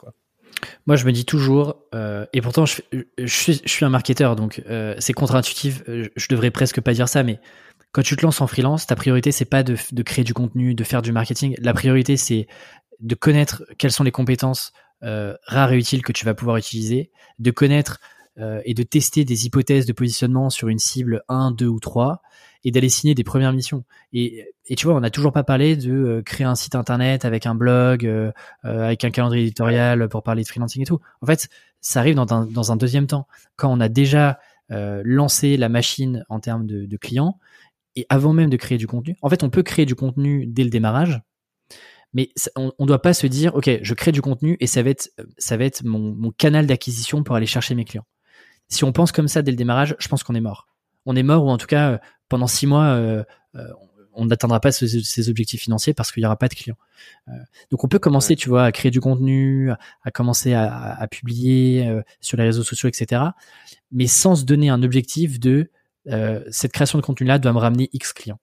Moi, 0.85 0.95
je 0.95 1.05
me 1.05 1.11
dis 1.11 1.25
toujours, 1.25 1.77
euh, 1.95 2.25
et 2.33 2.41
pourtant, 2.41 2.65
je, 2.65 2.81
suis, 3.25 3.85
un 3.85 3.89
marketeur, 3.89 4.35
donc 4.35 4.61
euh, 4.69 4.93
c'est 4.99 5.13
contre-intuitif. 5.13 5.81
Je 5.87 6.27
devrais 6.29 6.51
presque 6.51 6.81
pas 6.81 6.93
dire 6.93 7.09
ça, 7.09 7.23
mais 7.23 7.39
quand 7.91 8.03
tu 8.03 8.15
te 8.15 8.25
lances 8.25 8.39
en 8.41 8.47
freelance, 8.47 8.87
ta 8.87 8.95
priorité 8.95 9.31
c'est 9.31 9.45
pas 9.45 9.63
de, 9.63 9.75
créer 10.03 10.23
du 10.23 10.33
contenu, 10.33 10.73
de 10.73 10.83
faire 10.83 11.01
du 11.01 11.11
marketing. 11.11 11.55
La 11.59 11.73
priorité 11.73 12.15
c'est 12.17 12.47
de 13.01 13.15
connaître 13.15 13.63
quelles 13.77 13.91
sont 13.91 14.03
les 14.03 14.11
compétences 14.11 14.71
euh, 15.03 15.35
rares 15.47 15.73
et 15.73 15.77
utiles 15.77 16.03
que 16.03 16.11
tu 16.11 16.25
vas 16.25 16.35
pouvoir 16.35 16.57
utiliser, 16.57 17.11
de 17.39 17.51
connaître 17.51 17.99
euh, 18.39 18.61
et 18.65 18.73
de 18.73 18.83
tester 18.83 19.25
des 19.25 19.45
hypothèses 19.45 19.85
de 19.85 19.93
positionnement 19.93 20.49
sur 20.49 20.67
une 20.67 20.77
cible 20.77 21.23
1, 21.27 21.51
2 21.51 21.65
ou 21.65 21.79
3 21.79 22.21
et 22.63 22.69
d'aller 22.69 22.89
signer 22.89 23.15
des 23.15 23.23
premières 23.23 23.51
missions. 23.51 23.83
Et, 24.13 24.45
tu 24.77 24.85
vois, 24.85 24.95
on 24.95 24.99
n'a 24.99 25.09
toujours 25.09 25.31
pas 25.31 25.43
parlé 25.43 25.75
de 25.75 25.91
euh, 25.91 26.21
créer 26.21 26.45
un 26.45 26.53
site 26.53 26.75
internet 26.75 27.25
avec 27.25 27.47
un 27.47 27.55
blog, 27.55 28.07
avec 28.63 29.03
un 29.03 29.09
calendrier 29.09 29.45
éditorial 29.45 30.07
pour 30.07 30.21
parler 30.21 30.43
de 30.43 30.47
freelancing 30.47 30.83
et 30.83 30.85
tout. 30.85 30.99
En 31.21 31.25
fait, 31.25 31.49
ça 31.81 31.99
arrive 31.99 32.15
dans 32.15 32.71
un, 32.71 32.75
deuxième 32.75 33.07
temps. 33.07 33.27
Quand 33.55 33.71
on 33.71 33.79
a 33.79 33.89
déjà 33.89 34.39
lancé 34.69 35.57
la 35.57 35.67
machine 35.67 36.23
en 36.29 36.39
termes 36.39 36.65
de 36.65 36.97
clients, 36.97 37.37
et 37.95 38.05
avant 38.09 38.33
même 38.33 38.49
de 38.49 38.57
créer 38.57 38.77
du 38.77 38.87
contenu, 38.87 39.17
en 39.21 39.29
fait, 39.29 39.43
on 39.43 39.49
peut 39.49 39.63
créer 39.63 39.85
du 39.85 39.95
contenu 39.95 40.45
dès 40.45 40.63
le 40.63 40.69
démarrage, 40.69 41.21
mais 42.13 42.29
on, 42.55 42.71
ne 42.77 42.85
doit 42.85 43.01
pas 43.01 43.13
se 43.13 43.27
dire, 43.27 43.55
ok, 43.55 43.79
je 43.81 43.93
crée 43.93 44.11
du 44.11 44.21
contenu 44.21 44.57
et 44.59 44.67
ça 44.67 44.83
va 44.83 44.89
être, 44.89 45.09
ça 45.37 45.57
va 45.57 45.63
être 45.63 45.83
mon, 45.83 46.13
mon 46.13 46.31
canal 46.31 46.67
d'acquisition 46.67 47.23
pour 47.23 47.35
aller 47.35 47.45
chercher 47.45 47.73
mes 47.75 47.85
clients. 47.85 48.05
Si 48.67 48.83
on 48.83 48.91
pense 48.91 49.11
comme 49.11 49.27
ça 49.27 49.41
dès 49.41 49.51
le 49.51 49.57
démarrage, 49.57 49.95
je 49.99 50.07
pense 50.07 50.23
qu'on 50.23 50.35
est 50.35 50.41
mort. 50.41 50.67
On 51.05 51.15
est 51.15 51.23
mort 51.23 51.45
ou 51.45 51.49
en 51.49 51.57
tout 51.57 51.67
cas 51.67 51.99
pendant 52.31 52.47
six 52.47 52.65
mois, 52.65 52.85
euh, 52.85 53.23
euh, 53.55 53.67
on 54.13 54.25
n'atteindra 54.25 54.61
pas 54.61 54.71
ces, 54.71 55.29
objectifs 55.29 55.61
financiers 55.61 55.93
parce 55.93 56.11
qu'il 56.11 56.21
n'y 56.21 56.25
aura 56.25 56.37
pas 56.37 56.47
de 56.47 56.53
clients. 56.53 56.77
Euh, 57.27 57.33
donc 57.69 57.83
on 57.83 57.89
peut 57.89 57.99
commencer, 57.99 58.37
tu 58.37 58.47
vois, 58.47 58.63
à 58.63 58.71
créer 58.71 58.91
du 58.91 59.01
contenu, 59.01 59.69
à, 60.03 60.11
commencer 60.11 60.53
à, 60.53 60.93
à, 60.93 61.07
publier 61.07 62.01
sur 62.21 62.37
les 62.37 62.43
réseaux 62.43 62.63
sociaux, 62.63 62.87
etc. 62.87 63.21
Mais 63.91 64.07
sans 64.07 64.35
se 64.35 64.45
donner 64.45 64.69
un 64.69 64.81
objectif 64.83 65.39
de 65.39 65.69
cette 66.49 66.71
création 66.71 66.97
de 66.97 67.03
contenu-là 67.03 67.37
doit 67.37 67.53
me 67.53 67.59
ramener 67.59 67.89
X 67.93 68.13
clients. 68.13 68.39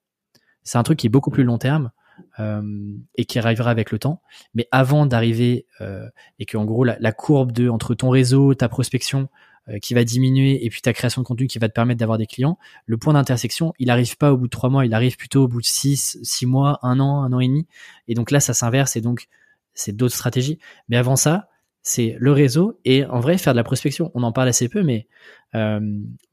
C'est 0.62 0.78
un 0.78 0.82
truc 0.82 0.98
qui 0.98 1.06
est 1.06 1.10
beaucoup 1.10 1.30
plus 1.30 1.44
long 1.44 1.58
terme. 1.58 1.90
Et 2.38 3.24
qui 3.24 3.38
arrivera 3.38 3.70
avec 3.70 3.90
le 3.90 3.98
temps. 3.98 4.22
Mais 4.54 4.68
avant 4.70 5.06
d'arriver 5.06 5.66
euh, 5.80 6.08
et 6.38 6.46
que 6.46 6.56
en 6.56 6.64
gros 6.64 6.84
la, 6.84 7.12
courbe 7.12 7.52
de 7.52 7.68
entre 7.68 7.94
ton 7.94 8.10
réseau, 8.10 8.54
ta 8.54 8.68
prospection 8.68 9.28
euh, 9.68 9.78
qui 9.78 9.94
va 9.94 10.04
diminuer 10.04 10.64
et 10.64 10.70
puis 10.70 10.80
ta 10.80 10.92
création 10.92 11.22
de 11.22 11.26
contenu 11.26 11.46
qui 11.46 11.58
va 11.58 11.68
te 11.68 11.74
permettre 11.74 11.98
d'avoir 11.98 12.18
des 12.18 12.26
clients, 12.26 12.58
le 12.86 12.96
point 12.96 13.12
d'intersection, 13.12 13.74
il 13.78 13.90
arrive 13.90 14.16
pas 14.16 14.32
au 14.32 14.36
bout 14.36 14.46
de 14.46 14.50
trois 14.50 14.70
mois, 14.70 14.86
il 14.86 14.94
arrive 14.94 15.16
plutôt 15.16 15.44
au 15.44 15.48
bout 15.48 15.60
de 15.60 15.66
six, 15.66 16.18
six 16.22 16.46
mois, 16.46 16.78
un 16.82 17.00
an, 17.00 17.22
un 17.22 17.32
an 17.32 17.40
et 17.40 17.48
demi. 17.48 17.66
Et 18.06 18.14
donc 18.14 18.30
là, 18.30 18.40
ça 18.40 18.54
s'inverse 18.54 18.96
et 18.96 19.00
donc 19.00 19.28
c'est 19.74 19.94
d'autres 19.94 20.14
stratégies. 20.14 20.58
Mais 20.88 20.96
avant 20.96 21.16
ça, 21.16 21.48
c'est 21.82 22.16
le 22.18 22.32
réseau 22.32 22.80
et 22.84 23.04
en 23.04 23.20
vrai 23.20 23.38
faire 23.38 23.54
de 23.54 23.58
la 23.58 23.64
prospection. 23.64 24.10
On 24.14 24.22
en 24.22 24.32
parle 24.32 24.48
assez 24.48 24.68
peu, 24.68 24.82
mais 24.82 25.06
euh, 25.54 25.80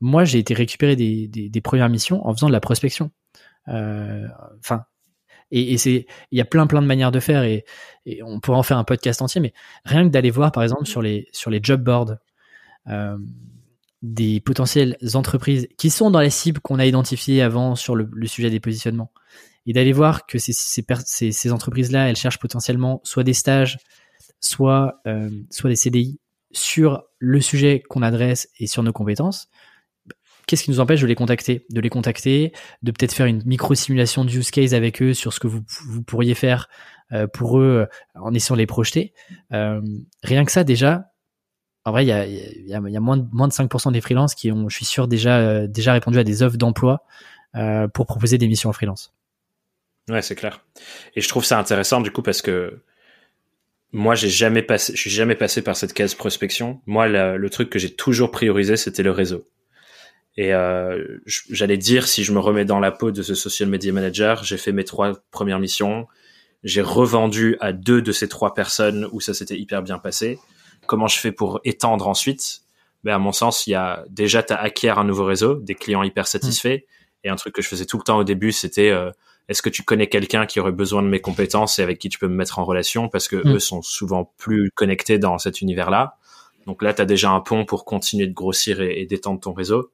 moi 0.01 0.25
j'ai 0.25 0.39
été 0.39 0.53
récupérer 0.53 0.95
des, 0.95 1.27
des, 1.27 1.61
premières 1.61 1.89
missions 1.89 2.25
en 2.27 2.33
faisant 2.33 2.47
de 2.47 2.53
la 2.53 2.59
prospection. 2.59 3.11
Enfin, 3.67 4.85
et, 5.51 5.77
c'est, 5.77 6.07
il 6.31 6.37
y 6.37 6.41
a 6.41 6.45
plein 6.45 6.67
plein 6.67 6.81
de 6.81 6.87
manières 6.87 7.11
de 7.11 7.19
faire 7.19 7.43
et, 7.43 7.65
on 8.23 8.39
pourrait 8.39 8.57
en 8.57 8.63
faire 8.63 8.77
un 8.77 8.83
podcast 8.83 9.21
entier, 9.21 9.41
mais 9.41 9.53
rien 9.83 10.03
que 10.03 10.09
d'aller 10.09 10.29
voir 10.29 10.51
par 10.51 10.63
exemple 10.63 10.85
sur 10.85 11.01
les 11.01 11.27
sur 11.31 11.49
les 11.49 11.59
job 11.61 11.81
boards 11.81 12.15
euh, 12.87 13.17
des 14.01 14.39
potentielles 14.39 14.97
entreprises 15.15 15.67
qui 15.77 15.89
sont 15.89 16.11
dans 16.11 16.19
les 16.19 16.29
cibles 16.29 16.59
qu'on 16.59 16.77
a 16.77 16.85
identifiées 16.85 17.41
avant 17.41 17.75
sur 17.75 17.95
le, 17.95 18.07
sujet 18.27 18.51
des 18.51 18.59
positionnements. 18.59 19.11
Et 19.65 19.73
d'aller 19.73 19.93
voir 19.93 20.27
que 20.27 20.37
ces, 20.37 20.53
ces 20.53 21.51
entreprises-là, 21.51 22.07
elles 22.07 22.15
cherchent 22.15 22.37
potentiellement 22.37 23.01
soit 23.03 23.23
des 23.23 23.33
stages, 23.33 23.79
soit 24.39 25.01
euh, 25.07 25.31
soit 25.49 25.71
des 25.71 25.75
CDI 25.75 26.19
sur 26.51 27.03
le 27.17 27.41
sujet 27.41 27.81
qu'on 27.89 28.03
adresse 28.03 28.47
et 28.59 28.67
sur 28.67 28.83
nos 28.83 28.93
compétences 28.93 29.49
qu'est-ce 30.47 30.63
qui 30.63 30.71
nous 30.71 30.79
empêche 30.79 31.01
de 31.01 31.07
les 31.07 31.15
contacter? 31.15 31.65
De 31.69 31.81
les 31.81 31.89
contacter, 31.89 32.53
de 32.83 32.91
peut-être 32.91 33.13
faire 33.13 33.25
une 33.25 33.41
micro-simulation 33.45 34.25
de 34.25 34.31
use 34.31 34.51
case 34.51 34.73
avec 34.73 35.01
eux 35.01 35.13
sur 35.13 35.33
ce 35.33 35.39
que 35.39 35.47
vous, 35.47 35.61
vous 35.87 36.03
pourriez 36.03 36.33
faire 36.35 36.69
euh, 37.13 37.27
pour 37.27 37.59
eux 37.59 37.87
euh, 37.87 38.19
en 38.19 38.33
essayant 38.33 38.55
de 38.55 38.61
les 38.61 38.65
projeter. 38.65 39.13
Euh, 39.53 39.81
rien 40.23 40.43
que 40.43 40.51
ça, 40.51 40.63
déjà, 40.63 41.11
en 41.83 41.91
vrai, 41.91 42.03
il 42.03 42.07
y 42.07 42.73
a, 42.73 42.99
moins 42.99 43.17
de, 43.17 43.27
moins 43.31 43.47
de 43.47 43.53
5% 43.53 43.91
des 43.91 44.01
freelances 44.01 44.33
qui 44.33 44.51
ont, 44.51 44.69
je 44.69 44.75
suis 44.75 44.85
sûr, 44.85 45.07
déjà, 45.07 45.67
déjà 45.67 45.93
répondu 45.93 46.17
à 46.17 46.23
des 46.23 46.41
offres 46.41 46.57
d'emploi 46.57 47.03
pour 47.93 48.05
proposer 48.05 48.37
des 48.37 48.47
missions 48.47 48.69
en 48.69 48.73
freelance. 48.73 49.13
Ouais, 50.09 50.21
c'est 50.21 50.35
clair. 50.35 50.61
Et 51.15 51.21
je 51.21 51.29
trouve 51.29 51.45
ça 51.45 51.57
intéressant 51.57 52.01
du 52.01 52.11
coup 52.11 52.21
parce 52.21 52.41
que 52.41 52.81
moi, 53.93 54.15
j'ai 54.15 54.29
jamais 54.29 54.61
passé, 54.61 54.93
je 54.93 54.99
suis 54.99 55.09
jamais 55.09 55.35
passé 55.35 55.61
par 55.61 55.77
cette 55.77 55.93
case 55.93 56.15
prospection. 56.15 56.81
Moi, 56.87 57.07
le 57.07 57.49
truc 57.49 57.69
que 57.69 57.77
j'ai 57.77 57.95
toujours 57.95 58.31
priorisé, 58.31 58.77
c'était 58.77 59.03
le 59.03 59.11
réseau. 59.11 59.47
Et 60.37 60.53
euh, 60.53 61.19
j'allais 61.25 61.77
dire, 61.77 62.07
si 62.07 62.23
je 62.23 62.33
me 62.33 62.39
remets 62.39 62.65
dans 62.65 62.79
la 62.79 62.91
peau 62.91 63.11
de 63.11 63.21
ce 63.21 63.35
social 63.35 63.69
media 63.69 63.93
manager, 63.93 64.43
j'ai 64.43 64.57
fait 64.57 64.73
mes 64.73 64.83
trois 64.83 65.13
premières 65.31 65.59
missions, 65.59 66.07
j'ai 66.63 66.81
revendu 66.81 67.55
à 67.61 67.71
deux 67.71 68.01
de 68.01 68.11
ces 68.11 68.27
trois 68.27 68.53
personnes 68.53 69.07
où 69.11 69.21
ça 69.21 69.33
s'était 69.33 69.57
hyper 69.57 69.81
bien 69.81 69.97
passé. 69.97 70.39
Comment 70.87 71.07
je 71.07 71.19
fais 71.19 71.31
pour 71.31 71.61
étendre 71.63 72.07
ensuite? 72.07 72.61
Ben, 73.03 73.15
À 73.15 73.17
mon 73.19 73.31
sens, 73.31 73.65
il 73.67 73.71
y 73.71 73.75
a 73.75 74.03
déjà, 74.09 74.43
tu 74.43 74.53
acquiers 74.53 74.89
un 74.89 75.03
nouveau 75.05 75.25
réseau, 75.25 75.55
des 75.55 75.75
clients 75.75 76.03
hyper 76.03 76.27
satisfaits. 76.27 76.79
Et 77.23 77.29
un 77.29 77.35
truc 77.37 77.55
que 77.55 77.61
je 77.61 77.67
faisais 77.67 77.85
tout 77.85 77.97
le 77.97 78.03
temps 78.03 78.17
au 78.17 78.23
début, 78.23 78.51
c'était 78.51 78.89
euh, 78.89 79.09
est-ce 79.47 79.61
que 79.61 79.69
tu 79.69 79.83
connais 79.83 80.07
quelqu'un 80.07 80.45
qui 80.45 80.59
aurait 80.59 80.71
besoin 80.71 81.01
de 81.01 81.07
mes 81.07 81.21
compétences 81.21 81.79
et 81.79 81.83
avec 81.83 81.97
qui 81.97 82.09
tu 82.09 82.19
peux 82.19 82.27
me 82.27 82.35
mettre 82.35 82.59
en 82.59 82.65
relation? 82.65 83.09
Parce 83.09 83.27
que 83.27 83.37
Mm. 83.37 83.55
eux 83.55 83.59
sont 83.59 83.81
souvent 83.81 84.33
plus 84.37 84.69
connectés 84.75 85.17
dans 85.17 85.37
cet 85.37 85.61
univers-là. 85.61 86.17
Donc 86.67 86.81
là, 86.81 86.93
tu 86.93 87.01
as 87.01 87.05
déjà 87.05 87.29
un 87.29 87.41
pont 87.41 87.63
pour 87.63 87.85
continuer 87.85 88.27
de 88.27 88.33
grossir 88.33 88.81
et, 88.81 89.01
et 89.01 89.05
d'étendre 89.05 89.39
ton 89.39 89.53
réseau. 89.53 89.91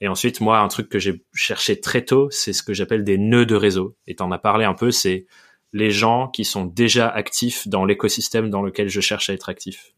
Et 0.00 0.08
ensuite, 0.08 0.40
moi, 0.40 0.58
un 0.60 0.68
truc 0.68 0.88
que 0.88 0.98
j'ai 0.98 1.24
cherché 1.34 1.78
très 1.80 2.04
tôt, 2.04 2.28
c'est 2.30 2.52
ce 2.52 2.62
que 2.62 2.72
j'appelle 2.72 3.04
des 3.04 3.18
nœuds 3.18 3.46
de 3.46 3.54
réseau. 3.54 3.96
Et 4.06 4.14
t'en 4.16 4.30
as 4.32 4.38
parlé 4.38 4.64
un 4.64 4.74
peu, 4.74 4.90
c'est 4.90 5.26
les 5.72 5.90
gens 5.90 6.28
qui 6.28 6.44
sont 6.44 6.64
déjà 6.64 7.08
actifs 7.08 7.68
dans 7.68 7.84
l'écosystème 7.84 8.50
dans 8.50 8.62
lequel 8.62 8.88
je 8.88 9.00
cherche 9.00 9.30
à 9.30 9.34
être 9.34 9.48
actif. 9.48 9.92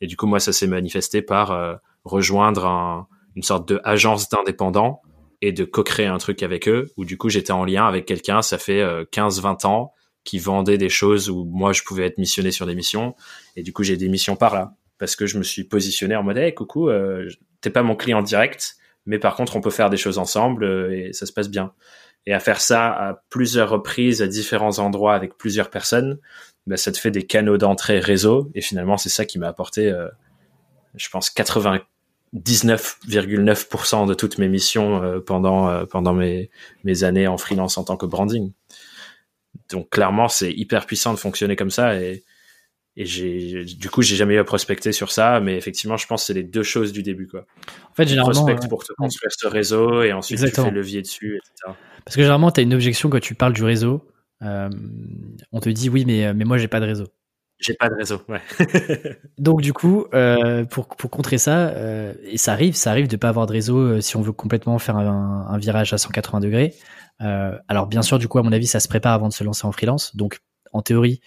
Et 0.00 0.06
du 0.06 0.16
coup, 0.16 0.26
moi, 0.26 0.38
ça 0.38 0.52
s'est 0.52 0.66
manifesté 0.66 1.22
par 1.22 1.50
euh, 1.52 1.74
rejoindre 2.04 2.66
un- 2.66 3.08
une 3.36 3.42
sorte 3.42 3.68
de 3.68 3.80
agence 3.84 4.28
d'indépendants 4.28 5.00
et 5.40 5.52
de 5.52 5.64
co-créer 5.64 6.06
un 6.06 6.18
truc 6.18 6.42
avec 6.42 6.68
eux, 6.68 6.86
où 6.96 7.04
du 7.04 7.16
coup, 7.16 7.28
j'étais 7.28 7.52
en 7.52 7.64
lien 7.64 7.86
avec 7.86 8.04
quelqu'un, 8.06 8.42
ça 8.42 8.58
fait 8.58 8.80
euh, 8.80 9.04
15-20 9.10 9.64
ans, 9.66 9.92
qui 10.24 10.38
vendait 10.38 10.78
des 10.78 10.88
choses 10.90 11.30
où 11.30 11.44
moi, 11.46 11.72
je 11.72 11.82
pouvais 11.84 12.04
être 12.04 12.18
missionné 12.18 12.50
sur 12.50 12.66
des 12.66 12.74
missions. 12.74 13.14
Et 13.56 13.62
du 13.62 13.72
coup, 13.72 13.82
j'ai 13.82 13.96
des 13.96 14.08
missions 14.08 14.36
par 14.36 14.54
là. 14.54 14.74
Parce 14.98 15.16
que 15.16 15.26
je 15.26 15.38
me 15.38 15.42
suis 15.44 15.64
positionné 15.64 16.16
en 16.16 16.22
mode, 16.22 16.36
hey, 16.36 16.52
coucou, 16.54 16.90
euh, 16.90 17.28
t'es 17.60 17.70
pas 17.70 17.82
mon 17.82 17.96
client 17.96 18.20
direct, 18.20 18.76
mais 19.08 19.18
par 19.18 19.34
contre, 19.34 19.56
on 19.56 19.60
peut 19.62 19.70
faire 19.70 19.90
des 19.90 19.96
choses 19.96 20.18
ensemble 20.18 20.62
euh, 20.64 20.94
et 20.94 21.12
ça 21.14 21.26
se 21.26 21.32
passe 21.32 21.48
bien. 21.48 21.72
Et 22.26 22.34
à 22.34 22.40
faire 22.40 22.60
ça 22.60 22.90
à 22.90 23.22
plusieurs 23.30 23.70
reprises, 23.70 24.20
à 24.20 24.26
différents 24.28 24.80
endroits, 24.80 25.14
avec 25.14 25.38
plusieurs 25.38 25.70
personnes, 25.70 26.18
bah, 26.66 26.76
ça 26.76 26.92
te 26.92 26.98
fait 26.98 27.10
des 27.10 27.24
canaux 27.26 27.56
d'entrée 27.56 28.00
réseau. 28.00 28.50
Et 28.54 28.60
finalement, 28.60 28.98
c'est 28.98 29.08
ça 29.08 29.24
qui 29.24 29.38
m'a 29.38 29.48
apporté, 29.48 29.90
euh, 29.90 30.08
je 30.94 31.08
pense, 31.08 31.30
99,9% 31.30 34.06
de 34.06 34.12
toutes 34.12 34.36
mes 34.36 34.48
missions 34.48 35.02
euh, 35.02 35.20
pendant, 35.20 35.70
euh, 35.70 35.86
pendant 35.86 36.12
mes, 36.12 36.50
mes 36.84 37.02
années 37.02 37.26
en 37.26 37.38
freelance 37.38 37.78
en 37.78 37.84
tant 37.84 37.96
que 37.96 38.04
branding. 38.04 38.52
Donc 39.70 39.88
clairement, 39.88 40.28
c'est 40.28 40.52
hyper 40.52 40.84
puissant 40.84 41.14
de 41.14 41.18
fonctionner 41.18 41.56
comme 41.56 41.70
ça. 41.70 41.98
Et, 41.98 42.24
et 43.00 43.06
j'ai, 43.06 43.64
du 43.64 43.88
coup, 43.88 44.02
j'ai 44.02 44.16
jamais 44.16 44.34
eu 44.34 44.38
à 44.38 44.44
prospecter 44.44 44.92
sur 44.92 45.12
ça, 45.12 45.40
mais 45.40 45.56
effectivement, 45.56 45.96
je 45.96 46.06
pense 46.06 46.22
que 46.22 46.26
c'est 46.26 46.34
les 46.34 46.42
deux 46.42 46.62
choses 46.62 46.92
du 46.92 47.02
début, 47.02 47.26
quoi. 47.28 47.46
En 47.90 47.94
fait, 47.94 48.08
généralement, 48.08 48.32
prospectes 48.32 48.64
euh, 48.64 48.68
pour 48.68 48.84
te 48.84 48.92
construire 48.92 49.30
ce 49.30 49.46
réseau 49.46 50.02
et 50.02 50.12
ensuite 50.12 50.40
Exactement. 50.40 50.66
tu 50.66 50.70
fais 50.72 50.76
levier 50.76 51.02
dessus, 51.02 51.36
etc. 51.36 51.76
parce 52.04 52.16
que 52.16 52.22
généralement, 52.22 52.50
tu 52.50 52.60
as 52.60 52.62
une 52.64 52.74
objection 52.74 53.08
quand 53.08 53.20
tu 53.20 53.34
parles 53.34 53.52
du 53.52 53.64
réseau. 53.64 54.06
Euh, 54.42 54.68
on 55.52 55.60
te 55.60 55.68
dit 55.68 55.88
oui, 55.88 56.04
mais, 56.06 56.34
mais 56.34 56.44
moi, 56.44 56.58
j'ai 56.58 56.68
pas 56.68 56.80
de 56.80 56.86
réseau. 56.86 57.06
J'ai 57.60 57.74
pas 57.74 57.88
de 57.88 57.94
réseau, 57.94 58.20
ouais. 58.28 58.40
Donc 59.38 59.60
du 59.62 59.72
coup, 59.72 60.06
euh, 60.14 60.64
pour, 60.64 60.86
pour 60.88 61.10
contrer 61.10 61.38
ça, 61.38 61.70
euh, 61.70 62.14
et 62.22 62.38
ça 62.38 62.52
arrive, 62.52 62.76
ça 62.76 62.90
arrive 62.90 63.08
de 63.08 63.16
pas 63.16 63.28
avoir 63.28 63.46
de 63.46 63.52
réseau 63.52 63.78
euh, 63.78 64.00
si 64.00 64.16
on 64.16 64.22
veut 64.22 64.32
complètement 64.32 64.78
faire 64.78 64.96
un, 64.96 65.46
un 65.48 65.58
virage 65.58 65.92
à 65.92 65.98
180 65.98 66.38
degrés. 66.40 66.74
Euh, 67.20 67.58
alors 67.66 67.88
bien 67.88 68.02
sûr, 68.02 68.20
du 68.20 68.28
coup, 68.28 68.38
à 68.38 68.44
mon 68.44 68.52
avis, 68.52 68.68
ça 68.68 68.78
se 68.78 68.86
prépare 68.86 69.12
avant 69.12 69.28
de 69.28 69.32
se 69.32 69.42
lancer 69.42 69.66
en 69.66 69.72
freelance. 69.72 70.14
Donc 70.14 70.38
en 70.72 70.82
théorie, 70.82 71.20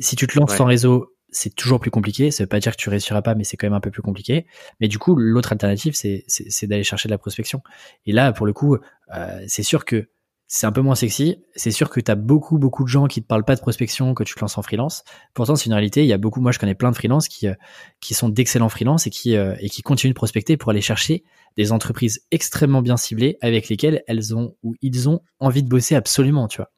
si 0.00 0.16
tu 0.16 0.26
te 0.26 0.38
lances 0.38 0.50
Ouais. 0.52 0.56
sans 0.56 0.64
réseau, 0.66 1.14
c'est 1.30 1.54
toujours 1.54 1.80
plus 1.80 1.90
compliqué. 1.90 2.30
Ça 2.30 2.42
veut 2.44 2.48
pas 2.48 2.60
dire 2.60 2.72
que 2.76 2.80
tu 2.80 2.88
réussiras 2.88 3.22
pas, 3.22 3.34
mais 3.34 3.44
c'est 3.44 3.56
quand 3.56 3.66
même 3.66 3.74
un 3.74 3.80
peu 3.80 3.90
plus 3.90 4.02
compliqué. 4.02 4.46
Mais 4.80 4.88
du 4.88 4.98
coup, 4.98 5.14
l'autre 5.16 5.52
alternative, 5.52 5.94
c'est 5.94 6.24
c'est 6.26 6.50
c'est 6.50 6.66
d'aller 6.66 6.84
chercher 6.84 7.08
de 7.08 7.12
la 7.12 7.18
prospection. 7.18 7.60
Et 8.06 8.12
là, 8.12 8.32
pour 8.32 8.46
le 8.46 8.52
coup, 8.52 8.76
euh, 9.14 9.44
c'est 9.46 9.62
sûr 9.62 9.84
que 9.84 10.08
c'est 10.50 10.66
un 10.66 10.72
peu 10.72 10.80
moins 10.80 10.94
sexy. 10.94 11.44
C'est 11.56 11.70
sûr 11.70 11.90
que 11.90 12.00
tu 12.00 12.10
as 12.10 12.14
beaucoup, 12.14 12.56
beaucoup 12.58 12.82
de 12.82 12.88
gens 12.88 13.06
qui 13.06 13.20
te 13.20 13.26
parlent 13.26 13.44
pas 13.44 13.54
de 13.54 13.60
prospection 13.60 14.14
que 14.14 14.24
tu 14.24 14.34
te 14.34 14.40
lances 14.40 14.56
en 14.56 14.62
freelance. 14.62 15.04
Pourtant, 15.34 15.56
c'est 15.56 15.66
une 15.66 15.74
réalité. 15.74 16.02
Il 16.02 16.06
y 16.06 16.12
a 16.14 16.16
beaucoup, 16.18 16.40
moi, 16.40 16.52
je 16.52 16.58
connais 16.58 16.74
plein 16.74 16.90
de 16.90 16.96
freelances 16.96 17.28
qui, 17.28 17.46
euh, 17.48 17.54
qui 18.00 18.14
sont 18.14 18.30
d'excellents 18.30 18.70
freelances 18.70 19.06
et 19.06 19.10
qui, 19.10 19.36
euh, 19.36 19.54
et 19.60 19.68
qui 19.68 19.82
continuent 19.82 20.12
de 20.12 20.16
prospecter 20.16 20.56
pour 20.56 20.70
aller 20.70 20.80
chercher 20.80 21.22
des 21.58 21.70
entreprises 21.70 22.22
extrêmement 22.30 22.80
bien 22.80 22.96
ciblées 22.96 23.36
avec 23.42 23.68
lesquelles 23.68 24.02
elles 24.06 24.34
ont 24.34 24.54
ou 24.62 24.74
ils 24.80 25.06
ont 25.10 25.20
envie 25.38 25.62
de 25.62 25.68
bosser 25.68 25.94
absolument, 25.96 26.48
tu 26.48 26.56
vois. 26.56 26.70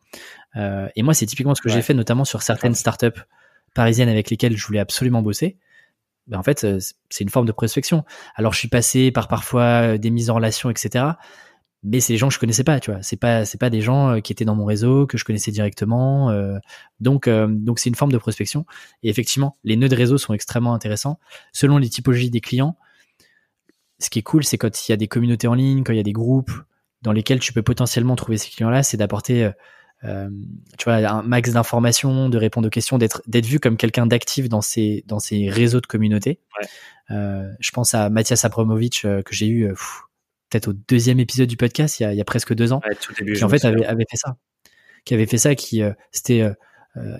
Euh, 0.56 0.88
et 0.96 1.02
moi, 1.02 1.14
c'est 1.14 1.26
typiquement 1.26 1.54
ce 1.54 1.60
que 1.62 1.68
Ouais. 1.68 1.74
j'ai 1.74 1.82
fait, 1.82 1.94
notamment 1.94 2.24
sur 2.24 2.42
certaines 2.42 2.74
startups 2.74 3.20
parisiennes 3.74 4.08
avec 4.08 4.30
lesquelles 4.30 4.56
je 4.56 4.66
voulais 4.66 4.80
absolument 4.80 5.22
bosser. 5.22 5.56
Ben, 6.26 6.38
en 6.38 6.42
fait, 6.42 6.64
euh, 6.64 6.78
c'est 7.08 7.24
une 7.24 7.30
forme 7.30 7.46
de 7.46 7.52
prospection. 7.52 8.04
Alors, 8.36 8.52
je 8.52 8.58
suis 8.58 8.68
passé 8.68 9.10
par 9.10 9.28
parfois 9.28 9.62
euh, 9.94 9.98
des 9.98 10.10
mises 10.10 10.30
en 10.30 10.34
relation, 10.34 10.70
etc 10.70 11.12
mais 11.82 12.00
c'est 12.00 12.12
des 12.12 12.18
gens 12.18 12.28
que 12.28 12.34
je 12.34 12.38
connaissais 12.38 12.62
pas, 12.62 12.78
tu 12.78 12.90
vois. 12.90 13.02
C'est 13.02 13.16
pas 13.16 13.46
c'est 13.46 13.56
pas 13.56 13.70
des 13.70 13.80
gens 13.80 14.20
qui 14.20 14.32
étaient 14.32 14.44
dans 14.44 14.54
mon 14.54 14.66
réseau 14.66 15.06
que 15.06 15.16
je 15.16 15.24
connaissais 15.24 15.50
directement. 15.50 16.28
euh, 16.30 16.58
donc 17.00 17.26
euh, 17.26 17.46
donc 17.48 17.78
c'est 17.78 17.88
une 17.88 17.94
forme 17.94 18.12
de 18.12 18.18
prospection. 18.18 18.66
Et 19.02 19.08
effectivement, 19.08 19.56
les 19.64 19.76
nœuds 19.76 19.88
de 19.88 19.96
réseau 19.96 20.18
sont 20.18 20.34
extrêmement 20.34 20.74
intéressants 20.74 21.18
selon 21.54 21.78
les 21.78 21.88
typologies 21.88 22.28
des 22.30 22.42
clients. 22.42 22.76
Ce 23.98 24.10
qui 24.10 24.18
est 24.18 24.22
cool, 24.22 24.44
c'est 24.44 24.58
quand 24.58 24.86
il 24.86 24.92
y 24.92 24.94
a 24.94 24.98
des 24.98 25.08
communautés 25.08 25.46
en 25.46 25.54
ligne, 25.54 25.82
quand 25.82 25.94
il 25.94 25.96
y 25.96 26.00
a 26.00 26.02
des 26.02 26.12
groupes 26.12 26.52
dans 27.00 27.12
lesquels 27.12 27.40
tu 27.40 27.54
peux 27.54 27.62
potentiellement 27.62 28.14
trouver 28.14 28.36
ces 28.36 28.50
clients-là, 28.50 28.82
c'est 28.82 28.98
d'apporter 28.98 29.50
euh, 30.04 30.30
tu 30.78 30.84
vois 30.84 30.94
un 30.94 31.22
max 31.22 31.52
d'informations, 31.52 32.28
de 32.28 32.38
répondre 32.38 32.66
aux 32.66 32.70
questions, 32.70 32.98
d'être 32.98 33.22
vu 33.28 33.60
comme 33.60 33.76
quelqu'un 33.76 34.06
d'actif 34.06 34.48
dans 34.48 34.62
ces 34.62 35.04
dans 35.06 35.18
ces 35.18 35.48
réseaux 35.48 35.80
de 35.80 35.86
communautés. 35.86 36.40
Ouais. 36.60 36.68
Euh, 37.10 37.50
je 37.60 37.70
pense 37.70 37.94
à 37.94 38.08
Mathias 38.08 38.44
Abramovic 38.44 39.04
euh, 39.04 39.22
que 39.22 39.34
j'ai 39.34 39.48
eu 39.48 39.68
peut-être 40.48 40.68
au 40.68 40.72
deuxième 40.72 41.20
épisode 41.20 41.48
du 41.48 41.56
podcast 41.56 41.98
il 41.98 42.04
y 42.04 42.06
a, 42.06 42.12
il 42.12 42.16
y 42.16 42.20
a 42.20 42.24
presque 42.24 42.54
deux 42.54 42.72
ans 42.72 42.80
Ouais, 42.86 42.94
tout 42.94 43.12
début, 43.14 43.34
qui 43.34 43.44
en 43.44 43.48
fait 43.48 43.64
avait, 43.64 43.84
avait 43.84 44.06
fait 44.08 44.16
ça 44.16 44.36
qui 45.04 45.14
avait 45.14 45.26
fait 45.26 45.38
ça 45.38 45.54
qui 45.54 45.82
s'était 46.12 46.48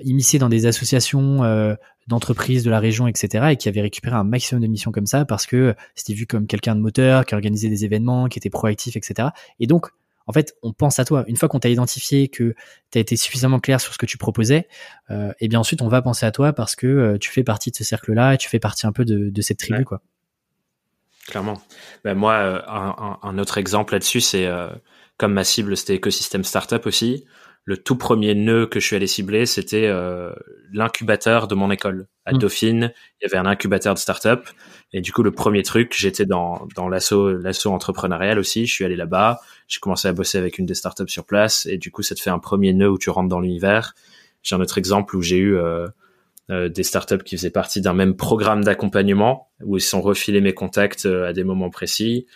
immiscé 0.03 0.39
dans 0.39 0.49
des 0.49 0.67
associations 0.67 1.77
d'entreprises 2.07 2.65
de 2.65 2.71
la 2.71 2.81
région 2.81 3.09
etc 3.09 3.49
et 3.51 3.57
qui 3.57 3.69
avait 3.69 3.83
récupéré 3.83 4.17
un 4.17 4.25
maximum 4.25 4.63
de 4.63 4.69
missions 4.69 4.93
comme 4.93 5.07
ça 5.07 5.25
parce 5.25 5.47
que 5.47 5.75
c'était 5.95 6.15
vu 6.15 6.27
comme 6.27 6.47
quelqu'un 6.47 6.77
de 6.77 6.81
moteur 6.81 7.25
qui 7.25 7.35
organisait 7.35 7.69
des 7.69 7.85
événements 7.85 8.29
qui 8.29 8.39
était 8.39 8.51
proactif 8.51 8.97
etc 8.97 9.29
et 9.59 9.67
donc 9.67 9.91
en 10.31 10.33
fait 10.33 10.55
on 10.63 10.73
pense 10.73 10.99
à 11.01 11.05
toi 11.05 11.25
une 11.27 11.37
fois 11.37 11.49
qu'on 11.49 11.59
t'a 11.59 11.69
identifié 11.69 12.29
que 12.29 12.55
tu 12.91 12.99
as 12.99 13.01
été 13.01 13.17
suffisamment 13.17 13.59
clair 13.59 13.81
sur 13.81 13.93
ce 13.93 13.99
que 13.99 14.07
tu 14.07 14.17
proposais 14.17 14.69
euh, 15.11 15.33
et 15.41 15.49
bien 15.49 15.59
ensuite 15.59 15.83
on 15.83 15.89
va 15.89 16.01
penser 16.03 16.25
à 16.25 16.31
toi 16.31 16.53
parce 16.53 16.77
que 16.77 16.87
euh, 16.87 17.19
tu 17.19 17.31
fais 17.31 17.43
partie 17.43 17.73
de 17.73 17.77
ce 17.77 17.83
cercle 17.83 18.13
là 18.13 18.35
et 18.35 18.39
tu 18.39 18.49
fais 18.49 18.61
partie 18.61 18.87
un 18.87 18.93
peu 18.93 19.05
de, 19.05 19.31
de 19.31 19.43
cette 19.43 19.59
tribu 19.59 19.79
Ouais. 19.79 19.85
quoi 19.85 20.03
Clairement. 21.27 21.63
Ben 22.03 22.15
moi, 22.15 22.33
euh, 22.33 22.61
un, 23.23 23.39
autre 23.39 23.59
exemple 23.59 23.93
là-dessus, 23.93 24.21
c'est 24.21 24.51
comme 25.17 25.33
ma 25.33 25.45
cible, 25.45 25.77
c'était 25.77 25.95
écosystème 25.95 26.43
startup 26.43 26.87
aussi. 26.87 27.25
Le 27.65 27.77
tout 27.77 27.97
premier 27.97 28.35
nœud 28.35 28.67
que 28.67 28.81
je 28.81 28.87
suis 28.87 28.97
allé 28.97 29.07
cibler, 29.07 29.47
c'était 29.47 29.87
euh, 29.87 30.33
l'incubateur 30.73 31.47
de 31.47 31.55
mon 31.55 31.71
école. 31.71 32.07
À 32.25 32.33
Mm. 32.33 32.39
Dauphine, 32.39 32.93
il 33.21 33.25
y 33.25 33.27
avait 33.27 33.37
un 33.37 33.47
incubateur 33.47 33.95
de 33.95 33.99
startup. 33.99 34.49
Et 34.93 35.01
du 35.01 35.13
coup, 35.13 35.23
le 35.23 35.31
premier 35.31 35.63
truc, 35.63 35.95
j'étais 35.97 36.27
dans, 36.27 36.67
dans 36.75 36.89
l'assaut, 36.89 37.33
l'assaut 37.33 37.71
entrepreneurial 37.71 38.39
aussi. 38.39 38.67
Je 38.67 38.73
suis 38.73 38.85
allé 38.85 38.97
là-bas. 38.97 39.41
J'ai 39.69 39.79
commencé 39.79 40.09
à 40.09 40.13
bosser 40.13 40.39
avec 40.39 40.59
une 40.59 40.67
des 40.67 40.75
startups 40.75 41.09
sur 41.09 41.25
place. 41.25 41.67
Et 41.67 41.79
du 41.79 41.91
coup, 41.91 42.03
ça 42.03 42.15
te 42.15 42.21
fait 42.21 42.31
un 42.31 42.39
premier 42.39 42.73
nœud 42.73 42.91
où 42.91 42.99
tu 42.99 43.11
rentres 43.11 43.29
dans 43.29 43.41
l'univers. 43.41 43.95
J'ai 44.43 44.57
un 44.57 44.61
autre 44.61 44.79
exemple 44.79 45.17
où 45.17 45.23
j'ai 45.23 45.39
eu 45.39 45.57
euh, 45.57 45.87
euh, 46.51 46.69
des 46.69 46.83
startups 46.83 47.23
qui 47.23 47.37
faisaient 47.37 47.51
partie 47.51 47.81
d'un 47.81 47.93
même 47.93 48.17
programme 48.17 48.65
d'accompagnement 48.65 49.51
où 49.63 49.77
ils 49.77 49.83
sont 49.83 50.01
refilés 50.01 50.41
mes 50.41 50.55
contacts 50.55 51.07
euh, 51.07 51.29
à 51.29 51.33
des 51.33 51.45
moments 51.45 51.71
précis. 51.71 52.27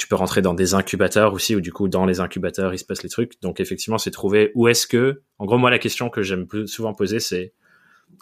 Tu 0.00 0.06
peux 0.06 0.16
rentrer 0.16 0.40
dans 0.40 0.54
des 0.54 0.72
incubateurs 0.72 1.34
aussi, 1.34 1.54
où 1.54 1.60
du 1.60 1.74
coup, 1.74 1.86
dans 1.86 2.06
les 2.06 2.20
incubateurs, 2.20 2.72
il 2.72 2.78
se 2.78 2.86
passe 2.86 3.02
les 3.02 3.10
trucs. 3.10 3.38
Donc, 3.42 3.60
effectivement, 3.60 3.98
c'est 3.98 4.10
trouver 4.10 4.50
où 4.54 4.66
est-ce 4.66 4.86
que, 4.86 5.20
en 5.38 5.44
gros, 5.44 5.58
moi, 5.58 5.68
la 5.68 5.78
question 5.78 6.08
que 6.08 6.22
j'aime 6.22 6.46
plus 6.46 6.66
souvent 6.68 6.94
poser, 6.94 7.20
c'est 7.20 7.52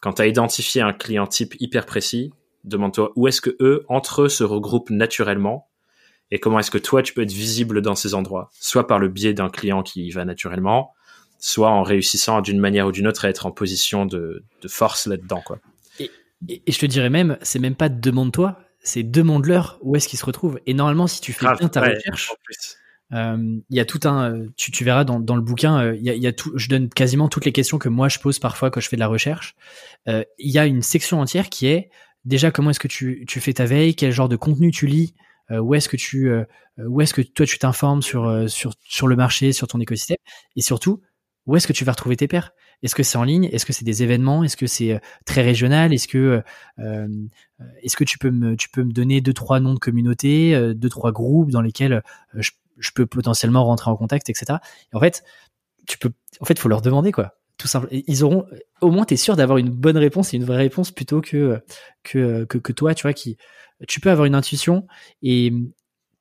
quand 0.03 0.15
tu 0.15 0.23
as 0.23 0.27
identifié 0.27 0.83
un 0.83 0.93
client 0.93 1.29
type 1.29 1.55
hyper 1.61 1.87
précis, 1.87 2.33
demande-toi 2.65 3.13
où 3.15 3.29
est-ce 3.29 3.41
que 3.41 3.57
eux, 3.61 3.85
entre 3.89 4.23
eux, 4.23 4.29
se 4.29 4.43
regroupent 4.43 4.91
naturellement 4.91 5.69
et 6.33 6.41
comment 6.41 6.59
est-ce 6.59 6.73
que 6.73 6.79
toi, 6.79 7.01
tu 7.01 7.15
peux 7.15 7.23
être 7.23 7.33
visible 7.33 7.81
dans 7.81 7.95
ces 7.95 8.13
endroits, 8.13 8.51
soit 8.59 8.89
par 8.89 8.99
le 8.99 9.07
biais 9.07 9.33
d'un 9.33 9.49
client 9.49 9.85
qui 9.85 10.05
y 10.05 10.11
va 10.11 10.25
naturellement, 10.25 10.95
soit 11.39 11.71
en 11.71 11.85
réussissant 11.85 12.41
d'une 12.41 12.59
manière 12.59 12.89
ou 12.89 12.93
d'une 12.93 13.07
autre 13.07 13.25
à 13.25 13.29
être 13.29 13.47
en 13.47 13.53
position 13.53 14.05
de, 14.05 14.43
force 14.67 15.07
là-dedans, 15.07 15.43
quoi. 15.47 15.61
Et, 16.01 16.11
et 16.67 16.73
je 16.73 16.79
te 16.81 16.87
dirais 16.87 17.09
même, 17.09 17.39
c'est 17.41 17.61
même 17.61 17.77
pas 17.77 17.89
demande-toi, 17.89 18.59
c'est 18.81 19.03
demande-leur 19.03 19.79
où 19.83 19.97
est-ce 19.97 20.09
qu'ils 20.09 20.19
se 20.19 20.25
retrouvent. 20.25 20.61
Et 20.67 20.75
normalement, 20.75 21.07
si 21.07 21.21
tu 21.21 21.33
fais 21.33 21.47
Grave, 21.47 21.59
bien 21.59 21.69
ta 21.69 21.83
ouais, 21.83 21.95
recherche, 21.95 22.33
euh, 23.13 23.59
il 23.71 23.77
y 23.77 23.81
a 23.81 23.85
tout 23.85 24.01
un, 24.05 24.33
euh, 24.33 24.49
tu, 24.57 24.71
tu 24.71 24.85
verras 24.85 25.05
dans, 25.05 25.19
dans 25.19 25.37
le 25.37 25.43
bouquin, 25.43 25.81
euh, 25.81 25.97
il 25.97 26.03
y 26.03 26.11
a, 26.11 26.15
il 26.15 26.23
y 26.23 26.27
a 26.27 26.33
tout, 26.33 26.53
je 26.57 26.69
donne 26.69 26.89
quasiment 26.89 27.29
toutes 27.29 27.45
les 27.45 27.53
questions 27.53 27.79
que 27.79 27.89
moi 27.89 28.09
je 28.09 28.19
pose 28.19 28.39
parfois 28.39 28.71
quand 28.71 28.81
je 28.81 28.89
fais 28.89 28.97
de 28.97 29.01
la 29.01 29.07
recherche. 29.07 29.57
Euh, 30.09 30.25
Il 30.39 30.51
y 30.51 30.59
a 30.59 30.67
une 30.67 30.83
section 30.83 31.21
entière 31.21 31.49
qui 31.49 31.67
est 31.67 31.91
déjà 32.25 32.51
comment 32.51 32.71
est-ce 32.71 32.81
que 32.81 32.89
tu, 32.89 33.25
tu 33.27 33.41
fais 33.41 33.55
ta 33.55 33.65
veille, 33.65 33.95
quel 33.95 34.13
genre 34.13 34.29
de 34.29 34.37
contenu 34.37 34.71
tu 34.71 34.87
lis, 34.87 35.15
euh, 35.51 35.59
où 35.59 35.75
est-ce 35.75 35.89
que 35.89 35.97
tu, 35.97 36.31
où 36.79 37.01
est-ce 37.01 37.15
que 37.15 37.23
toi 37.23 37.47
tu 37.47 37.59
t'informes 37.59 38.03
sur, 38.03 38.49
sur, 38.49 38.75
sur 38.85 39.09
le 39.09 39.17
marché, 39.17 39.53
sur 39.53 39.67
ton 39.67 39.81
écosystème, 39.81 40.19
et 40.57 40.61
surtout 40.61 41.01
où 41.49 41.57
est-ce 41.57 41.67
que 41.67 41.73
tu 41.73 41.85
vas 41.85 41.93
retrouver 41.93 42.17
tes 42.17 42.29
pairs? 42.29 42.53
Est-ce 42.83 42.95
que 42.95 43.03
c'est 43.03 43.17
en 43.17 43.25
ligne? 43.25 43.49
Est-ce 43.51 43.65
que 43.65 43.73
c'est 43.73 43.85
des 43.85 44.03
événements? 44.03 44.45
Est-ce 44.45 44.57
que 44.57 44.67
c'est 44.67 44.93
euh, 44.93 44.99
très 45.25 45.41
régional? 45.41 45.95
Est-ce 45.95 46.07
que 46.07 46.43
euh, 46.79 47.09
euh, 47.09 48.05
tu 48.05 48.19
peux 48.19 48.31
me 48.31 48.93
donner 48.93 49.23
deux 49.23 49.33
trois 49.33 49.59
noms 49.59 49.73
de 49.73 49.79
communautés, 49.79 50.75
deux 50.75 50.91
trois 50.91 51.11
groupes 51.11 51.51
dans 51.51 51.63
lesquels 51.63 52.03
je, 52.35 52.51
peux 52.95 53.07
potentiellement 53.07 53.65
rentrer 53.65 53.91
en 53.91 53.97
contact, 53.97 54.29
etc. 54.29 54.59
Et 54.93 54.97
en 54.97 55.01
fait, 55.01 55.25
tu 55.87 55.97
peux 55.97 56.13
en 56.41 56.45
fait 56.45 56.59
faut 56.59 56.69
leur 56.69 56.83
demander 56.83 57.13
quoi. 57.13 57.39
Tout 57.57 57.67
simple. 57.67 57.89
Ils 57.91 58.23
auront 58.23 58.45
au 58.83 58.91
moins 58.91 59.07
t'es 59.07 59.17
sûr 59.17 59.35
d'avoir 59.35 59.59
une 59.59 59.71
bonne 59.71 59.97
réponse 59.97 60.33
et 60.33 60.37
une 60.37 60.45
vraie 60.45 60.59
réponse 60.59 60.93
plutôt 60.93 61.21
que, 61.21 61.61
que 62.05 62.73
toi 62.73 62.95
tu 62.95 63.03
vois 63.03 63.15
qui 63.15 63.37
tu 63.89 64.01
peux 64.01 64.11
avoir 64.11 64.27
une 64.27 64.37
intuition 64.37 64.87
et 65.23 65.53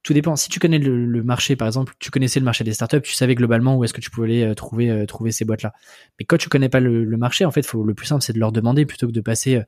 tout 0.08 0.14
dépend. 0.14 0.36
Si 0.36 0.50
tu 0.50 0.60
connais 0.60 0.80
le, 0.80 1.24
marché, 1.24 1.56
par 1.56 1.68
exemple, 1.68 1.94
tu 2.00 2.12
connaissais 2.12 2.40
le 2.40 2.46
marché 2.46 2.64
des 2.64 2.74
startups, 2.74 3.02
tu 3.02 3.14
savais 3.14 3.36
globalement 3.36 3.76
où 3.76 3.84
est-ce 3.84 3.94
que 3.94 4.02
tu 4.02 4.10
pouvais 4.10 4.44
aller 4.44 4.56
trouver 4.56 5.06
trouver 5.06 5.32
ces 5.32 5.44
boîtes-là. 5.44 5.74
Mais 6.18 6.26
quand 6.26 6.38
tu 6.38 6.48
connais 6.50 6.70
pas 6.70 6.80
le, 6.80 7.06
marché, 7.18 7.44
en 7.46 7.52
fait, 7.52 7.66
faut, 7.66 7.84
le 7.84 7.94
plus 7.94 8.06
simple, 8.06 8.22
c'est 8.22 8.34
de 8.34 8.40
leur 8.40 8.52
demander 8.52 8.86
plutôt 8.86 9.08
que 9.08 9.12
de 9.12 9.22
passer 9.22 9.62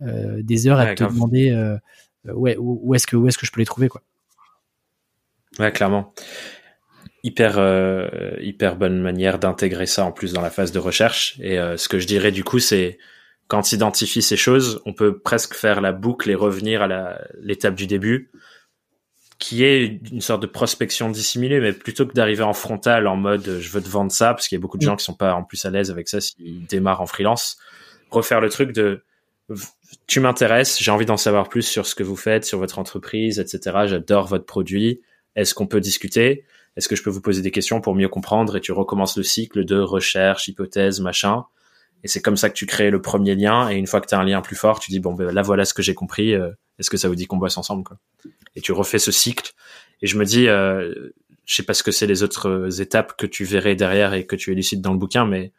des 0.00 0.68
heures 0.68 0.78
à 0.78 0.94
te 0.94 1.04
demander 1.04 1.76
ouais, 2.26 2.56
où, 2.58 2.94
est-ce 2.94 3.06
que 3.06 3.16
où 3.16 3.26
est-ce 3.26 3.38
que 3.38 3.46
je 3.46 3.52
peux 3.52 3.60
les 3.60 3.66
trouver, 3.66 3.88
quoi. 3.88 4.02
Ouais, 5.58 5.72
clairement 5.72 6.12
hyper 7.26 7.58
euh, 7.58 8.08
hyper 8.40 8.76
bonne 8.76 9.02
manière 9.02 9.40
d'intégrer 9.40 9.86
ça 9.86 10.04
en 10.04 10.12
plus 10.12 10.32
dans 10.32 10.42
la 10.42 10.50
phase 10.50 10.70
de 10.70 10.78
recherche. 10.78 11.36
Et 11.40 11.58
euh, 11.58 11.76
ce 11.76 11.88
que 11.88 11.98
je 11.98 12.06
dirais 12.06 12.30
du 12.30 12.44
coup, 12.44 12.60
c'est 12.60 12.98
quand 13.48 13.62
tu 13.62 13.74
identifies 13.74 14.22
ces 14.22 14.36
choses, 14.36 14.80
on 14.86 14.92
peut 14.92 15.18
presque 15.18 15.54
faire 15.54 15.80
la 15.80 15.92
boucle 15.92 16.30
et 16.30 16.36
revenir 16.36 16.82
à 16.82 17.18
l'étape 17.40 17.74
du 17.74 17.88
début, 17.88 18.30
qui 19.38 19.64
est 19.64 20.00
une 20.10 20.20
sorte 20.20 20.42
de 20.42 20.46
prospection 20.46 21.10
dissimulée, 21.10 21.60
mais 21.60 21.72
plutôt 21.72 22.06
que 22.06 22.12
d'arriver 22.14 22.42
en 22.42 22.54
frontal 22.54 23.06
en 23.06 23.16
mode 23.16 23.58
je 23.60 23.70
veux 23.70 23.82
te 23.82 23.88
vendre 23.88 24.10
ça, 24.10 24.32
parce 24.32 24.48
qu'il 24.48 24.56
y 24.56 24.60
a 24.60 24.62
beaucoup 24.62 24.78
de 24.78 24.82
gens 24.82 24.96
qui 24.96 25.04
sont 25.04 25.14
pas 25.14 25.34
en 25.34 25.44
plus 25.44 25.64
à 25.64 25.70
l'aise 25.70 25.90
avec 25.90 26.08
ça 26.08 26.20
s'ils 26.20 26.64
démarrent 26.66 27.02
en 27.02 27.06
freelance, 27.06 27.58
refaire 28.10 28.40
le 28.40 28.48
truc 28.48 28.72
de 28.72 29.02
tu 30.06 30.20
m'intéresses, 30.20 30.80
j'ai 30.80 30.90
envie 30.90 31.06
d'en 31.06 31.16
savoir 31.16 31.48
plus 31.48 31.62
sur 31.62 31.86
ce 31.86 31.94
que 31.94 32.02
vous 32.02 32.16
faites, 32.16 32.44
sur 32.44 32.58
votre 32.58 32.78
entreprise, 32.78 33.38
etc. 33.38 33.76
J'adore 33.86 34.26
votre 34.26 34.44
produit. 34.44 35.00
Est-ce 35.36 35.54
qu'on 35.54 35.66
peut 35.66 35.80
discuter? 35.80 36.44
Est-ce 36.76 36.88
que 36.88 36.96
je 36.96 37.02
peux 37.02 37.10
vous 37.10 37.20
poser 37.20 37.42
des 37.42 37.50
questions 37.50 37.80
pour 37.80 37.94
mieux 37.94 38.08
comprendre 38.08 38.56
et 38.56 38.60
tu 38.60 38.72
recommences 38.72 39.16
le 39.16 39.22
cycle 39.22 39.64
de 39.64 39.78
recherche, 39.78 40.48
hypothèse, 40.48 41.00
machin? 41.00 41.44
Et 42.04 42.08
c'est 42.08 42.20
comme 42.20 42.36
ça 42.36 42.48
que 42.48 42.54
tu 42.54 42.66
crées 42.66 42.90
le 42.90 43.00
premier 43.00 43.34
lien. 43.34 43.68
Et 43.70 43.76
une 43.76 43.86
fois 43.86 44.00
que 44.00 44.06
tu 44.06 44.14
as 44.14 44.18
un 44.18 44.24
lien 44.24 44.40
plus 44.40 44.56
fort, 44.56 44.80
tu 44.80 44.90
dis 44.90 45.00
bon 45.00 45.14
ben 45.14 45.32
là 45.32 45.42
voilà 45.42 45.64
ce 45.64 45.74
que 45.74 45.82
j'ai 45.82 45.94
compris. 45.94 46.34
Euh, 46.34 46.50
est-ce 46.78 46.90
que 46.90 46.96
ça 46.96 47.08
vous 47.08 47.14
dit 47.14 47.26
qu'on 47.26 47.38
bosse 47.38 47.56
ensemble 47.56 47.84
quoi? 47.84 47.98
Et 48.54 48.60
tu 48.60 48.72
refais 48.72 48.98
ce 48.98 49.12
cycle. 49.12 49.52
Et 50.02 50.06
je 50.06 50.18
me 50.18 50.24
dis, 50.24 50.48
euh, 50.48 51.12
je 51.44 51.54
sais 51.54 51.62
pas 51.62 51.74
ce 51.74 51.82
que 51.82 51.90
c'est 51.90 52.06
les 52.06 52.22
autres 52.22 52.80
étapes 52.80 53.16
que 53.16 53.26
tu 53.26 53.44
verrais 53.44 53.76
derrière 53.76 54.14
et 54.14 54.26
que 54.26 54.36
tu 54.36 54.52
élucides 54.52 54.80
dans 54.80 54.92
le 54.92 54.98
bouquin, 54.98 55.24
mais 55.24 55.52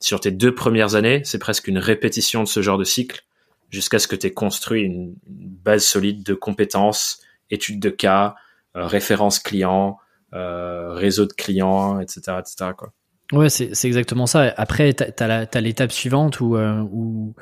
sur 0.00 0.20
tes 0.20 0.30
deux 0.30 0.54
premières 0.54 0.94
années, 0.94 1.22
c'est 1.24 1.38
presque 1.38 1.68
une 1.68 1.78
répétition 1.78 2.42
de 2.42 2.48
ce 2.48 2.62
genre 2.62 2.78
de 2.78 2.84
cycle 2.84 3.24
jusqu'à 3.70 3.98
ce 3.98 4.06
que 4.06 4.16
tu 4.16 4.26
aies 4.26 4.32
construit 4.32 4.82
une, 4.82 5.14
base 5.26 5.84
solide 5.84 6.22
de 6.24 6.34
compétences, 6.34 7.20
études 7.50 7.80
de 7.80 7.88
cas, 7.88 8.34
euh, 8.76 8.86
références 8.86 9.38
clients, 9.38 9.98
euh, 10.34 10.92
réseau 10.92 11.26
de 11.26 11.32
clients, 11.32 12.00
etc., 12.00 12.38
etc. 12.38 12.72
Quoi. 12.76 12.92
Ouais, 13.32 13.48
c'est 13.48 13.84
exactement 13.84 14.26
ça. 14.26 14.52
Après, 14.56 14.92
tu 14.92 15.04
as, 15.22 15.60
l'étape 15.60 15.90
suivante 15.90 16.40
où, 16.40 16.56
euh, 16.56 16.82
où, 16.92 17.34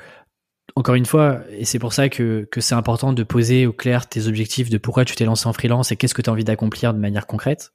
encore 0.75 0.95
une 0.95 1.05
fois, 1.05 1.41
et 1.49 1.65
c'est 1.65 1.79
pour 1.79 1.91
ça 1.91 2.07
que, 2.07 2.47
que 2.49 2.61
c'est 2.61 2.75
important 2.75 3.11
de 3.11 3.23
poser 3.23 3.65
au 3.65 3.73
clair 3.73 4.07
tes 4.07 4.27
objectifs 4.27 4.69
de 4.69 4.77
pourquoi 4.77 5.03
tu 5.03 5.15
t'es 5.15 5.25
lancé 5.25 5.47
en 5.47 5.53
freelance 5.53 5.91
et 5.91 5.97
qu'est-ce 5.97 6.13
que 6.13 6.21
tu 6.21 6.29
as 6.29 6.33
envie 6.33 6.45
d'accomplir 6.45 6.93
de 6.93 6.99
manière 6.99 7.27
concrète. 7.27 7.73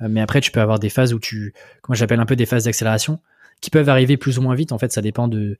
Euh, 0.00 0.06
mais 0.08 0.20
après, 0.20 0.40
tu 0.40 0.52
peux 0.52 0.60
avoir 0.60 0.78
des 0.78 0.88
phases 0.88 1.12
où 1.14 1.18
tu, 1.18 1.52
comment 1.82 1.96
j'appelle 1.96 2.20
un 2.20 2.26
peu 2.26 2.36
des 2.36 2.46
phases 2.46 2.64
d'accélération, 2.64 3.18
qui 3.60 3.70
peuvent 3.70 3.88
arriver 3.88 4.16
plus 4.16 4.38
ou 4.38 4.42
moins 4.42 4.54
vite. 4.54 4.70
En 4.70 4.78
fait, 4.78 4.92
ça 4.92 5.02
dépend 5.02 5.26
de, 5.26 5.58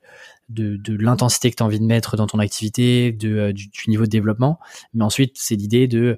de, 0.49 0.77
de 0.77 0.95
l'intensité 0.95 1.51
que 1.51 1.57
tu 1.57 1.63
as 1.63 1.65
envie 1.65 1.79
de 1.79 1.85
mettre 1.85 2.15
dans 2.15 2.27
ton 2.27 2.39
activité, 2.39 3.11
de, 3.11 3.51
du, 3.51 3.67
du, 3.67 3.89
niveau 3.89 4.03
de 4.03 4.09
développement. 4.09 4.59
Mais 4.93 5.03
ensuite, 5.03 5.33
c'est 5.35 5.55
l'idée 5.55 5.87
de 5.87 6.17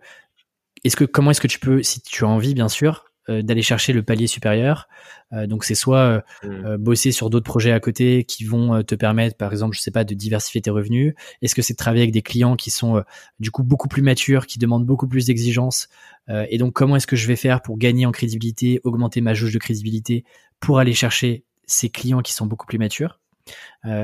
est-ce 0.83 0.95
que 0.95 1.05
comment 1.05 1.31
est-ce 1.31 1.41
que 1.41 1.47
tu 1.47 1.59
peux, 1.59 1.81
si 1.81 2.01
tu 2.01 2.23
as 2.23 2.27
envie 2.27 2.53
bien 2.53 2.69
sûr, 2.69 3.05
euh, 3.05 3.05
d'aller 3.27 3.61
chercher 3.61 3.93
le 3.93 4.03
palier 4.03 4.27
supérieur. 4.27 4.88
Euh, 5.34 5.47
donc 5.47 5.64
c'est 5.64 5.76
soit 5.76 6.23
euh, 6.43 6.77
mm. 6.77 6.77
bosser 6.77 7.11
sur 7.11 7.30
d'autres 7.30 7.45
projets 7.45 7.72
à 7.72 7.80
côté 7.80 8.23
qui 8.23 8.43
vont 8.43 8.84
te 8.84 8.95
permettre, 8.95 9.38
par 9.38 9.52
exemple, 9.52 9.76
je 9.76 9.81
sais 9.81 9.91
pas, 9.91 10.03
de 10.03 10.14
diversifier 10.14 10.61
tes 10.61 10.69
revenus. 10.69 11.14
Est-ce 11.41 11.56
que 11.56 11.61
c'est 11.61 11.73
de 11.73 11.77
travailler 11.77 12.03
avec 12.03 12.14
des 12.14 12.22
clients 12.22 12.56
qui 12.56 12.69
sont 12.69 13.03
du 13.39 13.52
coup 13.52 13.64
beaucoup 13.64 13.88
plus 13.88 14.02
matures, 14.02 14.45
qui 14.45 14.60
demandent 14.60 14.85
beaucoup 14.85 15.07
plus 15.07 15.26
d'exigences? 15.26 15.89
Et 16.27 16.57
donc 16.57 16.73
comment 16.73 16.95
est-ce 16.95 17.07
que 17.07 17.15
je 17.15 17.27
vais 17.27 17.35
faire 17.35 17.61
pour 17.61 17.77
gagner 17.77 18.06
en 18.06 18.11
crédibilité, 18.11 18.81
augmenter 18.84 19.22
ma 19.22 19.34
jauge 19.34 19.53
de 19.53 19.60
crédibilité 19.60 20.23
pour 20.60 20.80
aller 20.80 20.93
chercher 20.93 21.43
ces 21.68 21.89
clients 21.89 22.22
qui 22.22 22.34
sont 22.34 22.45
beaucoup 22.45 22.65
plus 22.65 22.80
matures? 22.80 23.19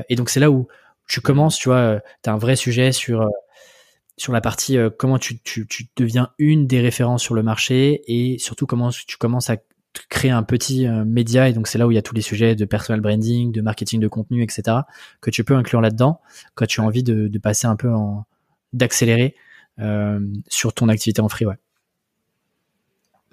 Et 0.08 0.16
donc 0.16 0.30
c'est 0.30 0.40
là 0.40 0.50
où 0.50 0.68
tu 1.08 1.20
commences, 1.20 1.58
tu 1.58 1.68
vois, 1.68 2.00
tu 2.22 2.30
as 2.30 2.32
un 2.32 2.38
vrai 2.38 2.56
sujet 2.56 2.92
sur 2.92 3.28
sur 4.16 4.32
la 4.32 4.40
partie 4.40 4.78
euh, 4.78 4.90
comment 4.90 5.18
tu, 5.18 5.40
deviens 5.96 6.30
une 6.38 6.66
des 6.66 6.80
références 6.80 7.22
sur 7.22 7.34
le 7.34 7.42
marché 7.42 8.02
et 8.06 8.38
surtout 8.38 8.66
comment 8.66 8.90
tu 8.90 9.16
commences 9.16 9.50
à 9.50 9.56
créer 10.08 10.30
un 10.30 10.42
petit 10.42 10.86
euh, 10.86 11.04
média 11.04 11.48
et 11.48 11.52
donc 11.52 11.66
c'est 11.66 11.78
là 11.78 11.86
où 11.86 11.90
il 11.90 11.94
y 11.94 11.98
a 11.98 12.02
tous 12.02 12.14
les 12.14 12.22
sujets 12.22 12.54
de 12.54 12.64
personal 12.64 13.00
branding, 13.00 13.52
de 13.52 13.60
marketing 13.60 14.00
de 14.00 14.08
contenu, 14.08 14.42
etc. 14.42 14.78
que 15.20 15.30
tu 15.30 15.44
peux 15.44 15.54
inclure 15.54 15.80
là-dedans 15.80 16.20
quand 16.54 16.66
tu 16.66 16.80
as 16.80 16.84
envie 16.84 17.02
de, 17.02 17.30
passer 17.38 17.66
un 17.66 17.76
peu 17.76 17.92
en 17.92 18.24
d'accélérer 18.72 19.34
euh, 19.80 20.20
sur 20.48 20.72
ton 20.72 20.88
activité 20.88 21.20
en 21.20 21.28
free. 21.28 21.44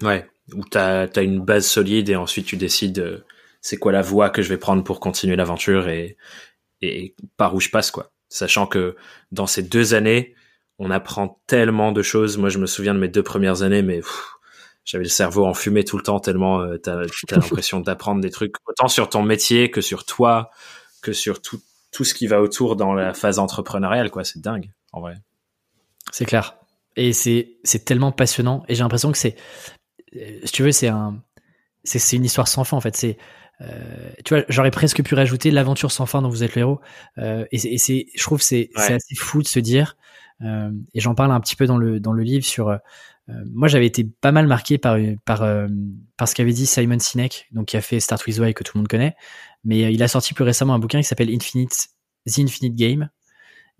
Ouais, 0.02 0.28
où 0.54 0.64
tu 0.70 0.78
as, 0.78 1.22
une 1.22 1.42
base 1.42 1.66
solide 1.66 2.10
et 2.10 2.16
ensuite 2.16 2.46
tu 2.46 2.58
décides 2.58 3.24
c'est 3.62 3.78
quoi 3.78 3.92
la 3.92 4.02
voie 4.02 4.30
que 4.30 4.42
je 4.42 4.50
vais 4.50 4.58
prendre 4.58 4.84
pour 4.84 5.00
continuer 5.00 5.36
l'aventure 5.36 5.90
et, 5.90 6.18
et 6.82 7.14
par 7.38 7.54
où 7.56 7.60
je 7.60 7.70
passe 7.70 7.92
quoi. 7.92 8.12
Sachant 8.30 8.68
que 8.68 8.96
dans 9.32 9.48
ces 9.48 9.64
deux 9.64 9.94
années, 9.94 10.36
on 10.80 10.90
apprend 10.92 11.42
tellement 11.46 11.92
de 11.92 12.02
choses. 12.02 12.38
Moi, 12.38 12.50
je 12.50 12.58
me 12.58 12.66
souviens 12.66 12.94
de 12.94 13.00
mes 13.00 13.10
deux 13.10 13.24
premières 13.24 13.62
années, 13.62 13.82
mais 13.82 14.02
j'avais 14.86 15.04
le 15.04 15.10
cerveau 15.10 15.46
enfumé 15.46 15.84
tout 15.84 15.98
le 15.98 16.04
temps 16.04 16.20
tellement 16.20 16.62
euh, 16.62 16.78
t'as 16.78 17.02
as, 17.02 17.06
l'impression 17.32 17.80
d'apprendre 17.82 18.22
des 18.22 18.32
trucs 18.32 18.56
autant 18.66 18.88
sur 18.88 19.10
ton 19.10 19.22
métier 19.22 19.70
que 19.70 19.82
sur 19.82 20.06
toi, 20.06 20.50
que 21.02 21.14
sur 21.14 21.42
tout, 21.42 21.62
tout 21.92 22.04
ce 22.04 22.14
qui 22.14 22.28
va 22.28 22.42
autour 22.42 22.76
dans 22.76 22.94
la 22.94 23.14
phase 23.14 23.40
entrepreneuriale. 23.40 24.10
quoi. 24.10 24.24
C'est 24.24 24.42
dingue, 24.42 24.72
en 24.94 25.02
vrai. 25.02 25.18
C'est 26.12 26.26
clair. 26.26 26.56
Et 26.96 27.14
c'est 27.14 27.58
c'est 27.64 27.86
tellement 27.86 28.12
passionnant. 28.12 28.64
Et 28.68 28.76
j'ai 28.76 28.84
l'impression 28.84 29.12
que 29.12 29.18
c'est, 29.18 29.36
euh, 30.16 30.40
si 30.44 30.52
tu 30.52 30.64
veux, 30.64 30.72
c'est 30.72 30.88
un, 30.88 31.22
c'est 31.84 32.16
une 32.16 32.26
histoire 32.26 32.48
sans 32.48 32.64
fin 32.64 32.78
en 32.78 32.82
fait. 32.82 32.96
C'est 32.96 33.18
euh, 33.62 34.12
tu 34.24 34.34
vois, 34.34 34.44
j'aurais 34.48 34.72
presque 34.72 35.04
pu 35.04 35.16
rajouter 35.16 35.52
l'aventure 35.52 35.92
sans 35.92 36.06
fin 36.06 36.22
dont 36.22 36.30
vous 36.30 36.44
êtes 36.44 36.56
le 36.56 36.62
héros. 36.62 36.80
Euh, 37.18 37.46
et 37.52 37.78
c'est, 37.78 38.08
je 38.16 38.24
trouve, 38.24 38.42
c'est 38.42 38.70
c'est 38.76 38.94
assez 38.94 39.16
fou 39.16 39.42
de 39.42 39.48
se 39.48 39.60
dire, 39.60 39.98
et 40.42 41.00
j'en 41.00 41.16
parle 41.16 41.32
un 41.32 41.40
petit 41.40 41.56
peu 41.56 41.66
dans 41.66 41.78
le 41.78 42.00
dans 42.00 42.14
le 42.14 42.24
livre 42.24 42.46
sur. 42.46 42.70
Euh, 42.70 42.78
moi, 43.54 43.68
j'avais 43.68 43.86
été 43.86 44.06
pas 44.22 44.32
mal 44.32 44.48
marqué 44.48 44.78
par 44.78 44.98
par 45.26 45.44
euh, 45.44 45.68
par 46.18 46.28
ce 46.28 46.36
qu'avait 46.36 46.54
dit 46.54 46.66
Simon 46.66 47.00
Sinek, 47.00 47.48
donc 47.52 47.68
qui 47.68 47.78
a 47.78 47.82
fait 47.82 48.00
Start 48.00 48.26
with 48.26 48.40
Why 48.40 48.54
que 48.54 48.64
tout 48.64 48.72
le 48.76 48.80
monde 48.80 48.88
connaît, 48.88 49.16
mais 49.64 49.94
il 49.94 50.02
a 50.02 50.08
sorti 50.08 50.34
plus 50.34 50.44
récemment 50.44 50.74
un 50.74 50.80
bouquin 50.80 51.00
qui 51.00 51.08
s'appelle 51.08 51.30
Infinite 51.30 51.90
The 52.28 52.40
Infinite 52.40 52.76
Game. 52.76 53.10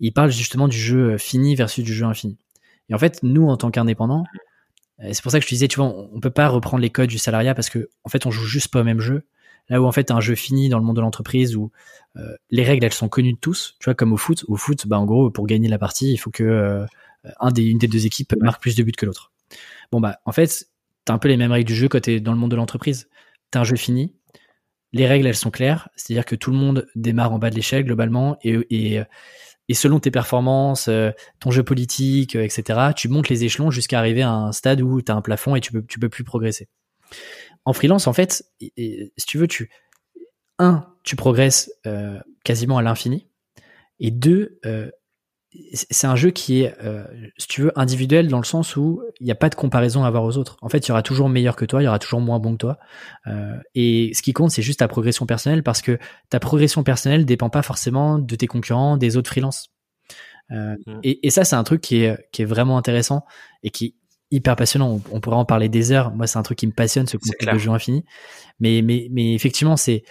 Il 0.00 0.12
parle 0.12 0.30
justement 0.30 0.68
du 0.68 0.76
jeu 0.76 1.18
fini 1.18 1.54
versus 1.54 1.84
du 1.84 1.92
jeu 1.92 2.06
infini. 2.06 2.38
Et 2.88 2.94
en 2.94 2.98
fait, 2.98 3.22
nous, 3.22 3.46
en 3.48 3.56
tant 3.56 3.70
qu'indépendants, 3.70 4.24
c'est 5.12 5.22
pour 5.22 5.30
ça 5.30 5.38
que 5.38 5.44
je 5.44 5.48
te 5.48 5.54
disais, 5.54 5.68
tu 5.68 5.76
vois, 5.76 5.86
on, 5.86 6.20
peut 6.20 6.30
pas 6.30 6.48
reprendre 6.48 6.82
les 6.82 6.90
codes 6.90 7.08
du 7.08 7.18
salariat 7.18 7.54
parce 7.54 7.70
que 7.70 7.90
en 8.04 8.08
fait, 8.08 8.26
on 8.26 8.30
joue 8.30 8.46
juste 8.46 8.68
pas 8.68 8.80
au 8.80 8.84
même 8.84 9.00
jeu. 9.00 9.24
Là 9.70 9.80
où 9.80 9.86
en 9.86 9.92
fait 9.92 10.10
un 10.10 10.20
jeu 10.20 10.34
fini 10.34 10.68
dans 10.68 10.78
le 10.78 10.84
monde 10.84 10.96
de 10.96 11.00
l'entreprise 11.00 11.56
où 11.56 11.70
euh, 12.16 12.34
les 12.50 12.62
règles 12.62 12.84
elles 12.84 12.92
sont 12.92 13.08
connues 13.08 13.32
de 13.32 13.38
tous, 13.38 13.76
tu 13.80 13.86
vois 13.86 13.94
comme 13.94 14.12
au 14.12 14.16
foot. 14.18 14.44
Au 14.48 14.56
foot, 14.56 14.86
bah 14.86 14.98
en 14.98 15.06
gros 15.06 15.30
pour 15.30 15.46
gagner 15.46 15.68
la 15.68 15.78
partie, 15.78 16.12
il 16.12 16.18
faut 16.18 16.30
que 16.30 16.44
euh, 16.44 16.84
un 17.38 17.50
des 17.50 17.62
une 17.62 17.78
des 17.78 17.88
deux 17.88 18.04
équipes 18.04 18.34
marque 18.40 18.60
plus 18.60 18.76
de 18.76 18.82
buts 18.82 18.92
que 18.92 19.06
l'autre. 19.06 19.32
Bon 19.90 20.00
bah 20.00 20.18
en 20.26 20.32
fait 20.32 20.68
t'as 21.06 21.14
un 21.14 21.18
peu 21.18 21.28
les 21.28 21.38
mêmes 21.38 21.52
règles 21.52 21.68
du 21.68 21.74
jeu 21.74 21.88
quand 21.88 22.00
t'es 22.00 22.20
dans 22.20 22.32
le 22.32 22.38
monde 22.38 22.50
de 22.50 22.56
l'entreprise. 22.56 23.08
T'as 23.50 23.60
un 23.60 23.64
jeu 23.64 23.76
fini, 23.76 24.14
les 24.92 25.06
règles 25.06 25.26
elles 25.26 25.34
sont 25.34 25.50
claires, 25.50 25.88
c'est-à-dire 25.96 26.26
que 26.26 26.36
tout 26.36 26.50
le 26.50 26.58
monde 26.58 26.86
démarre 26.94 27.32
en 27.32 27.38
bas 27.38 27.50
de 27.50 27.56
l'échelle 27.56 27.84
globalement 27.84 28.36
et, 28.42 28.58
et 28.70 29.02
et 29.70 29.74
selon 29.74 30.00
tes 30.00 30.10
performances, 30.10 30.88
euh, 30.88 31.12
ton 31.38 31.52
jeu 31.52 31.62
politique, 31.62 32.34
etc., 32.34 32.90
tu 32.96 33.08
montes 33.08 33.28
les 33.28 33.44
échelons 33.44 33.70
jusqu'à 33.70 34.00
arriver 34.00 34.22
à 34.22 34.32
un 34.32 34.50
stade 34.50 34.80
où 34.80 35.00
tu 35.00 35.12
as 35.12 35.14
un 35.14 35.22
plafond 35.22 35.54
et 35.54 35.60
tu 35.60 35.70
peux, 35.70 35.84
tu 35.86 36.00
peux 36.00 36.08
plus 36.08 36.24
progresser. 36.24 36.66
En 37.64 37.72
freelance, 37.72 38.06
en 38.06 38.12
fait, 38.12 38.44
si 38.60 39.26
tu 39.26 39.38
veux, 39.38 39.48
tu 39.48 39.70
un, 40.58 40.86
tu 41.02 41.16
progresses 41.16 41.72
euh, 41.86 42.18
quasiment 42.44 42.78
à 42.78 42.82
l'infini, 42.82 43.26
et 43.98 44.10
deux, 44.10 44.58
euh, 44.66 44.90
c'est 45.72 46.06
un 46.06 46.16
jeu 46.16 46.30
qui 46.30 46.62
est, 46.62 46.74
euh, 46.82 47.04
si 47.36 47.48
tu 47.48 47.62
veux, 47.62 47.78
individuel 47.78 48.28
dans 48.28 48.38
le 48.38 48.44
sens 48.44 48.76
où 48.76 49.02
il 49.18 49.24
n'y 49.24 49.32
a 49.32 49.36
pas 49.36 49.48
de 49.48 49.56
comparaison 49.56 50.04
à 50.04 50.06
avoir 50.06 50.22
aux 50.22 50.36
autres. 50.36 50.56
En 50.62 50.68
fait, 50.68 50.86
il 50.86 50.88
y 50.88 50.92
aura 50.92 51.02
toujours 51.02 51.28
meilleur 51.28 51.56
que 51.56 51.64
toi, 51.64 51.82
il 51.82 51.86
y 51.86 51.88
aura 51.88 51.98
toujours 51.98 52.20
moins 52.20 52.38
bon 52.38 52.52
que 52.52 52.58
toi. 52.58 52.78
et 53.74 54.12
ce 54.14 54.22
qui 54.22 54.32
compte, 54.32 54.52
c'est 54.52 54.62
juste 54.62 54.78
ta 54.78 54.88
progression 54.88 55.26
personnelle 55.26 55.64
parce 55.64 55.82
que 55.82 55.98
ta 56.28 56.38
progression 56.38 56.84
personnelle 56.84 57.26
dépend 57.26 57.50
pas 57.50 57.62
forcément 57.62 58.18
de 58.18 58.36
tes 58.36 58.46
concurrents, 58.46 58.96
des 58.96 59.16
autres 59.16 59.28
freelances. 59.28 59.70
Mmh. 60.50 60.74
Et, 61.02 61.26
et, 61.26 61.30
ça, 61.30 61.44
c'est 61.44 61.56
un 61.56 61.62
truc 61.64 61.80
qui 61.80 62.02
est, 62.02 62.16
qui 62.32 62.42
est 62.42 62.44
vraiment 62.44 62.76
intéressant 62.76 63.24
et 63.62 63.70
qui 63.70 63.96
hyper 64.30 64.56
passionnant. 64.56 65.00
On, 65.10 65.20
pourrait 65.20 65.36
en 65.36 65.44
parler 65.44 65.68
des 65.68 65.92
heures. 65.92 66.12
Moi, 66.12 66.26
c'est 66.26 66.38
un 66.38 66.42
truc 66.42 66.58
qui 66.58 66.66
me 66.66 66.72
passionne, 66.72 67.06
ce 67.06 67.16
concept 67.16 67.44
de 67.44 67.58
jeu 67.58 67.70
infini. 67.70 68.04
Mais, 68.60 68.82
mais, 68.82 69.08
mais 69.10 69.34
effectivement, 69.34 69.76
c'est, 69.76 70.04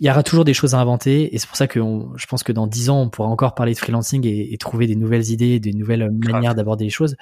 il 0.00 0.06
y 0.06 0.10
aura 0.10 0.22
toujours 0.22 0.46
des 0.46 0.54
choses 0.54 0.74
à 0.74 0.78
inventer 0.78 1.34
et 1.34 1.38
c'est 1.38 1.46
pour 1.46 1.58
ça 1.58 1.66
que 1.66 1.78
je 2.16 2.26
pense 2.26 2.42
que 2.42 2.52
dans 2.52 2.66
dix 2.66 2.88
ans, 2.88 3.02
on 3.02 3.10
pourra 3.10 3.28
encore 3.28 3.54
parler 3.54 3.74
de 3.74 3.78
freelancing 3.78 4.26
et, 4.26 4.56
trouver 4.56 4.86
des 4.86 4.96
nouvelles 4.96 5.30
idées, 5.30 5.60
des 5.60 5.74
nouvelles 5.74 6.10
manières 6.10 6.54
d'aborder 6.54 6.84
les 6.84 6.90
choses 6.90 7.16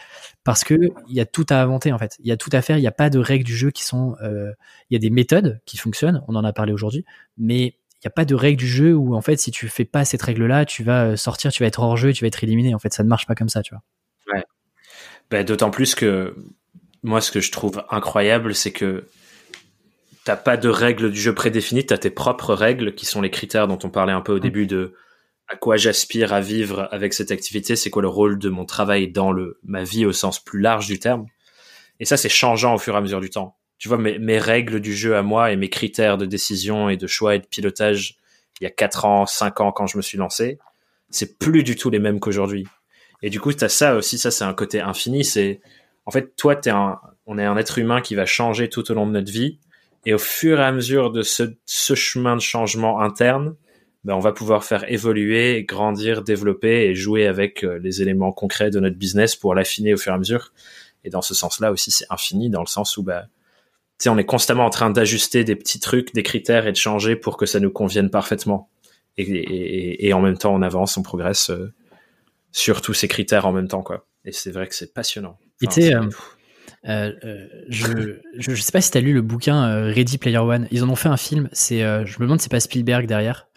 parce 0.44 0.62
que 0.62 0.76
il 1.08 1.14
y 1.14 1.20
a 1.20 1.26
tout 1.26 1.44
à 1.50 1.60
inventer 1.60 1.92
en 1.92 1.98
fait. 1.98 2.16
Il 2.20 2.28
y 2.28 2.32
a 2.32 2.36
tout 2.36 2.50
à 2.52 2.62
faire. 2.62 2.78
Il 2.78 2.80
n'y 2.80 2.86
a 2.86 2.92
pas 2.92 3.10
de 3.10 3.18
règles 3.18 3.44
du 3.44 3.56
jeu 3.56 3.72
qui 3.72 3.82
sont. 3.82 4.14
Euh, 4.22 4.52
il 4.90 4.94
y 4.94 4.96
a 4.96 5.00
des 5.00 5.10
méthodes 5.10 5.60
qui 5.66 5.76
fonctionnent. 5.76 6.22
On 6.28 6.36
en 6.36 6.44
a 6.44 6.52
parlé 6.52 6.72
aujourd'hui, 6.72 7.04
mais 7.36 7.66
il 7.66 8.04
n'y 8.04 8.08
a 8.08 8.10
pas 8.10 8.24
de 8.24 8.36
règles 8.36 8.60
du 8.60 8.68
jeu 8.68 8.94
où 8.94 9.16
en 9.16 9.22
fait, 9.22 9.38
si 9.38 9.50
tu 9.50 9.66
fais 9.66 9.84
pas 9.84 10.04
cette 10.04 10.22
règle-là, 10.22 10.64
tu 10.64 10.84
vas 10.84 11.16
sortir, 11.16 11.50
tu 11.50 11.64
vas 11.64 11.66
être 11.66 11.80
hors 11.80 11.96
jeu, 11.96 12.12
tu 12.12 12.22
vas 12.22 12.28
être 12.28 12.44
éliminé. 12.44 12.76
En 12.76 12.78
fait, 12.78 12.92
ça 12.92 13.02
ne 13.02 13.08
marche 13.08 13.26
pas 13.26 13.34
comme 13.34 13.48
ça, 13.48 13.62
tu 13.62 13.74
vois. 13.74 13.82
Ben, 15.30 15.44
D'autant 15.44 15.70
plus 15.70 15.94
que 15.94 16.34
moi, 17.02 17.20
ce 17.20 17.30
que 17.30 17.40
je 17.40 17.52
trouve 17.52 17.84
incroyable, 17.90 18.54
c'est 18.54 18.72
que 18.72 19.04
t'as 20.24 20.36
pas 20.36 20.56
de 20.56 20.68
règles 20.68 21.10
du 21.10 21.20
jeu 21.20 21.34
prédéfinies, 21.34 21.86
t'as 21.86 21.98
tes 21.98 22.10
propres 22.10 22.54
règles 22.54 22.94
qui 22.94 23.06
sont 23.06 23.20
les 23.20 23.30
critères 23.30 23.68
dont 23.68 23.78
on 23.82 23.90
parlait 23.90 24.12
un 24.12 24.20
peu 24.20 24.32
au 24.32 24.38
début 24.38 24.66
de 24.66 24.94
à 25.48 25.56
quoi 25.56 25.78
j'aspire 25.78 26.34
à 26.34 26.42
vivre 26.42 26.88
avec 26.90 27.14
cette 27.14 27.30
activité, 27.30 27.74
c'est 27.74 27.88
quoi 27.88 28.02
le 28.02 28.08
rôle 28.08 28.38
de 28.38 28.50
mon 28.50 28.66
travail 28.66 29.08
dans 29.08 29.32
le 29.32 29.58
ma 29.64 29.84
vie 29.84 30.04
au 30.04 30.12
sens 30.12 30.42
plus 30.42 30.60
large 30.60 30.86
du 30.86 30.98
terme. 30.98 31.26
Et 32.00 32.04
ça, 32.04 32.18
c'est 32.18 32.28
changeant 32.28 32.74
au 32.74 32.78
fur 32.78 32.94
et 32.94 32.98
à 32.98 33.00
mesure 33.00 33.20
du 33.20 33.30
temps. 33.30 33.56
Tu 33.78 33.88
vois, 33.88 33.96
mes, 33.96 34.18
mes 34.18 34.38
règles 34.38 34.80
du 34.80 34.94
jeu 34.94 35.16
à 35.16 35.22
moi 35.22 35.50
et 35.52 35.56
mes 35.56 35.70
critères 35.70 36.18
de 36.18 36.26
décision 36.26 36.90
et 36.90 36.96
de 36.98 37.06
choix 37.06 37.34
et 37.34 37.38
de 37.38 37.46
pilotage 37.46 38.18
il 38.60 38.64
y 38.64 38.66
a 38.66 38.70
4 38.70 39.04
ans, 39.04 39.26
5 39.26 39.60
ans 39.60 39.72
quand 39.72 39.86
je 39.86 39.96
me 39.96 40.02
suis 40.02 40.18
lancé, 40.18 40.58
c'est 41.10 41.38
plus 41.38 41.62
du 41.62 41.76
tout 41.76 41.90
les 41.90 41.98
mêmes 41.98 42.20
qu'aujourd'hui. 42.20 42.66
Et 43.22 43.30
du 43.30 43.40
coup, 43.40 43.52
tu 43.52 43.68
ça 43.68 43.96
aussi, 43.96 44.18
ça 44.18 44.30
c'est 44.30 44.44
un 44.44 44.54
côté 44.54 44.80
infini, 44.80 45.24
c'est 45.24 45.60
en 46.06 46.10
fait 46.10 46.34
toi 46.36 46.56
t'es 46.56 46.70
un 46.70 46.98
on 47.26 47.38
est 47.38 47.44
un 47.44 47.56
être 47.56 47.78
humain 47.78 48.00
qui 48.00 48.14
va 48.14 48.24
changer 48.24 48.68
tout 48.68 48.90
au 48.90 48.94
long 48.94 49.06
de 49.06 49.12
notre 49.12 49.30
vie 49.30 49.58
et 50.06 50.14
au 50.14 50.18
fur 50.18 50.60
et 50.60 50.64
à 50.64 50.72
mesure 50.72 51.10
de 51.10 51.22
ce, 51.22 51.42
ce 51.66 51.94
chemin 51.94 52.36
de 52.36 52.40
changement 52.40 53.00
interne, 53.00 53.54
ben, 54.04 54.14
on 54.14 54.20
va 54.20 54.32
pouvoir 54.32 54.64
faire 54.64 54.90
évoluer, 54.90 55.64
grandir, 55.64 56.22
développer 56.22 56.86
et 56.86 56.94
jouer 56.94 57.26
avec 57.26 57.64
euh, 57.64 57.78
les 57.82 58.00
éléments 58.00 58.32
concrets 58.32 58.70
de 58.70 58.80
notre 58.80 58.96
business 58.96 59.36
pour 59.36 59.54
l'affiner 59.54 59.92
au 59.92 59.96
fur 59.98 60.12
et 60.12 60.14
à 60.14 60.18
mesure. 60.18 60.52
Et 61.04 61.10
dans 61.10 61.20
ce 61.20 61.34
sens-là 61.34 61.72
aussi, 61.72 61.90
c'est 61.90 62.06
infini 62.10 62.48
dans 62.48 62.62
le 62.62 62.66
sens 62.66 62.96
où 62.96 63.02
ben, 63.02 63.24
on 64.06 64.16
est 64.16 64.24
constamment 64.24 64.64
en 64.64 64.70
train 64.70 64.90
d'ajuster 64.90 65.44
des 65.44 65.56
petits 65.56 65.80
trucs, 65.80 66.14
des 66.14 66.22
critères 66.22 66.66
et 66.66 66.72
de 66.72 66.76
changer 66.76 67.16
pour 67.16 67.36
que 67.36 67.44
ça 67.44 67.60
nous 67.60 67.70
convienne 67.70 68.08
parfaitement. 68.08 68.70
Et, 69.18 70.12
en 70.14 70.20
même 70.20 70.38
temps, 70.38 70.54
on 70.54 70.62
avance, 70.62 70.96
on 70.96 71.02
progresse 71.02 71.50
euh, 71.50 71.72
sur 72.52 72.82
tous 72.82 72.94
ces 72.94 73.08
critères 73.08 73.46
en 73.46 73.52
même 73.52 73.68
temps, 73.68 73.82
quoi. 73.82 74.06
Et 74.24 74.32
c'est 74.32 74.50
vrai 74.50 74.66
que 74.66 74.74
c'est 74.74 74.92
passionnant. 74.92 75.38
Euh, 76.86 77.12
euh, 77.24 77.46
je, 77.68 78.20
je, 78.36 78.54
sais 78.54 78.72
pas 78.72 78.80
si 78.80 78.90
tu 78.90 78.98
as 78.98 79.00
lu 79.00 79.12
le 79.12 79.22
bouquin 79.22 79.84
Ready 79.90 80.18
Player 80.18 80.38
One. 80.38 80.68
Ils 80.70 80.84
en 80.84 80.88
ont 80.88 80.96
fait 80.96 81.08
un 81.08 81.16
film. 81.16 81.48
C'est, 81.52 81.80
je 81.80 82.18
me 82.18 82.24
demande, 82.24 82.40
c'est 82.40 82.50
pas 82.50 82.60
Spielberg 82.60 83.06
derrière. 83.06 83.48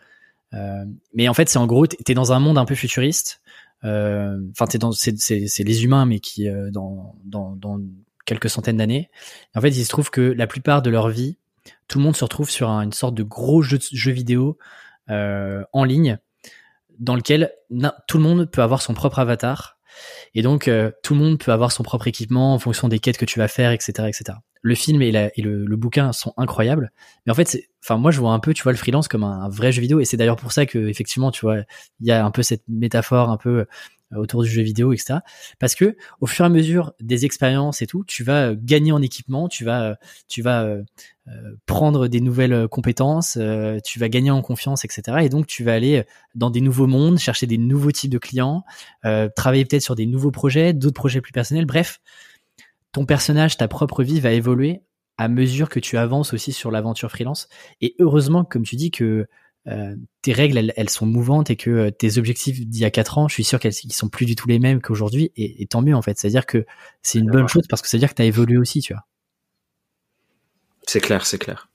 mais 1.13 1.27
en 1.27 1.34
fait, 1.34 1.49
c'est 1.49 1.59
en 1.59 1.68
gros, 1.68 1.88
t'es 1.88 2.13
dans 2.13 2.34
un 2.34 2.39
monde 2.39 2.57
un 2.57 2.65
peu 2.65 2.76
futuriste. 2.76 3.41
Enfin, 3.84 4.68
t'es 4.69 4.77
dans, 4.77 4.91
c'est, 4.91 5.18
c'est, 5.18 5.63
les 5.63 5.84
humains, 5.84 6.05
mais 6.05 6.19
qui 6.19 6.47
dans, 6.72 7.15
dans, 7.26 7.55
dans 7.55 7.80
quelques 8.26 8.49
centaines 8.49 8.77
d'années. 8.77 9.09
En 9.55 9.61
fait, 9.61 9.69
il 9.69 9.84
se 9.84 9.89
trouve 9.89 10.09
que 10.09 10.22
la 10.22 10.47
plupart 10.47 10.81
de 10.81 10.89
leur 10.89 11.09
vie, 11.09 11.38
tout 11.88 11.97
le 11.97 12.03
monde 12.03 12.15
se 12.15 12.23
retrouve 12.23 12.49
sur 12.49 12.69
une 12.69 12.93
sorte 12.93 13.15
de 13.15 13.23
gros 13.23 13.61
jeu, 13.61 13.77
jeu 13.91 14.11
vidéo 14.11 14.57
euh, 15.09 15.63
en 15.73 15.84
ligne 15.84 16.18
dans 17.01 17.15
lequel 17.15 17.51
tout 18.07 18.17
le 18.17 18.23
monde 18.23 18.49
peut 18.49 18.61
avoir 18.61 18.81
son 18.81 18.93
propre 18.93 19.19
avatar. 19.19 19.77
Et 20.33 20.41
donc, 20.41 20.69
euh, 20.69 20.91
tout 21.03 21.13
le 21.13 21.19
monde 21.19 21.37
peut 21.37 21.51
avoir 21.51 21.71
son 21.71 21.83
propre 21.83 22.07
équipement 22.07 22.53
en 22.53 22.59
fonction 22.59 22.87
des 22.87 22.99
quêtes 22.99 23.17
que 23.17 23.25
tu 23.25 23.39
vas 23.39 23.49
faire, 23.49 23.71
etc., 23.71 24.07
etc. 24.07 24.37
Le 24.61 24.75
film 24.75 25.01
et, 25.01 25.11
le, 25.11 25.75
bouquin 25.75 26.13
sont 26.13 26.33
incroyables, 26.37 26.91
mais 27.25 27.31
en 27.31 27.35
fait, 27.35 27.57
enfin, 27.83 27.97
moi, 27.97 28.11
je 28.11 28.19
vois 28.19 28.31
un 28.31 28.39
peu, 28.39 28.53
tu 28.53 28.63
vois, 28.63 28.71
le 28.71 28.77
freelance 28.77 29.07
comme 29.07 29.23
un, 29.23 29.41
un 29.41 29.49
vrai 29.49 29.71
jeu 29.71 29.81
vidéo, 29.81 29.99
et 29.99 30.05
c'est 30.05 30.17
d'ailleurs 30.17 30.35
pour 30.35 30.51
ça 30.51 30.67
que, 30.67 30.77
effectivement, 30.87 31.31
tu 31.31 31.41
vois, 31.41 31.57
il 31.99 32.07
y 32.07 32.11
a 32.11 32.23
un 32.23 32.31
peu 32.31 32.43
cette 32.43 32.63
métaphore 32.67 33.29
un 33.29 33.37
peu 33.37 33.65
autour 34.15 34.43
du 34.43 34.49
jeu 34.49 34.61
vidéo, 34.61 34.93
etc. 34.93 35.19
Parce 35.59 35.75
que 35.75 35.95
au 36.19 36.27
fur 36.27 36.45
et 36.45 36.47
à 36.47 36.49
mesure 36.49 36.93
des 36.99 37.25
expériences 37.25 37.81
et 37.81 37.88
tout, 37.88 38.03
tu 38.05 38.23
vas 38.23 38.49
euh, 38.49 38.55
gagner 38.57 38.91
en 38.91 39.01
équipement, 39.01 39.47
tu 39.47 39.63
vas, 39.63 39.83
euh, 39.83 39.95
tu 40.27 40.41
vas 40.41 40.63
euh, 40.63 40.83
prendre 41.65 42.07
des 42.07 42.21
nouvelles 42.21 42.67
compétences, 42.67 43.38
tu 43.85 43.99
vas 43.99 44.09
gagner 44.09 44.31
en 44.31 44.41
confiance, 44.41 44.83
etc. 44.83 45.19
Et 45.21 45.29
donc 45.29 45.47
tu 45.47 45.63
vas 45.63 45.73
aller 45.73 46.03
dans 46.35 46.49
des 46.49 46.61
nouveaux 46.61 46.88
mondes, 46.88 47.19
chercher 47.19 47.45
des 47.45 47.57
nouveaux 47.57 47.91
types 47.91 48.11
de 48.11 48.17
clients, 48.17 48.63
travailler 49.35 49.63
peut-être 49.63 49.83
sur 49.83 49.95
des 49.95 50.07
nouveaux 50.07 50.31
projets, 50.31 50.73
d'autres 50.73 50.95
projets 50.95 51.21
plus 51.21 51.31
personnels. 51.31 51.65
Bref, 51.65 52.01
ton 52.91 53.05
personnage, 53.05 53.55
ta 53.55 53.67
propre 53.67 54.03
vie 54.03 54.19
va 54.19 54.31
évoluer 54.31 54.81
à 55.17 55.27
mesure 55.27 55.69
que 55.69 55.79
tu 55.79 55.97
avances 55.97 56.33
aussi 56.33 56.51
sur 56.51 56.71
l'aventure 56.71 57.11
freelance. 57.11 57.47
Et 57.79 57.95
heureusement, 57.99 58.43
comme 58.43 58.63
tu 58.63 58.75
dis, 58.75 58.89
que 58.89 59.27
euh, 59.67 59.95
tes 60.21 60.33
règles, 60.33 60.71
elles, 60.75 60.89
sont 60.89 61.05
mouvantes 61.05 61.49
et 61.49 61.55
que 61.55 61.69
euh, 61.69 61.91
tes 61.91 62.17
objectifs 62.17 62.59
d'il 62.59 62.81
y 62.81 62.85
a 62.85 62.91
quatre 62.91 63.17
ans, 63.17 63.27
je 63.27 63.33
suis 63.33 63.43
sûr 63.43 63.59
qu'elles 63.59 63.73
sont 63.73 64.09
plus 64.09 64.25
du 64.25 64.35
tout 64.35 64.47
les 64.47 64.59
mêmes 64.59 64.81
qu'aujourd'hui. 64.81 65.31
Et, 65.35 65.65
tant 65.67 65.81
mieux 65.81 65.95
en 65.95 66.01
fait. 66.01 66.17
C'est-à-dire 66.17 66.45
que 66.45 66.65
c'est 67.01 67.19
une 67.19 67.29
bonne 67.29 67.47
chose 67.47 67.67
parce 67.69 67.81
que 67.81 67.88
ça 67.88 67.97
veut 67.97 67.99
dire 67.99 68.09
que 68.09 68.15
tu 68.15 68.21
as 68.21 68.25
évolué 68.25 68.57
aussi, 68.57 68.81
tu 68.81 68.93
vois. 68.93 69.03
C'est 70.83 70.99
clair, 70.99 71.25
c'est 71.25 71.38
clair. 71.38 71.69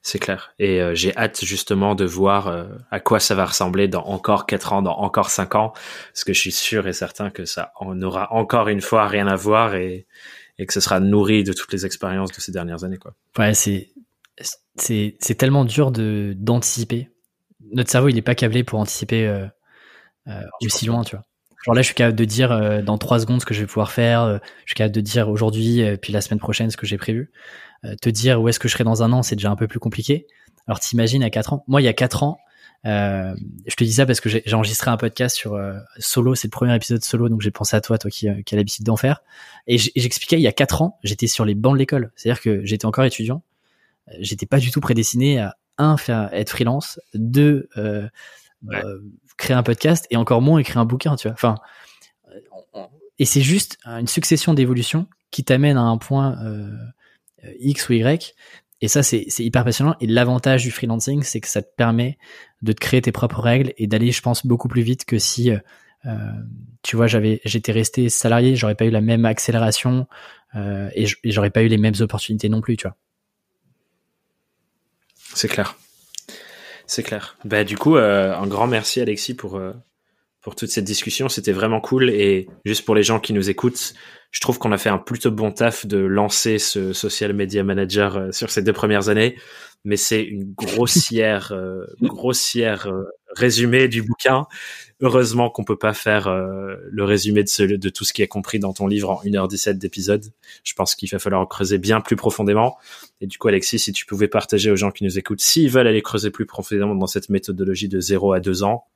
C'est 0.00 0.18
clair. 0.18 0.54
Et 0.58 0.80
euh, 0.80 0.94
j'ai 0.94 1.16
hâte 1.16 1.44
justement 1.44 1.94
de 1.94 2.04
voir 2.04 2.66
à 2.90 3.00
quoi 3.00 3.20
ça 3.20 3.34
va 3.34 3.46
ressembler 3.46 3.88
dans 3.88 4.04
encore 4.04 4.46
quatre 4.46 4.72
ans, 4.72 4.82
dans 4.82 4.98
encore 4.98 5.30
cinq 5.30 5.54
ans, 5.54 5.72
parce 6.12 6.24
que 6.24 6.32
je 6.32 6.40
suis 6.40 6.52
sûr 6.52 6.86
et 6.86 6.92
certain 6.92 7.30
que 7.30 7.46
ça 7.46 7.72
en 7.76 8.00
aura 8.02 8.32
encore 8.32 8.68
une 8.68 8.82
fois 8.82 9.08
rien 9.08 9.26
à 9.26 9.34
voir 9.34 9.74
et, 9.74 10.06
et 10.58 10.66
que 10.66 10.72
ce 10.72 10.80
sera 10.80 11.00
nourri 11.00 11.42
de 11.42 11.52
toutes 11.52 11.72
les 11.72 11.84
expériences 11.84 12.30
de 12.30 12.40
ces 12.40 12.52
dernières 12.52 12.84
années, 12.84 12.98
quoi. 12.98 13.14
Ouais, 13.38 13.54
c'est 13.54 13.90
c'est 14.76 15.38
tellement 15.38 15.64
dur 15.64 15.92
de 15.92 16.34
d'anticiper 16.36 17.08
notre 17.72 17.90
cerveau, 17.90 18.08
il 18.08 18.18
est 18.18 18.22
pas 18.22 18.34
câblé 18.34 18.64
pour 18.64 18.78
anticiper 18.78 19.26
euh, 19.26 19.46
euh, 20.28 20.42
aussi 20.62 20.86
loin, 20.86 21.02
tu 21.04 21.16
vois. 21.16 21.24
Genre 21.64 21.74
là, 21.74 21.80
je 21.80 21.86
suis 21.86 21.94
capable 21.94 22.16
de 22.16 22.24
dire 22.24 22.52
euh, 22.52 22.82
dans 22.82 22.98
trois 22.98 23.20
secondes 23.20 23.40
ce 23.40 23.46
que 23.46 23.54
je 23.54 23.60
vais 23.60 23.66
pouvoir 23.66 23.90
faire. 23.90 24.40
Je 24.64 24.70
suis 24.70 24.74
capable 24.74 24.94
de 24.94 25.00
dire 25.00 25.28
aujourd'hui, 25.28 25.82
puis 25.98 26.12
la 26.12 26.20
semaine 26.20 26.38
prochaine, 26.38 26.70
ce 26.70 26.76
que 26.76 26.86
j'ai 26.86 26.98
prévu. 26.98 27.30
te 28.02 28.08
dire 28.08 28.40
où 28.40 28.48
est-ce 28.48 28.58
que 28.58 28.68
je 28.68 28.74
serai 28.74 28.84
dans 28.84 29.02
un 29.02 29.12
an, 29.12 29.22
c'est 29.22 29.36
déjà 29.36 29.50
un 29.50 29.56
peu 29.56 29.66
plus 29.66 29.78
compliqué. 29.78 30.26
Alors 30.66 30.80
t'imagines 30.80 31.22
à 31.22 31.30
quatre 31.30 31.52
ans. 31.52 31.64
Moi, 31.66 31.80
il 31.80 31.84
y 31.84 31.88
a 31.88 31.94
quatre 31.94 32.22
ans, 32.22 32.38
je 32.84 33.74
te 33.76 33.84
dis 33.84 33.94
ça 33.94 34.04
parce 34.04 34.20
que 34.20 34.28
j'ai 34.28 34.42
enregistré 34.52 34.90
un 34.90 34.98
podcast 34.98 35.36
sur 35.36 35.58
solo. 35.98 36.34
C'est 36.34 36.48
le 36.48 36.50
premier 36.50 36.74
épisode 36.74 37.02
solo, 37.02 37.30
donc 37.30 37.40
j'ai 37.40 37.50
pensé 37.50 37.76
à 37.76 37.80
toi, 37.80 37.96
toi 37.96 38.10
qui, 38.10 38.28
qui 38.44 38.54
as 38.54 38.58
l'habitude 38.58 38.84
d'en 38.84 38.96
faire. 38.96 39.22
Et 39.66 39.78
j'expliquais 39.78 40.36
il 40.36 40.42
y 40.42 40.48
a 40.48 40.52
quatre 40.52 40.82
ans, 40.82 40.98
j'étais 41.02 41.26
sur 41.26 41.46
les 41.46 41.54
bancs 41.54 41.72
de 41.72 41.78
l'école. 41.78 42.12
C'est-à-dire 42.14 42.42
que 42.42 42.62
j'étais 42.64 42.84
encore 42.84 43.04
étudiant. 43.04 43.42
J'étais 44.20 44.44
pas 44.44 44.58
du 44.58 44.70
tout 44.70 44.80
prédestiné 44.80 45.40
à 45.40 45.56
un, 45.78 45.96
faire 45.96 46.32
être 46.32 46.50
freelance, 46.50 47.00
deux, 47.14 47.68
euh, 47.76 48.08
euh, 48.72 49.00
créer 49.36 49.56
un 49.56 49.62
podcast, 49.62 50.06
et 50.10 50.16
encore 50.16 50.42
moins 50.42 50.58
écrire 50.58 50.78
un 50.78 50.84
bouquin, 50.84 51.16
tu 51.16 51.28
vois. 51.28 51.34
Enfin, 51.34 51.56
et 53.18 53.24
c'est 53.24 53.42
juste 53.42 53.78
une 53.84 54.06
succession 54.06 54.54
d'évolutions 54.54 55.06
qui 55.30 55.44
t'amène 55.44 55.76
à 55.76 55.82
un 55.82 55.98
point 55.98 56.36
euh, 56.44 56.70
X 57.60 57.88
ou 57.88 57.94
Y. 57.94 58.34
Et 58.80 58.88
ça, 58.88 59.02
c'est 59.02 59.26
hyper 59.38 59.64
passionnant. 59.64 59.94
Et 60.00 60.06
l'avantage 60.06 60.62
du 60.62 60.70
freelancing, 60.70 61.22
c'est 61.22 61.40
que 61.40 61.48
ça 61.48 61.62
te 61.62 61.74
permet 61.74 62.18
de 62.62 62.72
te 62.72 62.80
créer 62.80 63.00
tes 63.00 63.12
propres 63.12 63.40
règles 63.40 63.72
et 63.76 63.86
d'aller, 63.86 64.10
je 64.10 64.20
pense, 64.20 64.44
beaucoup 64.46 64.68
plus 64.68 64.82
vite 64.82 65.04
que 65.04 65.18
si, 65.18 65.50
tu 66.82 66.96
vois, 66.96 67.06
j'avais, 67.06 67.40
j'étais 67.44 67.72
resté 67.72 68.08
salarié, 68.08 68.56
j'aurais 68.56 68.74
pas 68.74 68.84
eu 68.84 68.90
la 68.90 69.00
même 69.00 69.24
accélération 69.24 70.06
et 70.54 71.06
j'aurais 71.24 71.50
pas 71.50 71.62
eu 71.62 71.68
les 71.68 71.78
mêmes 71.78 71.94
opportunités 72.00 72.48
non 72.48 72.60
plus, 72.60 72.76
tu 72.76 72.86
vois. 72.86 72.96
C'est 75.34 75.48
clair. 75.48 75.76
C'est 76.86 77.02
clair. 77.02 77.36
Bah, 77.44 77.64
du 77.64 77.76
coup, 77.76 77.96
euh, 77.96 78.34
un 78.34 78.46
grand 78.46 78.66
merci 78.66 79.00
Alexis 79.00 79.34
pour, 79.34 79.56
euh, 79.56 79.72
pour 80.40 80.54
toute 80.54 80.70
cette 80.70 80.84
discussion. 80.84 81.28
C'était 81.28 81.52
vraiment 81.52 81.80
cool. 81.80 82.10
Et 82.10 82.48
juste 82.64 82.84
pour 82.84 82.94
les 82.94 83.02
gens 83.02 83.20
qui 83.20 83.32
nous 83.32 83.50
écoutent, 83.50 83.94
je 84.30 84.40
trouve 84.40 84.58
qu'on 84.58 84.72
a 84.72 84.78
fait 84.78 84.90
un 84.90 84.98
plutôt 84.98 85.30
bon 85.30 85.50
taf 85.50 85.86
de 85.86 85.98
lancer 85.98 86.58
ce 86.58 86.92
social 86.92 87.32
media 87.32 87.64
manager 87.64 88.16
euh, 88.16 88.32
sur 88.32 88.50
ces 88.50 88.62
deux 88.62 88.72
premières 88.72 89.08
années. 89.08 89.36
Mais 89.84 89.96
c'est 89.96 90.22
une 90.22 90.52
grossière, 90.54 91.52
grossière 92.00 92.90
résumé 93.34 93.88
du 93.88 94.02
bouquin. 94.02 94.46
Heureusement 95.00 95.50
qu'on 95.50 95.64
peut 95.64 95.76
pas 95.76 95.92
faire 95.92 96.28
euh, 96.28 96.76
le 96.90 97.04
résumé 97.04 97.42
de, 97.42 97.48
ce, 97.48 97.62
de 97.62 97.88
tout 97.88 98.04
ce 98.04 98.12
qui 98.12 98.22
est 98.22 98.28
compris 98.28 98.58
dans 98.58 98.72
ton 98.72 98.86
livre 98.86 99.10
en 99.10 99.22
1h17 99.22 99.74
d'épisode. 99.74 100.24
Je 100.62 100.72
pense 100.74 100.94
qu'il 100.94 101.08
va 101.10 101.18
falloir 101.18 101.46
creuser 101.48 101.78
bien 101.78 102.00
plus 102.00 102.16
profondément. 102.16 102.78
Et 103.20 103.26
du 103.26 103.38
coup, 103.38 103.48
Alexis, 103.48 103.78
si 103.78 103.92
tu 103.92 104.06
pouvais 104.06 104.28
partager 104.28 104.70
aux 104.70 104.76
gens 104.76 104.90
qui 104.90 105.04
nous 105.04 105.18
écoutent, 105.18 105.40
s'ils 105.40 105.70
veulent 105.70 105.88
aller 105.88 106.02
creuser 106.02 106.30
plus 106.30 106.46
profondément 106.46 106.94
dans 106.94 107.06
cette 107.06 107.28
méthodologie 107.28 107.88
de 107.88 108.00
0 108.00 108.32
à 108.32 108.40
2 108.40 108.62
ans, 108.62 108.86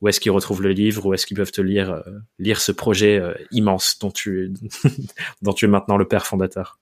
où 0.00 0.08
est-ce 0.08 0.20
qu'ils 0.20 0.32
retrouvent 0.32 0.62
le 0.62 0.72
livre, 0.72 1.06
où 1.06 1.14
est-ce 1.14 1.26
qu'ils 1.26 1.36
peuvent 1.36 1.52
te 1.52 1.60
lire, 1.60 1.92
euh, 1.92 2.02
lire 2.38 2.60
ce 2.60 2.72
projet 2.72 3.18
euh, 3.18 3.34
immense 3.50 3.98
dont 3.98 4.10
tu, 4.10 4.52
dont 5.42 5.52
tu 5.52 5.66
es 5.66 5.68
maintenant 5.68 5.96
le 5.96 6.08
père 6.08 6.26
fondateur? 6.26 6.79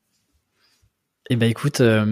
Eh 1.31 1.37
ben 1.37 1.51
écoute, 1.51 1.83
euh, 1.83 2.07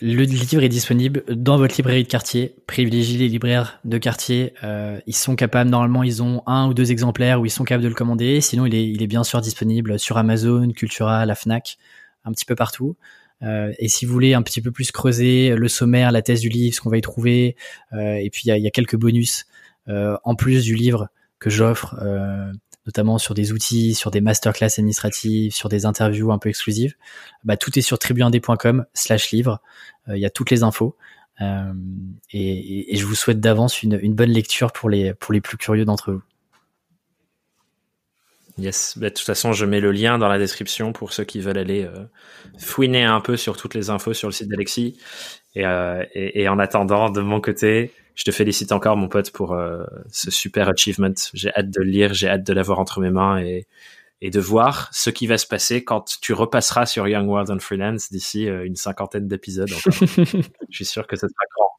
le 0.00 0.22
livre 0.24 0.64
est 0.64 0.68
disponible 0.68 1.22
dans 1.28 1.56
votre 1.56 1.76
librairie 1.76 2.02
de 2.02 2.08
quartier. 2.08 2.56
Privilégiez 2.66 3.16
les 3.16 3.28
libraires 3.28 3.78
de 3.84 3.96
quartier. 3.96 4.54
Euh, 4.64 5.00
ils 5.06 5.14
sont 5.14 5.36
capables, 5.36 5.70
normalement, 5.70 6.02
ils 6.02 6.20
ont 6.20 6.42
un 6.46 6.66
ou 6.66 6.74
deux 6.74 6.90
exemplaires 6.90 7.40
où 7.40 7.46
ils 7.46 7.50
sont 7.50 7.62
capables 7.62 7.84
de 7.84 7.88
le 7.88 7.94
commander. 7.94 8.40
Sinon, 8.40 8.66
il 8.66 9.00
est, 9.00 9.06
bien 9.06 9.22
sûr 9.22 9.40
disponible 9.40 10.00
sur 10.00 10.18
Amazon, 10.18 10.68
Cultura, 10.72 11.24
la 11.26 11.36
Fnac, 11.36 11.78
un 12.24 12.32
petit 12.32 12.44
peu 12.44 12.56
partout. 12.56 12.96
Euh, 13.42 13.72
et 13.78 13.88
si 13.88 14.04
vous 14.04 14.12
voulez 14.12 14.34
un 14.34 14.42
petit 14.42 14.60
peu 14.60 14.72
plus 14.72 14.90
creuser 14.90 15.54
le 15.54 15.68
sommaire, 15.68 16.10
la 16.10 16.20
thèse 16.20 16.40
du 16.40 16.48
livre, 16.48 16.74
ce 16.74 16.80
qu'on 16.80 16.90
va 16.90 16.98
y 16.98 17.02
trouver, 17.02 17.54
et 17.92 18.30
puis 18.32 18.42
il 18.46 18.58
y 18.58 18.66
a, 18.66 18.70
quelques 18.70 18.96
bonus 18.96 19.46
en 19.86 20.34
plus 20.34 20.64
du 20.64 20.74
livre 20.74 21.08
que 21.38 21.50
j'offre 21.50 21.94
notamment 22.86 23.18
sur 23.18 23.34
des 23.34 23.52
outils, 23.52 23.94
sur 23.94 24.10
des 24.10 24.20
masterclass 24.20 24.78
administratives, 24.78 25.52
sur 25.52 25.68
des 25.68 25.86
interviews 25.86 26.32
un 26.32 26.38
peu 26.38 26.48
exclusives, 26.48 26.94
bah, 27.44 27.56
tout 27.56 27.78
est 27.78 27.82
sur 27.82 27.98
tribuindé.com 27.98 28.86
slash 28.94 29.30
livre. 29.30 29.60
Euh, 30.08 30.16
il 30.16 30.20
y 30.20 30.26
a 30.26 30.30
toutes 30.30 30.50
les 30.50 30.62
infos. 30.62 30.96
Euh, 31.40 31.72
et, 32.32 32.96
je 32.96 33.04
vous 33.04 33.14
souhaite 33.14 33.40
d'avance 33.40 33.82
une, 33.82 34.14
bonne 34.14 34.30
lecture 34.30 34.72
pour 34.72 34.90
les, 34.90 35.14
plus 35.14 35.56
curieux 35.56 35.84
d'entre 35.84 36.12
vous. 36.12 36.22
Yes, 38.58 38.98
bah, 38.98 39.08
de 39.08 39.14
toute 39.14 39.24
façon, 39.24 39.52
je 39.52 39.64
mets 39.64 39.80
le 39.80 39.92
lien 39.92 40.18
dans 40.18 40.28
la 40.28 40.38
description 40.38 40.92
pour 40.92 41.12
ceux 41.12 41.24
qui 41.24 41.40
veulent 41.40 41.58
aller 41.58 41.84
euh, 41.84 42.04
fouiner 42.58 43.04
un 43.04 43.20
peu 43.20 43.36
sur 43.36 43.56
toutes 43.56 43.74
les 43.74 43.88
infos 43.88 44.12
sur 44.12 44.28
le 44.28 44.32
site 44.32 44.48
d'Alexis. 44.48 44.98
Et, 45.54 45.66
en 45.66 46.58
attendant, 46.58 47.10
de 47.10 47.20
mon 47.20 47.40
côté, 47.40 47.92
je 48.20 48.24
te 48.24 48.32
félicite 48.32 48.72
encore, 48.72 48.98
mon 48.98 49.08
pote, 49.08 49.30
pour 49.30 49.54
euh, 49.54 49.82
ce 50.10 50.30
super 50.30 50.68
achievement. 50.68 51.14
J'ai 51.32 51.50
hâte 51.54 51.70
de 51.70 51.80
le 51.80 51.90
lire, 51.90 52.12
j'ai 52.12 52.28
hâte 52.28 52.44
de 52.44 52.52
l'avoir 52.52 52.78
entre 52.78 53.00
mes 53.00 53.10
mains 53.10 53.38
et, 53.40 53.66
et 54.20 54.28
de 54.28 54.38
voir 54.38 54.90
ce 54.92 55.08
qui 55.08 55.26
va 55.26 55.38
se 55.38 55.46
passer 55.46 55.82
quand 55.84 56.18
tu 56.20 56.34
repasseras 56.34 56.84
sur 56.84 57.08
Young 57.08 57.26
World 57.26 57.50
and 57.50 57.60
Freelance 57.60 58.10
d'ici 58.10 58.46
euh, 58.46 58.66
une 58.66 58.76
cinquantaine 58.76 59.26
d'épisodes. 59.26 59.70
je 59.70 60.42
suis 60.70 60.84
sûr 60.84 61.06
que 61.06 61.16
ça 61.16 61.28
sera 61.28 61.44
grand. 61.56 61.70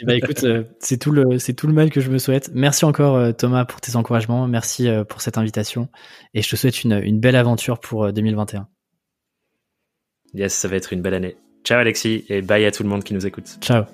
Eh 0.00 0.04
ben, 0.04 0.16
écoute, 0.16 0.44
euh, 0.44 0.62
c'est 0.78 0.96
tout 0.96 1.10
le 1.10 1.40
c'est 1.40 1.54
tout 1.54 1.66
le 1.66 1.72
mal 1.72 1.90
que 1.90 2.00
je 2.00 2.08
me 2.08 2.18
souhaite. 2.18 2.52
Merci 2.54 2.84
encore 2.84 3.16
euh, 3.16 3.32
Thomas 3.32 3.64
pour 3.64 3.80
tes 3.80 3.96
encouragements, 3.96 4.46
merci 4.46 4.86
euh, 4.86 5.02
pour 5.02 5.22
cette 5.22 5.38
invitation 5.38 5.88
et 6.34 6.42
je 6.42 6.48
te 6.48 6.54
souhaite 6.54 6.84
une, 6.84 7.00
une 7.02 7.18
belle 7.18 7.36
aventure 7.36 7.80
pour 7.80 8.12
2021. 8.12 8.68
Yes, 10.34 10.54
ça 10.54 10.68
va 10.68 10.76
être 10.76 10.92
une 10.92 11.02
belle 11.02 11.14
année. 11.14 11.36
Ciao 11.64 11.80
Alexis 11.80 12.24
et 12.28 12.42
bye 12.42 12.64
à 12.64 12.70
tout 12.70 12.84
le 12.84 12.88
monde 12.88 13.02
qui 13.02 13.12
nous 13.12 13.26
écoute. 13.26 13.58
Ciao. 13.60 13.84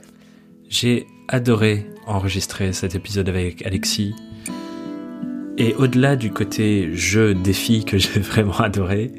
J'ai 0.68 1.06
adoré 1.30 1.86
enregistrer 2.06 2.72
cet 2.72 2.94
épisode 2.94 3.28
avec 3.28 3.64
Alexis. 3.64 4.14
Et 5.56 5.74
au-delà 5.74 6.16
du 6.16 6.32
côté 6.32 6.90
jeu 6.92 7.34
défi 7.34 7.84
que 7.84 7.98
j'ai 7.98 8.20
vraiment 8.20 8.58
adoré, 8.58 9.12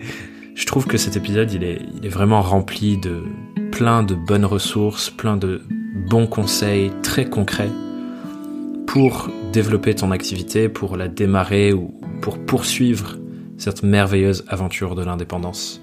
je 0.53 0.65
trouve 0.65 0.85
que 0.85 0.97
cet 0.97 1.15
épisode 1.15 1.51
il 1.51 1.63
est, 1.63 1.81
il 1.97 2.05
est 2.05 2.09
vraiment 2.09 2.41
rempli 2.41 2.97
de 2.97 3.23
plein 3.71 4.03
de 4.03 4.13
bonnes 4.13 4.45
ressources, 4.45 5.09
plein 5.09 5.37
de 5.37 5.61
bons 6.09 6.27
conseils 6.27 6.91
très 7.01 7.25
concrets 7.25 7.71
pour 8.85 9.29
développer 9.53 9.95
ton 9.95 10.11
activité, 10.11 10.67
pour 10.67 10.97
la 10.97 11.07
démarrer 11.07 11.71
ou 11.71 11.93
pour 12.21 12.37
poursuivre 12.37 13.17
cette 13.57 13.83
merveilleuse 13.83 14.43
aventure 14.49 14.95
de 14.95 15.03
l'indépendance. 15.03 15.81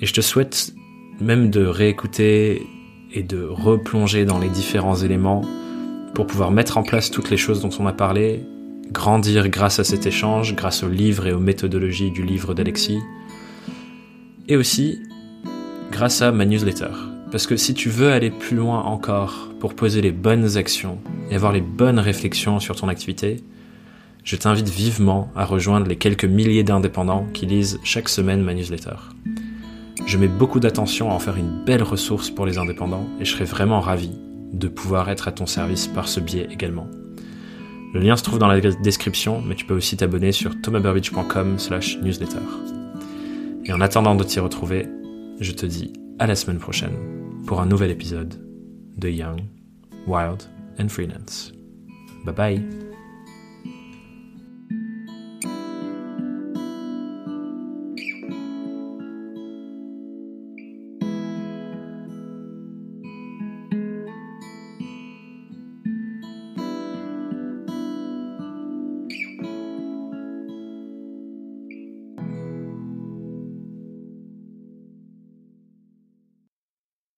Et 0.00 0.06
je 0.06 0.12
te 0.12 0.20
souhaite 0.20 0.72
même 1.20 1.50
de 1.50 1.64
réécouter 1.64 2.66
et 3.12 3.22
de 3.22 3.44
replonger 3.44 4.24
dans 4.24 4.38
les 4.38 4.48
différents 4.48 4.96
éléments 4.96 5.42
pour 6.14 6.26
pouvoir 6.26 6.50
mettre 6.50 6.78
en 6.78 6.82
place 6.82 7.10
toutes 7.10 7.30
les 7.30 7.36
choses 7.36 7.60
dont 7.60 7.70
on 7.78 7.86
a 7.86 7.92
parlé, 7.92 8.42
grandir 8.92 9.48
grâce 9.48 9.78
à 9.78 9.84
cet 9.84 10.06
échange, 10.06 10.54
grâce 10.54 10.82
au 10.82 10.88
livre 10.88 11.26
et 11.26 11.32
aux 11.32 11.40
méthodologies 11.40 12.10
du 12.10 12.22
livre 12.22 12.54
d'Alexis, 12.54 13.00
et 14.48 14.56
aussi 14.56 15.00
grâce 15.90 16.22
à 16.22 16.32
ma 16.32 16.44
newsletter. 16.44 16.90
Parce 17.30 17.46
que 17.46 17.56
si 17.56 17.74
tu 17.74 17.90
veux 17.90 18.12
aller 18.12 18.30
plus 18.30 18.56
loin 18.56 18.82
encore 18.82 19.50
pour 19.60 19.74
poser 19.74 20.00
les 20.00 20.12
bonnes 20.12 20.56
actions 20.56 20.98
et 21.30 21.34
avoir 21.34 21.52
les 21.52 21.60
bonnes 21.60 21.98
réflexions 21.98 22.60
sur 22.60 22.76
ton 22.76 22.88
activité, 22.88 23.42
je 24.24 24.36
t'invite 24.36 24.68
vivement 24.68 25.30
à 25.36 25.44
rejoindre 25.44 25.86
les 25.86 25.96
quelques 25.96 26.24
milliers 26.24 26.64
d'indépendants 26.64 27.26
qui 27.32 27.46
lisent 27.46 27.78
chaque 27.84 28.08
semaine 28.08 28.42
ma 28.42 28.54
newsletter. 28.54 28.96
Je 30.06 30.18
mets 30.18 30.28
beaucoup 30.28 30.60
d'attention 30.60 31.10
à 31.10 31.14
en 31.14 31.18
faire 31.18 31.36
une 31.36 31.64
belle 31.64 31.82
ressource 31.82 32.30
pour 32.30 32.46
les 32.46 32.58
indépendants 32.58 33.08
et 33.20 33.24
je 33.24 33.32
serais 33.32 33.44
vraiment 33.44 33.80
ravi 33.80 34.12
de 34.52 34.68
pouvoir 34.68 35.10
être 35.10 35.26
à 35.26 35.32
ton 35.32 35.46
service 35.46 35.88
par 35.88 36.06
ce 36.08 36.20
biais 36.20 36.46
également. 36.50 36.88
Le 37.92 38.00
lien 38.00 38.16
se 38.16 38.22
trouve 38.22 38.38
dans 38.38 38.46
la 38.46 38.60
description, 38.60 39.42
mais 39.42 39.56
tu 39.56 39.64
peux 39.64 39.74
aussi 39.74 39.96
t'abonner 39.96 40.30
sur 40.30 40.60
thomasburbidge.com 40.60 41.58
slash 41.58 41.98
newsletter. 41.98 42.38
Et 43.64 43.72
en 43.72 43.80
attendant 43.80 44.14
de 44.14 44.22
t'y 44.22 44.38
retrouver, 44.38 44.86
je 45.40 45.50
te 45.50 45.66
dis 45.66 45.92
à 46.20 46.26
la 46.28 46.36
semaine 46.36 46.58
prochaine 46.58 46.94
pour 47.46 47.60
un 47.60 47.66
nouvel 47.66 47.90
épisode 47.90 48.34
de 48.96 49.08
Young, 49.08 49.40
Wild 50.06 50.44
and 50.78 50.88
Freelance. 50.88 51.52
Bye 52.24 52.34
bye 52.34 52.85